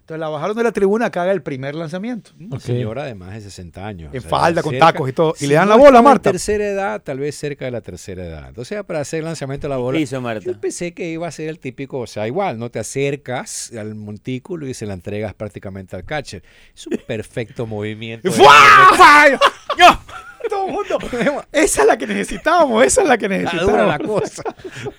Entonces 0.02 0.18
la 0.20 0.28
bajaron 0.28 0.56
de 0.56 0.64
la 0.64 0.72
tribuna 0.72 1.06
haga 1.06 1.30
el 1.30 1.42
primer 1.42 1.76
lanzamiento. 1.76 2.32
Una 2.38 2.56
Ok. 2.56 2.62
señora 2.62 3.04
de 3.04 3.14
más 3.14 3.34
de 3.34 3.40
60 3.40 3.86
años. 3.86 4.12
En 4.12 4.20
falda, 4.22 4.60
con 4.60 4.76
tacos 4.76 5.08
y 5.08 5.12
todo. 5.12 5.32
Y 5.36 5.40
si 5.40 5.46
le 5.46 5.54
dan 5.54 5.68
no 5.68 5.76
la 5.76 5.80
bola 5.82 5.98
a 6.00 6.02
Marta. 6.02 6.30
tercera 6.32 6.64
edad, 6.66 7.00
tal 7.02 7.20
vez 7.20 7.36
cerca 7.36 7.64
de 7.66 7.70
la 7.70 7.80
tercera 7.82 8.24
edad. 8.24 8.48
Entonces, 8.48 8.82
para 8.84 9.00
hacer 9.00 9.20
el 9.20 9.26
lanzamiento 9.26 9.68
de 9.68 9.70
la 9.70 9.76
bola, 9.76 9.98
¿Qué 9.98 10.02
hizo 10.02 10.20
Marta? 10.20 10.44
yo 10.44 10.60
pensé 10.60 10.92
que 10.92 11.08
iba 11.08 11.28
a 11.28 11.30
ser 11.30 11.48
el 11.48 11.60
típico, 11.60 12.00
o 12.00 12.06
sea, 12.08 12.26
igual, 12.26 12.58
no 12.58 12.68
te 12.70 12.80
acercas 12.80 13.72
al 13.78 13.94
montículo 13.94 14.66
y 14.66 14.74
se 14.74 14.86
la 14.86 14.94
entregas 14.94 15.34
prácticamente 15.34 15.94
al 15.94 16.04
catcher. 16.04 16.42
Es 16.74 16.86
un 16.88 16.98
perfecto 17.06 17.66
movimiento. 17.68 18.30
¡Fua! 18.32 19.28
¡Yo! 19.78 19.86
Todo 20.48 20.66
el 20.66 20.72
mundo. 20.72 20.98
Esa 21.52 21.82
es 21.82 21.86
la 21.86 21.96
que 21.96 22.06
necesitábamos, 22.06 22.84
esa 22.84 23.02
es 23.02 23.08
la 23.08 23.18
que 23.18 23.28
necesitábamos. 23.28 23.72
dura 23.72 23.86
la 23.86 23.98
cosa. 23.98 24.42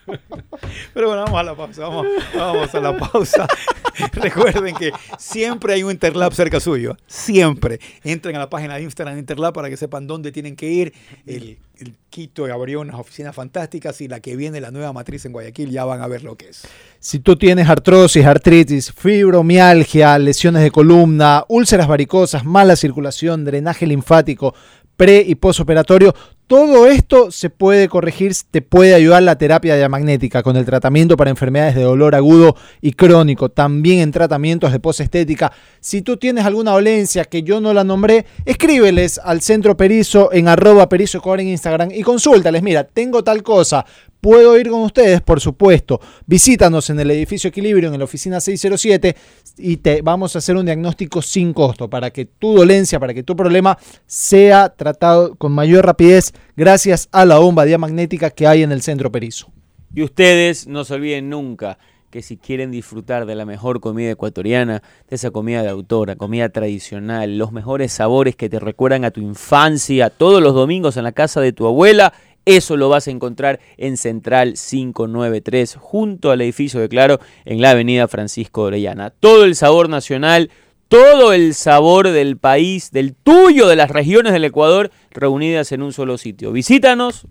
Pero 0.93 1.07
bueno, 1.07 1.23
vamos 1.25 1.39
a 1.39 1.43
la 1.43 1.55
pausa, 1.55 1.81
vamos, 1.81 2.07
vamos 2.35 2.75
a 2.75 2.79
la 2.79 2.97
pausa. 2.97 3.47
Recuerden 4.13 4.75
que 4.75 4.91
siempre 5.17 5.73
hay 5.73 5.83
un 5.83 5.91
Interlab 5.91 6.33
cerca 6.33 6.59
suyo, 6.59 6.97
siempre. 7.07 7.79
Entren 8.03 8.35
a 8.35 8.39
la 8.39 8.49
página 8.49 8.75
de 8.75 8.83
Instagram 8.83 9.15
de 9.15 9.19
Interlab 9.21 9.53
para 9.53 9.69
que 9.69 9.77
sepan 9.77 10.07
dónde 10.07 10.31
tienen 10.31 10.55
que 10.55 10.69
ir. 10.69 10.93
El, 11.25 11.59
el 11.77 11.95
Quito 12.09 12.45
abrió 12.45 12.81
unas 12.81 12.99
oficinas 12.99 13.35
fantásticas 13.35 13.99
y 14.01 14.07
la 14.07 14.19
que 14.19 14.35
viene, 14.35 14.61
la 14.61 14.71
nueva 14.71 14.93
matriz 14.93 15.25
en 15.25 15.31
Guayaquil, 15.31 15.71
ya 15.71 15.85
van 15.85 16.01
a 16.01 16.07
ver 16.07 16.23
lo 16.23 16.35
que 16.35 16.49
es. 16.49 16.67
Si 16.99 17.19
tú 17.19 17.35
tienes 17.35 17.67
artrosis, 17.67 18.25
artritis, 18.25 18.91
fibromialgia, 18.91 20.17
lesiones 20.19 20.61
de 20.61 20.71
columna, 20.71 21.43
úlceras 21.47 21.87
varicosas, 21.87 22.45
mala 22.45 22.75
circulación, 22.75 23.45
drenaje 23.45 23.87
linfático, 23.87 24.53
pre 24.95 25.23
y 25.25 25.35
posoperatorio, 25.35 26.13
todo 26.47 26.87
esto 26.87 27.31
se 27.31 27.49
puede 27.49 27.87
corregir, 27.87 28.33
te 28.51 28.61
puede 28.61 28.93
ayudar 28.93 29.23
la 29.23 29.37
terapia 29.37 29.75
diamagnética 29.75 30.43
con 30.43 30.57
el 30.57 30.65
tratamiento 30.65 31.17
para 31.17 31.29
enfermedades 31.29 31.73
de 31.73 31.83
dolor 31.83 32.15
agudo 32.15 32.55
y 32.81 32.91
crónico, 32.91 33.49
también 33.49 33.99
en 34.01 34.11
tratamientos 34.11 34.71
de 34.71 34.79
posestética. 34.79 35.51
Si 35.79 36.01
tú 36.01 36.17
tienes 36.17 36.45
alguna 36.45 36.71
dolencia 36.71 37.25
que 37.25 37.43
yo 37.43 37.61
no 37.61 37.73
la 37.73 37.83
nombré, 37.83 38.25
escríbeles 38.45 39.19
al 39.23 39.41
Centro 39.41 39.77
Perizo 39.77 40.31
en 40.33 40.47
arroba 40.47 40.89
Perizo 40.89 41.21
en 41.35 41.47
Instagram 41.47 41.89
y 41.91 42.03
consúltales, 42.03 42.61
mira, 42.61 42.83
tengo 42.83 43.23
tal 43.23 43.41
cosa, 43.41 43.85
¿Puedo 44.23 44.57
ir 44.57 44.69
con 44.69 44.83
ustedes? 44.83 45.19
Por 45.19 45.41
supuesto. 45.41 45.99
Visítanos 46.25 46.89
en 46.89 46.97
el 46.97 47.11
edificio 47.11 47.49
Equilibrio, 47.49 47.91
en 47.91 47.99
la 47.99 48.05
oficina 48.05 48.39
607, 48.39 49.17
y 49.57 49.75
te 49.75 50.01
vamos 50.01 50.33
a 50.33 50.39
hacer 50.39 50.55
un 50.55 50.65
diagnóstico 50.65 51.21
sin 51.21 51.51
costo 51.51 51.89
para 51.89 52.09
que 52.09 52.23
tu 52.23 52.55
dolencia, 52.55 53.01
para 53.01 53.13
que 53.13 53.23
tu 53.23 53.35
problema 53.35 53.77
sea 54.05 54.69
tratado 54.69 55.35
con 55.35 55.51
mayor 55.51 55.85
rapidez 55.85 56.31
gracias 56.55 57.09
a 57.11 57.25
la 57.25 57.37
bomba 57.39 57.65
diamagnética 57.65 58.29
que 58.29 58.47
hay 58.47 58.63
en 58.63 58.71
el 58.71 58.81
centro 58.81 59.11
Perizo. 59.11 59.51
Y 59.93 60.03
ustedes 60.03 60.67
no 60.67 60.85
se 60.85 60.93
olviden 60.93 61.29
nunca 61.29 61.77
que 62.09 62.21
si 62.21 62.37
quieren 62.37 62.71
disfrutar 62.71 63.25
de 63.25 63.33
la 63.33 63.43
mejor 63.43 63.81
comida 63.81 64.11
ecuatoriana, 64.11 64.83
de 65.09 65.15
esa 65.15 65.31
comida 65.31 65.63
de 65.63 65.69
autora, 65.69 66.15
comida 66.15 66.47
tradicional, 66.47 67.39
los 67.39 67.51
mejores 67.51 67.91
sabores 67.91 68.35
que 68.35 68.49
te 68.49 68.59
recuerdan 68.59 69.03
a 69.03 69.11
tu 69.11 69.19
infancia, 69.19 70.11
todos 70.11 70.41
los 70.41 70.53
domingos 70.53 70.95
en 70.95 71.05
la 71.05 71.11
casa 71.11 71.41
de 71.41 71.53
tu 71.53 71.65
abuela, 71.65 72.13
eso 72.45 72.77
lo 72.77 72.89
vas 72.89 73.07
a 73.07 73.11
encontrar 73.11 73.59
en 73.77 73.97
Central 73.97 74.53
593, 74.53 75.75
junto 75.79 76.31
al 76.31 76.41
edificio 76.41 76.79
de 76.79 76.89
Claro, 76.89 77.19
en 77.45 77.61
la 77.61 77.71
avenida 77.71 78.07
Francisco 78.07 78.63
Orellana. 78.63 79.11
Todo 79.11 79.45
el 79.45 79.55
sabor 79.55 79.89
nacional, 79.89 80.51
todo 80.87 81.33
el 81.33 81.53
sabor 81.53 82.09
del 82.09 82.37
país, 82.37 82.91
del 82.91 83.15
tuyo, 83.15 83.67
de 83.67 83.75
las 83.75 83.89
regiones 83.89 84.33
del 84.33 84.45
Ecuador, 84.45 84.91
reunidas 85.11 85.71
en 85.71 85.81
un 85.81 85.93
solo 85.93 86.17
sitio. 86.17 86.51
Visítanos, 86.51 87.27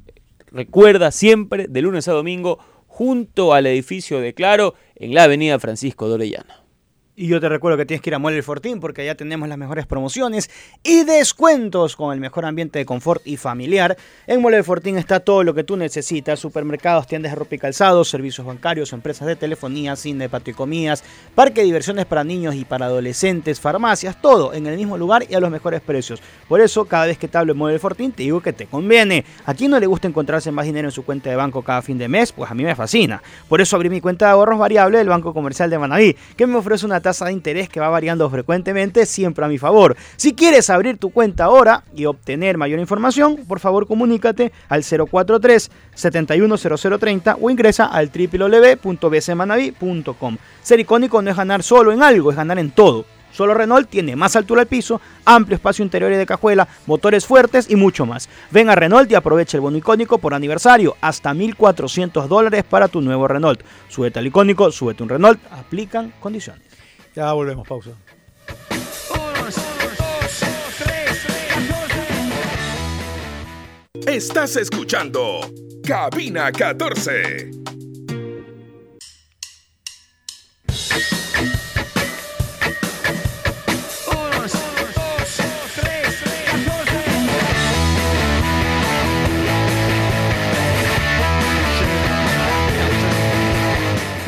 recuerda 0.50 1.10
siempre, 1.10 1.66
de 1.68 1.82
lunes 1.82 2.08
a 2.08 2.12
domingo, 2.12 2.58
junto 2.86 3.54
al 3.54 3.66
edificio 3.66 4.20
de 4.20 4.34
Claro, 4.34 4.74
en 4.96 5.14
la 5.14 5.24
avenida 5.24 5.58
Francisco 5.58 6.08
de 6.08 6.14
Orellana. 6.14 6.61
Y 7.14 7.26
yo 7.26 7.42
te 7.42 7.48
recuerdo 7.50 7.76
que 7.76 7.84
tienes 7.84 8.00
que 8.00 8.08
ir 8.08 8.14
a 8.14 8.18
Mueble 8.18 8.38
El 8.38 8.42
Fortín 8.42 8.80
porque 8.80 9.02
allá 9.02 9.14
tenemos 9.14 9.46
las 9.46 9.58
mejores 9.58 9.84
promociones 9.84 10.48
y 10.82 11.04
descuentos 11.04 11.94
con 11.94 12.14
el 12.14 12.20
mejor 12.20 12.46
ambiente 12.46 12.78
de 12.78 12.86
confort 12.86 13.20
y 13.26 13.36
familiar. 13.36 13.98
En 14.26 14.40
Mueble 14.40 14.56
El 14.56 14.64
Fortín 14.64 14.96
está 14.96 15.20
todo 15.20 15.44
lo 15.44 15.52
que 15.52 15.62
tú 15.62 15.76
necesitas: 15.76 16.40
supermercados, 16.40 17.06
tiendas 17.06 17.32
de 17.32 17.36
ropa 17.36 17.54
y 17.54 17.58
calzados, 17.58 18.08
servicios 18.08 18.46
bancarios, 18.46 18.94
empresas 18.94 19.28
de 19.28 19.36
telefonía, 19.36 19.94
cine, 19.94 20.30
patio 20.30 20.52
y 20.52 20.54
comidas, 20.54 21.04
parque 21.34 21.60
de 21.60 21.66
diversiones 21.66 22.06
para 22.06 22.24
niños 22.24 22.54
y 22.54 22.64
para 22.64 22.86
adolescentes, 22.86 23.60
farmacias, 23.60 24.18
todo 24.22 24.54
en 24.54 24.66
el 24.66 24.78
mismo 24.78 24.96
lugar 24.96 25.26
y 25.28 25.34
a 25.34 25.40
los 25.40 25.50
mejores 25.50 25.82
precios. 25.82 26.22
Por 26.48 26.62
eso, 26.62 26.86
cada 26.86 27.04
vez 27.04 27.18
que 27.18 27.28
te 27.28 27.36
hablo 27.36 27.52
de 27.52 27.58
Mueble 27.58 27.74
El 27.74 27.80
Fortín, 27.80 28.12
te 28.12 28.22
digo 28.22 28.40
que 28.40 28.54
te 28.54 28.64
conviene. 28.64 29.26
¿A 29.44 29.52
quién 29.52 29.70
no 29.70 29.78
le 29.78 29.86
gusta 29.86 30.08
encontrarse 30.08 30.50
más 30.50 30.64
dinero 30.64 30.88
en 30.88 30.92
su 30.92 31.04
cuenta 31.04 31.28
de 31.28 31.36
banco 31.36 31.60
cada 31.60 31.82
fin 31.82 31.98
de 31.98 32.08
mes? 32.08 32.32
Pues 32.32 32.50
a 32.50 32.54
mí 32.54 32.64
me 32.64 32.74
fascina. 32.74 33.22
Por 33.50 33.60
eso 33.60 33.76
abrí 33.76 33.90
mi 33.90 34.00
cuenta 34.00 34.24
de 34.24 34.32
ahorros 34.32 34.58
variable 34.58 34.96
del 34.96 35.10
Banco 35.10 35.34
Comercial 35.34 35.68
de 35.68 35.78
Manaví, 35.78 36.16
que 36.38 36.46
me 36.46 36.56
ofrece 36.56 36.86
una 36.86 37.01
tasa 37.02 37.26
de 37.26 37.32
interés 37.32 37.68
que 37.68 37.80
va 37.80 37.88
variando 37.88 38.30
frecuentemente, 38.30 39.04
siempre 39.06 39.44
a 39.44 39.48
mi 39.48 39.58
favor. 39.58 39.96
Si 40.16 40.34
quieres 40.34 40.70
abrir 40.70 40.98
tu 40.98 41.10
cuenta 41.10 41.44
ahora 41.44 41.84
y 41.94 42.06
obtener 42.06 42.56
mayor 42.56 42.80
información, 42.80 43.36
por 43.46 43.60
favor 43.60 43.86
comunícate 43.86 44.50
al 44.68 44.82
043 44.84 45.70
710030 45.94 47.36
o 47.40 47.50
ingresa 47.50 47.84
al 47.86 48.10
www.bcmanaví.com. 48.10 50.38
Ser 50.62 50.80
icónico 50.80 51.20
no 51.20 51.30
es 51.30 51.36
ganar 51.36 51.62
solo 51.62 51.92
en 51.92 52.02
algo, 52.02 52.30
es 52.30 52.36
ganar 52.36 52.58
en 52.58 52.70
todo. 52.70 53.04
Solo 53.32 53.54
Renault 53.54 53.88
tiene 53.88 54.14
más 54.14 54.36
altura 54.36 54.60
al 54.60 54.66
piso, 54.66 55.00
amplio 55.24 55.56
espacio 55.56 55.82
interior 55.82 56.12
y 56.12 56.16
de 56.16 56.26
cajuela, 56.26 56.68
motores 56.86 57.24
fuertes 57.24 57.70
y 57.70 57.76
mucho 57.76 58.04
más. 58.04 58.28
Ven 58.50 58.68
a 58.68 58.74
Renault 58.74 59.10
y 59.10 59.14
aprovecha 59.14 59.56
el 59.56 59.62
bono 59.62 59.78
icónico 59.78 60.18
por 60.18 60.34
aniversario, 60.34 60.96
hasta 61.00 61.32
1.400 61.32 62.26
dólares 62.26 62.64
para 62.64 62.88
tu 62.88 63.00
nuevo 63.00 63.26
Renault. 63.26 63.62
Súbete 63.88 64.18
al 64.18 64.26
icónico, 64.26 64.70
súbete 64.70 65.02
un 65.02 65.08
Renault, 65.08 65.40
aplican 65.50 66.12
condiciones. 66.20 66.62
Ya 67.14 67.32
volvemos, 67.32 67.66
pausa. 67.68 67.90
Estás 74.06 74.56
escuchando 74.56 75.40
Cabina 75.84 76.50
14. 76.50 77.61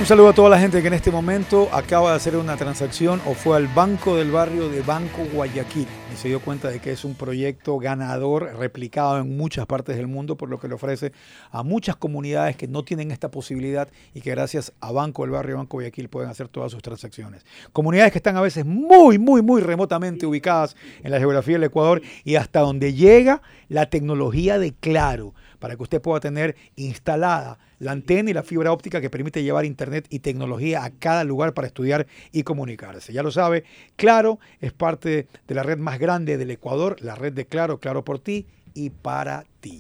Un 0.05 0.09
saludo 0.09 0.29
a 0.29 0.35
toda 0.35 0.51
la 0.51 0.59
gente 0.59 0.83
que 0.83 0.89
en 0.89 0.93
este 0.93 1.11
momento 1.11 1.71
acaba 1.73 2.11
de 2.11 2.17
hacer 2.17 2.37
una 2.37 2.59
transacción 2.59 3.23
o 3.25 3.33
fue 3.33 3.57
al 3.57 3.69
Banco 3.69 4.17
del 4.17 4.31
Barrio 4.31 4.69
de 4.69 4.83
Banco 4.83 5.25
Guayaquil 5.33 5.87
y 6.13 6.17
se 6.19 6.29
dio 6.29 6.41
cuenta 6.41 6.69
de 6.69 6.79
que 6.79 6.93
es 6.93 7.07
un 7.07 7.15
proyecto 7.15 7.79
ganador 7.79 8.55
replicado 8.59 9.17
en 9.17 9.35
muchas 9.35 9.65
partes 9.65 9.97
del 9.97 10.07
mundo 10.07 10.37
por 10.37 10.51
lo 10.51 10.61
que 10.61 10.69
le 10.69 10.75
ofrece 10.75 11.13
a 11.51 11.63
muchas 11.63 11.97
comunidades 11.97 12.55
que 12.55 12.69
no 12.69 12.85
tienen 12.85 13.13
esta 13.13 13.31
posibilidad 13.31 13.89
y 14.13 14.21
que 14.21 14.33
gracias 14.33 14.75
a 14.83 14.93
Banco 14.93 15.23
del 15.23 15.31
Barrio 15.31 15.57
Banco 15.57 15.79
Guayaquil 15.79 16.11
pueden 16.11 16.29
hacer 16.29 16.49
todas 16.49 16.71
sus 16.71 16.83
transacciones. 16.83 17.47
Comunidades 17.73 18.13
que 18.13 18.19
están 18.19 18.37
a 18.37 18.43
veces 18.43 18.67
muy, 18.67 19.19
muy, 19.19 19.41
muy 19.41 19.63
remotamente 19.63 20.27
ubicadas 20.27 20.77
en 21.03 21.13
la 21.13 21.19
geografía 21.19 21.55
del 21.55 21.65
Ecuador 21.65 22.03
y 22.25 22.35
hasta 22.35 22.61
donde 22.61 22.93
llega 22.93 23.41
la 23.71 23.89
tecnología 23.89 24.59
de 24.59 24.75
Claro 24.75 25.33
para 25.65 25.77
que 25.77 25.83
usted 25.83 26.03
pueda 26.03 26.21
tener 26.21 26.57
instalada 26.77 27.59
la 27.79 27.93
antena 27.93 28.29
y 28.29 28.35
la 28.35 28.43
fibra 28.43 28.71
óptica 28.71 29.01
que 29.01 29.09
permite 29.09 29.43
llevar 29.43 29.65
internet 29.65 30.07
y 30.11 30.19
tecnología 30.19 30.85
a 30.85 30.91
cada 30.91 31.25
lugar 31.25 31.55
para 31.55 31.67
estudiar 31.67 32.07
y 32.33 32.43
comunicarse. 32.43 33.15
Ya 33.15 33.23
lo 33.23 33.31
sabe, 33.31 33.65
Claro 33.97 34.39
es 34.61 34.75
parte 34.75 35.27
de 35.49 35.55
la 35.55 35.63
red 35.63 35.79
más 35.79 35.99
grande 35.99 36.37
del 36.37 36.51
Ecuador, 36.51 36.99
la 37.01 37.15
red 37.15 37.33
de 37.33 37.47
Claro, 37.47 37.81
Claro 37.81 38.05
por 38.05 38.19
ti 38.19 38.47
y 38.75 38.91
para 38.91 39.47
ti. 39.61 39.79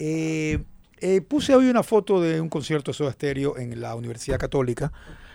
Eh, 0.00 0.58
eh, 0.98 1.20
puse 1.20 1.54
hoy 1.54 1.70
una 1.70 1.84
foto 1.84 2.20
de 2.20 2.40
un 2.40 2.48
concierto 2.48 2.90
de 2.90 2.96
Soda 2.96 3.14
en 3.20 3.80
la 3.80 3.94
Universidad 3.94 4.40
Católica, 4.40 4.92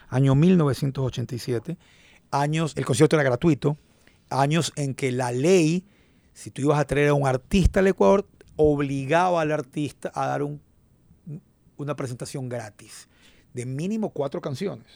año 0.09 0.35
1987. 0.35 1.77
Años, 2.31 2.73
el 2.75 2.83
concierto 2.83 3.15
era 3.15 3.23
gratuito, 3.23 3.77
años 4.29 4.73
en 4.75 4.95
que 4.95 5.13
la 5.13 5.31
ley, 5.31 5.85
si 6.33 6.51
tú 6.51 6.63
ibas 6.63 6.77
a 6.77 6.83
traer 6.83 7.07
a 7.07 7.13
un 7.13 7.25
artista 7.25 7.79
al 7.79 7.87
Ecuador, 7.87 8.25
obligaba 8.57 9.41
al 9.41 9.51
artista 9.53 10.11
a 10.13 10.27
dar 10.27 10.43
un 10.43 10.61
una 11.77 11.95
presentación 11.95 12.49
gratis 12.49 13.07
de 13.53 13.65
mínimo 13.67 14.09
cuatro 14.09 14.41
canciones. 14.41 14.87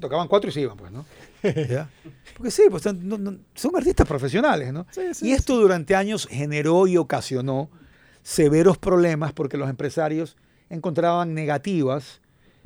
Tocaban 0.00 0.26
cuatro 0.28 0.50
y 0.50 0.52
se 0.52 0.60
iban, 0.62 0.76
pues, 0.76 0.90
¿no? 0.92 1.06
¿Ya? 1.42 1.88
Porque 2.36 2.50
sí, 2.50 2.62
pues 2.68 2.82
son, 2.82 3.08
no- 3.08 3.16
no- 3.16 3.38
son 3.54 3.76
artistas 3.76 4.06
profesionales, 4.06 4.72
¿no? 4.72 4.86
y 5.22 5.30
esto 5.32 5.56
durante 5.56 5.94
años 5.94 6.26
generó 6.28 6.86
y 6.88 6.96
ocasionó 6.96 7.70
severos 8.24 8.76
problemas 8.76 9.32
porque 9.32 9.56
los 9.56 9.70
empresarios 9.70 10.36
encontraban 10.68 11.32
negativas 11.32 12.20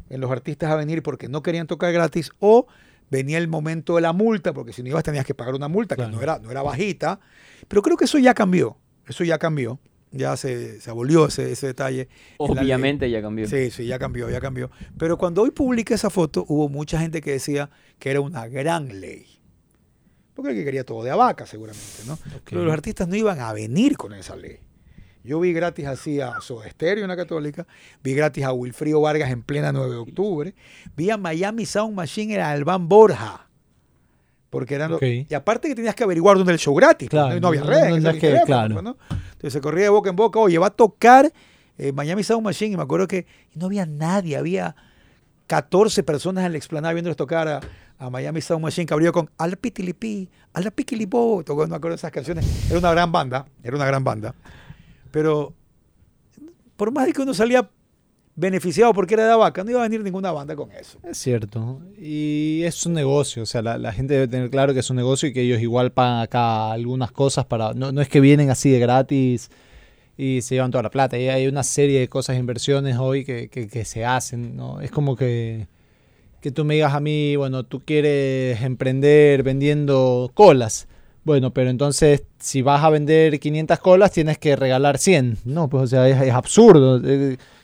en 0.08 0.20
los 0.22 0.30
artistas 0.30 0.70
a 0.70 0.76
venir 0.76 1.02
porque 1.02 1.28
no 1.28 1.42
querían 1.42 1.66
tocar 1.66 1.92
gratis 1.92 2.30
o 2.40 2.66
venía 3.10 3.36
el 3.38 3.46
momento 3.48 3.96
de 3.96 4.00
la 4.00 4.14
multa, 4.14 4.54
porque 4.54 4.72
si 4.72 4.82
no 4.82 4.88
ibas 4.88 5.04
tenías 5.04 5.26
que 5.26 5.34
pagar 5.34 5.54
una 5.54 5.68
multa 5.68 5.96
que 5.96 6.06
no 6.08 6.20
era, 6.22 6.38
no 6.38 6.50
era 6.50 6.62
bajita. 6.62 7.20
Pero 7.68 7.82
creo 7.82 7.96
que 7.98 8.06
eso 8.06 8.18
ya 8.18 8.32
cambió, 8.34 8.78
eso 9.06 9.24
ya 9.24 9.38
cambió, 9.38 9.78
ya 10.10 10.36
se, 10.36 10.80
se 10.80 10.90
abolió 10.90 11.26
ese, 11.26 11.52
ese 11.52 11.68
detalle. 11.68 12.08
Obviamente 12.38 13.10
ya 13.10 13.22
cambió. 13.22 13.46
Sí, 13.48 13.70
sí, 13.70 13.86
ya 13.86 13.98
cambió, 13.98 14.30
ya 14.30 14.40
cambió. 14.40 14.70
Pero 14.98 15.16
cuando 15.16 15.42
hoy 15.42 15.50
publiqué 15.50 15.94
esa 15.94 16.10
foto, 16.10 16.44
hubo 16.48 16.68
mucha 16.68 17.00
gente 17.00 17.20
que 17.20 17.32
decía 17.32 17.70
que 17.98 18.10
era 18.10 18.20
una 18.20 18.46
gran 18.48 19.00
ley. 19.00 19.26
Porque 20.34 20.52
el 20.52 20.56
que 20.56 20.64
quería 20.64 20.84
todo 20.84 21.02
de 21.02 21.10
abaca, 21.10 21.46
seguramente, 21.46 22.02
¿no? 22.06 22.18
Pero 22.44 22.64
los 22.64 22.72
artistas 22.72 23.06
no 23.06 23.16
iban 23.16 23.40
a 23.40 23.52
venir 23.52 23.96
con 23.96 24.14
esa 24.14 24.34
ley. 24.34 24.58
Yo 25.24 25.38
vi 25.38 25.52
gratis 25.52 25.86
así 25.86 26.20
a 26.20 26.40
Soda 26.40 26.68
Stereo 26.68 27.06
la 27.06 27.16
Católica, 27.16 27.66
vi 28.02 28.14
gratis 28.14 28.44
a 28.44 28.52
Wilfrío 28.52 29.00
Vargas 29.00 29.30
en 29.30 29.42
plena 29.42 29.70
9 29.72 29.90
de 29.90 29.96
octubre, 29.96 30.54
vi 30.96 31.10
a 31.10 31.16
Miami 31.16 31.64
Sound 31.64 31.94
Machine 31.94 32.34
en 32.34 32.40
Albán 32.40 32.88
Borja. 32.88 33.48
Porque 34.52 34.74
eran 34.74 34.90
los- 34.90 34.98
Ok. 34.98 35.26
Y 35.30 35.34
aparte 35.34 35.66
que 35.66 35.74
tenías 35.74 35.94
que 35.94 36.04
averiguar 36.04 36.36
dónde 36.36 36.50
era 36.52 36.56
el 36.56 36.60
show 36.60 36.74
gratis. 36.74 37.08
pues, 37.08 37.22
Claro, 37.22 37.34
no, 37.36 37.40
no 37.40 37.48
había 37.48 37.62
redes. 37.62 38.02
no- 38.02 38.12
que- 38.12 38.38
claro. 38.44 38.74
pues, 38.74 38.84
¿no? 38.84 38.96
Entonces 39.32 39.52
se 39.54 39.60
corría 39.62 39.84
de 39.84 39.88
boca 39.88 40.10
en 40.10 40.16
boca, 40.16 40.38
oye, 40.38 40.58
va 40.58 40.66
a 40.66 40.70
tocar 40.70 41.32
eh, 41.78 41.90
Miami 41.90 42.22
Sound 42.22 42.44
Machine. 42.44 42.74
Y 42.74 42.76
me 42.76 42.82
acuerdo 42.82 43.08
que 43.08 43.24
no 43.54 43.64
había 43.66 43.86
nadie, 43.86 44.36
había 44.36 44.76
14 45.46 46.02
personas 46.02 46.44
en 46.44 46.52
la 46.52 46.58
explanada 46.58 46.92
viéndoles 46.92 47.16
tocar 47.16 47.48
a, 47.48 47.60
a 47.98 48.10
Miami 48.10 48.42
Sound 48.42 48.62
Machine, 48.62 48.84
que 48.86 48.92
abrió 48.92 49.10
con 49.10 49.30
Al 49.38 49.56
Pitilipi, 49.56 50.28
Al 50.52 50.70
Piquilipo, 50.70 51.42
tocó, 51.46 51.62
no 51.62 51.68
me 51.70 51.76
acuerdo 51.76 51.94
de 51.94 52.00
esas 52.00 52.10
canciones. 52.12 52.44
Era 52.68 52.78
una 52.78 52.90
gran 52.92 53.10
banda, 53.10 53.46
era 53.64 53.74
una 53.74 53.86
gran 53.86 54.04
banda. 54.04 54.34
Pero 55.10 55.54
por 56.76 56.92
más 56.92 57.06
de 57.06 57.14
que 57.14 57.22
uno 57.22 57.32
salía 57.32 57.68
beneficiado 58.34 58.92
porque 58.94 59.14
era 59.14 59.28
de 59.28 59.34
vaca, 59.36 59.62
no 59.64 59.70
iba 59.70 59.80
a 59.80 59.82
venir 59.84 60.02
ninguna 60.02 60.32
banda 60.32 60.56
con 60.56 60.70
eso. 60.72 60.98
Es 61.04 61.18
cierto. 61.18 61.80
Y 62.00 62.62
es 62.64 62.86
un 62.86 62.94
negocio. 62.94 63.42
O 63.42 63.46
sea, 63.46 63.62
la, 63.62 63.78
la 63.78 63.92
gente 63.92 64.14
debe 64.14 64.28
tener 64.28 64.50
claro 64.50 64.72
que 64.74 64.80
es 64.80 64.90
un 64.90 64.96
negocio 64.96 65.28
y 65.28 65.32
que 65.32 65.42
ellos 65.42 65.60
igual 65.60 65.92
pagan 65.92 66.20
acá 66.22 66.72
algunas 66.72 67.12
cosas 67.12 67.44
para. 67.44 67.74
No, 67.74 67.92
no 67.92 68.00
es 68.00 68.08
que 68.08 68.20
vienen 68.20 68.50
así 68.50 68.70
de 68.70 68.78
gratis 68.78 69.50
y 70.16 70.40
se 70.42 70.54
llevan 70.54 70.70
toda 70.70 70.82
la 70.82 70.90
plata. 70.90 71.18
Y 71.18 71.28
hay 71.28 71.46
una 71.46 71.62
serie 71.62 72.00
de 72.00 72.08
cosas, 72.08 72.38
inversiones 72.38 72.96
hoy 72.98 73.24
que, 73.24 73.48
que- 73.48 73.84
se 73.84 74.04
hacen. 74.04 74.56
¿no? 74.56 74.80
Es 74.80 74.90
como 74.90 75.16
que, 75.16 75.66
que 76.40 76.50
tú 76.50 76.64
me 76.64 76.74
digas 76.74 76.94
a 76.94 77.00
mí, 77.00 77.36
bueno, 77.36 77.64
tú 77.64 77.80
quieres 77.84 78.62
emprender 78.62 79.42
vendiendo 79.42 80.30
colas. 80.34 80.88
Bueno, 81.24 81.52
pero 81.54 81.70
entonces 81.70 82.24
si 82.40 82.62
vas 82.62 82.82
a 82.82 82.90
vender 82.90 83.38
500 83.38 83.78
colas 83.78 84.10
tienes 84.10 84.38
que 84.38 84.56
regalar 84.56 84.98
100. 84.98 85.38
No, 85.44 85.68
pues 85.68 85.84
o 85.84 85.86
sea, 85.86 86.08
es, 86.08 86.20
es 86.20 86.32
absurdo. 86.32 87.00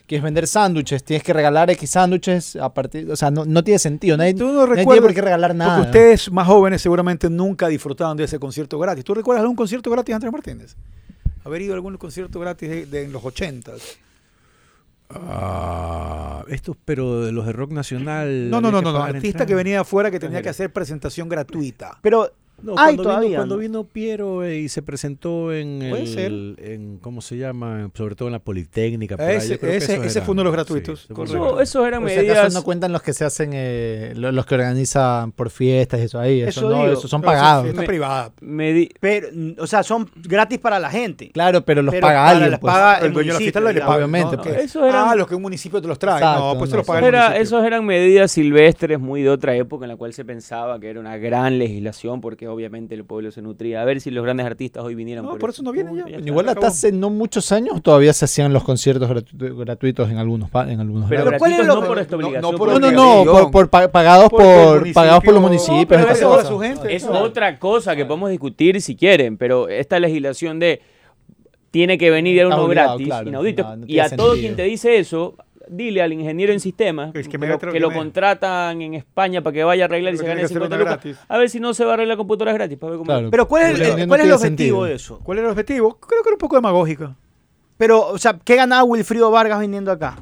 Quieres 0.09 0.24
vender 0.24 0.46
sándwiches, 0.46 1.04
tienes 1.04 1.22
que 1.22 1.34
regalar 1.34 1.68
X 1.68 1.90
sándwiches 1.90 2.56
a 2.56 2.72
partir, 2.72 3.11
o 3.11 3.14
sea, 3.14 3.30
no, 3.30 3.44
no 3.44 3.62
tiene 3.62 3.78
sentido. 3.78 4.16
Nadie, 4.16 4.32
Tú 4.32 4.46
no 4.46 4.52
nadie 4.52 4.64
tiene 4.64 4.76
recuerdas, 4.80 5.02
por 5.04 5.14
qué 5.14 5.20
regalar 5.20 5.54
nada. 5.54 5.76
Porque 5.76 5.88
ustedes 5.90 6.32
más 6.32 6.46
jóvenes 6.46 6.80
seguramente 6.80 7.28
nunca 7.28 7.68
disfrutaron 7.68 8.16
de 8.16 8.24
ese 8.24 8.38
concierto 8.38 8.78
gratis. 8.78 9.04
¿Tú 9.04 9.12
recuerdas 9.12 9.42
algún 9.42 9.54
concierto 9.54 9.90
gratis 9.90 10.06
de 10.12 10.14
Andrés 10.14 10.32
Martínez? 10.32 10.76
Haber 11.44 11.61
ido 11.61 11.74
a 11.74 11.76
algún 11.76 11.98
concierto 11.98 12.40
gratis 12.40 12.70
de, 12.70 12.86
de 12.86 13.04
en 13.04 13.12
los 13.12 13.22
80 13.22 13.72
Ah, 15.11 16.44
estos, 16.48 16.76
pero 16.84 17.22
de 17.22 17.32
los 17.32 17.46
de 17.46 17.52
rock 17.52 17.72
nacional. 17.72 18.50
No, 18.50 18.61
no, 18.61 18.70
no, 18.70 18.82
no, 18.82 18.92
no. 18.92 19.02
Artista 19.02 19.46
que 19.46 19.54
venía 19.54 19.74
de 19.74 19.80
afuera 19.80 20.11
que 20.11 20.20
tenía 20.20 20.42
que 20.42 20.48
hacer 20.48 20.72
presentación 20.72 21.28
gratuita. 21.28 21.98
Pero 22.02 22.32
No, 22.61 22.72
Hay 22.72 22.96
cuando, 22.96 23.02
todavía, 23.04 23.28
vino, 23.28 23.38
cuando 23.38 23.54
¿no? 23.54 23.61
vino 23.61 23.84
Piero 23.84 24.42
eh, 24.44 24.59
y 24.59 24.68
se 24.68 24.82
presentó 24.82 25.52
en, 25.52 25.78
Puede 25.90 26.02
el, 26.02 26.09
ser. 26.56 26.70
en, 26.72 26.98
¿cómo 26.98 27.20
se 27.20 27.36
llama? 27.36 27.90
Sobre 27.94 28.16
todo 28.16 28.28
en 28.28 28.32
la 28.32 28.40
Politécnica. 28.40 29.16
por 29.16 29.26
Ese- 29.30 29.42
ahí, 29.44 29.48
yo 29.50 29.59
creo 29.61 29.70
que 29.72 29.76
ese- 29.78 30.04
ese 30.04 30.22
fue 30.22 30.32
uno 30.32 30.40
de 30.40 30.44
los 30.46 30.52
gratuitos, 30.52 31.00
sí, 31.06 31.12
ese 31.12 31.22
Eso, 31.22 31.61
esos 31.61 31.86
eran 31.86 32.00
Por 32.02 32.11
si 32.11 32.16
acaso 32.16 32.32
medidas. 32.34 32.54
no 32.54 32.62
cuentan 32.64 32.92
los 32.92 33.02
que 33.02 33.12
se 33.12 33.24
hacen, 33.24 33.50
eh, 33.54 34.12
lo- 34.16 34.32
los, 34.32 34.44
que 34.44 34.54
organizan 34.56 35.30
por 35.32 35.50
fiestas 35.50 36.00
y 36.00 36.02
eso 36.04 36.18
ahí. 36.18 36.40
Eso, 36.40 36.48
Eso 36.48 36.61
no, 36.62 36.82
digo, 36.82 36.96
son 36.96 37.06
eso 37.06 37.16
es 37.16 37.22
pagados. 37.22 37.62
fiesta 37.64 37.80
Me- 37.82 37.86
privada. 37.86 38.32
medi- 38.40 38.90
Pero, 38.98 39.28
o 39.59 39.66
sea, 39.68 39.82
son 39.84 40.11
gratis 40.16 40.59
para 40.59 40.80
la 40.80 40.90
gente. 40.90 41.30
Claro, 41.30 41.62
pero 41.64 41.82
los 41.82 41.92
Pero 41.94 42.06
paga 42.09 42.18
para 42.20 42.30
alguien. 42.30 42.50
las 42.50 42.61
pues. 42.61 42.72
paga 42.72 43.06
el 43.06 43.12
dueño 43.12 43.28
de 43.28 43.32
la 43.34 43.38
fiesta 43.38 43.61
paga, 43.61 43.96
Obviamente, 43.96 44.36
¿no? 44.36 44.42
pues. 44.42 44.74
Eran- 44.76 45.09
Ah, 45.09 45.14
los 45.14 45.28
que 45.28 45.34
un 45.36 45.42
municipio 45.42 45.80
te 45.80 45.86
los 45.86 45.98
trae. 45.98 46.16
Exacto, 46.16 46.54
no, 46.54 46.59
pues 46.59 46.70
se 46.70 46.76
los 46.76 46.84
paga 46.86 46.98
el 46.98 47.04
Era- 47.06 47.18
municipio. 47.28 47.42
esos 47.44 47.64
eran 47.64 47.84
medidas 47.86 48.32
silvestres 48.32 48.98
muy 48.98 49.22
de 49.22 49.30
otra 49.30 49.54
época 49.54 49.84
en 49.84 49.90
la 49.90 49.96
cual 49.96 50.12
se 50.12 50.24
pensaba 50.24 50.80
que 50.80 50.90
era 50.90 50.98
una 50.98 51.16
gran 51.18 51.59
legislación 51.59 52.20
porque 52.20 52.47
obviamente 52.49 52.94
el 52.94 53.05
pueblo 53.05 53.30
se 53.30 53.42
nutría. 53.42 53.82
A 53.82 53.84
ver 53.84 54.01
si 54.01 54.11
los 54.11 54.24
grandes 54.24 54.46
artistas 54.46 54.82
hoy 54.84 54.94
vinieran 54.94 55.24
No, 55.24 55.30
por, 55.32 55.38
por 55.40 55.51
eso 55.51 55.62
no 55.62 55.72
vienen 55.72 55.96
ya. 55.96 56.05
está. 56.16 56.26
Igual 56.26 56.49
hasta 56.49 56.66
hace 56.68 56.92
no 56.92 57.11
muchos 57.11 57.53
años 57.53 57.82
todavía 57.82 58.12
se 58.12 58.24
hacían 58.24 58.53
los 58.53 58.64
conciertos 58.64 59.09
gratu- 59.11 59.57
gratuitos 59.59 60.11
en 60.11 60.18
algunos 60.18 60.49
en 60.68 60.80
algunos 60.80 61.09
Pero, 61.09 61.24
lados. 61.24 61.38
¿cuál 61.38 61.51
gratuitos 61.53 61.64
era 61.64 61.74
no 61.74 61.80
lo- 61.80 61.86
por 61.86 61.99
esta 61.99 62.16
no, 62.16 62.22
no 62.22 62.28
obligación. 62.28 62.57
por 62.59 62.68
No, 62.68 62.90
no, 62.90 63.24
no, 63.24 63.32
por, 63.32 63.51
por 63.51 63.70
pa- 63.70 63.88
pagados 63.88 64.28
por 64.30 64.92
pagados 64.92 65.22
por 65.24 65.34
los 65.34 65.42
No, 65.42 65.49
municipios. 65.49 66.18
su 66.46 66.59
gente. 66.59 66.94
Es 66.94 67.05
otra 67.07 67.59
cosa 67.59 67.94
que 67.96 68.05
podemos 68.05 68.30
discutir 68.30 68.80
si 68.80 68.96
quieren, 68.96 69.36
pero 69.36 69.68
esta 69.68 69.99
legislación 70.01 70.59
de 70.59 70.80
tiene 71.70 71.99
que 71.99 72.11
venir 72.11 72.40
a 72.42 72.46
uno 72.46 72.62
obligado, 72.62 72.88
gratis, 72.92 73.07
claro. 73.09 73.28
inaudito. 73.28 73.62
No, 73.62 73.76
no 73.76 73.86
y 73.86 73.99
a 73.99 74.09
todo 74.09 74.34
quien 74.34 74.57
te 74.57 74.62
dice 74.62 74.99
eso, 74.99 75.34
dile 75.70 76.02
al 76.02 76.12
ingeniero 76.12 76.52
en 76.52 76.60
sistemas 76.60 77.14
Es 77.14 77.28
que 77.28 77.38
lo, 77.38 77.58
que 77.58 77.80
contratan 77.82 78.80
en 78.82 78.94
España 78.94 79.42
para 79.42 79.54
que 79.54 79.64
vaya 79.64 79.84
a 79.84 79.86
arreglar 79.86 80.14
y 80.14 80.16
se 80.18 80.24
gane 80.24 80.40
que 80.40 80.44
hacer 80.46 80.56
50 80.56 80.76
una 80.76 80.84
lucas. 80.84 81.02
gratis. 81.04 81.18
A 81.28 81.38
ver 81.38 81.50
si 81.50 81.60
no 81.60 81.74
se 81.74 81.84
va 81.84 81.92
a 81.92 81.94
arreglar 81.94 82.16
computadoras 82.16 82.54
gratis 82.54 82.78
para 82.78 82.90
ver 82.90 82.98
cómo. 82.98 83.06
Claro. 83.06 83.30
Pero 83.30 83.48
¿cuál 83.48 83.62
es, 83.72 83.80
el- 83.80 84.00
No, 84.00 84.08
cuál 84.08 84.20
es 84.20 84.26
el 84.26 84.32
objetivo 84.32 84.38
sentido. 84.38 84.84
de 84.84 84.94
eso? 84.94 85.18
¿Cuál 85.22 85.38
era 85.38 85.46
el 85.48 85.52
objetivo? 85.52 85.94
Creo 85.98 86.22
que 86.22 86.28
era 86.28 86.34
un 86.34 86.38
poco 86.38 86.56
demagógica. 86.56 87.16
Pero, 87.76 88.08
o 88.08 88.18
sea, 88.18 88.38
¿qué 88.44 88.56
ganaba 88.56 88.82
Wilfrido 88.84 89.30
Vargas 89.30 89.60
viniendo 89.60 89.92
acá? 89.92 90.18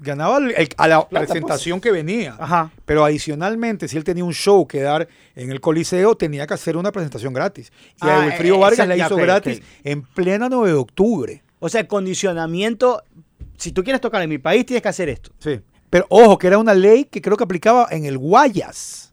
Ganaba 0.00 0.36
el- 0.36 0.50
el- 0.54 0.68
a 0.76 0.86
la 0.86 1.08
presentación 1.08 1.80
que 1.80 1.90
venía. 1.90 2.36
Ajá. 2.38 2.70
Pero 2.84 3.04
adicionalmente, 3.04 3.88
si 3.88 3.96
él 3.96 4.04
tenía 4.04 4.22
un 4.22 4.34
show 4.34 4.66
que 4.66 4.80
dar 4.82 5.08
en 5.34 5.50
el 5.50 5.60
Coliseo, 5.62 6.14
tenía 6.14 6.46
que 6.46 6.52
hacer 6.54 6.76
una 6.76 6.92
presentación 6.92 7.32
gratis. 7.32 7.72
Y 8.02 8.06
Ah, 8.06 8.22
a 8.22 8.26
Wilfrido 8.26 8.56
eh, 8.56 8.58
Vargas 8.60 8.86
la 8.86 8.96
hizo 8.98 9.16
gratis 9.16 9.62
en 9.84 10.02
plena 10.02 10.48
9 10.50 10.68
de 10.68 10.74
octubre. 10.74 11.42
O 11.58 11.68
sea, 11.70 11.80
el 11.80 11.86
condicionamiento, 11.86 13.02
si 13.58 13.72
tú 13.72 13.84
quieres 13.84 14.00
tocar 14.00 14.22
en 14.22 14.30
mi 14.30 14.38
país, 14.38 14.64
tienes 14.64 14.82
que 14.82 14.88
hacer 14.88 15.08
esto. 15.08 15.30
Sí. 15.38 15.60
Pero 15.90 16.06
ojo, 16.08 16.38
que 16.38 16.46
era 16.46 16.58
una 16.58 16.74
ley 16.74 17.04
que 17.04 17.20
creo 17.20 17.36
que 17.36 17.44
aplicaba 17.44 17.88
en 17.90 18.04
el 18.04 18.18
Guayas. 18.18 19.08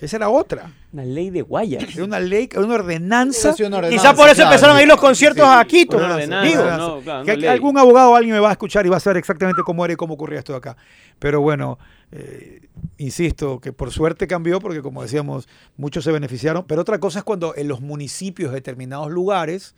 Esa 0.00 0.16
era 0.16 0.28
otra. 0.28 0.72
Una 0.92 1.04
ley 1.04 1.30
de 1.30 1.42
guayas. 1.42 1.94
Era 1.94 2.04
una 2.04 2.20
ley, 2.20 2.48
era 2.50 2.64
una 2.64 2.74
ordenanza. 2.74 3.52
Sí, 3.52 3.62
una 3.62 3.78
ordenanza, 3.78 4.02
Quizás 4.02 4.16
por 4.16 4.28
eso 4.28 4.36
claro. 4.36 4.50
empezaron 4.50 4.76
a 4.76 4.82
ir 4.82 4.88
los 4.88 5.00
conciertos 5.00 5.44
a 5.44 5.64
Quito. 5.64 5.96
Una 5.96 6.14
ordenanza, 6.14 6.48
Digo, 6.48 6.64
no, 6.64 7.00
claro, 7.00 7.24
que 7.24 7.36
no 7.36 7.50
algún 7.50 7.78
abogado 7.78 8.10
o 8.10 8.16
alguien 8.16 8.34
me 8.34 8.40
va 8.40 8.48
a 8.48 8.52
escuchar 8.52 8.86
y 8.86 8.88
va 8.88 8.96
a 8.96 9.00
saber 9.00 9.18
exactamente 9.18 9.62
cómo 9.64 9.84
era 9.84 9.94
y 9.94 9.96
cómo 9.96 10.14
ocurría 10.14 10.38
esto 10.38 10.52
de 10.52 10.58
acá. 10.58 10.76
Pero 11.18 11.40
bueno, 11.40 11.78
eh, 12.12 12.60
insisto, 12.98 13.60
que 13.60 13.72
por 13.72 13.90
suerte 13.90 14.26
cambió 14.26 14.60
porque 14.60 14.82
como 14.82 15.02
decíamos, 15.02 15.48
muchos 15.76 16.04
se 16.04 16.12
beneficiaron. 16.12 16.64
Pero 16.66 16.80
otra 16.82 16.98
cosa 16.98 17.20
es 17.20 17.24
cuando 17.24 17.54
en 17.56 17.68
los 17.68 17.80
municipios 17.80 18.50
de 18.50 18.56
determinados 18.56 19.10
lugares 19.10 19.74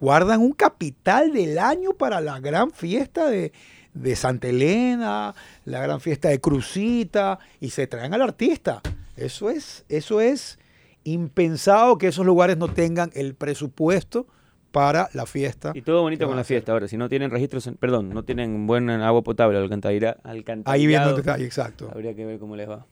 guardan 0.00 0.40
un 0.40 0.52
capital 0.52 1.32
del 1.32 1.58
año 1.58 1.92
para 1.92 2.20
la 2.20 2.38
gran 2.40 2.70
fiesta 2.70 3.28
de, 3.28 3.52
de 3.94 4.16
Santa 4.16 4.48
Elena, 4.48 5.34
la 5.64 5.80
gran 5.80 6.00
fiesta 6.00 6.28
de 6.28 6.40
Crucita, 6.40 7.38
y 7.60 7.70
se 7.70 7.86
traen 7.86 8.14
al 8.14 8.22
artista. 8.22 8.80
Eso 9.16 9.50
es, 9.50 9.84
eso 9.88 10.20
es 10.20 10.58
impensado 11.04 11.98
que 11.98 12.08
esos 12.08 12.24
lugares 12.26 12.56
no 12.58 12.68
tengan 12.68 13.10
el 13.14 13.34
presupuesto 13.34 14.26
para 14.70 15.08
la 15.14 15.24
fiesta. 15.26 15.72
Y 15.74 15.82
todo 15.82 16.02
bonito 16.02 16.20
¿Qué 16.24 16.26
con 16.28 16.36
la 16.36 16.44
fiesta. 16.44 16.72
Ahora, 16.72 16.86
si 16.88 16.96
no 16.96 17.08
tienen 17.08 17.30
registros, 17.30 17.66
en- 17.66 17.74
perdón, 17.76 18.10
no 18.10 18.22
tienen 18.24 18.66
buen 18.66 18.90
agua 18.90 19.22
potable, 19.22 19.58
alcantarilla, 19.58 20.18
Ahí 20.22 20.34
viendo 20.34 20.34
el 20.34 20.38
alcantarillado, 20.38 21.16
detalle, 21.16 21.44
exacto. 21.46 21.90
habría 21.92 22.14
que 22.14 22.26
ver 22.26 22.38
cómo 22.38 22.54
les 22.54 22.68
va. 22.68 22.86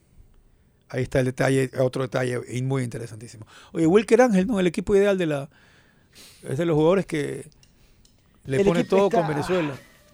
Ahí 0.89 1.03
está 1.03 1.19
el 1.21 1.27
detalle, 1.27 1.71
otro 1.81 2.03
detalle 2.03 2.41
muy 2.63 2.83
interesantísimo. 2.83 3.45
Oye, 3.73 3.87
Wilker 3.87 4.23
Ángel, 4.23 4.47
¿no? 4.47 4.59
El 4.59 4.67
equipo 4.67 4.95
ideal 4.97 5.19
de 5.19 5.27
la. 5.27 5.51
Es 6.49 6.59
de 6.59 6.65
los 6.67 6.75
jugadores 6.75 7.07
que 7.07 7.47
le 8.45 8.59
El 8.59 8.65
pone 8.67 8.85
todo 8.85 9.07
está- 9.07 9.19
con 9.19 9.29
Venezuela. 9.29 9.73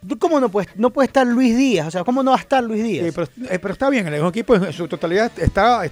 ¿tú 0.08 0.18
¿cómo 0.18 0.40
no 0.40 0.48
puede, 0.48 0.68
no 0.76 0.90
puede 0.90 1.06
estar 1.06 1.26
Luis 1.26 1.56
Díaz? 1.56 1.86
O 1.86 1.90
sea, 1.90 2.04
¿cómo 2.04 2.22
no 2.22 2.32
va 2.32 2.36
a 2.36 2.40
estar 2.40 2.62
Luis 2.64 2.82
Díaz? 2.82 3.06
Sí, 3.06 3.12
pero, 3.14 3.28
eh, 3.54 3.58
pero 3.58 3.72
está 3.72 3.88
bien, 3.90 4.06
el 4.08 4.26
equipo 4.26 4.54
en 4.56 4.72
su 4.72 4.88
totalidad 4.88 5.30
está. 5.38 5.82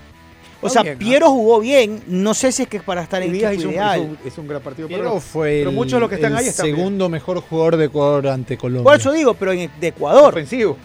o 0.63 0.69
sea, 0.69 0.83
bien, 0.83 0.95
¿no? 0.95 0.99
Piero 0.99 1.31
jugó 1.31 1.61
bien. 1.61 2.03
No 2.09 2.35
sé 2.35 2.51
si 2.53 2.63
es 2.65 2.69
que 2.69 2.79
es 2.79 2.83
para 2.83 3.03
estar 3.03 3.23
en 3.23 3.33
Díaz 3.33 3.55
hizo 3.55 3.71
ideal. 3.71 4.19
hizo 4.27 4.41
un- 4.41 4.49
gran 4.49 4.61
partido. 4.63 4.89
Piero 4.89 5.03
pero- 5.05 5.21
fue 5.21 5.59
pero 5.61 5.71
el, 5.71 5.77
muchos 5.77 5.93
de 5.93 6.01
los 6.01 6.09
que 6.09 6.17
están 6.17 6.33
el 6.33 6.39
ahí 6.39 6.47
están 6.49 6.65
bien. 6.67 6.77
segundo 6.77 7.09
mejor 7.09 7.41
jugador 7.41 7.77
de 7.77 7.85
Ecuador 7.85 8.27
ante 8.29 8.57
Colombia. 8.59 8.85
Por 8.85 8.97
eso 8.99 9.13
digo, 9.13 9.35
pero 9.35 9.53
en, 9.53 9.71
de 9.81 9.87
Ecuador. 9.89 10.31
ofensivo. 10.33 10.77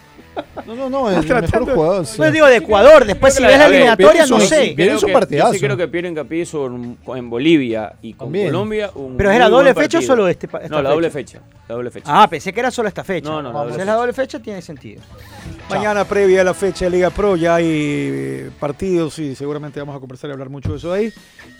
No, 0.65 0.75
no, 0.75 0.89
no, 0.89 1.09
el 1.11 1.17
mejor 1.25 1.73
jugador. 1.73 2.05
sí. 2.05 2.13
Pues 2.17 2.33
digo 2.33 2.47
de 2.47 2.57
Ecuador. 2.57 3.05
Después, 3.05 3.33
si 3.36 3.43
ves 3.43 3.57
la- 3.57 3.67
eliminatoria, 3.67 4.25
no 4.25 4.39
sé. 4.39 4.73
Es 4.77 5.03
un 5.03 5.11
partidazo. 5.13 5.53
Yo 5.53 5.59
sí 5.59 5.65
creo 5.65 5.77
que 5.77 5.88
Piero 5.88 6.07
Incapié 6.07 6.41
hizo 6.41 6.65
en 6.65 7.29
Bolivia 7.29 7.93
y 8.01 8.13
con 8.13 8.27
También. 8.27 8.47
Colombia. 8.47 8.89
Un 8.95 9.15
¿Pero 9.17 9.31
la 9.31 9.49
doble 9.49 9.73
fecha 9.73 9.99
o 9.99 10.01
solo 10.01 10.27
este 10.27 10.47
esta 10.47 10.67
No, 10.69 10.81
la 10.81 10.89
doble 10.89 11.09
fecha? 11.11 11.39
fecha. 11.39 11.49
La 11.67 11.75
doble 11.75 11.91
fecha. 11.91 12.05
Ah, 12.07 12.27
pensé 12.29 12.51
que 12.53 12.59
era 12.59 12.71
solo 12.71 12.88
esta 12.88 13.03
fecha. 13.03 13.29
No, 13.29 13.41
no, 13.41 13.51
la 13.53 13.59
doble 13.59 13.73
Si 13.75 13.79
es 13.81 13.86
la 13.86 13.93
doble 13.93 14.13
fecha, 14.13 14.39
tiene 14.39 14.61
sentido. 14.61 15.01
Mañana, 15.69 16.05
previa 16.05 16.41
a 16.41 16.43
la 16.43 16.53
fecha 16.53 16.86
de 16.86 16.91
Liga 16.91 17.09
Pro, 17.09 17.36
ya 17.36 17.55
hay 17.55 17.65
eh, 17.67 18.49
partidos 18.59 19.17
y 19.19 19.36
seguramente 19.36 19.79
vamos 19.79 19.95
a 19.95 19.99
conversar 19.99 20.29
y 20.29 20.33
hablar 20.33 20.49
mucho 20.49 20.71
de 20.71 20.77
eso 20.77 20.93
ahí. 20.93 21.11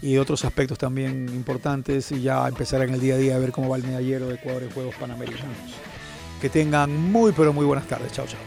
Y 0.02 0.18
otros 0.18 0.44
aspectos 0.46 0.78
también 0.78 1.28
importantes. 1.34 2.12
Y 2.12 2.22
ya 2.22 2.48
empezar 2.48 2.82
en 2.84 2.94
el 2.94 3.00
día 3.00 3.16
a 3.16 3.18
día 3.18 3.36
a 3.36 3.40
ver 3.40 3.52
cómo 3.52 3.70
va 3.70 3.78
el 3.78 3.84
medallero 3.84 4.28
de 4.28 4.36
Ecuador 4.36 4.64
en 4.64 4.72
Juegos 4.72 4.96
Panamericanos. 4.96 5.56
Que 6.42 6.50
tengan 6.50 6.96
muy, 7.12 7.32
pero 7.32 7.54
muy 7.54 7.66
buenas 7.66 7.88
tardes. 7.88 8.12
Chao, 8.12 8.26
chao. 8.28 8.40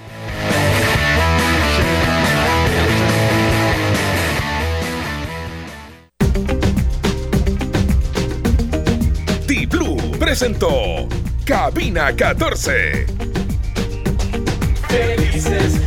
T-Blue 9.47 10.19
presentó 10.19 11.09
Cabina 11.45 12.15
14. 12.15 13.07
Felices 14.89 15.81